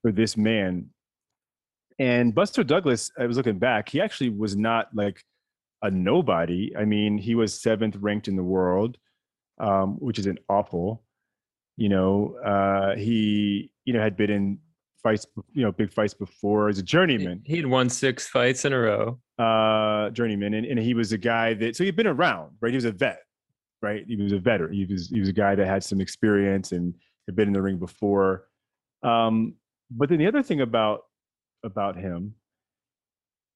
for 0.02 0.12
this 0.12 0.36
man 0.36 0.90
and 1.98 2.34
Buster 2.34 2.64
Douglas, 2.64 3.10
I 3.18 3.26
was 3.26 3.36
looking 3.36 3.58
back, 3.58 3.88
he 3.88 4.00
actually 4.00 4.30
was 4.30 4.56
not 4.56 4.88
like 4.94 5.22
a 5.82 5.90
nobody. 5.90 6.74
I 6.76 6.84
mean, 6.84 7.18
he 7.18 7.34
was 7.34 7.60
seventh 7.60 7.96
ranked 7.96 8.28
in 8.28 8.36
the 8.36 8.42
world, 8.42 8.96
um, 9.58 9.96
which 10.00 10.18
is 10.18 10.26
an 10.26 10.38
awful. 10.48 11.04
You 11.76 11.88
know, 11.88 12.36
uh, 12.44 12.96
he, 12.96 13.70
you 13.84 13.92
know, 13.92 14.00
had 14.00 14.16
been 14.16 14.30
in 14.30 14.58
fights, 15.02 15.26
you 15.52 15.62
know, 15.62 15.72
big 15.72 15.92
fights 15.92 16.14
before 16.14 16.68
as 16.68 16.78
a 16.78 16.82
journeyman, 16.82 17.42
he 17.44 17.56
had 17.56 17.66
won 17.66 17.90
six 17.90 18.26
fights 18.28 18.64
in 18.64 18.72
a 18.72 18.78
row. 18.78 19.20
uh, 19.38 20.10
journeyman. 20.10 20.54
And, 20.54 20.66
and 20.66 20.78
he 20.78 20.94
was 20.94 21.12
a 21.12 21.18
guy 21.18 21.54
that, 21.54 21.76
so 21.76 21.84
he'd 21.84 21.96
been 21.96 22.06
around, 22.06 22.52
right? 22.60 22.70
He 22.70 22.76
was 22.76 22.84
a 22.84 22.92
vet, 22.92 23.20
right? 23.82 24.04
He 24.06 24.16
was 24.16 24.32
a 24.32 24.38
veteran. 24.38 24.72
He 24.74 24.86
was, 24.86 25.08
he 25.08 25.20
was 25.20 25.28
a 25.28 25.32
guy 25.32 25.54
that 25.54 25.66
had 25.66 25.82
some 25.84 26.00
experience 26.00 26.72
and 26.72 26.94
had 27.26 27.36
been 27.36 27.48
in 27.48 27.54
the 27.54 27.62
ring 27.62 27.78
before. 27.78 28.46
Um, 29.02 29.54
but 29.90 30.08
then 30.08 30.18
the 30.18 30.26
other 30.26 30.42
thing 30.42 30.60
about 30.60 31.04
about 31.64 31.96
him. 31.96 32.34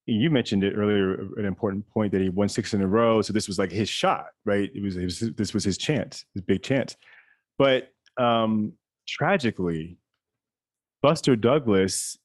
You 0.07 0.31
mentioned 0.31 0.65
it 0.65 0.75
earlier, 0.75 1.15
an 1.37 1.45
important 1.45 1.87
point 1.91 2.13
that 2.13 2.23
he 2.23 2.31
won 2.31 2.49
six 2.49 2.73
in 2.73 2.81
a 2.81 2.87
row. 2.87 3.21
So 3.21 3.33
this 3.33 3.47
was 3.47 3.59
like 3.59 3.71
his 3.71 3.89
shot, 3.91 4.29
right? 4.47 4.71
It 4.75 4.83
was, 4.83 4.97
it 4.97 5.05
was 5.05 5.19
this 5.21 5.53
was 5.53 5.65
his 5.65 5.77
chance, 5.77 6.25
his 6.35 6.43
big 6.43 6.63
chance. 6.63 6.97
But 7.59 7.93
um, 8.17 8.73
tragically, 9.07 9.99
Buster 11.03 11.37
Douglas, 11.37 12.17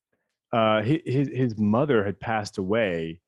uh, 0.53 0.81
his 0.81 1.27
his 1.27 1.57
mother 1.57 2.05
had 2.05 2.19
passed 2.19 2.57
away, 2.57 3.19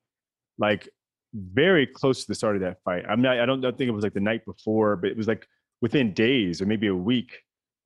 like 0.58 0.88
very 1.34 1.86
close 1.86 2.22
to 2.22 2.28
the 2.28 2.36
start 2.36 2.56
of 2.56 2.62
that 2.62 2.82
fight. 2.84 3.03
I'm 3.10 3.22
not. 3.22 3.39
I 3.39 3.45
don't, 3.45 3.62
don't 3.62 3.78
think 3.78 3.89
it 3.89 3.91
was 3.91 4.03
like 4.03 4.14
the 4.14 4.20
night 4.20 4.45
before, 4.45 4.95
but 4.95 5.10
it 5.10 5.18
was 5.18 5.28
like 5.28 5.47
within 5.82 6.14
days 6.14 6.62
or 6.62 6.66
maybe 6.66 6.88
a 6.88 6.95
week. 6.95 7.41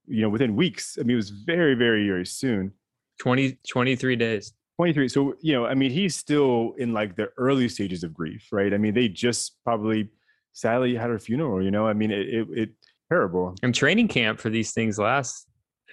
You 0.06 0.22
know, 0.22 0.28
within 0.28 0.56
weeks. 0.56 0.98
I 0.98 1.02
mean, 1.02 1.14
it 1.14 1.16
was 1.16 1.30
very, 1.30 1.74
very, 1.74 2.06
very 2.06 2.26
soon. 2.26 2.72
20, 3.20 3.58
23 3.68 4.16
days. 4.16 4.54
23 4.80 5.08
so 5.10 5.34
you 5.42 5.52
know 5.52 5.66
i 5.66 5.74
mean 5.74 5.90
he's 5.90 6.16
still 6.16 6.72
in 6.78 6.94
like 6.94 7.14
the 7.14 7.28
early 7.36 7.68
stages 7.68 8.02
of 8.02 8.14
grief 8.14 8.48
right 8.50 8.72
i 8.72 8.78
mean 8.78 8.94
they 8.94 9.08
just 9.08 9.62
probably 9.62 10.08
sadly 10.54 10.94
had 10.94 11.10
her 11.10 11.18
funeral 11.18 11.62
you 11.62 11.70
know 11.70 11.86
i 11.86 11.92
mean 11.92 12.10
it 12.10 12.26
it, 12.26 12.48
it 12.52 12.70
terrible 13.10 13.54
And 13.62 13.74
training 13.74 14.08
camp 14.08 14.40
for 14.40 14.48
these 14.48 14.72
things 14.72 14.98
lasts 14.98 15.44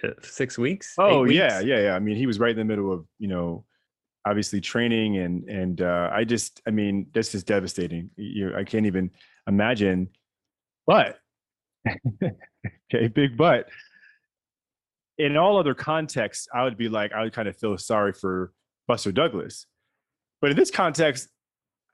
uh, 0.02 0.12
six 0.22 0.56
weeks. 0.56 0.94
oh 0.96 1.24
yeah 1.24 1.58
weeks. 1.58 1.66
yeah 1.66 1.80
yeah 1.80 1.96
i 1.96 1.98
mean 1.98 2.16
he 2.16 2.26
was 2.26 2.38
right 2.38 2.52
in 2.52 2.56
the 2.56 2.64
middle 2.64 2.90
of 2.90 3.04
you 3.18 3.28
know 3.28 3.66
obviously 4.24 4.58
training 4.58 5.18
and 5.18 5.46
and 5.50 5.82
uh 5.82 6.08
i 6.10 6.24
just 6.24 6.62
i 6.66 6.70
mean 6.70 7.08
that's 7.12 7.32
just 7.32 7.46
devastating 7.46 8.08
you 8.16 8.56
i 8.56 8.64
can't 8.64 8.86
even 8.86 9.10
imagine 9.46 10.08
but 10.86 11.18
okay 12.24 13.08
big 13.08 13.36
but 13.36 13.68
in 15.18 15.36
all 15.36 15.58
other 15.58 15.74
contexts 15.74 16.48
i 16.54 16.64
would 16.64 16.78
be 16.78 16.88
like 16.88 17.12
i 17.12 17.22
would 17.22 17.34
kind 17.34 17.48
of 17.48 17.54
feel 17.58 17.76
sorry 17.76 18.14
for 18.14 18.50
buster 18.88 19.12
douglas 19.12 19.66
but 20.40 20.50
in 20.50 20.56
this 20.56 20.70
context 20.70 21.28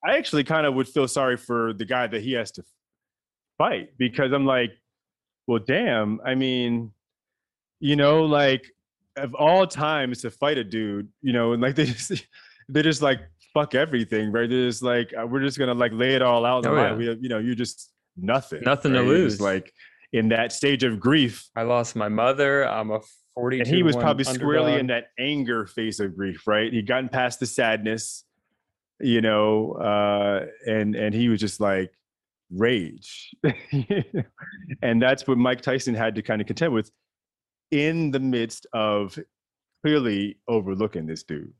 i 0.06 0.16
actually 0.16 0.44
kind 0.44 0.64
of 0.66 0.72
would 0.74 0.88
feel 0.88 1.06
sorry 1.06 1.36
for 1.36 1.72
the 1.74 1.84
guy 1.84 2.06
that 2.06 2.22
he 2.22 2.32
has 2.32 2.50
to 2.52 2.62
fight 3.58 3.88
because 3.98 4.32
i'm 4.32 4.46
like 4.46 4.70
well 5.46 5.58
damn 5.58 6.20
i 6.24 6.34
mean 6.34 6.90
you 7.80 7.96
know 7.96 8.24
like 8.24 8.64
of 9.16 9.34
all 9.34 9.66
times 9.66 10.22
to 10.22 10.30
fight 10.30 10.56
a 10.58 10.64
dude 10.64 11.08
you 11.20 11.32
know 11.32 11.52
and 11.52 11.60
like 11.62 11.74
they 11.78 11.84
just 11.84 12.26
they 12.68 12.82
just 12.82 13.02
like 13.02 13.20
fuck 13.52 13.74
everything 13.74 14.32
right 14.32 14.48
they're 14.50 14.66
just 14.68 14.82
like 14.82 15.12
uh, 15.20 15.26
we're 15.26 15.40
just 15.42 15.58
gonna 15.58 15.74
like 15.74 15.92
lay 15.92 16.14
it 16.14 16.22
all 16.22 16.44
out 16.44 16.66
Oh, 16.66 16.74
yeah. 16.74 16.94
we 16.94 17.06
have, 17.06 17.22
you 17.22 17.28
know 17.28 17.38
you're 17.38 17.54
just 17.54 17.92
nothing 18.16 18.62
Nothing 18.64 18.92
to 18.94 19.00
right? 19.00 19.06
You're 19.06 19.18
lose. 19.18 19.40
like 19.40 19.72
in 20.12 20.28
that 20.30 20.50
stage 20.52 20.82
of 20.84 20.98
grief 20.98 21.48
I 21.56 21.62
lost 21.62 21.94
my 21.96 22.08
mother. 22.08 22.64
I'm 22.68 22.90
a 22.90 23.00
42. 23.34 23.60
and 23.60 23.66
he 23.66 23.82
was 23.82 23.94
to 23.94 23.96
one 23.98 24.04
probably 24.04 24.24
squarely 24.24 24.74
in 24.78 24.86
that 24.88 25.08
anger 25.18 25.66
phase 25.66 26.00
of 26.00 26.16
grief 26.16 26.46
right 26.46 26.72
he'd 26.72 26.86
gotten 26.86 27.08
past 27.08 27.40
the 27.40 27.46
sadness 27.46 28.24
you 29.00 29.20
know 29.20 29.72
uh 29.72 30.46
and 30.66 30.94
and 30.94 31.14
he 31.14 31.28
was 31.28 31.40
just 31.40 31.60
like 31.60 31.92
rage 32.50 33.34
and 34.82 35.02
that's 35.02 35.26
what 35.26 35.36
mike 35.38 35.60
tyson 35.60 35.94
had 35.94 36.14
to 36.14 36.22
kind 36.22 36.40
of 36.40 36.46
contend 36.46 36.72
with 36.72 36.90
in 37.70 38.10
the 38.12 38.20
midst 38.20 38.66
of 38.72 39.18
clearly 39.84 40.38
overlooking 40.48 41.06
this 41.06 41.24
dude 41.24 41.52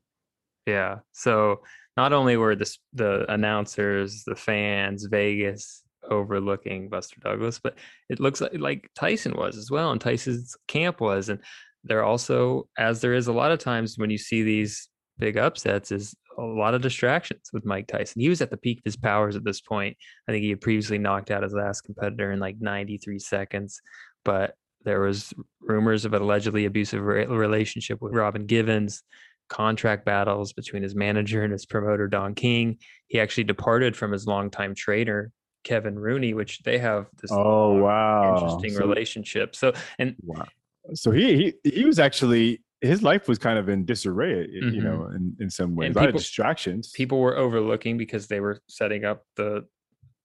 Yeah. 0.65 0.99
So 1.11 1.61
not 1.95 2.11
only 2.11 2.37
were 2.37 2.55
the 2.55 2.69
the 2.93 3.25
announcers, 3.31 4.23
the 4.25 4.35
fans, 4.35 5.05
Vegas 5.05 5.83
overlooking 6.09 6.89
Buster 6.89 7.19
Douglas, 7.21 7.59
but 7.59 7.75
it 8.09 8.19
looks 8.19 8.41
like 8.41 8.57
like 8.57 8.89
Tyson 8.95 9.33
was 9.35 9.57
as 9.57 9.71
well, 9.71 9.91
and 9.91 10.01
Tyson's 10.01 10.55
camp 10.67 11.01
was, 11.01 11.29
and 11.29 11.39
they're 11.83 12.03
also 12.03 12.67
as 12.77 13.01
there 13.01 13.13
is 13.13 13.27
a 13.27 13.33
lot 13.33 13.51
of 13.51 13.59
times 13.59 13.97
when 13.97 14.09
you 14.09 14.17
see 14.17 14.43
these 14.43 14.89
big 15.17 15.37
upsets 15.37 15.91
is 15.91 16.15
a 16.37 16.41
lot 16.41 16.73
of 16.73 16.81
distractions 16.81 17.49
with 17.53 17.65
Mike 17.65 17.87
Tyson. 17.87 18.21
He 18.21 18.29
was 18.29 18.41
at 18.41 18.49
the 18.49 18.57
peak 18.57 18.79
of 18.79 18.85
his 18.85 18.97
powers 18.97 19.35
at 19.35 19.45
this 19.45 19.61
point. 19.61 19.95
I 20.27 20.31
think 20.31 20.43
he 20.43 20.49
had 20.49 20.61
previously 20.61 20.97
knocked 20.97 21.31
out 21.31 21.43
his 21.43 21.53
last 21.53 21.81
competitor 21.81 22.31
in 22.31 22.39
like 22.39 22.57
93 22.59 23.19
seconds, 23.19 23.79
but 24.25 24.55
there 24.83 24.99
was 24.99 25.33
rumors 25.61 26.05
of 26.05 26.13
an 26.13 26.21
allegedly 26.21 26.65
abusive 26.65 27.03
relationship 27.03 28.01
with 28.01 28.13
Robin 28.13 28.45
Givens, 28.45 29.01
contract 29.49 30.05
battles 30.05 30.53
between 30.53 30.83
his 30.83 30.95
manager 30.95 31.43
and 31.43 31.51
his 31.51 31.65
promoter 31.65 32.07
Don 32.07 32.35
King. 32.35 32.77
He 33.07 33.19
actually 33.19 33.45
departed 33.45 33.95
from 33.95 34.11
his 34.11 34.27
longtime 34.27 34.75
trainer 34.75 35.31
Kevin 35.65 35.99
Rooney, 35.99 36.33
which 36.33 36.59
they 36.63 36.77
have 36.77 37.07
this 37.21 37.31
Oh 37.33 37.77
uh, 37.77 37.81
wow. 37.81 38.33
interesting 38.35 38.71
So- 38.71 38.79
relationship. 38.87 39.55
So 39.55 39.73
and 39.99 40.15
Wow. 40.23 40.45
So 40.93 41.11
he 41.11 41.53
he 41.63 41.69
he 41.77 41.83
was 41.83 41.99
actually 41.99 42.61
his 42.81 43.01
life 43.01 43.27
was 43.27 43.39
kind 43.39 43.57
of 43.57 43.67
in 43.69 43.85
disarray, 43.85 44.35
y- 44.41 44.69
you 44.75 44.81
know, 44.81 44.99
mm-hmm. 44.99 45.15
in, 45.15 45.35
in 45.41 45.49
some 45.49 45.75
ways. 45.75 45.87
And 45.87 45.95
a 45.95 45.99
lot 45.99 46.05
people- 46.07 46.19
of 46.19 46.23
distractions. 46.23 46.91
people 46.91 47.19
were 47.19 47.35
overlooking 47.35 47.97
because 47.97 48.27
they 48.27 48.39
were 48.39 48.61
setting 48.69 49.03
up 49.03 49.23
the 49.35 49.65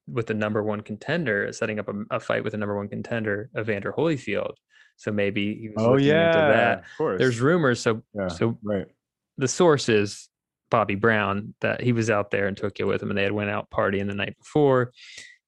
with 0.06 0.26
the 0.26 0.34
number 0.34 0.62
one 0.62 0.80
contender, 0.82 1.52
setting 1.52 1.78
up 1.78 1.88
a, 1.88 2.16
a 2.16 2.20
fight 2.20 2.42
with 2.44 2.52
the 2.52 2.58
number 2.58 2.76
one 2.76 2.88
contender, 2.88 3.48
Evander 3.58 3.92
Holyfield. 3.92 4.54
So 4.96 5.10
maybe 5.12 5.54
he 5.54 5.68
was 5.68 5.76
oh 5.78 5.92
looking 5.92 6.08
yeah, 6.08 6.26
into 6.26 6.52
that. 6.56 6.78
of 6.80 6.84
course. 6.98 7.18
There's 7.18 7.40
rumors. 7.40 7.80
So 7.80 8.02
yeah, 8.14 8.28
so 8.28 8.58
right. 8.62 8.86
the 9.38 9.48
source 9.48 9.88
is 9.88 10.28
Bobby 10.70 10.96
Brown 10.96 11.54
that 11.62 11.80
he 11.80 11.92
was 11.92 12.10
out 12.10 12.30
there 12.30 12.48
in 12.48 12.54
Tokyo 12.54 12.86
with 12.86 13.02
him 13.02 13.08
and 13.10 13.16
they 13.18 13.22
had 13.22 13.32
went 13.32 13.48
out 13.50 13.70
partying 13.70 14.08
the 14.08 14.14
night 14.14 14.36
before. 14.38 14.92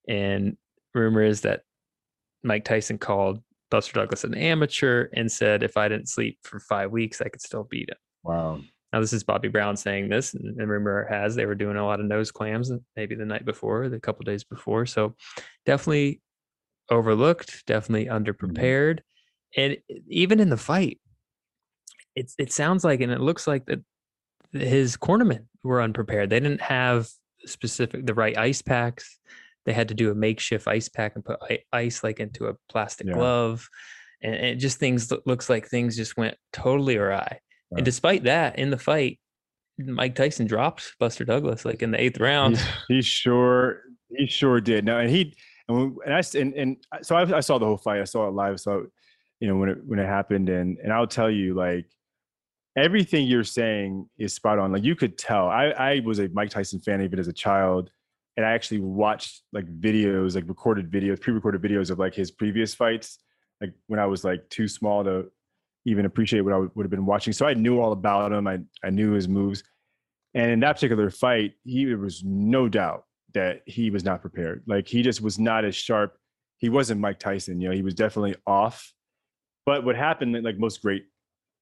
And 0.08 0.56
rumor 0.94 1.22
is 1.22 1.42
that 1.42 1.62
Mike 2.42 2.64
Tyson 2.64 2.98
called 2.98 3.42
Buster 3.70 3.94
Douglas 3.94 4.24
an 4.24 4.34
amateur 4.34 5.08
and 5.14 5.30
said 5.30 5.62
if 5.62 5.76
I 5.76 5.88
didn't 5.88 6.08
sleep 6.08 6.38
for 6.42 6.60
five 6.60 6.90
weeks, 6.90 7.20
I 7.20 7.28
could 7.28 7.40
still 7.40 7.64
beat 7.64 7.88
him. 7.88 7.96
Wow. 8.22 8.60
Now 8.92 9.00
this 9.00 9.14
is 9.14 9.24
Bobby 9.24 9.48
Brown 9.48 9.76
saying 9.76 10.10
this, 10.10 10.34
and, 10.34 10.68
rumor 10.68 11.06
has 11.08 11.34
they 11.34 11.46
were 11.46 11.54
doing 11.54 11.76
a 11.76 11.86
lot 11.86 11.98
of 11.98 12.06
nose 12.06 12.30
clams 12.30 12.70
maybe 12.94 13.14
the 13.14 13.24
night 13.24 13.46
before, 13.46 13.88
the 13.88 13.98
couple 13.98 14.24
days 14.24 14.44
before. 14.44 14.84
So 14.84 15.14
definitely 15.64 16.20
overlooked, 16.90 17.64
definitely 17.66 18.06
mm-hmm. 18.06 18.22
underprepared, 18.22 19.00
and 19.56 19.78
even 20.08 20.40
in 20.40 20.50
the 20.50 20.58
fight, 20.58 21.00
it's 22.14 22.34
it 22.38 22.52
sounds 22.52 22.84
like 22.84 23.00
and 23.00 23.12
it 23.12 23.20
looks 23.20 23.46
like 23.46 23.64
that 23.66 23.80
his 24.52 24.98
cornermen 24.98 25.46
were 25.62 25.80
unprepared. 25.80 26.28
They 26.28 26.40
didn't 26.40 26.60
have 26.60 27.08
specific 27.46 28.04
the 28.04 28.14
right 28.14 28.36
ice 28.36 28.60
packs. 28.60 29.18
They 29.64 29.72
had 29.72 29.88
to 29.88 29.94
do 29.94 30.10
a 30.10 30.14
makeshift 30.14 30.66
ice 30.66 30.88
pack 30.88 31.14
and 31.14 31.24
put 31.24 31.38
ice 31.72 32.02
like 32.02 32.20
into 32.20 32.46
a 32.46 32.54
plastic 32.68 33.06
Yeah. 33.06 33.14
glove, 33.14 33.68
and, 34.22 34.34
it 34.34 34.56
just 34.56 34.78
things 34.78 35.12
looks 35.26 35.48
like 35.48 35.68
things 35.68 35.96
just 35.96 36.16
went 36.16 36.36
totally 36.52 36.96
awry. 36.96 37.40
And 37.74 37.84
despite 37.84 38.24
that, 38.24 38.58
in 38.58 38.70
the 38.70 38.78
fight, 38.78 39.18
Mike 39.78 40.14
Tyson 40.14 40.46
dropped 40.46 40.94
Buster 40.98 41.24
Douglas 41.24 41.64
like 41.64 41.82
in 41.82 41.90
the 41.90 42.00
eighth 42.00 42.20
round. 42.20 42.58
He, 42.88 42.96
he 42.96 43.02
sure 43.02 43.82
he 44.10 44.26
sure 44.26 44.60
did. 44.60 44.84
No, 44.84 44.98
and 44.98 45.08
he 45.08 45.34
and, 45.68 45.96
and 46.04 46.14
I 46.14 46.22
and, 46.38 46.54
and 46.54 46.76
so 47.02 47.16
I, 47.16 47.38
I 47.38 47.40
saw 47.40 47.58
the 47.58 47.64
whole 47.66 47.78
fight. 47.78 48.00
I 48.00 48.04
saw 48.04 48.28
it 48.28 48.32
live. 48.32 48.60
So 48.60 48.86
you 49.40 49.48
know 49.48 49.56
when 49.56 49.70
it 49.70 49.78
when 49.86 49.98
it 49.98 50.06
happened, 50.06 50.50
and 50.50 50.76
and 50.78 50.92
I'll 50.92 51.06
tell 51.06 51.30
you 51.30 51.54
like 51.54 51.86
everything 52.76 53.26
you're 53.26 53.44
saying 53.44 54.08
is 54.18 54.34
spot 54.34 54.58
on. 54.58 54.72
Like 54.72 54.84
you 54.84 54.94
could 54.94 55.16
tell. 55.16 55.48
I 55.48 55.66
I 55.70 56.00
was 56.04 56.18
a 56.18 56.28
Mike 56.28 56.50
Tyson 56.50 56.80
fan 56.80 57.00
even 57.02 57.18
as 57.18 57.28
a 57.28 57.32
child, 57.32 57.90
and 58.36 58.46
I 58.46 58.52
actually 58.52 58.80
watched 58.80 59.42
like 59.52 59.66
videos, 59.66 60.34
like 60.34 60.48
recorded 60.48 60.90
videos, 60.90 61.20
pre-recorded 61.20 61.60
videos 61.60 61.90
of 61.90 61.98
like 61.98 62.14
his 62.14 62.30
previous 62.30 62.74
fights, 62.74 63.18
like 63.60 63.72
when 63.86 64.00
I 64.00 64.06
was 64.06 64.24
like 64.24 64.48
too 64.48 64.68
small 64.68 65.04
to 65.04 65.30
even 65.84 66.06
appreciate 66.06 66.40
what 66.42 66.54
I 66.54 66.58
would, 66.58 66.84
have 66.84 66.90
been 66.90 67.06
watching. 67.06 67.32
So 67.32 67.46
I 67.46 67.54
knew 67.54 67.80
all 67.80 67.92
about 67.92 68.32
him. 68.32 68.46
I 68.46 68.60
I 68.84 68.90
knew 68.90 69.12
his 69.12 69.28
moves. 69.28 69.62
And 70.34 70.50
in 70.50 70.60
that 70.60 70.74
particular 70.74 71.10
fight, 71.10 71.54
he 71.64 71.84
there 71.84 71.98
was 71.98 72.22
no 72.24 72.68
doubt 72.68 73.04
that 73.34 73.62
he 73.66 73.90
was 73.90 74.04
not 74.04 74.20
prepared. 74.20 74.62
Like 74.66 74.88
he 74.88 75.02
just 75.02 75.20
was 75.20 75.38
not 75.38 75.64
as 75.64 75.74
sharp. 75.74 76.16
He 76.58 76.68
wasn't 76.68 77.00
Mike 77.00 77.18
Tyson. 77.18 77.60
You 77.60 77.68
know, 77.68 77.74
he 77.74 77.82
was 77.82 77.94
definitely 77.94 78.36
off. 78.46 78.92
But 79.66 79.84
what 79.84 79.96
happened, 79.96 80.42
like 80.42 80.58
most 80.58 80.82
great 80.82 81.06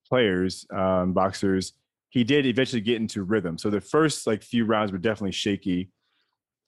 players, 0.08 0.66
um, 0.72 1.12
boxers, 1.12 1.72
he 2.10 2.24
did 2.24 2.46
eventually 2.46 2.82
get 2.82 2.96
into 2.96 3.22
rhythm. 3.22 3.56
So 3.56 3.70
the 3.70 3.80
first 3.80 4.26
like 4.26 4.42
few 4.42 4.64
rounds 4.64 4.92
were 4.92 4.98
definitely 4.98 5.32
shaky. 5.32 5.90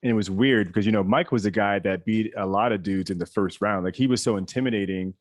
And 0.03 0.11
it 0.11 0.15
was 0.15 0.31
weird 0.31 0.69
because 0.69 0.85
you 0.85 0.93
know 0.93 1.05
Mike 1.05 1.31
was 1.31 1.45
the 1.45 1.51
guy 1.51 1.79
that 1.81 2.05
beat 2.05 2.33
a 2.37 2.47
lot 2.47 2.73
of 2.73 2.83
dudes 2.83 3.11
in 3.11 3.19
the 3.19 3.27
first 3.27 3.61
round. 3.61 3.85
Like 3.85 3.97
he 3.97 4.07
was 4.07 4.23
so 4.23 4.37
intimidating. 4.37 5.15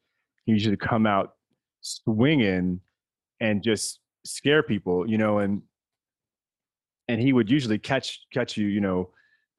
He 0.46 0.54
usually 0.54 0.78
come 0.78 1.06
out 1.06 1.34
swinging 1.82 2.82
and 3.40 3.62
just 3.62 4.00
scare 4.26 4.64
people, 4.64 5.08
you 5.08 5.18
know, 5.18 5.40
and 5.40 5.62
and 7.08 7.22
he 7.22 7.34
would 7.34 7.50
usually 7.50 7.78
catch 7.78 8.22
catch 8.34 8.58
you, 8.58 8.68
you 8.68 8.82
know, 8.82 9.10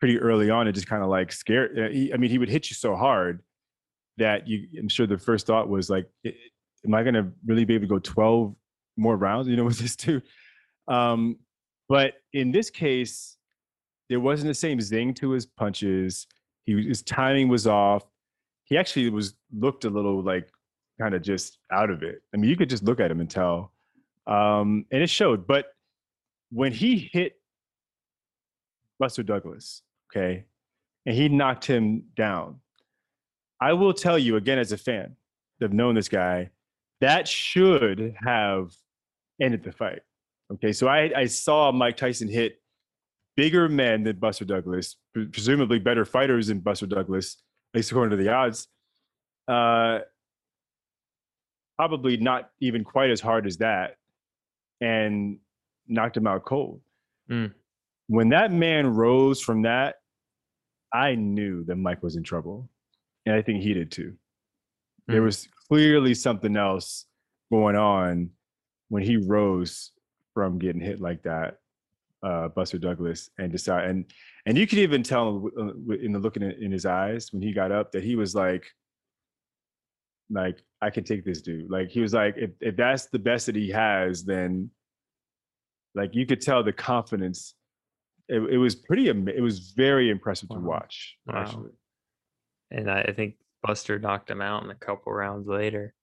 pretty 0.00 0.18
early 0.18 0.50
on 0.50 0.66
and 0.66 0.74
just 0.74 0.88
kind 0.88 1.02
of 1.02 1.08
like 1.08 1.30
scare. 1.30 1.70
uh, 1.76 2.14
I 2.14 2.16
mean, 2.16 2.30
he 2.30 2.38
would 2.38 2.48
hit 2.48 2.70
you 2.70 2.74
so 2.74 2.96
hard 2.96 3.42
that 4.16 4.48
you. 4.48 4.66
I'm 4.78 4.88
sure 4.88 5.06
the 5.06 5.18
first 5.18 5.46
thought 5.46 5.68
was 5.68 5.88
like, 5.90 6.08
"Am 6.24 6.94
I 6.94 7.02
going 7.02 7.14
to 7.14 7.28
really 7.46 7.64
be 7.64 7.74
able 7.74 7.84
to 7.84 7.88
go 7.88 7.98
12 7.98 8.54
more 8.96 9.16
rounds?" 9.16 9.48
You 9.48 9.56
know, 9.56 9.64
with 9.64 9.78
this 9.78 9.96
dude. 9.96 10.22
Um, 10.88 11.36
but 11.88 12.14
in 12.32 12.50
this 12.50 12.70
case, 12.70 13.36
there 14.12 14.20
wasn't 14.20 14.48
the 14.48 14.54
same 14.54 14.78
zing 14.78 15.14
to 15.14 15.30
his 15.30 15.46
punches. 15.46 16.26
He 16.66 16.86
his 16.86 17.02
timing 17.02 17.48
was 17.48 17.66
off. 17.66 18.04
He 18.64 18.76
actually 18.76 19.08
was 19.08 19.34
looked 19.56 19.86
a 19.86 19.90
little 19.90 20.22
like 20.22 20.50
kind 21.00 21.14
of 21.14 21.22
just 21.22 21.58
out 21.72 21.88
of 21.88 22.02
it. 22.02 22.22
I 22.32 22.36
mean, 22.36 22.50
you 22.50 22.56
could 22.56 22.68
just 22.68 22.84
look 22.84 23.00
at 23.00 23.10
him 23.10 23.20
and 23.20 23.30
tell, 23.30 23.72
um, 24.26 24.84
and 24.92 25.02
it 25.02 25.08
showed. 25.08 25.46
But 25.46 25.74
when 26.50 26.72
he 26.72 27.10
hit 27.10 27.40
Buster 28.98 29.22
Douglas, 29.22 29.80
okay, 30.10 30.44
and 31.06 31.16
he 31.16 31.30
knocked 31.30 31.64
him 31.64 32.04
down, 32.14 32.60
I 33.62 33.72
will 33.72 33.94
tell 33.94 34.18
you 34.18 34.36
again 34.36 34.58
as 34.58 34.72
a 34.72 34.76
fan 34.76 35.16
that 35.58 35.66
have 35.66 35.72
known 35.72 35.94
this 35.94 36.10
guy, 36.10 36.50
that 37.00 37.26
should 37.26 38.14
have 38.22 38.74
ended 39.40 39.64
the 39.64 39.72
fight. 39.72 40.02
Okay, 40.52 40.72
so 40.72 40.86
I, 40.86 41.10
I 41.16 41.24
saw 41.24 41.72
Mike 41.72 41.96
Tyson 41.96 42.28
hit 42.28 42.61
bigger 43.36 43.68
men 43.68 44.02
than 44.04 44.16
Buster 44.18 44.44
Douglas, 44.44 44.96
presumably 45.14 45.78
better 45.78 46.04
fighters 46.04 46.48
than 46.48 46.60
Buster 46.60 46.86
Douglas, 46.86 47.36
at 47.74 47.78
least 47.78 47.90
according 47.90 48.16
to 48.16 48.22
the 48.22 48.30
odds. 48.32 48.68
Uh, 49.48 50.00
probably 51.76 52.16
not 52.16 52.50
even 52.60 52.84
quite 52.84 53.10
as 53.10 53.20
hard 53.20 53.46
as 53.46 53.56
that, 53.58 53.96
and 54.80 55.38
knocked 55.88 56.16
him 56.16 56.26
out 56.26 56.44
cold. 56.44 56.80
Mm. 57.30 57.52
When 58.08 58.28
that 58.30 58.52
man 58.52 58.86
rose 58.94 59.40
from 59.40 59.62
that, 59.62 59.96
I 60.92 61.14
knew 61.14 61.64
that 61.64 61.76
Mike 61.76 62.02
was 62.02 62.16
in 62.16 62.22
trouble, 62.22 62.68
and 63.24 63.34
I 63.34 63.42
think 63.42 63.62
he 63.62 63.72
did 63.74 63.90
too. 63.90 64.14
There 65.08 65.22
Mm. 65.22 65.24
was 65.24 65.48
clearly 65.68 66.14
something 66.14 66.56
else 66.56 67.06
going 67.50 67.76
on 67.76 68.30
when 68.88 69.02
he 69.02 69.16
rose 69.16 69.92
from 70.34 70.58
getting 70.58 70.80
hit 70.82 71.00
like 71.00 71.22
that, 71.22 71.58
uh, 72.22 72.48
Buster 72.48 72.78
Douglas, 72.78 73.30
and 73.38 73.50
decide 73.50 73.88
and 73.88 74.12
and 74.46 74.56
you 74.56 74.66
could 74.66 74.78
even 74.78 75.02
tell 75.02 75.48
uh, 75.58 75.94
in 75.94 76.12
the 76.12 76.18
looking 76.18 76.42
in 76.42 76.52
in 76.52 76.72
his 76.72 76.86
eyes 76.86 77.32
when 77.32 77.42
he 77.42 77.52
got 77.52 77.72
up 77.72 77.92
that 77.92 78.04
he 78.04 78.16
was 78.16 78.34
like, 78.34 78.66
like 80.30 80.62
I 80.80 80.90
can 80.90 81.04
take 81.04 81.24
this 81.24 81.42
dude. 81.42 81.70
Like 81.70 81.90
he 81.90 82.00
was 82.00 82.14
like, 82.14 82.36
if 82.36 82.50
if 82.60 82.76
that's 82.76 83.06
the 83.06 83.18
best 83.18 83.46
that 83.46 83.56
he 83.56 83.70
has, 83.70 84.24
then 84.24 84.70
like 85.94 86.14
you 86.14 86.26
could 86.26 86.40
tell 86.40 86.62
the 86.62 86.72
confidence. 86.72 87.54
It, 88.28 88.40
it 88.40 88.58
was 88.58 88.74
pretty. 88.74 89.08
It 89.08 89.42
was 89.42 89.72
very 89.76 90.10
impressive 90.10 90.48
to 90.50 90.58
watch. 90.58 91.16
Wow. 91.26 91.42
Actually, 91.42 91.70
and 92.70 92.90
I, 92.90 93.02
I 93.02 93.12
think 93.12 93.34
Buster 93.62 93.98
knocked 93.98 94.30
him 94.30 94.40
out 94.40 94.64
in 94.64 94.70
a 94.70 94.74
couple 94.74 95.12
rounds 95.12 95.46
later. 95.46 95.94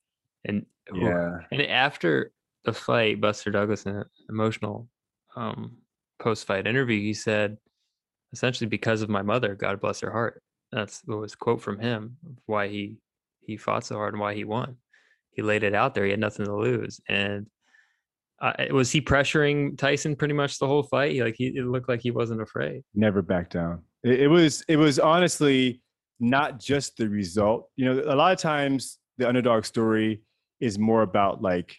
And 0.46 0.66
yeah. 0.94 1.40
and 1.52 1.62
after 1.62 2.32
the 2.64 2.74
fight, 2.74 3.20
Buster 3.20 3.52
Douglas 3.52 3.86
an 3.86 4.06
emotional 4.30 4.88
um, 5.36 5.78
post 6.20 6.46
fight 6.46 6.68
interview, 6.68 7.00
he 7.02 7.14
said, 7.14 7.58
essentially, 8.34 8.68
because 8.68 9.02
of 9.02 9.10
my 9.10 9.22
mother, 9.22 9.56
God 9.56 9.80
bless 9.82 10.00
her 10.02 10.12
heart. 10.12 10.42
That's 10.72 11.02
what 11.06 11.20
was 11.20 11.36
quote 11.36 11.62
from 11.62 11.80
him 11.80 12.18
why 12.46 12.68
he 12.68 12.98
he 13.42 13.58
fought 13.58 13.86
so 13.86 13.96
hard 13.96 14.14
and 14.14 14.22
why 14.22 14.36
he 14.36 14.44
won. 14.44 14.78
He 15.32 15.42
laid 15.42 15.64
it 15.64 15.74
out 15.74 15.96
there. 15.96 16.06
He 16.06 16.12
had 16.12 16.20
nothing 16.20 16.46
to 16.46 16.56
lose. 16.56 17.02
And 17.10 17.48
uh, 18.42 18.54
was 18.72 18.92
he 18.92 19.02
pressuring 19.02 19.78
Tyson 19.78 20.16
pretty 20.16 20.34
much 20.34 20.60
the 20.60 20.68
whole 20.68 20.84
fight? 20.84 21.14
He, 21.14 21.24
like 21.24 21.36
he, 21.38 21.48
it 21.48 21.66
looked 21.66 21.90
like 21.90 22.02
he 22.02 22.12
wasn't 22.12 22.42
afraid. 22.42 22.84
never 22.94 23.22
back 23.22 23.50
down. 23.50 23.82
It, 24.04 24.22
it 24.22 24.28
was 24.28 24.64
it 24.68 24.78
was 24.78 25.00
honestly 25.00 25.82
not 26.20 26.60
just 26.60 26.98
the 26.98 27.10
result. 27.10 27.70
You 27.76 27.86
know, 27.86 28.04
a 28.06 28.16
lot 28.16 28.32
of 28.32 28.38
times 28.38 29.00
the 29.18 29.28
underdog 29.28 29.66
story 29.66 30.22
is 30.60 30.78
more 30.78 31.02
about 31.02 31.42
like 31.42 31.76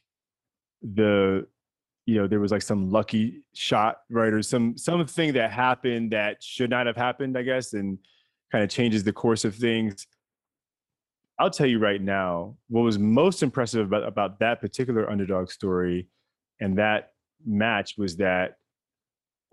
the 0.82 1.46
you 2.06 2.16
know 2.16 2.26
there 2.26 2.40
was 2.40 2.50
like 2.50 2.62
some 2.62 2.90
lucky 2.90 3.42
shot 3.54 3.98
right 4.10 4.32
or 4.32 4.42
some 4.42 4.76
something 4.76 5.32
that 5.32 5.50
happened 5.50 6.12
that 6.12 6.42
should 6.42 6.70
not 6.70 6.86
have 6.86 6.96
happened 6.96 7.36
i 7.36 7.42
guess 7.42 7.72
and 7.72 7.98
kind 8.50 8.64
of 8.64 8.70
changes 8.70 9.04
the 9.04 9.12
course 9.12 9.44
of 9.44 9.54
things 9.54 10.06
i'll 11.38 11.50
tell 11.50 11.66
you 11.66 11.78
right 11.78 12.02
now 12.02 12.56
what 12.68 12.82
was 12.82 12.98
most 12.98 13.42
impressive 13.42 13.86
about, 13.86 14.06
about 14.06 14.38
that 14.40 14.60
particular 14.60 15.08
underdog 15.10 15.50
story 15.50 16.08
and 16.60 16.78
that 16.78 17.10
match 17.46 17.94
was 17.96 18.16
that 18.16 18.56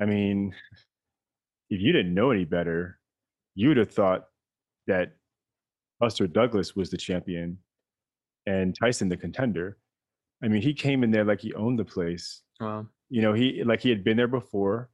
i 0.02 0.06
mean 0.06 0.54
if 1.70 1.82
you 1.82 1.92
didn't 1.92 2.14
know 2.14 2.32
any 2.32 2.46
better, 2.46 3.00
you 3.56 3.68
would 3.70 3.78
have 3.78 3.92
thought 3.92 4.26
that 4.88 5.14
Buster 6.00 6.28
Douglas 6.28 6.76
was 6.76 6.90
the 6.90 6.98
champion. 6.98 7.58
and 8.46 8.74
Tyson 8.80 9.10
the 9.10 9.18
contender. 9.18 9.78
I 10.44 10.48
mean, 10.48 10.62
he 10.62 10.74
came 10.74 11.04
in 11.04 11.12
there 11.12 11.24
like 11.24 11.42
he 11.42 11.54
owned 11.54 11.80
the 11.80 11.86
place. 11.86 12.42
Wow. 12.60 12.88
You 13.10 13.22
know, 13.22 13.34
he 13.34 13.64
like 13.64 13.82
he 13.82 13.90
had 13.90 14.04
been 14.04 14.18
there 14.18 14.28
before. 14.28 14.90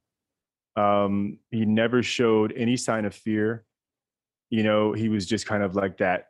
Um, 0.76 1.38
he 1.50 1.64
never 1.64 2.02
showed 2.02 2.52
any 2.56 2.76
sign 2.76 3.04
of 3.04 3.14
fear. 3.14 3.64
You 4.50 4.62
know, 4.62 4.92
he 4.92 5.08
was 5.08 5.26
just 5.26 5.46
kind 5.46 5.62
of 5.62 5.74
like 5.74 5.98
that, 5.98 6.28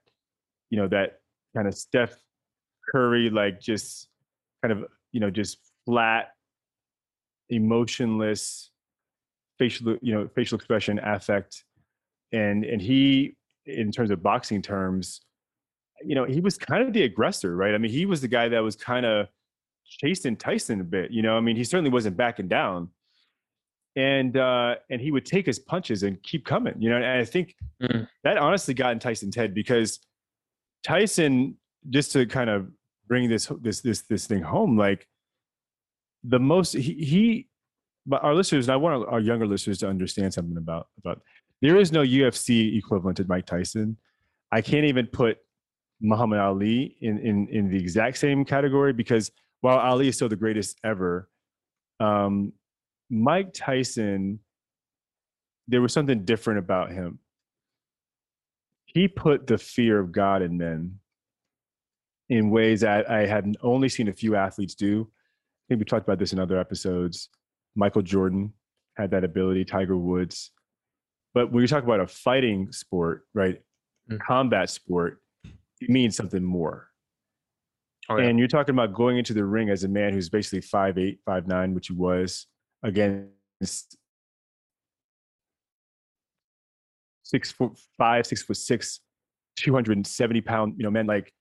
you 0.71 0.79
know, 0.79 0.89
that 0.89 1.21
kind 1.55 1.69
of 1.69 1.75
Steph 1.75 2.17
Curry, 2.91 3.31
like 3.31 3.61
just 3.61 4.09
kind 4.62 4.73
of, 4.73 4.89
you 5.12 5.21
know, 5.21 5.31
just 5.31 5.59
flat, 5.87 6.31
emotionless 7.49 8.71
facial, 9.59 9.97
you 10.01 10.15
know, 10.15 10.29
facial 10.35 10.57
expression, 10.57 10.99
affect. 11.03 11.65
And 12.33 12.65
and 12.65 12.81
he, 12.81 13.37
in 13.67 13.93
terms 13.93 14.11
of 14.11 14.23
boxing 14.23 14.62
terms, 14.62 15.21
you 16.07 16.14
know, 16.14 16.24
he 16.24 16.40
was 16.40 16.57
kind 16.59 16.82
of 16.86 16.92
the 16.92 17.02
aggressor, 17.02 17.57
right? 17.57 17.74
I 17.74 17.78
mean, 17.78 17.90
he 17.90 18.07
was 18.07 18.20
the 18.20 18.28
guy 18.28 18.48
that 18.48 18.61
was 18.61 18.76
kind 18.76 19.05
of 19.07 19.26
chasing 19.86 20.36
Tyson 20.36 20.80
a 20.80 20.84
bit, 20.84 21.11
you 21.11 21.22
know. 21.22 21.36
I 21.36 21.40
mean, 21.40 21.57
he 21.57 21.64
certainly 21.64 21.90
wasn't 21.90 22.16
backing 22.16 22.48
down. 22.48 22.88
And 23.96 24.36
uh 24.36 24.74
and 24.90 25.00
he 25.00 25.12
would 25.12 25.24
take 25.24 25.46
his 25.46 25.59
punches 25.61 26.02
and 26.02 26.20
keep 26.22 26.44
coming, 26.44 26.74
you 26.80 26.90
know. 26.90 26.96
And 26.96 27.05
I 27.07 27.24
think 27.24 27.55
Mm. 27.82 28.09
that 28.24 28.38
honestly 28.38 28.74
got 28.74 28.92
in 28.92 28.98
Tyson's 28.98 29.36
head 29.36 29.55
because 29.55 30.00
Tyson, 30.82 31.57
just 31.90 32.12
to 32.12 32.26
kind 32.26 32.50
of 32.50 32.68
bring 33.07 33.28
this 33.28 33.50
this 33.61 33.80
this 33.82 34.02
this 34.02 34.26
thing 34.26 34.42
home, 34.42 34.76
like 34.76 35.07
the 36.24 36.38
most 36.40 36.72
he, 36.72 36.94
he 36.94 37.48
but 38.07 38.22
our 38.22 38.34
listeners, 38.34 38.66
and 38.68 38.72
I 38.72 38.76
want 38.76 39.02
our, 39.05 39.11
our 39.14 39.20
younger 39.20 39.46
listeners 39.46 39.78
to 39.78 39.88
understand 39.88 40.34
something 40.34 40.57
about 40.57 40.88
about 40.98 41.22
there 41.62 41.76
is 41.76 41.92
no 41.92 42.02
UFC 42.02 42.76
equivalent 42.76 43.16
to 43.18 43.24
Mike 43.28 43.46
Tyson. 43.46 43.96
I 44.52 44.61
can't 44.61 44.84
even 44.86 45.07
put 45.07 45.38
Muhammad 46.05 46.38
Ali 46.38 46.96
in 47.00 47.18
in 47.18 47.48
in 47.48 47.70
the 47.70 47.78
exact 47.78 48.18
same 48.18 48.44
category 48.44 48.92
because 48.92 49.30
while 49.62 49.78
Ali 49.78 50.09
is 50.09 50.16
still 50.16 50.28
the 50.28 50.36
greatest 50.36 50.78
ever, 50.84 51.30
um, 51.98 52.52
Mike 53.09 53.55
Tyson, 53.55 54.40
there 55.66 55.80
was 55.80 55.92
something 55.94 56.24
different 56.24 56.59
about 56.59 56.92
him. 56.92 57.18
He 58.84 59.09
put 59.09 59.46
the 59.46 59.57
fear 59.59 59.98
of 59.98 60.12
God 60.12 60.42
in 60.42 60.59
men 60.59 60.98
in 62.28 62.50
ways 62.50 62.82
that 62.82 63.11
I 63.11 63.26
had 63.26 63.55
only 63.62 63.88
seen 63.88 64.09
a 64.09 64.12
few 64.12 64.36
athletes 64.36 64.74
do. 64.74 65.09
I 65.11 65.62
think 65.68 65.78
we 65.78 65.84
talked 65.86 66.07
about 66.07 66.18
this 66.18 66.32
in 66.34 66.38
other 66.38 66.59
episodes. 66.59 67.30
Michael 67.74 68.02
Jordan 68.02 68.52
had 68.96 69.11
that 69.12 69.24
ability, 69.24 69.64
Tiger 69.64 69.96
Woods. 69.96 70.50
But 71.32 71.50
when 71.50 71.62
you 71.62 71.66
talk 71.68 71.82
about 71.82 72.00
a 72.00 72.07
fighting 72.07 72.70
sport, 72.72 73.26
right, 73.34 73.61
Mm. 74.11 74.20
combat 74.20 74.68
sport, 74.68 75.22
it 75.81 75.91
means 75.91 76.16
something 76.16 76.43
more. 76.43 76.89
Oh, 78.09 78.18
yeah. 78.18 78.25
And 78.27 78.39
you're 78.39 78.49
talking 78.49 78.75
about 78.75 78.93
going 78.93 79.18
into 79.18 79.33
the 79.33 79.45
ring 79.45 79.70
as 79.70 79.85
a 79.85 79.89
man 79.89 80.12
who's 80.12 80.29
basically 80.29 80.61
five 80.61 80.99
eight, 80.99 81.20
five 81.25 81.47
nine, 81.47 81.75
which 81.75 81.89
he 81.89 81.95
was 81.95 82.47
against 82.83 83.97
six 87.22 87.51
foot 87.53 87.72
five, 87.99 88.27
six 88.27 88.43
foot 88.43 88.57
six, 88.57 89.01
270 89.57 90.41
pound, 90.43 90.75
you 90.77 90.85
know, 90.85 90.91
men 90.91 91.07
like, 91.07 91.33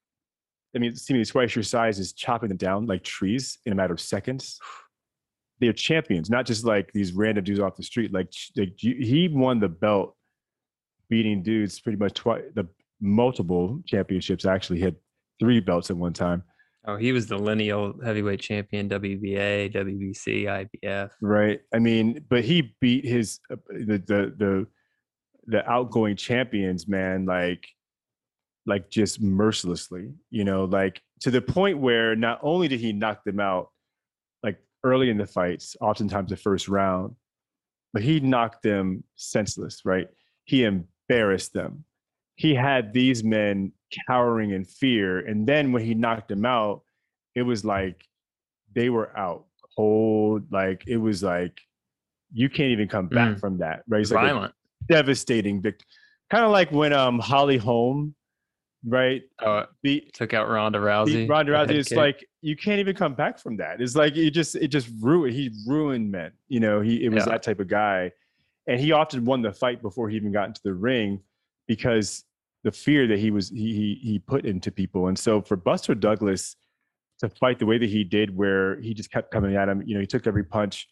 I 0.75 0.79
mean, 0.79 0.95
seemingly 0.95 1.25
twice 1.25 1.55
your 1.55 1.63
size 1.63 1.99
is 1.99 2.13
chopping 2.13 2.49
them 2.49 2.57
down 2.57 2.85
like 2.87 3.03
trees 3.03 3.59
in 3.65 3.73
a 3.73 3.75
matter 3.75 3.93
of 3.93 4.01
seconds. 4.01 4.59
They're 5.59 5.73
champions, 5.73 6.29
not 6.29 6.45
just 6.45 6.65
like 6.65 6.91
these 6.93 7.13
random 7.13 7.43
dudes 7.43 7.59
off 7.59 7.75
the 7.77 7.83
street. 7.83 8.11
Like, 8.11 8.31
like 8.57 8.81
you- 8.83 9.05
he 9.05 9.27
won 9.27 9.59
the 9.59 9.69
belt, 9.69 10.15
beating 11.09 11.43
dudes 11.43 11.79
pretty 11.79 11.97
much 11.97 12.13
twice, 12.13 12.43
the 12.55 12.67
multiple 13.03 13.81
championships. 13.85 14.45
Actually, 14.45 14.77
he 14.77 14.85
had 14.85 14.95
three 15.39 15.59
belts 15.59 15.89
at 15.89 15.97
one 15.97 16.13
time. 16.13 16.43
Oh, 16.85 16.97
he 16.97 17.11
was 17.11 17.27
the 17.27 17.37
lineal 17.37 17.93
heavyweight 18.03 18.41
champion, 18.41 18.89
WBA, 18.89 19.73
WBC, 19.73 20.67
IBF. 20.83 21.11
Right. 21.21 21.61
I 21.73 21.79
mean, 21.79 22.25
but 22.29 22.43
he 22.43 22.75
beat 22.81 23.05
his 23.05 23.39
uh, 23.51 23.55
the 23.69 23.97
the 23.99 24.33
the 24.37 24.67
the 25.45 25.69
outgoing 25.69 26.15
champions, 26.15 26.87
man, 26.87 27.25
like 27.25 27.67
like 28.65 28.89
just 28.89 29.21
mercilessly, 29.21 30.11
you 30.29 30.43
know, 30.43 30.65
like 30.65 31.01
to 31.21 31.31
the 31.31 31.41
point 31.41 31.77
where 31.77 32.15
not 32.15 32.39
only 32.41 32.67
did 32.67 32.79
he 32.79 32.93
knock 32.93 33.23
them 33.23 33.39
out 33.39 33.69
like 34.41 34.57
early 34.83 35.09
in 35.09 35.17
the 35.17 35.27
fights, 35.27 35.75
oftentimes 35.81 36.29
the 36.29 36.37
first 36.37 36.67
round, 36.67 37.15
but 37.93 38.01
he 38.01 38.19
knocked 38.19 38.63
them 38.63 39.03
senseless, 39.15 39.81
right? 39.85 40.07
He 40.45 40.63
embarrassed 40.63 41.53
them. 41.53 41.85
He 42.35 42.53
had 42.55 42.93
these 42.93 43.23
men 43.23 43.71
cowering 44.07 44.51
in 44.51 44.65
fear. 44.65 45.19
And 45.19 45.45
then 45.47 45.71
when 45.71 45.83
he 45.83 45.93
knocked 45.93 46.29
them 46.29 46.45
out, 46.45 46.81
it 47.35 47.43
was 47.43 47.63
like 47.63 48.05
they 48.73 48.89
were 48.89 49.15
out 49.17 49.45
cold. 49.75 50.51
Like 50.51 50.83
it 50.87 50.97
was 50.97 51.21
like 51.23 51.59
you 52.31 52.49
can't 52.49 52.71
even 52.71 52.87
come 52.87 53.07
back 53.07 53.35
Mm. 53.35 53.39
from 53.39 53.57
that, 53.59 53.83
right? 53.87 54.01
It's 54.01 54.11
like 54.11 54.23
a 54.23 54.33
Violent. 54.33 54.53
devastating 54.87 55.61
victory. 55.61 55.85
Kind 56.31 56.43
of 56.43 56.51
like 56.51 56.71
when 56.71 56.91
um 56.93 57.19
Holly 57.19 57.57
Holm, 57.57 58.15
right? 58.85 59.21
Oh, 59.39 59.65
Beat 59.83 60.13
took 60.13 60.33
out 60.33 60.49
Ronda 60.49 60.79
Rousey. 60.79 61.29
Ronda 61.29 61.51
Rousey. 61.51 61.71
It's 61.75 61.89
kick. 61.89 61.97
like 61.97 62.25
you 62.41 62.55
can't 62.55 62.79
even 62.79 62.95
come 62.95 63.13
back 63.13 63.37
from 63.37 63.57
that. 63.57 63.79
It's 63.81 63.95
like 63.95 64.15
it 64.17 64.31
just 64.31 64.55
it 64.55 64.69
just 64.69 64.89
ruined. 64.99 65.35
He 65.35 65.51
ruined 65.67 66.11
men. 66.11 66.31
You 66.47 66.59
know, 66.61 66.81
he 66.81 67.03
it 67.05 67.09
was 67.09 67.25
Yeah. 67.27 67.33
that 67.33 67.43
type 67.43 67.59
of 67.59 67.67
guy, 67.67 68.11
and 68.67 68.79
he 68.79 68.91
often 68.91 69.23
won 69.25 69.43
the 69.43 69.53
fight 69.53 69.83
before 69.83 70.09
he 70.09 70.15
even 70.15 70.31
got 70.31 70.47
into 70.47 70.61
the 70.63 70.73
ring 70.73 71.21
because 71.67 72.23
the 72.63 72.71
fear 72.71 73.07
that 73.07 73.19
he 73.19 73.31
was 73.31 73.49
he 73.49 73.73
he 73.73 73.99
he 74.01 74.19
put 74.19 74.45
into 74.45 74.71
people. 74.71 75.07
And 75.07 75.17
so 75.17 75.41
for 75.41 75.55
Buster 75.57 75.95
Douglas 75.95 76.55
to 77.19 77.29
fight 77.29 77.59
the 77.59 77.65
way 77.65 77.77
that 77.77 77.89
he 77.89 78.03
did, 78.03 78.35
where 78.35 78.79
he 78.81 78.93
just 78.93 79.11
kept 79.11 79.31
coming 79.31 79.55
at 79.55 79.69
him, 79.69 79.83
you 79.85 79.93
know, 79.95 79.99
he 80.01 80.07
took 80.07 80.25
every 80.27 80.43
punch 80.43 80.87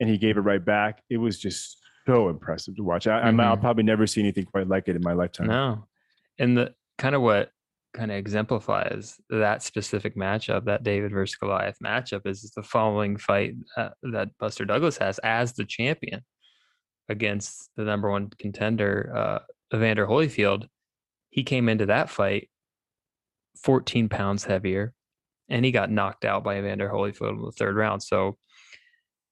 and 0.00 0.10
he 0.10 0.18
gave 0.18 0.36
it 0.36 0.40
right 0.40 0.64
back. 0.64 1.02
It 1.08 1.16
was 1.18 1.38
just 1.38 1.78
so 2.06 2.28
impressive 2.28 2.76
to 2.76 2.82
watch. 2.82 3.06
I, 3.06 3.20
I'm- 3.20 3.40
I'll 3.40 3.56
probably 3.56 3.82
never 3.84 4.06
see 4.06 4.20
anything 4.20 4.44
quite 4.44 4.68
like 4.68 4.88
it 4.88 4.96
in 4.96 5.02
my 5.02 5.12
lifetime. 5.12 5.46
No. 5.46 5.86
And 6.38 6.56
the 6.56 6.74
kind 6.98 7.14
of 7.14 7.22
what 7.22 7.50
kind 7.94 8.10
of 8.10 8.16
exemplifies 8.18 9.16
that 9.30 9.62
specific 9.62 10.16
matchup, 10.16 10.66
that 10.66 10.82
David 10.82 11.12
versus 11.12 11.36
Goliath 11.36 11.78
matchup, 11.82 12.26
is 12.26 12.52
the 12.54 12.62
following 12.62 13.16
fight 13.16 13.54
uh, 13.76 13.88
that 14.12 14.28
Buster 14.38 14.64
Douglas 14.66 14.98
has 14.98 15.18
as 15.20 15.54
the 15.54 15.64
champion 15.64 16.20
against 17.08 17.70
the 17.76 17.84
number 17.84 18.10
one 18.10 18.30
contender, 18.38 19.12
uh, 19.16 19.38
Evander 19.74 20.06
Holyfield. 20.06 20.68
He 21.30 21.42
came 21.44 21.68
into 21.68 21.86
that 21.86 22.10
fight 22.10 22.48
14 23.62 24.08
pounds 24.08 24.44
heavier 24.44 24.92
and 25.48 25.64
he 25.64 25.70
got 25.70 25.90
knocked 25.90 26.24
out 26.24 26.44
by 26.44 26.58
Evander 26.58 26.88
Holyfield 26.88 27.36
in 27.36 27.42
the 27.42 27.52
third 27.52 27.76
round. 27.76 28.02
So 28.02 28.36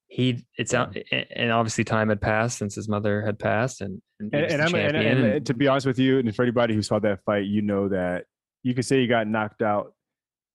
he, 0.07 0.45
it's 0.57 0.73
out, 0.75 0.97
and 1.35 1.51
obviously 1.51 1.83
time 1.83 2.09
had 2.09 2.21
passed 2.21 2.59
since 2.59 2.75
his 2.75 2.89
mother 2.89 3.23
had 3.23 3.37
passed, 3.39 3.81
and 3.81 4.01
and, 4.21 4.33
and, 4.33 4.45
and 4.45 4.63
I'm 4.63 4.75
and, 4.75 4.97
and, 4.97 5.25
and- 5.25 5.47
to 5.47 5.55
be 5.55 5.67
honest 5.67 5.87
with 5.87 5.99
you, 5.99 6.21
and 6.21 6.37
for 6.37 6.43
anybody 6.43 6.73
who 6.75 6.83
saw 6.83 7.01
that 7.01 7.25
fight, 7.25 7.47
you 7.47 7.63
know 7.63 7.89
that 7.89 8.27
you 8.63 8.75
could 8.75 8.85
say 8.85 9.01
he 9.01 9.09
got 9.09 9.27
knocked 9.27 9.61
out. 9.61 9.93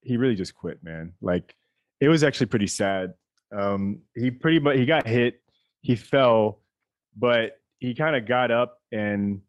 He 0.01 0.15
really 0.15 0.35
just 0.35 0.55
quit, 0.55 0.81
man. 0.81 1.13
Like 1.21 1.53
it 1.99 2.07
was 2.07 2.23
actually 2.23 2.45
pretty 2.45 2.67
sad. 2.67 3.15
Um, 3.53 3.99
he 4.15 4.31
pretty 4.31 4.59
much 4.59 4.77
he 4.77 4.85
got 4.85 5.05
hit, 5.05 5.41
he 5.81 5.97
fell, 5.97 6.61
but 7.17 7.57
he 7.79 7.95
kind 7.95 8.15
of 8.15 8.25
got 8.25 8.51
up 8.51 8.77
and 8.93 9.41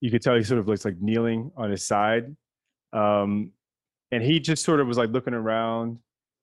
you 0.00 0.10
could 0.10 0.22
tell 0.22 0.34
he 0.36 0.42
sort 0.42 0.60
of 0.60 0.68
looks 0.68 0.84
like 0.84 0.96
kneeling 1.00 1.50
on 1.56 1.70
his 1.70 1.86
side. 1.86 2.34
Um, 2.92 3.52
and 4.10 4.22
he 4.22 4.40
just 4.40 4.64
sort 4.64 4.80
of 4.80 4.86
was 4.86 4.96
like 4.96 5.10
looking 5.10 5.34
around. 5.34 5.98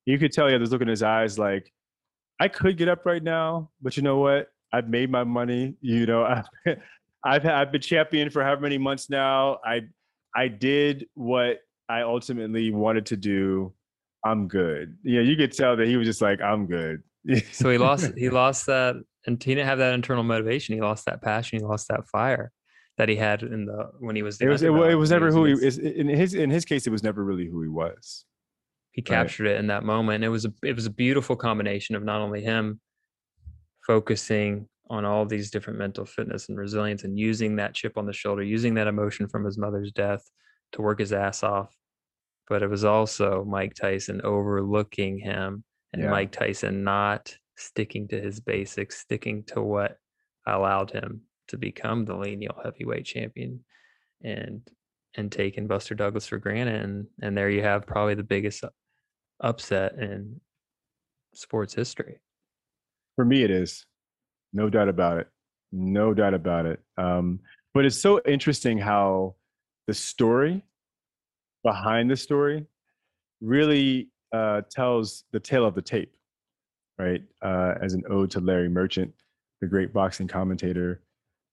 You 0.06 0.20
could 0.20 0.32
tell 0.32 0.47
he 0.47 0.53
had 0.53 0.62
this 0.62 0.70
look 0.70 0.82
in 0.82 0.88
his 0.88 1.03
eyes 1.03 1.39
like, 1.39 1.72
I 2.39 2.47
could 2.47 2.78
get 2.78 2.89
up 2.89 3.06
right 3.06 3.24
now, 3.24 3.72
but 3.82 3.97
you 3.97 4.03
know 4.03 4.18
what? 4.18 4.49
I've 4.74 4.89
made 4.89 5.10
my 5.10 5.24
money. 5.24 5.76
You 5.82 6.06
know, 6.06 6.24
I've, 6.66 6.78
I've 7.24 7.45
I've 7.45 7.72
been 7.72 7.82
champion 7.82 8.30
for 8.30 8.43
however 8.43 8.62
many 8.62 8.78
months 8.78 9.10
now. 9.10 9.60
I 9.66 9.82
I 10.36 10.49
did 10.49 11.08
what 11.14 11.60
I 11.88 12.01
ultimately 12.01 12.72
wanted 12.72 13.06
to 13.08 13.18
do. 13.18 13.74
I'm 14.26 14.47
good. 14.47 14.97
Yeah, 15.03 15.22
you 15.22 15.38
could 15.38 15.53
tell 15.53 15.78
that 15.78 15.88
he 15.88 15.97
was 15.97 16.08
just 16.08 16.22
like, 16.22 16.41
I'm 16.41 16.68
good. 16.68 17.03
so 17.51 17.70
he 17.70 17.78
lost 17.78 18.12
he 18.18 18.30
lost 18.30 18.66
that 18.68 18.95
and 19.26 19.41
he 19.41 19.56
didn't 19.56 19.68
have 19.68 19.80
that 19.80 19.93
internal 19.93 20.24
motivation 20.24 20.76
he 20.76 20.82
lost 20.82 21.06
that 21.06 21.22
passion 21.22 21.60
he 21.60 21.66
lost 21.66 21.88
that 21.88 22.08
fire 22.08 22.51
that 22.98 23.10
he 23.10 23.16
had 23.16 23.43
in 23.43 23.66
the 23.66 23.91
when 24.00 24.16
he 24.16 24.24
was 24.24 24.38
the 24.38 24.46
It 24.46 24.50
was 24.50 24.62
it, 24.64 24.72
it 24.72 24.96
was 24.96 25.12
never 25.12 25.32
who 25.32 25.46
he 25.46 25.54
is 25.54 25.78
in 25.78 26.08
his 26.08 26.34
in 26.34 26.50
his 26.50 26.66
case. 26.66 26.88
It 26.88 26.91
was 26.91 27.04
never 27.04 27.24
really 27.24 27.46
who 27.48 27.62
he 27.62 27.68
was. 27.70 28.26
he 28.91 29.02
captured 29.02 29.48
it 29.48 29.60
in 29.60 29.68
that 29.68 29.84
moment 29.84 30.24
it 30.24 30.30
was 30.30 30.46
a 30.46 30.54
it 30.64 30.74
was 30.74 30.86
a 30.86 30.89
beautiful 30.89 31.36
combination 31.36 31.96
of 31.96 32.04
not 32.04 32.22
only 32.22 32.41
him 32.41 32.80
focusing 33.86 34.68
on 34.89 35.04
all 35.06 35.26
these 35.26 35.52
different 35.52 35.80
mental 35.80 36.06
fitness 36.06 36.48
and 36.50 36.58
resilience 36.58 37.04
and 37.04 37.18
using 37.20 37.56
that 37.56 37.74
chip 37.74 37.98
on 37.98 38.06
the 38.06 38.14
shoulder 38.14 38.43
using 38.43 38.76
that 38.76 38.88
emotion 38.88 39.28
from 39.28 39.43
his 39.43 39.58
mother's 39.58 39.91
death 39.91 40.24
to 40.72 40.82
work 40.82 41.00
his 41.00 41.12
ass 41.14 41.43
off 41.43 41.76
but 42.48 42.62
it 42.62 42.70
was 42.70 42.84
also 42.86 43.43
Mike 43.48 43.74
Tyson 43.74 44.22
overlooking 44.24 45.18
him 45.20 45.64
and 45.93 46.04
Yeah. 46.04 46.12
Mike 46.12 46.32
Tyson 46.32 46.84
not 46.84 47.36
sticking 47.58 48.08
to 48.10 48.22
his 48.22 48.39
basics 48.39 49.00
sticking 49.00 49.43
to 49.46 49.62
what 49.62 49.98
allowed 50.46 50.91
him 50.91 51.22
to 51.48 51.58
become 51.58 52.06
the 52.06 52.16
lineal 52.16 52.60
heavyweight 52.64 53.06
champion 53.06 53.64
and 54.24 54.62
and 55.18 55.32
taken 55.32 55.68
Buster 55.68 55.96
Douglas 55.96 56.28
for 56.28 56.38
granted, 56.38 56.82
and 56.84 57.08
and 57.22 57.38
there 57.38 57.50
you 57.50 57.62
have 57.62 57.88
probably 57.88 58.16
the 58.16 58.24
biggest 58.24 58.64
upset 59.41 59.93
in 59.96 60.39
sports 61.34 61.74
history. 61.74 62.20
For 63.16 63.26
me, 63.26 63.43
it 63.43 63.52
is. 63.52 63.86
No 64.54 64.70
doubt 64.70 64.89
about 64.89 65.18
it. 65.20 65.28
No 65.72 66.14
doubt 66.14 66.34
about 66.34 66.66
it. 66.66 66.80
Um, 66.98 67.39
but 67.74 67.86
it's 67.86 68.00
so 68.00 68.22
interesting 68.26 68.78
how 68.78 69.36
the 69.88 69.93
story 69.93 70.64
behind 71.64 72.10
the 72.10 72.16
story 72.16 72.66
really 73.41 74.10
uh, 74.34 74.62
tells 74.70 75.24
the 75.32 75.39
tale 75.39 75.66
of 75.66 75.76
the 75.76 75.82
tape, 75.82 76.16
right? 76.98 77.22
Uh, 77.41 77.74
as 77.82 77.93
an 77.93 78.04
ode 78.10 78.32
to 78.32 78.39
Larry 78.39 78.70
Merchant, 78.70 79.14
the 79.62 79.68
great 79.68 79.93
boxing 79.93 80.28
commentator. 80.28 81.02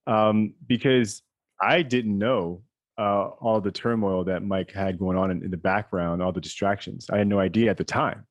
Um, 0.06 0.54
because 0.66 1.22
I 1.60 1.82
didn't 1.82 2.18
know 2.18 2.62
uh, 2.98 3.28
all 3.40 3.60
the 3.60 3.70
turmoil 3.70 4.24
that 4.24 4.42
Mike 4.42 4.72
had 4.72 4.98
going 4.98 5.16
on 5.16 5.30
in, 5.30 5.44
in 5.44 5.50
the 5.50 5.56
background, 5.56 6.22
all 6.22 6.32
the 6.32 6.40
distractions. 6.40 7.08
I 7.10 7.18
had 7.18 7.26
no 7.26 7.38
idea 7.38 7.70
at 7.70 7.76
the 7.76 7.84
time. 7.84 8.26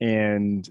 And 0.00 0.68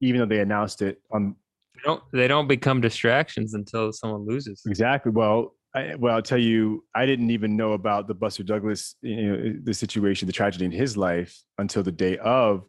even 0.00 0.20
though 0.20 0.26
they 0.26 0.40
announced 0.40 0.82
it 0.82 1.00
on 1.10 1.36
They 1.74 1.80
don't 1.84 2.02
they 2.12 2.28
don't 2.28 2.48
become 2.48 2.80
distractions 2.80 3.54
until 3.54 3.92
someone 3.92 4.26
loses. 4.26 4.62
Exactly. 4.66 5.12
Well, 5.12 5.54
I, 5.74 5.94
well, 5.94 6.16
I'll 6.16 6.22
tell 6.22 6.38
you, 6.38 6.84
I 6.94 7.06
didn't 7.06 7.30
even 7.30 7.56
know 7.56 7.72
about 7.74 8.08
the 8.08 8.14
Buster 8.14 8.42
Douglas, 8.42 8.96
you 9.02 9.28
know, 9.28 9.54
the 9.62 9.72
situation, 9.74 10.26
the 10.26 10.32
tragedy 10.32 10.64
in 10.64 10.72
his 10.72 10.96
life 10.96 11.40
until 11.58 11.82
the 11.82 11.92
day 11.92 12.18
of. 12.18 12.64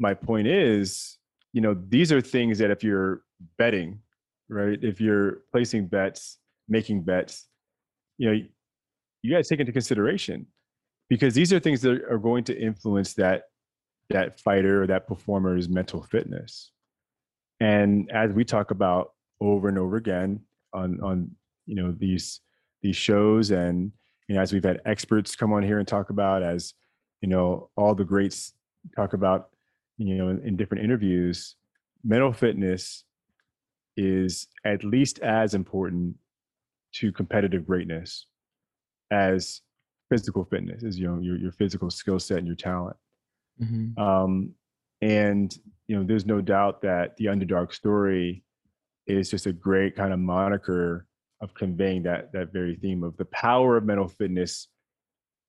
My 0.00 0.14
point 0.14 0.48
is, 0.48 1.18
you 1.52 1.60
know, 1.60 1.74
these 1.88 2.10
are 2.10 2.20
things 2.20 2.58
that 2.58 2.72
if 2.72 2.82
you're 2.82 3.22
betting, 3.56 4.00
right? 4.48 4.78
If 4.82 5.00
you're 5.00 5.42
placing 5.52 5.88
bets, 5.88 6.38
making 6.68 7.02
bets, 7.02 7.46
you 8.18 8.30
know, 8.30 8.40
you 9.22 9.30
got 9.30 9.42
to 9.42 9.48
take 9.48 9.60
into 9.60 9.72
consideration 9.72 10.46
because 11.08 11.34
these 11.34 11.52
are 11.52 11.60
things 11.60 11.80
that 11.82 12.02
are 12.10 12.18
going 12.18 12.44
to 12.44 12.58
influence 12.58 13.14
that 13.14 13.44
that 14.10 14.38
fighter 14.38 14.82
or 14.82 14.86
that 14.86 15.06
performer's 15.06 15.68
mental 15.68 16.02
fitness. 16.02 16.70
And 17.60 18.10
as 18.10 18.32
we 18.32 18.44
talk 18.44 18.70
about 18.70 19.12
over 19.40 19.68
and 19.68 19.78
over 19.78 19.96
again 19.96 20.40
on 20.72 21.00
on 21.00 21.30
you 21.66 21.74
know 21.74 21.94
these 21.98 22.40
these 22.82 22.96
shows 22.96 23.50
and 23.50 23.92
you 24.28 24.34
know 24.34 24.40
as 24.40 24.52
we've 24.52 24.64
had 24.64 24.80
experts 24.84 25.36
come 25.36 25.52
on 25.52 25.62
here 25.62 25.78
and 25.78 25.88
talk 25.88 26.10
about 26.10 26.42
as 26.42 26.74
you 27.20 27.28
know 27.28 27.70
all 27.76 27.94
the 27.94 28.04
greats 28.04 28.52
talk 28.96 29.12
about 29.12 29.50
you 29.96 30.16
know 30.16 30.28
in, 30.28 30.40
in 30.46 30.56
different 30.56 30.84
interviews 30.84 31.56
mental 32.02 32.32
fitness 32.32 33.04
is 33.96 34.48
at 34.64 34.84
least 34.84 35.18
as 35.20 35.54
important 35.54 36.16
to 36.92 37.12
competitive 37.12 37.66
greatness 37.66 38.26
as 39.10 39.60
physical 40.10 40.44
fitness 40.44 40.82
as 40.84 40.98
you 40.98 41.06
know 41.06 41.18
your, 41.20 41.36
your 41.36 41.52
physical 41.52 41.90
skill 41.90 42.18
set 42.20 42.38
and 42.38 42.46
your 42.46 42.56
talent 42.56 42.96
Mhm. 43.62 43.96
um, 43.98 44.54
and 45.00 45.56
you 45.86 45.94
know, 45.96 46.02
there's 46.02 46.24
no 46.26 46.40
doubt 46.40 46.80
that 46.82 47.14
the 47.18 47.28
underdog 47.28 47.72
story 47.72 48.42
is 49.06 49.30
just 49.30 49.46
a 49.46 49.52
great 49.52 49.94
kind 49.94 50.12
of 50.14 50.18
moniker 50.18 51.06
of 51.40 51.52
conveying 51.54 52.02
that 52.04 52.32
that 52.32 52.52
very 52.52 52.74
theme 52.76 53.02
of 53.04 53.16
the 53.18 53.26
power 53.26 53.76
of 53.76 53.84
mental 53.84 54.08
fitness 54.08 54.68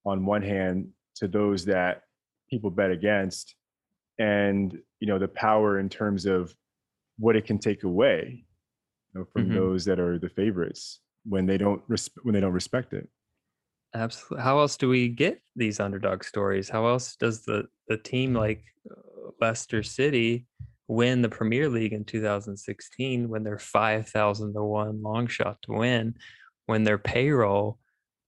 on 0.06 0.26
one 0.26 0.42
hand 0.44 0.90
to 1.16 1.28
those 1.28 1.64
that 1.66 2.04
people 2.50 2.70
bet 2.70 2.92
against, 2.92 3.56
and 4.20 4.78
you 5.00 5.08
know, 5.08 5.18
the 5.18 5.28
power 5.30 5.80
in 5.80 5.88
terms 5.90 6.26
of 6.26 6.54
what 7.18 7.36
it 7.36 7.46
can 7.46 7.60
take 7.60 7.84
away 7.84 8.46
you 9.14 9.20
know, 9.22 9.26
from 9.34 9.50
Mhm. 9.50 9.54
those 9.54 9.86
that 9.86 10.00
are 10.00 10.20
the 10.20 10.30
favorites 10.30 11.02
when 11.26 11.46
they 11.46 11.58
don't 11.58 11.82
res- 11.88 12.10
when 12.24 12.34
they 12.34 12.42
don't 12.42 12.54
respect 12.54 12.94
it. 12.94 13.10
Absolutely. 13.94 14.44
How 14.44 14.60
else 14.60 14.76
do 14.78 14.90
we 14.90 15.08
get 15.08 15.42
these 15.56 15.80
underdog 15.80 16.24
stories? 16.24 16.70
How 16.70 16.88
else 16.88 17.16
does 17.16 17.46
the 17.46 17.68
the 17.88 17.98
team 17.98 18.34
like 18.34 18.64
uh, 18.92 19.30
Leicester 19.40 19.84
City 19.84 20.48
win 20.88 21.22
the 21.22 21.30
Premier 21.30 21.70
League 21.70 21.94
in 21.94 22.04
2016 22.06 23.30
when 23.30 23.44
they're 23.44 23.58
5,000 23.58 24.54
to 24.54 24.64
1 24.64 25.02
long 25.02 25.28
shot 25.28 25.62
to 25.64 25.74
win 25.74 26.16
when 26.68 26.84
their 26.84 26.98
payroll 26.98 27.80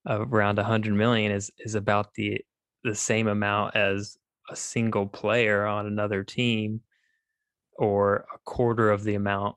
of 0.06 0.32
around 0.34 0.58
100 0.58 0.94
million 0.94 1.32
is 1.32 1.52
is 1.60 1.76
about 1.76 2.14
the 2.14 2.42
the 2.84 2.96
same 2.96 3.28
amount 3.28 3.76
as 3.76 4.18
a 4.50 4.56
single 4.56 5.06
player 5.08 5.66
on 5.66 5.86
another 5.86 6.24
team 6.24 6.82
or 7.78 8.26
a 8.34 8.38
quarter 8.46 8.90
of 8.90 9.04
the 9.04 9.16
amount 9.16 9.56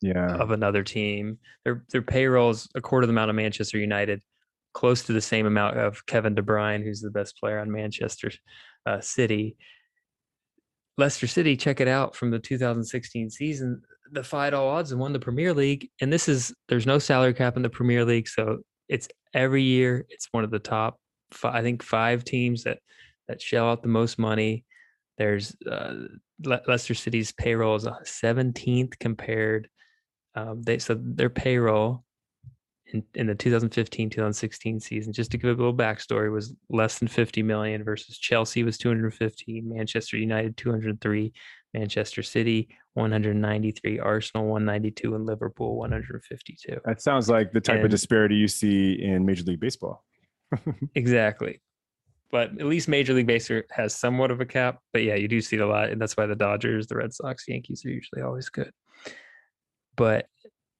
Yeah, 0.00 0.36
of 0.36 0.50
another 0.50 0.82
team. 0.82 1.38
Their 1.64 1.84
their 1.90 2.02
payrolls 2.02 2.68
a 2.74 2.80
quarter 2.80 3.04
of 3.04 3.08
the 3.08 3.12
amount 3.14 3.30
of 3.30 3.36
Manchester 3.36 3.78
United, 3.78 4.22
close 4.74 5.02
to 5.04 5.12
the 5.12 5.20
same 5.20 5.46
amount 5.46 5.78
of 5.78 6.04
Kevin 6.06 6.34
De 6.34 6.42
Bruyne, 6.42 6.82
who's 6.82 7.00
the 7.00 7.10
best 7.10 7.38
player 7.38 7.58
on 7.58 7.70
Manchester 7.70 8.30
uh, 8.86 9.00
City. 9.00 9.56
Leicester 10.98 11.26
City, 11.26 11.56
check 11.56 11.80
it 11.80 11.88
out 11.88 12.14
from 12.14 12.30
the 12.30 12.38
2016 12.38 13.30
season. 13.30 13.82
Defied 14.12 14.52
all 14.54 14.68
odds 14.68 14.90
and 14.92 15.00
won 15.00 15.12
the 15.12 15.20
Premier 15.20 15.54
League. 15.54 15.88
And 16.00 16.12
this 16.12 16.28
is 16.28 16.52
there's 16.68 16.86
no 16.86 16.98
salary 16.98 17.32
cap 17.32 17.56
in 17.56 17.62
the 17.62 17.70
Premier 17.70 18.04
League, 18.04 18.28
so 18.28 18.58
it's 18.88 19.08
every 19.32 19.62
year. 19.62 20.04
It's 20.08 20.28
one 20.32 20.44
of 20.44 20.50
the 20.50 20.58
top, 20.58 20.98
fi- 21.30 21.56
I 21.56 21.62
think, 21.62 21.82
five 21.82 22.24
teams 22.24 22.64
that 22.64 22.80
that 23.28 23.40
shell 23.40 23.68
out 23.70 23.82
the 23.82 23.88
most 23.88 24.18
money. 24.18 24.64
There's 25.16 25.54
uh, 25.70 25.94
Le- 26.44 26.62
Leicester 26.66 26.94
City's 26.94 27.32
payroll 27.32 27.76
is 27.76 27.84
17th 27.86 28.98
compared 28.98 29.68
um, 30.34 30.62
they 30.62 30.78
so 30.78 30.94
their 30.94 31.30
payroll 31.30 32.04
in, 32.92 33.04
in 33.14 33.26
the 33.26 33.34
2015-2016 33.34 34.82
season, 34.82 35.12
just 35.12 35.30
to 35.30 35.38
give 35.38 35.48
a 35.48 35.52
little 35.52 35.74
backstory, 35.74 36.32
was 36.32 36.54
less 36.68 36.98
than 36.98 37.08
50 37.08 37.42
million 37.42 37.84
versus 37.84 38.18
Chelsea 38.18 38.62
was 38.62 38.78
250, 38.78 39.60
Manchester 39.62 40.16
United 40.16 40.56
203, 40.56 41.32
Manchester 41.74 42.22
City 42.22 42.68
193, 42.94 44.00
Arsenal 44.00 44.46
192, 44.46 45.14
and 45.14 45.26
Liverpool 45.26 45.76
152. 45.76 46.78
that 46.84 47.00
sounds 47.00 47.28
like 47.28 47.52
the 47.52 47.60
type 47.60 47.84
of 47.84 47.90
disparity 47.90 48.34
you 48.34 48.48
see 48.48 48.92
in 49.00 49.24
Major 49.24 49.44
League 49.44 49.60
Baseball. 49.60 50.04
Exactly. 50.96 51.60
But 52.32 52.50
at 52.60 52.66
least 52.66 52.88
Major 52.88 53.12
League 53.12 53.26
Baseball 53.26 53.62
has 53.70 53.94
somewhat 53.94 54.30
of 54.30 54.40
a 54.40 54.46
cap. 54.46 54.78
But 54.92 55.02
yeah, 55.02 55.16
you 55.16 55.26
do 55.26 55.40
see 55.40 55.56
it 55.56 55.62
a 55.62 55.66
lot. 55.66 55.90
And 55.90 56.00
that's 56.00 56.16
why 56.16 56.26
the 56.26 56.36
Dodgers, 56.36 56.86
the 56.86 56.96
Red 56.96 57.12
Sox, 57.12 57.44
Yankees 57.48 57.84
are 57.84 57.90
usually 57.90 58.22
always 58.22 58.48
good. 58.48 58.70
But 59.96 60.26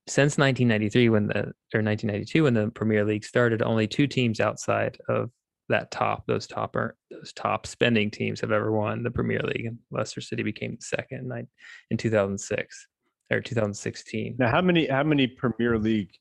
since 0.07 0.38
1993, 0.38 1.09
when 1.09 1.26
the 1.26 1.53
or 1.74 1.82
1992, 1.82 2.44
when 2.44 2.55
the 2.55 2.68
Premier 2.70 3.05
League 3.05 3.24
started, 3.24 3.62
only 3.62 3.86
two 3.86 4.07
teams 4.07 4.40
outside 4.40 4.98
of 5.09 5.30
that 5.68 5.90
top, 5.90 6.26
those 6.26 6.46
top 6.46 6.76
those 7.11 7.32
top 7.34 7.66
spending 7.66 8.11
teams 8.11 8.40
have 8.40 8.53
ever 8.53 8.72
won 8.72 9.03
the 9.03 9.11
Premier 9.11 9.40
League. 9.40 9.66
And 9.66 9.78
Leicester 9.90 10.20
City 10.20 10.42
became 10.42 10.76
the 10.76 10.82
second 10.82 11.30
in 11.32 11.48
in 11.90 11.96
2006 11.96 12.86
or 13.30 13.40
2016. 13.40 14.36
Now, 14.38 14.51
how 14.51 14.61
many 14.61 14.86
how 14.86 15.05
many 15.05 15.26
Premier 15.26 15.78
League 15.78 16.12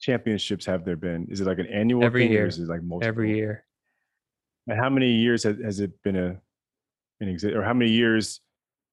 championships 0.00 0.66
have 0.66 0.84
there 0.84 0.96
been? 0.96 1.26
Is 1.30 1.40
it 1.40 1.46
like 1.46 1.58
an 1.58 1.68
annual 1.68 2.04
Every 2.04 2.24
thing, 2.24 2.32
year. 2.32 2.44
or 2.44 2.48
is 2.48 2.58
it 2.58 2.68
like 2.68 2.82
multiple? 2.82 3.08
Every 3.08 3.36
year. 3.36 3.64
And 4.66 4.78
how 4.78 4.90
many 4.90 5.12
years 5.12 5.44
has, 5.44 5.56
has 5.62 5.80
it 5.80 6.02
been 6.02 6.16
a 6.16 6.40
in 7.20 7.28
exist, 7.28 7.54
or 7.54 7.62
how 7.62 7.72
many 7.72 7.90
years 7.90 8.40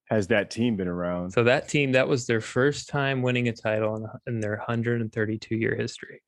has 0.05 0.27
that 0.27 0.49
team 0.49 0.75
been 0.75 0.87
around? 0.87 1.31
So 1.31 1.43
that 1.43 1.67
team, 1.67 1.93
that 1.93 2.07
was 2.07 2.25
their 2.27 2.41
first 2.41 2.89
time 2.89 3.21
winning 3.21 3.47
a 3.47 3.53
title 3.53 3.95
in, 3.95 4.33
in 4.35 4.39
their 4.39 4.57
132 4.57 5.55
year 5.55 5.75
history. 5.75 6.21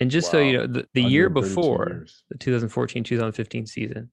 And 0.00 0.10
just 0.10 0.30
so 0.30 0.38
you 0.38 0.58
know, 0.58 0.66
the, 0.66 0.86
the 0.94 1.02
year 1.02 1.28
before 1.28 1.88
years. 1.88 2.22
the 2.30 2.38
2014 2.38 3.02
2015 3.02 3.66
season, 3.66 4.10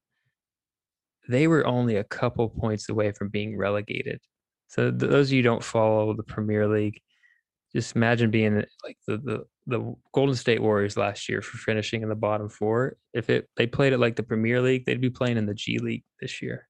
they 1.28 1.46
were 1.46 1.66
only 1.66 1.96
a 1.96 2.04
couple 2.04 2.48
points 2.48 2.88
away 2.88 3.12
from 3.12 3.28
being 3.28 3.56
relegated. 3.56 4.20
So 4.68 4.90
th- 4.90 5.10
those 5.10 5.28
of 5.28 5.32
you 5.32 5.38
who 5.38 5.48
don't 5.48 5.62
follow 5.62 6.12
the 6.14 6.24
Premier 6.24 6.66
League, 6.66 7.00
just 7.76 7.94
imagine 7.94 8.30
being 8.30 8.56
uh, 8.56 8.62
like 8.84 8.96
the, 9.06 9.18
the 9.18 9.44
the 9.66 9.94
Golden 10.14 10.34
State 10.34 10.62
Warriors 10.62 10.96
last 10.96 11.28
year 11.28 11.42
for 11.42 11.58
finishing 11.58 12.02
in 12.02 12.08
the 12.08 12.14
bottom 12.14 12.48
four. 12.48 12.96
If 13.12 13.28
it 13.28 13.48
they 13.56 13.66
played 13.66 13.92
it 13.92 13.98
like 13.98 14.16
the 14.16 14.22
Premier 14.22 14.62
League, 14.62 14.86
they'd 14.86 15.00
be 15.00 15.10
playing 15.10 15.36
in 15.36 15.44
the 15.44 15.54
G 15.54 15.78
League 15.78 16.04
this 16.20 16.40
year. 16.40 16.68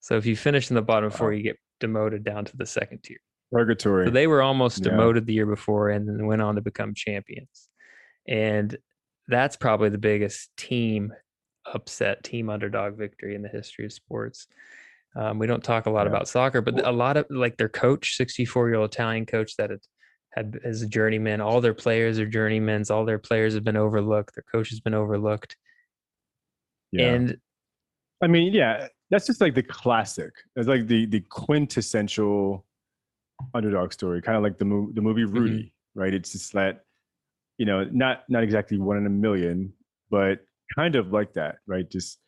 So 0.00 0.16
if 0.16 0.24
you 0.26 0.36
finish 0.36 0.70
in 0.70 0.74
the 0.76 0.82
bottom 0.82 1.10
four, 1.10 1.32
you 1.32 1.42
get 1.42 1.58
demoted 1.80 2.24
down 2.24 2.44
to 2.46 2.56
the 2.56 2.66
second 2.66 3.02
tier. 3.02 3.18
purgatory. 3.52 4.06
So 4.06 4.10
they 4.10 4.26
were 4.26 4.42
almost 4.42 4.78
Yeah. 4.78 4.90
demoted 4.90 5.26
the 5.26 5.32
year 5.34 5.46
before 5.46 5.90
and 5.90 6.08
then 6.08 6.26
went 6.26 6.42
on 6.42 6.56
to 6.56 6.60
become 6.60 6.92
champions. 6.94 7.68
And 8.26 8.76
that's 9.28 9.56
probably 9.56 9.90
the 9.90 9.98
biggest 9.98 10.56
team 10.56 11.12
upset, 11.66 12.24
team 12.24 12.50
underdog 12.50 12.96
victory 12.96 13.34
in 13.34 13.42
the 13.42 13.48
history 13.48 13.84
of 13.84 13.92
sports. 13.92 14.46
Um, 15.16 15.38
we 15.38 15.46
don't 15.46 15.62
talk 15.62 15.86
a 15.86 15.90
lot 15.90 16.02
Yeah. 16.06 16.10
about 16.10 16.28
soccer, 16.28 16.60
but 16.60 16.84
a 16.86 16.90
lot 16.90 17.16
of 17.16 17.26
like 17.30 17.56
their 17.56 17.68
coach, 17.68 18.16
64 18.16 18.68
year 18.68 18.76
old 18.78 18.90
Italian 18.92 19.26
coach 19.26 19.56
that 19.56 19.70
had, 19.70 19.80
had 20.32 20.60
as 20.64 20.82
a 20.82 20.88
journeyman, 20.88 21.40
all 21.40 21.60
their 21.60 21.74
players 21.74 22.18
are 22.18 22.26
journeymans, 22.26 22.90
all 22.90 23.04
their 23.04 23.18
players 23.20 23.54
have 23.54 23.62
been 23.64 23.76
overlooked, 23.76 24.34
their 24.34 24.44
coach 24.50 24.70
has 24.70 24.80
been 24.80 24.94
overlooked. 24.94 25.56
yeah. 26.92 27.14
And 27.14 27.36
I 28.22 28.26
mean, 28.26 28.52
yeah, 28.52 28.88
that's 29.10 29.26
just 29.26 29.40
like 29.40 29.54
the 29.54 29.62
classic. 29.62 30.32
It's 30.56 30.66
like 30.68 30.86
the 30.86 31.06
the 31.06 31.20
quintessential 31.20 32.64
underdog 33.54 33.92
story, 33.92 34.22
kind 34.22 34.36
of 34.36 34.42
like 34.42 34.58
the 34.58 34.64
movie 34.64 34.92
the 34.94 35.02
movie 35.02 35.22
Mm-hmm. 35.24 35.38
Rudy, 35.38 35.74
right? 35.94 36.14
It's 36.14 36.32
just 36.32 36.52
that 36.54 36.80
you 37.58 37.66
know, 37.66 37.84
not 37.84 38.24
not 38.28 38.42
exactly 38.42 38.78
one 38.78 38.96
in 38.96 39.06
a 39.06 39.10
million, 39.10 39.72
but 40.10 40.40
kind 40.74 40.96
of 40.96 41.12
like 41.12 41.34
that, 41.34 41.56
right? 41.66 41.88
Just 41.88 42.18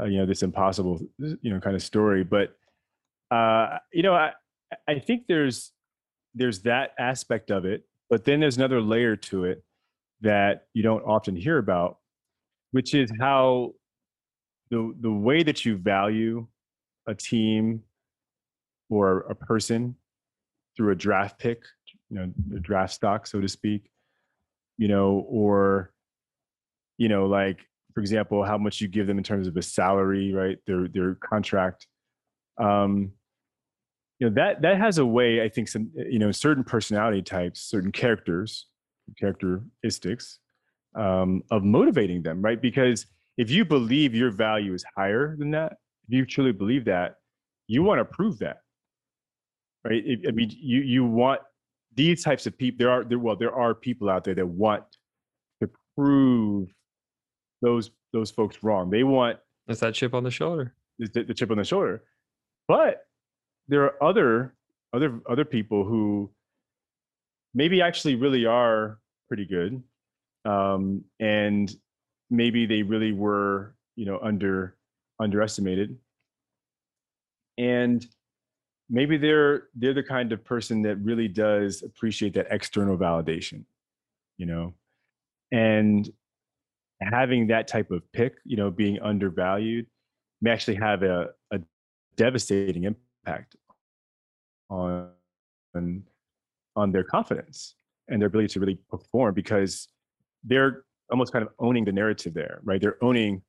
uh, 0.00 0.04
you 0.04 0.18
know, 0.18 0.26
this 0.26 0.42
impossible, 0.42 1.00
you 1.18 1.52
know, 1.52 1.60
kind 1.60 1.76
of 1.76 1.82
story. 1.82 2.24
But 2.24 2.56
uh, 3.30 3.78
you 3.92 4.02
know, 4.02 4.14
I 4.14 4.32
I 4.88 4.98
think 4.98 5.26
there's 5.26 5.72
there's 6.34 6.60
that 6.62 6.92
aspect 6.98 7.50
of 7.50 7.64
it, 7.64 7.84
but 8.08 8.24
then 8.24 8.40
there's 8.40 8.56
another 8.56 8.80
layer 8.80 9.16
to 9.16 9.44
it 9.44 9.62
that 10.22 10.66
you 10.72 10.82
don't 10.82 11.02
often 11.04 11.36
hear 11.36 11.58
about, 11.58 11.98
which 12.70 12.94
is 12.94 13.10
how 13.20 13.74
the 14.70 14.94
the 15.00 15.12
way 15.12 15.42
that 15.42 15.64
you 15.64 15.76
value 15.76 16.46
a 17.06 17.14
team 17.14 17.82
or 18.88 19.20
a 19.20 19.34
person 19.34 19.96
through 20.76 20.92
a 20.92 20.94
draft 20.94 21.38
pick, 21.38 21.62
you 22.08 22.16
know, 22.16 22.32
the 22.48 22.60
draft 22.60 22.94
stock, 22.94 23.26
so 23.26 23.40
to 23.40 23.48
speak, 23.48 23.90
you 24.78 24.88
know, 24.88 25.26
or 25.28 25.92
you 26.98 27.08
know, 27.08 27.26
like 27.26 27.58
for 27.94 28.00
example, 28.00 28.44
how 28.44 28.58
much 28.58 28.80
you 28.80 28.88
give 28.88 29.06
them 29.06 29.18
in 29.18 29.24
terms 29.24 29.46
of 29.46 29.56
a 29.56 29.62
salary, 29.62 30.32
right? 30.32 30.58
Their 30.66 30.88
their 30.88 31.14
contract. 31.16 31.86
Um, 32.58 33.12
you 34.18 34.28
know, 34.28 34.34
that 34.34 34.62
that 34.62 34.78
has 34.78 34.98
a 34.98 35.06
way, 35.06 35.42
I 35.42 35.48
think, 35.48 35.68
some 35.68 35.90
you 35.96 36.18
know, 36.18 36.30
certain 36.32 36.64
personality 36.64 37.22
types, 37.22 37.60
certain 37.60 37.92
characters, 37.92 38.66
characteristics 39.18 40.38
um, 40.94 41.42
of 41.50 41.64
motivating 41.64 42.22
them, 42.22 42.42
right? 42.42 42.60
Because 42.60 43.06
if 43.36 43.50
you 43.50 43.64
believe 43.64 44.14
your 44.14 44.30
value 44.30 44.74
is 44.74 44.84
higher 44.96 45.36
than 45.38 45.50
that, 45.52 45.72
if 46.06 46.14
you 46.14 46.26
truly 46.26 46.52
believe 46.52 46.84
that, 46.84 47.16
you 47.66 47.82
want 47.82 47.98
to 47.98 48.04
prove 48.04 48.38
that, 48.40 48.58
right? 49.84 50.02
I 50.26 50.30
mean, 50.30 50.50
you 50.54 50.80
you 50.80 51.04
want 51.04 51.40
these 51.94 52.22
types 52.22 52.46
of 52.46 52.56
people. 52.56 52.78
There 52.78 52.90
are 52.90 53.04
there 53.04 53.18
well, 53.18 53.36
there 53.36 53.54
are 53.54 53.74
people 53.74 54.10
out 54.10 54.24
there 54.24 54.34
that 54.34 54.46
want 54.46 54.84
to 55.62 55.70
prove 55.96 56.68
those 57.62 57.90
those 58.12 58.30
folks 58.30 58.62
wrong. 58.62 58.90
They 58.90 59.04
want 59.04 59.38
That's 59.66 59.80
that 59.80 59.94
chip 59.94 60.12
on 60.12 60.24
the 60.24 60.30
shoulder. 60.30 60.74
the, 60.98 61.22
the 61.22 61.34
chip 61.34 61.50
on 61.50 61.56
the 61.56 61.64
shoulder. 61.64 62.02
But 62.68 63.06
there 63.68 63.84
are 63.84 64.02
other 64.02 64.54
other 64.92 65.20
other 65.28 65.44
people 65.44 65.84
who 65.84 66.30
maybe 67.54 67.80
actually 67.80 68.16
really 68.16 68.44
are 68.44 68.98
pretty 69.28 69.46
good, 69.46 69.82
um, 70.44 71.04
and 71.20 71.74
maybe 72.30 72.66
they 72.66 72.82
really 72.82 73.12
were 73.12 73.74
you 73.96 74.04
know 74.04 74.18
under 74.22 74.76
underestimated, 75.18 75.96
and 77.56 78.06
maybe 78.90 79.16
they're 79.16 79.68
they're 79.74 79.94
the 79.94 80.02
kind 80.02 80.32
of 80.32 80.44
person 80.44 80.82
that 80.82 80.96
really 80.96 81.28
does 81.28 81.82
appreciate 81.82 82.34
that 82.34 82.48
external 82.50 82.98
validation, 82.98 83.64
you 84.36 84.46
know, 84.46 84.74
and 85.52 86.12
having 87.10 87.46
that 87.48 87.68
type 87.68 87.90
of 87.90 88.02
pick, 88.12 88.34
you 88.44 88.56
know, 88.56 88.70
being 88.70 89.00
undervalued 89.00 89.86
may 90.40 90.50
actually 90.50 90.76
have 90.76 91.02
a, 91.02 91.28
a 91.52 91.60
devastating 92.16 92.84
impact 92.84 93.56
on 94.68 95.10
on 95.74 96.02
on 96.76 96.92
their 96.92 97.04
confidence 97.04 97.74
and 98.08 98.20
their 98.20 98.26
ability 98.26 98.48
to 98.48 98.60
really 98.60 98.78
perform 98.90 99.34
because 99.34 99.88
they're 100.44 100.84
almost 101.10 101.32
kind 101.32 101.44
of 101.44 101.52
owning 101.58 101.84
the 101.84 101.92
narrative 101.92 102.34
there, 102.34 102.60
right? 102.64 102.80
They're 102.80 103.02
owning 103.02 103.42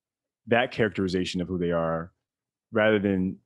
that 0.47 0.72
characterization 0.72 1.41
of 1.41 1.47
who 1.47 1.58
they 1.58 1.72
are 1.72 2.12
rather 2.72 2.99
than 2.99 3.38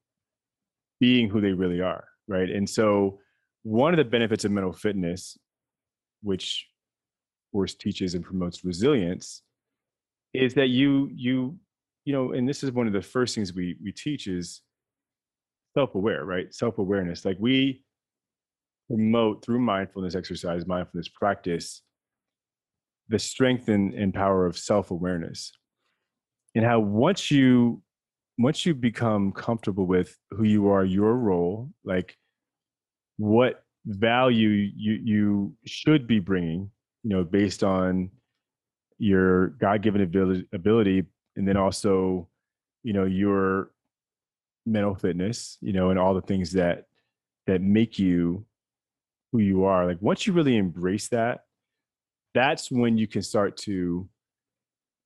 being 0.99 1.29
who 1.29 1.39
they 1.41 1.51
really 1.51 1.81
are, 1.81 2.05
right? 2.27 2.49
And 2.49 2.67
so 2.67 3.19
one 3.63 3.93
of 3.93 3.97
the 3.97 4.05
benefits 4.05 4.45
of 4.45 4.51
mental 4.51 4.73
fitness, 4.73 5.37
which 6.23 6.67
of 7.47 7.51
course 7.51 7.75
teaches 7.75 8.15
and 8.15 8.23
promotes 8.23 8.65
resilience, 8.65 9.43
is 10.37 10.53
that 10.55 10.67
you 10.67 11.09
you 11.13 11.57
you 12.05 12.13
know, 12.13 12.31
and 12.31 12.47
this 12.47 12.63
is 12.63 12.71
one 12.71 12.87
of 12.87 12.93
the 12.93 13.01
first 13.01 13.35
things 13.35 13.53
we 13.53 13.75
we 13.83 13.91
teach 13.91 14.27
is 14.27 14.61
self-aware, 15.75 16.23
right? 16.25 16.53
Self-awareness. 16.53 17.25
Like 17.25 17.37
we 17.39 17.83
promote 18.87 19.43
through 19.43 19.59
mindfulness 19.59 20.15
exercise, 20.15 20.65
mindfulness 20.65 21.09
practice, 21.09 21.81
the 23.09 23.19
strength 23.19 23.67
and, 23.67 23.93
and 23.93 24.13
power 24.13 24.45
of 24.45 24.57
self-awareness. 24.57 25.51
And 26.55 26.65
how 26.65 26.79
once 26.79 27.29
you 27.29 27.81
once 28.39 28.65
you 28.65 28.73
become 28.73 29.31
comfortable 29.31 29.85
with 29.85 30.15
who 30.31 30.43
you 30.43 30.69
are, 30.69 30.85
your 30.85 31.15
role, 31.15 31.71
like 31.83 32.15
what 33.17 33.63
value 33.85 34.49
you 34.49 34.93
you 35.03 35.53
should 35.65 36.07
be 36.07 36.19
bringing, 36.19 36.71
you 37.03 37.09
know, 37.09 37.23
based 37.23 37.63
on 37.63 38.11
your 38.99 39.47
God-given 39.49 40.01
ability, 40.01 40.45
ability, 40.53 41.03
and 41.35 41.47
then 41.47 41.57
also, 41.57 42.27
you 42.83 42.93
know, 42.93 43.05
your 43.05 43.71
mental 44.65 44.95
fitness, 44.95 45.57
you 45.61 45.73
know, 45.73 45.89
and 45.91 45.99
all 45.99 46.13
the 46.13 46.21
things 46.21 46.51
that 46.53 46.85
that 47.45 47.61
make 47.61 47.97
you 47.97 48.45
who 49.31 49.39
you 49.39 49.63
are. 49.63 49.85
Like 49.85 50.01
once 50.01 50.27
you 50.27 50.33
really 50.33 50.57
embrace 50.57 51.07
that, 51.09 51.45
that's 52.33 52.69
when 52.71 52.97
you 52.97 53.07
can 53.07 53.21
start 53.21 53.55
to 53.57 54.07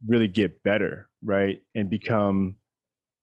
really 0.08 0.28
get 0.28 0.64
better, 0.64 1.08
right? 1.24 1.62
And 1.76 1.90
become 1.90 2.56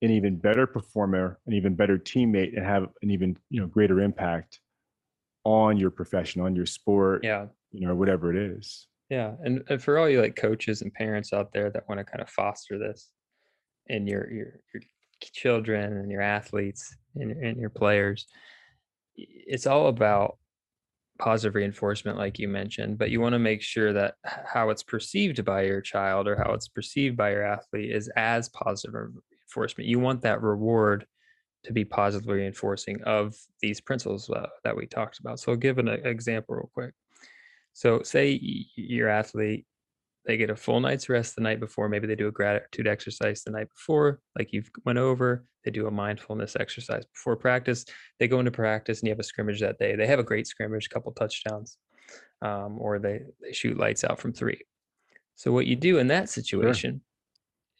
an 0.02 0.10
even 0.10 0.36
better 0.36 0.66
performer, 0.66 1.40
an 1.46 1.54
even 1.54 1.74
better 1.74 1.98
teammate, 1.98 2.56
and 2.56 2.64
have 2.64 2.88
an 3.02 3.10
even 3.10 3.36
you 3.50 3.60
know 3.60 3.66
greater 3.66 4.00
impact 4.00 4.60
on 5.44 5.76
your 5.78 5.90
profession, 5.90 6.42
on 6.42 6.54
your 6.54 6.66
sport, 6.66 7.24
Yeah. 7.24 7.46
you 7.72 7.86
know, 7.86 7.94
whatever 7.94 8.30
it 8.30 8.36
is. 8.36 8.86
Yeah, 9.10 9.34
and, 9.42 9.64
and 9.68 9.82
for 9.82 9.98
all 9.98 10.08
you 10.08 10.20
like 10.20 10.36
coaches 10.36 10.82
and 10.82 10.92
parents 10.92 11.32
out 11.32 11.52
there 11.52 11.70
that 11.70 11.88
want 11.88 11.98
to 11.98 12.04
kind 12.04 12.20
of 12.20 12.28
foster 12.28 12.78
this 12.78 13.10
in 13.86 14.06
your 14.06 14.30
your 14.30 14.60
your 14.74 14.82
children 15.22 15.96
and 15.96 16.10
your 16.10 16.20
athletes 16.20 16.94
and, 17.14 17.32
and 17.32 17.58
your 17.58 17.70
players, 17.70 18.26
it's 19.16 19.66
all 19.66 19.88
about 19.88 20.38
positive 21.18 21.54
reinforcement, 21.54 22.18
like 22.18 22.38
you 22.38 22.48
mentioned. 22.48 22.98
But 22.98 23.10
you 23.10 23.20
want 23.20 23.32
to 23.32 23.38
make 23.38 23.62
sure 23.62 23.92
that 23.92 24.14
how 24.24 24.70
it's 24.70 24.82
perceived 24.82 25.44
by 25.44 25.62
your 25.62 25.80
child 25.80 26.28
or 26.28 26.36
how 26.36 26.52
it's 26.52 26.68
perceived 26.68 27.16
by 27.16 27.32
your 27.32 27.44
athlete 27.44 27.90
is 27.90 28.08
as 28.16 28.48
positive 28.50 28.94
reinforcement. 28.94 29.88
You 29.88 29.98
want 29.98 30.22
that 30.22 30.42
reward 30.42 31.06
to 31.64 31.72
be 31.72 31.84
positively 31.84 32.36
reinforcing 32.36 33.02
of 33.02 33.34
these 33.60 33.80
principles 33.80 34.30
uh, 34.30 34.46
that 34.64 34.76
we 34.76 34.86
talked 34.86 35.18
about. 35.18 35.40
So, 35.40 35.52
I'll 35.52 35.58
give 35.58 35.78
an 35.78 35.88
e- 35.88 35.98
example 36.04 36.54
real 36.56 36.70
quick. 36.72 36.94
So, 37.78 38.02
say 38.02 38.40
your 38.74 39.08
athlete, 39.08 39.64
they 40.26 40.36
get 40.36 40.50
a 40.50 40.56
full 40.56 40.80
night's 40.80 41.08
rest 41.08 41.36
the 41.36 41.42
night 41.42 41.60
before. 41.60 41.88
Maybe 41.88 42.08
they 42.08 42.16
do 42.16 42.26
a 42.26 42.32
gratitude 42.32 42.88
exercise 42.88 43.44
the 43.44 43.52
night 43.52 43.68
before, 43.68 44.18
like 44.36 44.52
you've 44.52 44.68
went 44.84 44.98
over. 44.98 45.44
They 45.64 45.70
do 45.70 45.86
a 45.86 45.90
mindfulness 45.92 46.56
exercise 46.58 47.04
before 47.14 47.36
practice. 47.36 47.84
They 48.18 48.26
go 48.26 48.40
into 48.40 48.50
practice 48.50 48.98
and 48.98 49.06
you 49.06 49.12
have 49.12 49.20
a 49.20 49.22
scrimmage 49.22 49.60
that 49.60 49.78
day. 49.78 49.94
They 49.94 50.08
have 50.08 50.18
a 50.18 50.24
great 50.24 50.48
scrimmage, 50.48 50.86
a 50.86 50.88
couple 50.88 51.12
touchdowns, 51.12 51.78
um, 52.42 52.78
or 52.80 52.98
they 52.98 53.20
they 53.40 53.52
shoot 53.52 53.78
lights 53.78 54.02
out 54.02 54.18
from 54.18 54.32
three. 54.32 54.60
So, 55.36 55.52
what 55.52 55.66
you 55.66 55.76
do 55.76 55.98
in 55.98 56.08
that 56.08 56.28
situation 56.28 57.00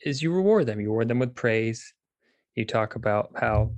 is 0.05 0.23
you 0.23 0.33
reward 0.33 0.67
them. 0.67 0.81
You 0.81 0.91
reward 0.91 1.09
them 1.09 1.19
with 1.19 1.35
praise. 1.35 1.93
You 2.55 2.65
talk 2.65 2.95
about 2.95 3.33
how 3.35 3.73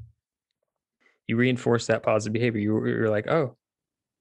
you 1.27 1.37
reinforce 1.37 1.87
that 1.87 2.03
positive 2.03 2.35
behavior. 2.35 2.61
You, 2.61 2.87
you're 2.87 3.09
like, 3.09 3.27
oh, 3.27 3.57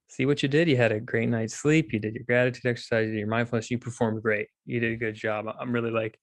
see 0.10 0.26
what 0.26 0.44
you 0.44 0.50
did. 0.50 0.68
You 0.68 0.76
had 0.76 0.92
a 0.92 1.00
great 1.00 1.30
night's 1.30 1.56
sleep. 1.56 1.94
You 1.94 2.00
did 2.00 2.16
your 2.16 2.24
gratitude 2.26 2.66
exercise, 2.66 3.06
you 3.06 3.14
did 3.14 3.20
your 3.20 3.28
mindfulness. 3.28 3.72
You 3.72 3.78
performed 3.78 4.22
great. 4.22 4.48
You 4.66 4.80
did 4.80 4.94
a 4.94 4.98
good 4.98 5.16
job. 5.16 5.46
I'm 5.60 5.72
really 5.72 5.92
like 5.92 6.20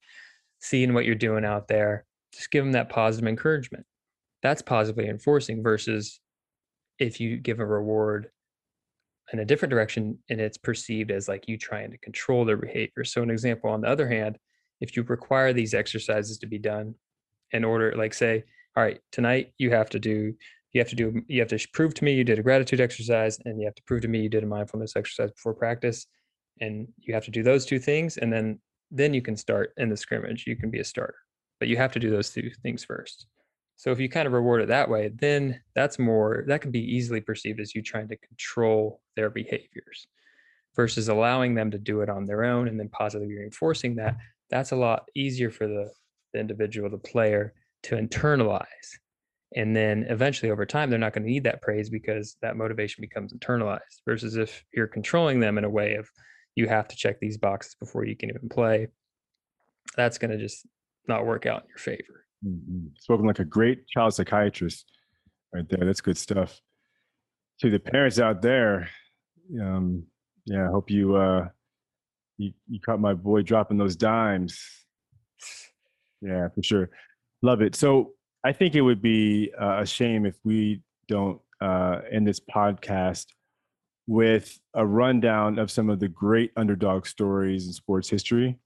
seeing 0.59 0.93
what 0.93 1.05
you're 1.05 1.15
doing 1.15 1.45
out 1.45 1.67
there. 1.67 2.05
Just 2.33 2.51
give 2.51 2.63
them 2.63 2.73
that 2.73 2.89
positive 2.89 3.27
encouragement. 3.27 3.85
That's 4.43 4.61
positively 4.61 5.09
enforcing 5.09 5.63
versus 5.63 6.19
if 6.99 7.19
you 7.19 7.37
give 7.37 7.59
a 7.59 7.65
reward 7.65 8.29
in 9.33 9.39
a 9.39 9.45
different 9.45 9.71
direction 9.71 10.17
and 10.29 10.39
it's 10.39 10.57
perceived 10.57 11.11
as 11.11 11.27
like 11.27 11.47
you 11.47 11.57
trying 11.57 11.91
to 11.91 11.97
control 11.97 12.45
their 12.45 12.57
behavior. 12.57 13.03
So, 13.03 13.23
an 13.23 13.29
example 13.29 13.69
on 13.69 13.81
the 13.81 13.87
other 13.87 14.07
hand, 14.07 14.37
if 14.81 14.95
you 14.95 15.03
require 15.03 15.53
these 15.53 15.73
exercises 15.73 16.37
to 16.39 16.45
be 16.47 16.57
done 16.57 16.95
in 17.51 17.63
order, 17.63 17.93
like 17.95 18.13
say, 18.13 18.43
all 18.75 18.83
right, 18.83 18.99
tonight 19.11 19.53
you 19.57 19.71
have 19.71 19.89
to 19.91 19.99
do 19.99 20.33
you 20.77 20.81
have 20.81 20.89
to 20.89 20.95
do 20.95 21.21
you 21.27 21.39
have 21.39 21.49
to 21.49 21.67
prove 21.73 21.93
to 21.95 22.03
me 22.03 22.13
you 22.13 22.23
did 22.23 22.37
a 22.37 22.43
gratitude 22.43 22.79
exercise 22.79 23.39
and 23.45 23.59
you 23.59 23.65
have 23.65 23.73
to 23.73 23.81
prove 23.83 24.01
to 24.01 24.07
me 24.07 24.21
you 24.21 24.29
did 24.29 24.43
a 24.43 24.47
mindfulness 24.47 24.95
exercise 24.95 25.31
before 25.31 25.55
practice 25.55 26.05
and 26.61 26.87
you 26.97 27.13
have 27.15 27.25
to 27.25 27.31
do 27.31 27.41
those 27.41 27.65
two 27.65 27.79
things 27.79 28.17
and 28.17 28.31
then 28.31 28.59
then 28.89 29.13
you 29.13 29.21
can 29.21 29.35
start 29.35 29.73
in 29.75 29.89
the 29.89 29.97
scrimmage. 29.97 30.45
You 30.47 30.55
can 30.55 30.69
be 30.69 30.79
a 30.79 30.83
starter 30.83 31.17
but 31.59 31.67
you 31.67 31.77
have 31.77 31.91
to 31.93 31.99
do 31.99 32.11
those 32.11 32.29
two 32.29 32.51
things 32.61 32.83
first. 32.83 33.25
So 33.75 33.91
if 33.91 33.99
you 33.99 34.07
kind 34.07 34.27
of 34.27 34.33
reward 34.33 34.61
it 34.61 34.67
that 34.67 34.87
way 34.87 35.11
then 35.19 35.59
that's 35.73 35.97
more 35.97 36.43
that 36.47 36.61
can 36.61 36.71
be 36.71 36.95
easily 36.95 37.21
perceived 37.21 37.59
as 37.59 37.73
you 37.73 37.81
trying 37.81 38.07
to 38.09 38.17
control 38.17 39.01
their 39.15 39.31
behaviors 39.31 40.05
versus 40.75 41.09
allowing 41.09 41.55
them 41.55 41.71
to 41.71 41.79
do 41.79 42.01
it 42.01 42.09
on 42.09 42.25
their 42.25 42.43
own 42.43 42.67
and 42.67 42.79
then 42.79 42.89
positively 42.89 43.33
reinforcing 43.33 43.95
that. 43.95 44.15
That's 44.51 44.71
a 44.71 44.75
lot 44.75 45.09
easier 45.15 45.49
for 45.49 45.67
the, 45.67 45.89
the 46.33 46.39
individual 46.39 46.87
the 46.91 46.99
player 46.99 47.55
to 47.83 47.95
internalize 47.95 48.99
and 49.55 49.75
then 49.75 50.05
eventually 50.09 50.51
over 50.51 50.65
time 50.65 50.89
they're 50.89 50.99
not 50.99 51.13
going 51.13 51.23
to 51.23 51.29
need 51.29 51.43
that 51.43 51.61
praise 51.61 51.89
because 51.89 52.35
that 52.41 52.57
motivation 52.57 53.01
becomes 53.01 53.33
internalized 53.33 54.01
versus 54.05 54.35
if 54.35 54.63
you're 54.73 54.87
controlling 54.87 55.39
them 55.39 55.57
in 55.57 55.63
a 55.63 55.69
way 55.69 55.95
of 55.95 56.09
you 56.55 56.67
have 56.67 56.87
to 56.87 56.95
check 56.95 57.19
these 57.19 57.37
boxes 57.37 57.75
before 57.79 58.03
you 58.03 58.15
can 58.15 58.29
even 58.29 58.49
play. 58.49 58.87
That's 59.95 60.17
going 60.17 60.31
to 60.31 60.37
just 60.37 60.65
not 61.07 61.25
work 61.25 61.45
out 61.45 61.63
in 61.63 61.69
your 61.69 61.77
favor. 61.77 62.25
Mhm. 62.45 62.89
Spoken 62.99 63.25
like 63.25 63.39
a 63.39 63.45
great 63.45 63.87
child 63.87 64.13
psychiatrist, 64.13 64.91
right 65.53 65.67
there. 65.69 65.85
That's 65.85 66.01
good 66.01 66.17
stuff. 66.17 66.59
To 67.61 67.69
the 67.69 67.79
parents 67.79 68.19
out 68.19 68.41
there, 68.41 68.89
um, 69.61 70.03
yeah, 70.45 70.67
I 70.67 70.71
hope 70.71 70.91
you 70.91 71.15
uh, 71.15 71.49
you 72.37 72.53
you 72.67 72.79
caught 72.79 72.99
my 72.99 73.13
boy 73.13 73.41
dropping 73.41 73.77
those 73.77 73.95
dimes. 73.95 74.59
Yeah, 76.21 76.49
for 76.49 76.63
sure. 76.63 76.89
Love 77.41 77.61
it. 77.61 77.75
So 77.75 78.13
I 78.47 78.53
think 78.53 78.75
it 78.75 78.81
would 78.81 79.01
be 79.01 79.51
uh, 79.59 79.81
a 79.81 79.85
shame 79.85 80.25
if 80.25 80.35
we 80.45 80.81
don't 81.09 81.37
uh, 81.59 81.99
end 82.09 82.25
this 82.25 82.39
podcast 82.39 83.25
with 84.07 84.57
a 84.73 84.85
rundown 84.85 85.59
of 85.59 85.69
some 85.69 85.89
of 85.89 85.99
the 85.99 86.07
great 86.07 86.51
underdog 86.55 87.05
stories 87.05 87.67
in 87.67 87.73
sports 87.73 88.09
history. 88.09 88.57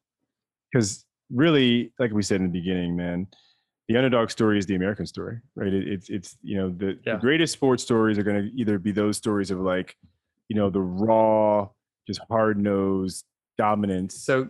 Because 0.71 1.03
really, 1.33 1.91
like 1.97 2.11
we 2.11 2.21
said 2.21 2.41
in 2.41 2.51
the 2.51 2.59
beginning, 2.59 2.95
man, 2.95 3.25
the 3.87 3.97
underdog 3.97 4.29
story 4.29 4.59
is 4.59 4.67
the 4.67 4.75
American 4.75 5.07
story, 5.07 5.39
right? 5.55 5.73
It, 5.73 5.87
it's 5.87 6.09
it's 6.09 6.37
you 6.43 6.57
know 6.57 6.69
the, 6.69 6.99
Yeah. 7.03 7.15
the 7.15 7.19
greatest 7.19 7.51
sports 7.53 7.81
stories 7.81 8.19
are 8.19 8.23
going 8.23 8.39
to 8.43 8.51
either 8.55 8.77
be 8.77 8.91
those 8.91 9.17
stories 9.17 9.49
of 9.49 9.59
like, 9.59 9.97
you 10.47 10.55
know, 10.55 10.69
the 10.69 10.79
raw, 10.81 11.67
just 12.07 12.21
hard 12.29 12.59
nosed 12.59 13.25
dominance. 13.57 14.13
So, 14.23 14.49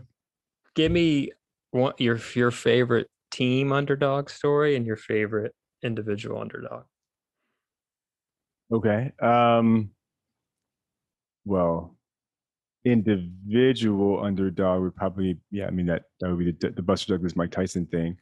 give 0.75 0.91
me 0.91 1.31
one, 1.71 1.93
your 1.99 2.19
your 2.35 2.51
favorite 2.51 3.07
team 3.31 3.71
underdog 3.71 4.29
story 4.29 4.75
and 4.75 4.85
your 4.85 4.97
favorite 4.97 5.53
individual 5.83 6.39
underdog. 6.39 6.83
Okay. 8.71 9.11
Um 9.21 9.91
well, 11.45 11.95
individual 12.85 14.23
underdog 14.23 14.81
would 14.81 14.95
probably 14.95 15.39
yeah, 15.51 15.67
I 15.67 15.71
mean 15.71 15.87
that 15.87 16.03
that 16.19 16.29
would 16.29 16.39
be 16.39 16.51
the 16.51 16.69
the 16.71 16.81
Buster 16.81 17.13
Douglas 17.13 17.35
Mike 17.35 17.51
Tyson 17.51 17.85
thing. 17.85 18.17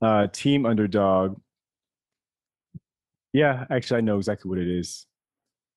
Uh 0.00 0.26
team 0.28 0.66
underdog. 0.66 1.40
Yeah, 3.32 3.64
actually 3.70 3.98
I 3.98 4.00
know 4.02 4.18
exactly 4.18 4.48
what 4.48 4.58
it 4.58 4.68
is. 4.68 5.06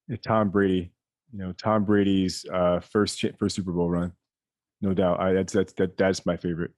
It's 0.07 0.25
Tom 0.25 0.49
Brady. 0.49 0.91
You 1.31 1.39
know, 1.39 1.51
Tom 1.53 1.85
Brady's 1.85 2.45
uh 2.51 2.79
first 2.79 3.23
first 3.37 3.55
Super 3.55 3.71
Bowl 3.71 3.89
run. 3.89 4.13
No 4.81 4.93
doubt. 4.93 5.19
I 5.19 5.33
that's 5.33 5.53
that's 5.53 5.73
that 5.73 5.97
that's 5.97 6.25
my 6.25 6.37
favorite. 6.37 6.71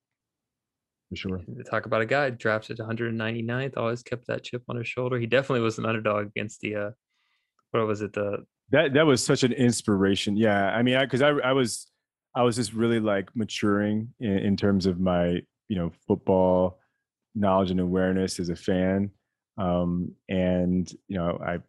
For 1.12 1.16
sure. 1.16 1.38
To 1.38 1.64
Talk 1.64 1.86
about 1.86 2.02
a 2.02 2.06
guy 2.06 2.32
drafted 2.32 2.80
199th, 2.80 3.78
always 3.78 4.02
kept 4.02 4.28
that 4.28 4.44
chip 4.44 4.64
on 4.68 4.78
his 4.78 4.88
shoulder. 4.88 5.20
He 5.20 5.28
definitely 5.28 5.62
was 5.62 5.78
an 5.78 5.86
underdog 5.86 6.28
against 6.28 6.62
the 6.62 6.76
uh, 6.76 6.90
what 7.72 7.86
was 7.86 8.02
it? 8.02 8.14
The 8.14 8.46
that 8.72 8.94
that 8.94 9.06
was 9.06 9.24
such 9.24 9.44
an 9.44 9.52
inspiration 9.54 10.36
yeah 10.36 10.70
i 10.70 10.82
mean 10.82 11.00
because 11.00 11.22
I, 11.22 11.30
I 11.30 11.52
was 11.54 11.88
i 12.36 12.42
was 12.42 12.56
just 12.56 12.74
really 12.74 13.00
like 13.00 13.30
maturing 13.36 14.14
in, 14.20 14.38
in 14.40 14.58
terms 14.58 14.86
of 14.86 15.00
my 15.00 15.42
you 15.68 15.78
know 15.78 15.92
football 16.08 16.80
knowledge 17.36 17.72
and 17.72 17.80
awareness 17.80 18.40
as 18.40 18.50
a 18.50 18.56
fan 18.56 19.12
um 19.58 20.14
and 20.28 20.92
you 21.08 21.18
know 21.18 21.40
i 21.46 21.60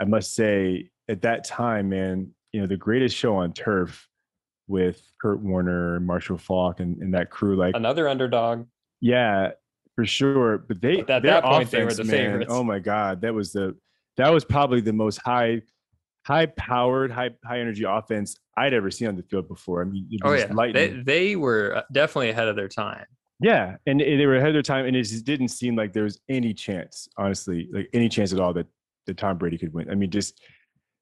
i 0.00 0.04
must 0.04 0.34
say 0.34 0.90
at 1.08 1.22
that 1.22 1.44
time 1.44 1.90
man 1.90 2.30
you 2.52 2.60
know 2.60 2.66
the 2.66 2.76
greatest 2.76 3.16
show 3.16 3.36
on 3.36 3.52
turf 3.52 4.08
with 4.68 5.02
kurt 5.20 5.40
warner 5.40 5.98
marshall 6.00 6.38
faulk 6.38 6.80
and, 6.80 6.98
and 7.02 7.14
that 7.14 7.30
crew 7.30 7.56
like 7.56 7.74
another 7.74 8.08
underdog. 8.08 8.66
yeah, 9.00 9.50
for 9.96 10.04
sure. 10.06 10.58
But 10.58 10.80
they 10.80 10.98
But 11.02 11.10
at 11.10 11.22
that 11.24 11.44
point, 11.44 11.70
they 11.70 11.84
were 11.84 11.92
the 11.94 12.04
man, 12.04 12.14
favorites. 12.14 12.52
Oh 12.52 12.62
my 12.62 12.78
god, 12.78 13.20
that 13.22 13.34
was 13.34 13.52
the 13.52 13.76
that 14.16 14.28
was 14.30 14.44
probably 14.44 14.80
the 14.80 14.92
most 14.92 15.18
high 15.24 15.62
high 16.26 16.46
powered, 16.46 17.10
high 17.10 17.30
high 17.44 17.60
energy 17.60 17.84
offense 17.84 18.36
I'd 18.56 18.74
ever 18.74 18.90
seen 18.90 19.08
on 19.08 19.16
the 19.16 19.22
field 19.22 19.48
before. 19.48 19.80
I 19.82 19.84
mean, 19.86 20.08
Oh 20.22 20.32
yeah, 20.34 20.46
they 20.46 20.54
lightning. 20.54 21.02
they 21.04 21.36
were 21.36 21.76
uh, 21.76 21.82
definitely 21.92 22.30
ahead 22.30 22.48
of 22.48 22.56
their 22.56 22.68
time. 22.68 23.06
yeah, 23.40 23.76
and 23.86 24.00
they 24.00 24.26
were 24.26 24.36
ahead 24.36 24.48
of 24.48 24.54
their 24.54 24.62
time, 24.62 24.84
and 24.86 24.94
it 24.96 25.04
just 25.04 25.24
didn't 25.24 25.48
seem 25.48 25.74
like 25.76 25.92
there 25.92 26.04
was 26.04 26.20
any 26.28 26.52
chance, 26.52 27.08
honestly, 27.16 27.68
like 27.72 27.88
any 27.92 28.08
chance 28.08 28.32
at 28.32 28.40
all 28.40 28.52
that 28.54 28.66
that 29.06 29.16
Tom 29.16 29.38
Brady 29.38 29.56
could 29.56 29.72
win. 29.72 29.90
I 29.90 29.94
mean, 29.94 30.10
just 30.10 30.40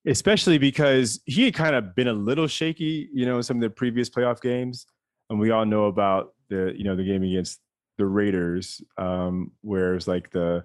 especially 0.06 0.58
because 0.58 1.20
he 1.26 1.44
had 1.44 1.54
kind 1.54 1.74
of 1.74 1.94
been 1.94 2.08
a 2.08 2.12
little 2.12 2.46
shaky, 2.46 3.08
you 3.12 3.26
know, 3.26 3.36
in 3.36 3.42
some 3.42 3.56
of 3.56 3.60
the 3.62 3.70
previous 3.70 4.08
playoff 4.08 4.40
games, 4.40 4.86
and 5.30 5.38
we 5.38 5.50
all 5.50 5.66
know 5.66 5.86
about 5.86 6.34
the 6.48 6.72
you 6.76 6.84
know 6.84 6.96
the 6.96 7.04
game 7.04 7.22
against 7.22 7.60
the 7.98 8.06
Raiders, 8.06 8.82
um, 8.98 9.52
where 9.62 9.94
it's 9.94 10.06
like 10.06 10.30
the, 10.30 10.64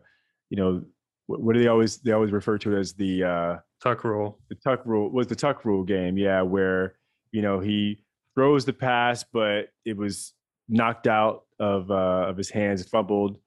you 0.49 0.57
know, 0.57 0.83
what, 1.27 1.41
what 1.41 1.53
do 1.53 1.61
they 1.61 1.67
always 1.67 1.97
they 1.97 2.11
always 2.11 2.31
refer 2.31 2.57
to 2.59 2.75
it 2.75 2.79
as 2.79 2.93
the 2.93 3.23
uh, 3.23 3.55
Tuck 3.81 4.03
rule. 4.03 4.39
the 4.49 4.55
tuck 4.55 4.85
rule 4.85 5.09
was 5.09 5.25
the 5.25 5.35
tuck 5.35 5.65
rule 5.65 5.83
game, 5.83 6.17
yeah, 6.17 6.43
where 6.43 6.95
you 7.31 7.41
know 7.41 7.59
he 7.59 8.03
throws 8.35 8.63
the 8.63 8.73
pass, 8.73 9.25
but 9.33 9.69
it 9.85 9.97
was 9.97 10.33
knocked 10.69 11.07
out 11.07 11.45
of 11.59 11.89
uh, 11.89 12.27
of 12.27 12.37
his 12.37 12.51
hands, 12.51 12.87
fumbled, 12.87 13.39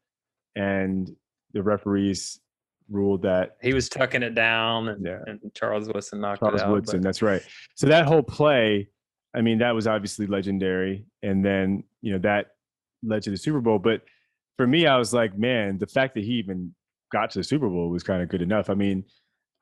and 0.56 1.14
the 1.52 1.62
referees 1.62 2.40
ruled 2.90 3.22
that 3.22 3.56
He 3.62 3.72
was 3.74 3.88
tucking 3.88 4.22
it 4.22 4.34
down, 4.34 4.88
and, 4.88 5.04
Yeah. 5.04 5.20
and 5.26 5.40
Charles 5.54 5.88
Woodson 5.88 6.20
knocked 6.20 6.40
Charles 6.40 6.60
it 6.60 6.66
out. 6.66 6.72
Woodson. 6.72 7.00
but- 7.00 7.04
That's 7.04 7.22
right. 7.22 7.42
So 7.74 7.86
that 7.88 8.04
whole 8.06 8.22
play, 8.22 8.88
I 9.34 9.40
mean, 9.40 9.58
that 9.58 9.74
was 9.74 9.86
obviously 9.86 10.26
legendary, 10.26 11.06
and 11.22 11.44
then 11.44 11.84
you 12.02 12.12
know 12.12 12.18
that 12.20 12.48
led 13.02 13.22
to 13.22 13.30
the 13.30 13.36
Super 13.36 13.60
Bowl. 13.60 13.78
But 13.78 14.02
for 14.56 14.66
me, 14.66 14.86
I 14.86 14.96
was 14.98 15.12
like, 15.12 15.36
man, 15.36 15.78
the 15.78 15.86
fact 15.86 16.14
that 16.14 16.24
he 16.24 16.32
even 16.34 16.74
got 17.12 17.30
to 17.30 17.38
the 17.40 17.44
Super 17.44 17.68
Bowl 17.68 17.90
was 17.90 18.02
kind 18.02 18.22
of 18.22 18.28
good 18.28 18.42
enough. 18.42 18.70
I 18.70 18.74
mean, 18.74 19.04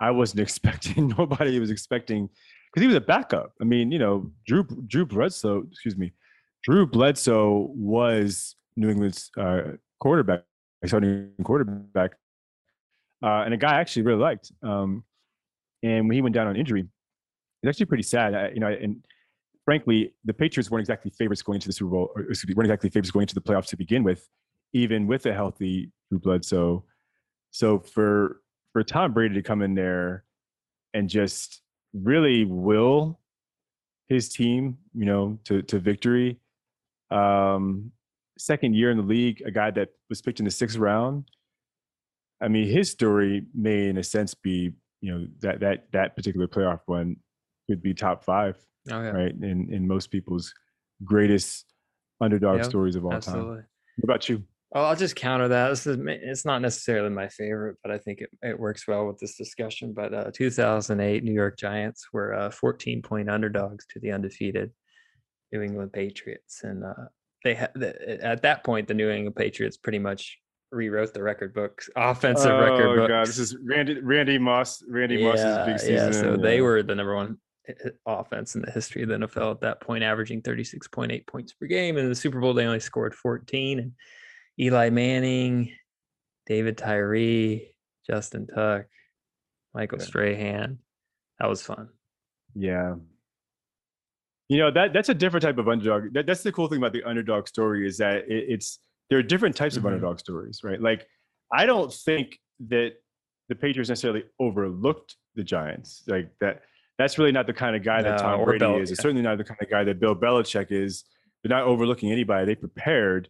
I 0.01 0.11
wasn't 0.11 0.41
expecting 0.47 1.09
nobody 1.17 1.59
was 1.61 1.71
expecting 1.71 2.29
because 2.73 2.83
he 2.83 2.87
was 2.87 2.97
a 2.97 3.01
backup. 3.01 3.53
I 3.61 3.65
mean, 3.65 3.91
you 3.93 3.99
know, 3.99 4.31
Drew 4.47 4.65
Drew 4.87 5.07
Bledsoe, 5.07 5.63
excuse 5.71 5.97
me, 5.97 6.13
Drew 6.65 6.87
Bledsoe 6.87 7.71
was 7.75 8.57
New 8.77 8.91
England's 8.91 9.31
uh, 9.39 9.73
quarterback, 10.01 10.43
starting 10.87 11.31
quarterback, 11.45 12.13
uh, 13.23 13.43
and 13.45 13.55
a 13.55 13.57
guy 13.57 13.77
I 13.77 13.81
actually 13.81 14.03
really 14.03 14.21
liked. 14.21 14.53
Um, 14.63 15.05
and 15.83 16.09
when 16.09 16.15
he 16.15 16.23
went 16.23 16.35
down 16.35 16.47
on 16.47 16.57
injury, 16.57 16.87
it's 17.63 17.69
actually 17.69 17.87
pretty 17.87 18.03
sad. 18.03 18.35
I, 18.35 18.49
you 18.51 18.61
know, 18.61 18.69
and 18.69 19.05
frankly, 19.65 20.15
the 20.25 20.35
Patriots 20.35 20.71
weren't 20.71 20.83
exactly 20.83 21.11
favorites 21.11 21.43
going 21.43 21.57
into 21.57 21.69
the 21.69 21.73
Super 21.73 21.91
Bowl, 21.91 22.11
or 22.15 22.23
excuse 22.23 22.49
me, 22.49 22.55
weren't 22.55 22.67
exactly 22.67 22.91
favorites 22.91 23.11
going 23.11 23.23
into 23.23 23.35
the 23.35 23.41
playoffs 23.41 23.67
to 23.67 23.77
begin 23.77 24.03
with, 24.03 24.29
even 24.73 25.07
with 25.07 25.27
a 25.27 25.33
healthy 25.33 25.91
Drew 26.09 26.19
Bledsoe. 26.19 26.85
So 27.51 27.79
for 27.79 28.41
for 28.73 28.83
Tom 28.83 29.13
Brady 29.13 29.35
to 29.35 29.43
come 29.43 29.63
in 29.63 29.75
there 29.75 30.25
and 30.95 31.09
just 31.09 31.61
really 31.93 32.45
will 32.45 33.21
his 34.09 34.29
team, 34.29 34.79
you 34.95 35.05
know, 35.05 35.39
to 35.45 35.63
to 35.63 35.79
victory. 35.79 36.39
Um, 37.11 37.93
second 38.39 38.75
year 38.75 38.91
in 38.91 38.97
the 38.97 39.03
league, 39.03 39.43
a 39.45 39.51
guy 39.51 39.71
that 39.71 39.91
was 40.09 40.23
picked 40.23 40.39
in 40.39 40.45
the 40.45 40.51
sixth 40.51 40.79
round. 40.79 41.31
I 42.43 42.49
mean, 42.49 42.69
his 42.69 42.91
story 42.91 43.47
may, 43.55 43.89
in 43.89 43.99
a 43.99 44.03
sense, 44.03 44.35
be 44.35 44.73
you 45.01 45.13
know 45.13 45.27
that 45.41 45.61
that 45.61 45.87
that 45.93 46.17
particular 46.17 46.49
playoff 46.49 46.81
one 46.87 47.17
could 47.69 47.83
be 47.83 47.95
top 47.95 48.25
five, 48.25 48.57
oh 48.91 49.03
yeah, 49.03 49.11
right? 49.11 49.33
In 49.33 49.73
in 49.73 49.87
most 49.87 50.11
people's 50.11 50.53
greatest 51.05 51.67
underdog 52.21 52.59
Yep, 52.59 52.67
stories 52.67 52.97
of 52.97 53.05
all 53.05 53.21
time. 53.21 53.45
What 53.45 53.65
about 54.05 54.29
you? 54.29 54.43
Well, 54.71 54.87
I'll 54.87 54.97
just 54.97 55.17
counter 55.17 55.49
that. 55.49 55.69
This 55.69 55.87
is 55.87 55.99
it's 56.07 56.45
not 56.45 56.63
necessarily 56.63 57.11
my 57.11 57.29
favorite, 57.29 57.77
but 57.83 57.93
I 57.93 57.99
think 57.99 58.23
it, 58.23 58.31
it 58.43 58.59
works 58.59 58.89
well 58.89 59.07
with 59.07 59.19
this 59.19 59.37
discussion. 59.37 59.93
But 59.93 60.15
uh, 60.15 60.31
2008 60.33 61.23
New 61.23 61.33
York 61.33 61.59
Giants 61.59 62.09
were 62.13 62.35
uh, 62.35 62.51
14 62.51 63.03
point 63.03 63.29
underdogs 63.29 63.87
to 63.91 64.01
the 64.01 64.13
undefeated 64.13 64.73
New 65.53 65.63
England 65.63 65.93
Patriots, 65.93 66.63
and 66.65 66.85
uh, 66.85 67.09
they 67.45 67.55
had 67.55 67.71
the, 67.75 68.25
at 68.25 68.43
that 68.43 68.65
point 68.65 68.89
the 68.89 68.95
New 68.95 69.11
England 69.11 69.37
Patriots 69.37 69.77
pretty 69.77 69.99
much 69.99 70.39
rewrote 70.73 71.15
the 71.15 71.23
record 71.23 71.55
books, 71.55 71.89
offensive 71.97 72.51
record 72.53 72.87
oh 72.87 72.97
books. 72.97 73.09
god, 73.09 73.27
this 73.29 73.39
is 73.39 73.57
Randy 73.65 74.01
Randy 74.01 74.39
Moss. 74.39 74.83
Randy 74.89 75.23
Moss's 75.23 75.67
big 75.67 75.79
season. 75.79 75.95
Yeah, 75.95 76.11
so 76.13 76.37
they 76.37 76.61
were 76.61 76.83
the 76.83 76.95
number 76.95 77.15
one 77.15 77.39
h- 77.69 77.77
h- 77.85 77.93
offense 78.07 78.55
in 78.55 78.63
the 78.63 78.71
history 78.73 79.03
of 79.03 79.09
the 79.09 79.15
NFL 79.17 79.53
at 79.53 79.61
that 79.61 79.81
point, 79.81 80.03
averaging 80.03 80.43
36.8 80.43 81.27
points 81.27 81.53
per 81.53 81.67
game. 81.67 81.97
And 81.97 82.05
in 82.05 82.09
the 82.09 82.15
Super 82.17 82.41
Bowl, 82.41 82.55
they 82.55 82.65
only 82.67 82.81
scored 82.81 83.15
14. 83.15 83.79
And 83.79 83.93
Eli 84.59 84.91
Manning, 84.91 85.73
David 86.47 86.77
Tyree, 86.79 87.75
Justin 88.07 88.47
Tuck, 88.47 88.87
Michael 89.75 89.99
Yeah. 89.99 90.05
Strahan. 90.05 90.79
That 91.39 91.49
was 91.49 91.63
fun. 91.63 91.89
Yeah. 92.55 92.95
You 94.49 94.59
know 94.59 94.71
that 94.71 94.93
that's 94.93 95.09
a 95.09 95.15
different 95.15 95.43
type 95.45 95.57
of 95.59 95.69
underdog. 95.69 96.13
That, 96.13 96.27
that's 96.27 96.43
the 96.43 96.53
cool 96.53 96.69
thing 96.69 96.79
about 96.79 96.93
the 96.93 97.05
underdog 97.05 97.49
story 97.49 97.87
is 97.87 97.97
that 97.99 98.17
it, 98.29 98.45
it's 98.49 98.79
there 99.13 99.19
are 99.19 99.23
different 99.23 99.55
types 99.55 99.75
Mhm. 99.75 99.79
of 99.79 99.87
underdog 99.87 100.19
stories, 100.19 100.61
right? 100.65 100.81
Like 100.81 101.07
I 101.53 101.67
don't 101.67 101.93
think 101.93 102.39
that 102.69 102.93
the 103.51 103.55
Patriots 103.55 103.91
necessarily 103.91 104.25
overlooked 104.41 105.17
the 105.35 105.45
Giants. 105.45 106.03
Like 106.07 106.31
that 106.41 106.63
that's 106.99 107.19
really 107.19 107.33
not 107.33 107.47
the 107.47 107.53
kind 107.53 107.77
of 107.77 107.83
guy 107.83 108.01
that 108.03 108.19
Tom 108.19 108.43
Brady 108.45 108.61
Bel- 108.61 108.79
is. 108.79 108.91
It's 108.91 109.03
certainly 109.03 109.23
not 109.23 109.37
the 109.37 109.45
kind 109.45 109.61
of 109.61 109.69
guy 109.69 109.85
that 109.85 110.01
Bill 110.01 110.17
Belichick 110.17 110.71
is. 110.73 111.05
They're 111.43 111.51
not 111.51 111.65
overlooking 111.65 112.11
anybody. 112.11 112.47
They 112.47 112.55
prepared. 112.55 113.29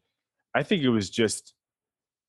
I 0.55 0.63
think 0.63 0.83
it 0.85 0.91
was 0.91 1.11
just 1.11 1.53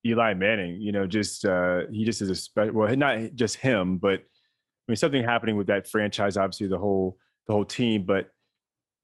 Eli 0.06 0.34
Manning. 0.34 0.82
You 0.82 0.92
know, 0.92 1.06
just 1.06 1.46
uh, 1.46 1.82
he 1.92 2.06
just 2.06 2.22
is 2.24 2.30
a 2.32 2.36
special. 2.36 2.74
Well, 2.74 2.96
not 2.96 3.36
just 3.36 3.58
him, 3.58 3.98
but 4.00 4.20
I 4.22 4.86
mean 4.88 4.96
something 4.96 5.24
happening 5.24 5.58
with 5.58 5.68
that 5.68 5.88
franchise. 5.88 6.38
Obviously, 6.38 6.68
the 6.68 6.80
whole 6.80 7.18
the 7.48 7.54
whole 7.54 7.66
team. 7.66 8.04
But 8.06 8.30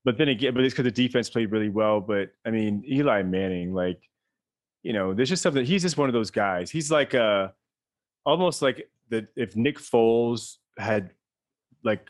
but 0.05 0.17
then 0.17 0.29
again, 0.29 0.53
but 0.55 0.63
it's 0.63 0.73
because 0.73 0.85
the 0.85 0.91
defense 0.91 1.29
played 1.29 1.51
really 1.51 1.69
well. 1.69 1.99
But 2.01 2.29
I 2.47 2.49
mean, 2.51 2.83
Eli 2.89 3.21
Manning, 3.23 3.73
like, 3.73 4.01
you 4.83 4.93
know, 4.93 5.13
there's 5.13 5.29
just 5.29 5.41
something. 5.43 5.65
He's 5.65 5.81
just 5.81 5.97
one 5.97 6.09
of 6.09 6.13
those 6.13 6.31
guys. 6.31 6.71
He's 6.71 6.89
like 6.91 7.13
a, 7.13 7.53
almost 8.25 8.61
like 8.61 8.89
the 9.09 9.27
if 9.35 9.55
Nick 9.55 9.77
Foles 9.79 10.57
had, 10.77 11.11
like, 11.83 12.07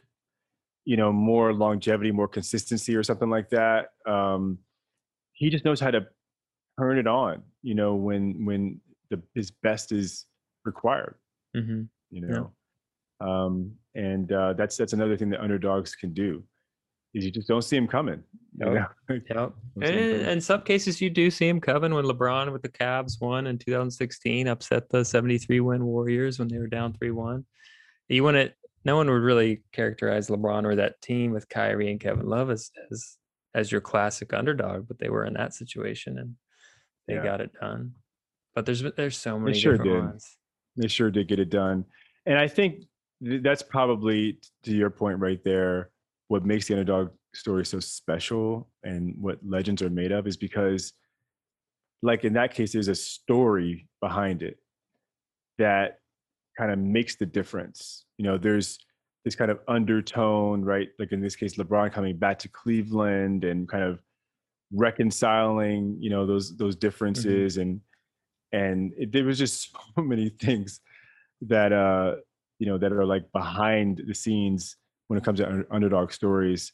you 0.85 0.97
know, 0.97 1.11
more 1.11 1.53
longevity, 1.53 2.11
more 2.11 2.27
consistency, 2.27 2.95
or 2.95 3.03
something 3.03 3.29
like 3.29 3.49
that. 3.49 3.89
Um, 4.07 4.59
he 5.33 5.49
just 5.49 5.65
knows 5.65 5.79
how 5.79 5.91
to 5.91 6.07
turn 6.79 6.97
it 6.99 7.07
on. 7.07 7.43
You 7.63 7.75
know, 7.75 7.95
when 7.95 8.45
when 8.45 8.81
the 9.09 9.21
his 9.33 9.51
best 9.51 9.91
is 9.91 10.25
required. 10.65 11.15
hmm 11.55 11.83
You 12.11 12.21
Yeah. 12.27 12.27
know, 13.21 13.27
um, 13.27 13.71
and 13.95 14.31
uh, 14.31 14.53
that's 14.53 14.77
that's 14.77 14.93
another 14.93 15.17
thing 15.17 15.29
that 15.31 15.41
underdogs 15.41 15.95
can 15.95 16.13
do. 16.13 16.43
Is 17.13 17.25
you 17.25 17.31
just 17.31 17.47
don't 17.47 17.63
see 17.63 17.75
him 17.77 17.87
coming. 17.87 18.23
you 18.59 18.65
know? 18.65 18.85
Yep. 19.09 19.53
And 19.81 19.83
in, 19.95 20.25
in 20.27 20.41
some 20.41 20.61
cases, 20.61 21.01
you 21.01 21.09
do 21.09 21.31
see 21.31 21.47
him 21.47 21.59
coming 21.59 21.93
when 21.93 22.05
LeBron 22.05 22.51
with 22.51 22.61
the 22.61 22.69
Cavs 22.69 23.19
won 23.19 23.47
in 23.47 23.57
2016, 23.57 24.47
upset 24.47 24.89
the 24.89 25.03
73 25.03 25.59
win 25.61 25.83
Warriors 25.85 26.37
when 26.37 26.47
they 26.47 26.59
were 26.59 26.67
down 26.67 26.93
3 26.93 27.09
1. 27.11 27.45
You 28.09 28.23
wouldn't, 28.23 28.53
no 28.85 28.95
one 28.95 29.07
would 29.09 29.21
really 29.23 29.63
characterize 29.71 30.27
LeBron 30.29 30.65
or 30.65 30.75
that 30.75 31.01
team 31.01 31.31
with 31.31 31.49
Kyrie 31.49 31.89
and 31.91 31.99
Kevin 31.99 32.27
Love 32.27 32.51
as, 32.51 32.69
as, 32.91 33.17
as 33.55 33.71
your 33.71 33.81
classic 33.81 34.33
underdog, 34.33 34.87
but 34.87 34.99
they 34.99 35.09
were 35.09 35.25
in 35.25 35.33
that 35.33 35.53
situation 35.55 36.19
and 36.19 36.35
they 37.07 37.15
Yeah. 37.15 37.23
got 37.23 37.41
it 37.41 37.51
done. 37.59 37.93
But 38.53 38.65
there's 38.67 38.83
there's 38.95 39.17
so 39.17 39.39
many 39.39 39.53
they 39.53 39.59
sure 39.59 39.73
different 39.77 39.91
did. 39.93 40.03
ones. 40.05 40.37
they 40.75 40.87
sure 40.87 41.09
did 41.09 41.27
get 41.27 41.39
it 41.39 41.49
done 41.49 41.85
and 42.25 42.37
i 42.37 42.47
think 42.47 42.83
that's 43.21 43.61
probably 43.61 44.39
to 44.63 44.71
your 44.71 44.89
point 44.89 45.19
right 45.19 45.41
there 45.43 45.91
what 46.29 46.45
makes 46.45 46.67
the 46.67 46.75
underdog 46.75 47.09
story 47.33 47.65
so 47.65 47.79
special 47.79 48.69
and 48.83 49.13
what 49.19 49.39
legends 49.45 49.81
are 49.81 49.89
made 49.89 50.11
of 50.11 50.25
is 50.27 50.37
because 50.37 50.93
like 52.01 52.23
in 52.23 52.33
that 52.33 52.53
case 52.53 52.71
there's 52.71 52.87
a 52.87 52.95
story 52.95 53.87
behind 53.99 54.41
it 54.41 54.57
that 55.57 55.99
kind 56.57 56.71
of 56.71 56.79
makes 56.79 57.15
the 57.15 57.25
difference. 57.25 58.05
You 58.17 58.25
know 58.25 58.37
there's 58.37 58.79
this 59.25 59.35
kind 59.35 59.51
of 59.51 59.59
undertone 59.67 60.63
right? 60.63 60.89
Like 60.97 61.11
in 61.11 61.19
this 61.19 61.35
case 61.35 61.55
lebron 61.55 61.91
coming 61.91 62.15
back 62.17 62.39
to 62.39 62.47
cleveland 62.47 63.43
and 63.43 63.67
kind 63.67 63.83
of 63.83 63.99
reconciling 64.71 65.97
you 65.99 66.11
know 66.11 66.27
those 66.27 66.55
those 66.55 66.75
differences 66.75 67.57
and 67.57 67.81
and 68.51 68.93
it, 68.99 69.11
there 69.11 69.25
was 69.25 69.39
just 69.39 69.71
so 69.95 70.03
many 70.03 70.29
things 70.29 70.79
that 71.41 71.73
uh 71.73 72.13
you 72.59 72.67
know 72.67 72.77
that 72.77 72.93
are 72.93 73.05
like 73.05 73.31
behind 73.31 74.03
the 74.05 74.13
scenes 74.13 74.77
when 75.09 75.17
it 75.17 75.23
comes 75.25 75.39
to 75.39 75.47
un- 75.49 75.65
underdog 75.69 76.11
stories 76.13 76.71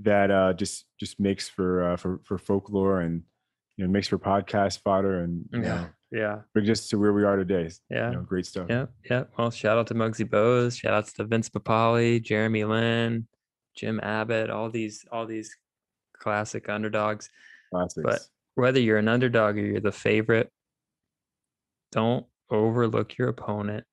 that 0.00 0.30
uh 0.30 0.52
just 0.52 0.84
just 0.98 1.18
makes 1.20 1.48
for 1.48 1.92
uh 1.92 1.96
for 1.96 2.20
for 2.24 2.36
folklore 2.38 3.00
and 3.02 3.22
you 3.76 3.84
know 3.86 3.90
makes 3.90 4.08
for 4.08 4.18
podcast 4.18 4.80
fodder 4.82 5.20
and 5.22 5.48
Yeah. 5.52 5.60
know 5.60 5.86
Yeah. 6.10 6.38
brings 6.52 6.68
us 6.70 6.88
to 6.88 6.98
where 6.98 7.12
we 7.12 7.24
are 7.24 7.36
today 7.36 7.70
Yeah. 7.90 8.10
you 8.10 8.16
know 8.16 8.22
great 8.22 8.46
stuff 8.46 8.66
Yeah, 8.68 8.86
yeah. 9.10 9.24
Well, 9.38 9.50
shout 9.50 9.78
out 9.78 9.86
to 9.88 9.94
Muggsy 9.94 10.28
Bogues, 10.28 10.78
shout 10.80 10.92
outs 10.94 11.12
to 11.14 11.24
Vince 11.24 11.48
Papale, 11.48 12.22
Jeremy 12.22 12.64
Lin, 12.64 13.26
Jim 13.74 14.00
Abbott, 14.02 14.50
all 14.50 14.68
these 14.70 15.04
all 15.12 15.26
these 15.26 15.54
classic 16.18 16.68
underdogs. 16.68 17.28
classics 17.70 18.02
But 18.04 18.20
Whether 18.54 18.80
you're 18.80 18.98
an 18.98 19.08
underdog 19.08 19.56
or 19.58 19.60
you're 19.60 19.80
the 19.80 19.92
favorite, 19.92 20.50
don't 21.92 22.26
overlook 22.50 23.16
your 23.18 23.28
opponent 23.28 23.84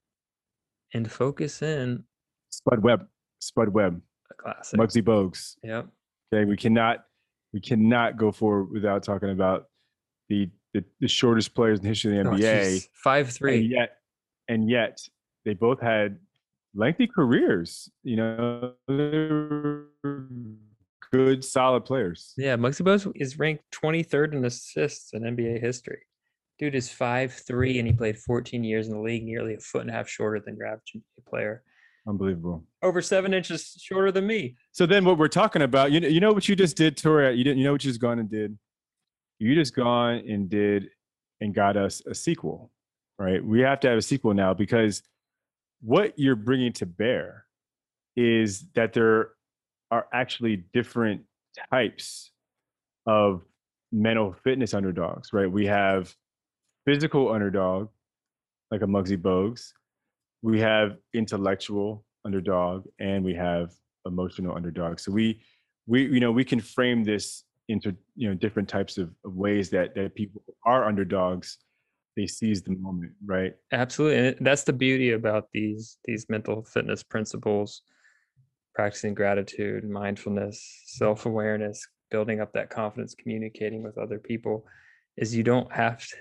and 0.94 1.10
focus 1.12 1.62
in 1.62 2.04
spud 2.50 2.84
webb 2.84 3.08
spud 3.48 3.70
webb 3.70 4.02
a 4.32 4.34
classic. 4.36 4.80
Muggsy 4.80 5.02
Bogues. 5.04 5.56
Yep. 5.64 5.88
okay 6.34 6.46
we 6.46 6.58
cannot 6.58 7.04
we 7.54 7.60
cannot 7.60 8.18
go 8.18 8.32
forward 8.32 8.72
without 8.72 9.04
talking 9.04 9.30
about 9.32 9.66
the 10.30 10.50
the, 10.74 10.84
the 11.00 11.08
shortest 11.08 11.54
players 11.54 11.80
in 11.80 11.84
the 11.84 11.90
history 11.90 12.18
of 12.18 12.26
the 12.26 12.32
Oh, 12.32 12.34
nba 12.36 12.40
jeez. 12.42 12.88
Five 13.04 13.28
and 13.28 13.36
three. 13.36 13.60
yet 13.60 13.98
and 14.48 14.70
yet 14.70 15.00
they 15.46 15.54
both 15.54 15.80
had 15.82 16.18
lengthy 16.76 17.06
careers 17.06 17.90
you 18.04 18.16
know 18.16 18.74
good 21.12 21.44
solid 21.44 21.86
players 21.86 22.34
Yeah, 22.38 22.58
Muggsy 22.58 22.82
Bogues 22.82 23.12
is 23.16 23.38
ranked 23.38 23.64
23rd 23.72 24.34
in 24.34 24.46
assists 24.46 25.14
in 25.14 25.22
NBA 25.22 25.62
history. 25.62 26.00
Dude 26.60 26.76
is 26.76 26.90
five 26.92 27.32
three 27.34 27.78
and 27.80 27.88
he 27.88 27.94
played 27.94 28.18
14 28.18 28.64
years 28.64 28.88
in 28.88 28.94
the 28.94 29.00
league, 29.00 29.24
nearly 29.24 29.54
a 29.56 29.60
foot 29.60 29.82
and 29.82 29.90
a 29.90 29.94
half 29.94 30.08
shorter 30.08 30.40
than 30.44 30.56
your 30.56 30.68
average 30.68 30.94
NBA 30.96 31.26
player. 31.28 31.64
Unbelievable 32.08 32.64
Over 32.82 33.02
seven 33.02 33.34
inches 33.34 33.78
shorter 33.82 34.12
than 34.12 34.28
me. 34.28 34.56
so 34.72 34.86
then 34.86 35.06
what 35.06 35.18
we're 35.18 35.28
talking 35.28 35.62
about 35.62 35.92
you 35.92 36.00
know, 36.00 36.08
you 36.08 36.20
know 36.20 36.34
what 36.34 36.48
you 36.50 36.56
just 36.56 36.76
did 36.76 36.98
tori 36.98 37.34
you 37.36 37.44
didn't 37.44 37.60
you 37.60 37.64
know 37.64 37.72
what 37.72 37.84
you 37.84 37.90
just 37.90 38.02
gone 38.02 38.20
and 38.20 38.30
did 38.30 38.58
you 39.40 39.56
just 39.56 39.76
gone 39.76 40.16
and 40.28 40.50
did 40.50 40.90
and 41.42 41.54
got 41.54 41.78
us 41.78 42.02
a 42.06 42.14
sequel 42.16 42.72
right 43.20 43.44
we 43.44 43.62
have 43.62 43.80
to 43.82 43.90
have 43.90 43.98
a 43.98 44.02
sequel 44.02 44.34
now 44.34 44.54
because 44.54 45.02
what 45.82 46.14
you're 46.18 46.36
bringing 46.36 46.72
to 46.74 46.86
bear 46.86 47.46
is 48.16 48.66
that 48.76 48.94
there 48.94 49.30
are 49.92 50.08
actually 50.14 50.64
different 50.74 51.22
types 51.72 52.32
of 53.06 53.42
mental 53.92 54.34
fitness 54.44 54.74
underdogs, 54.74 55.34
right? 55.34 55.52
We 55.52 55.66
have 55.68 56.16
physical 56.86 57.32
underdog, 57.32 57.90
like 58.72 58.82
a 58.82 58.86
Muggsy 58.86 59.18
Bogues. 59.18 59.74
We 60.44 60.60
have 60.60 60.98
intellectual 61.14 62.06
underdog, 62.26 62.86
and 63.00 63.26
we 63.26 63.34
have 63.34 63.72
emotional 64.06 64.56
underdog. 64.56 65.00
So 65.00 65.12
we, 65.12 65.42
we, 65.88 66.04
you 66.04 66.20
know, 66.20 66.32
we 66.32 66.46
can 66.46 66.60
frame 66.60 67.04
this 67.04 67.44
into 67.70 67.96
you 68.16 68.28
know 68.28 68.36
different 68.36 68.68
types 68.68 68.98
of, 68.98 69.10
of 69.26 69.36
ways 69.36 69.70
that 69.72 69.96
that 69.96 70.16
people 70.16 70.44
are 70.66 70.86
underdogs. 70.86 71.58
They 72.16 72.28
seize 72.28 72.62
the 72.62 72.76
moment, 72.76 73.14
right? 73.26 73.54
Absolutely. 73.72 74.28
And 74.28 74.38
that's 74.46 74.64
the 74.64 74.74
beauty 74.74 75.12
about 75.12 75.48
these 75.52 75.98
these 76.06 76.28
mental 76.30 76.64
fitness 76.64 77.02
principles, 77.04 77.82
practicing 78.76 79.14
gratitude, 79.14 79.90
mindfulness, 79.90 80.62
self-awareness, 80.86 81.88
building 82.12 82.40
up 82.40 82.54
that 82.54 82.70
confidence, 82.70 83.16
communicating 83.16 83.82
with 83.82 83.98
other 83.98 84.20
people, 84.20 84.66
is 85.18 85.36
you 85.36 85.44
don't 85.44 85.72
have 85.74 86.06
to 86.06 86.16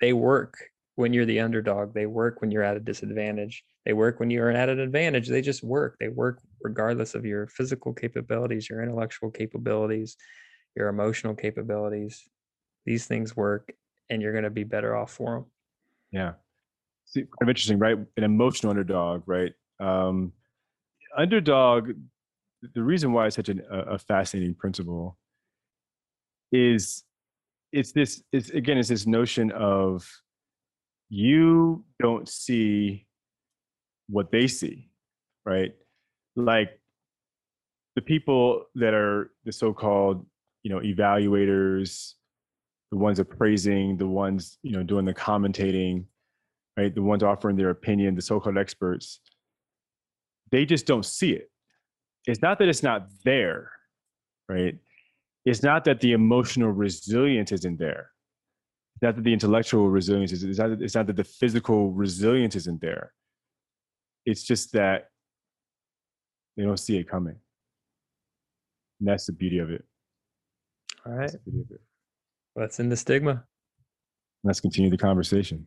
they 0.00 0.12
work 0.14 0.56
when 0.96 1.12
you're 1.12 1.26
the 1.26 1.40
underdog. 1.40 1.94
They 1.94 2.06
work 2.06 2.40
when 2.40 2.50
you're 2.50 2.62
at 2.62 2.76
a 2.76 2.80
disadvantage. 2.80 3.64
They 3.86 3.92
work 3.92 4.20
when 4.20 4.30
you're 4.30 4.50
at 4.50 4.68
an 4.68 4.80
advantage. 4.80 5.28
They 5.28 5.40
just 5.40 5.62
work. 5.62 5.96
They 5.98 6.08
work 6.08 6.40
regardless 6.62 7.14
of 7.14 7.24
your 7.24 7.46
physical 7.46 7.92
capabilities, 7.94 8.68
your 8.68 8.82
intellectual 8.82 9.30
capabilities, 9.30 10.16
your 10.76 10.88
emotional 10.88 11.34
capabilities. 11.34 12.28
These 12.84 13.06
things 13.06 13.36
work 13.36 13.72
and 14.10 14.20
you're 14.20 14.32
going 14.32 14.44
to 14.44 14.50
be 14.50 14.64
better 14.64 14.96
off 14.96 15.12
for 15.12 15.34
them. 15.34 15.44
Yeah. 16.12 16.32
See, 17.06 17.22
kind 17.22 17.42
of 17.42 17.48
interesting, 17.48 17.78
right? 17.78 17.96
An 18.16 18.24
emotional 18.24 18.70
underdog, 18.70 19.22
right? 19.26 19.52
Um, 19.80 20.32
underdog, 21.16 21.92
the 22.74 22.82
reason 22.82 23.12
why 23.12 23.26
it's 23.26 23.36
such 23.36 23.48
an, 23.48 23.62
a, 23.70 23.78
a 23.78 23.98
fascinating 23.98 24.54
principle 24.54 25.16
is 26.52 27.04
it's 27.72 27.92
this, 27.92 28.22
it's 28.32 28.50
again, 28.50 28.76
it's 28.76 28.88
this 28.88 29.06
notion 29.06 29.50
of 29.52 30.06
you 31.10 31.84
don't 32.00 32.28
see 32.28 33.06
what 34.08 34.30
they 34.30 34.46
see, 34.46 34.88
right? 35.44 35.72
Like 36.36 36.80
the 37.96 38.02
people 38.02 38.66
that 38.76 38.94
are 38.94 39.32
the 39.44 39.52
so-called, 39.52 40.24
you 40.62 40.70
know, 40.70 40.80
evaluators, 40.80 42.14
the 42.92 42.96
ones 42.96 43.18
appraising, 43.18 43.96
the 43.96 44.06
ones, 44.06 44.58
you 44.62 44.72
know, 44.72 44.82
doing 44.82 45.04
the 45.04 45.14
commentating, 45.14 46.04
right? 46.76 46.94
The 46.94 47.02
ones 47.02 47.22
offering 47.22 47.56
their 47.56 47.70
opinion, 47.70 48.14
the 48.14 48.22
so-called 48.22 48.56
experts, 48.56 49.20
they 50.50 50.64
just 50.64 50.86
don't 50.86 51.04
see 51.04 51.32
it. 51.32 51.50
It's 52.26 52.42
not 52.42 52.58
that 52.58 52.68
it's 52.68 52.82
not 52.82 53.08
there, 53.24 53.72
right? 54.48 54.76
It's 55.44 55.62
not 55.62 55.84
that 55.84 56.00
the 56.00 56.12
emotional 56.12 56.70
resilience 56.70 57.50
isn't 57.50 57.78
there. 57.78 58.10
Not 59.02 59.16
that 59.16 59.24
the 59.24 59.32
intellectual 59.32 59.88
resilience 59.88 60.32
is. 60.32 60.44
It's 60.44 60.58
not, 60.58 60.70
it's 60.82 60.94
not 60.94 61.06
that 61.06 61.16
the 61.16 61.24
physical 61.24 61.90
resilience 61.92 62.54
isn't 62.54 62.80
there. 62.80 63.12
It's 64.26 64.42
just 64.42 64.72
that 64.72 65.08
they 66.56 66.64
don't 66.64 66.76
see 66.78 66.98
it 66.98 67.08
coming. 67.08 67.36
And 69.00 69.08
that's 69.08 69.26
the 69.26 69.32
beauty 69.32 69.58
of 69.58 69.70
it. 69.70 69.84
all 71.06 71.12
right 71.12 71.20
That's 71.22 71.34
right. 71.34 71.42
the 71.46 71.60
of 71.60 71.70
it. 71.70 71.80
Let's 72.56 72.78
end 72.78 72.92
the 72.92 72.96
stigma. 72.96 73.44
Let's 74.44 74.60
continue 74.60 74.90
the 74.90 74.98
conversation. 74.98 75.66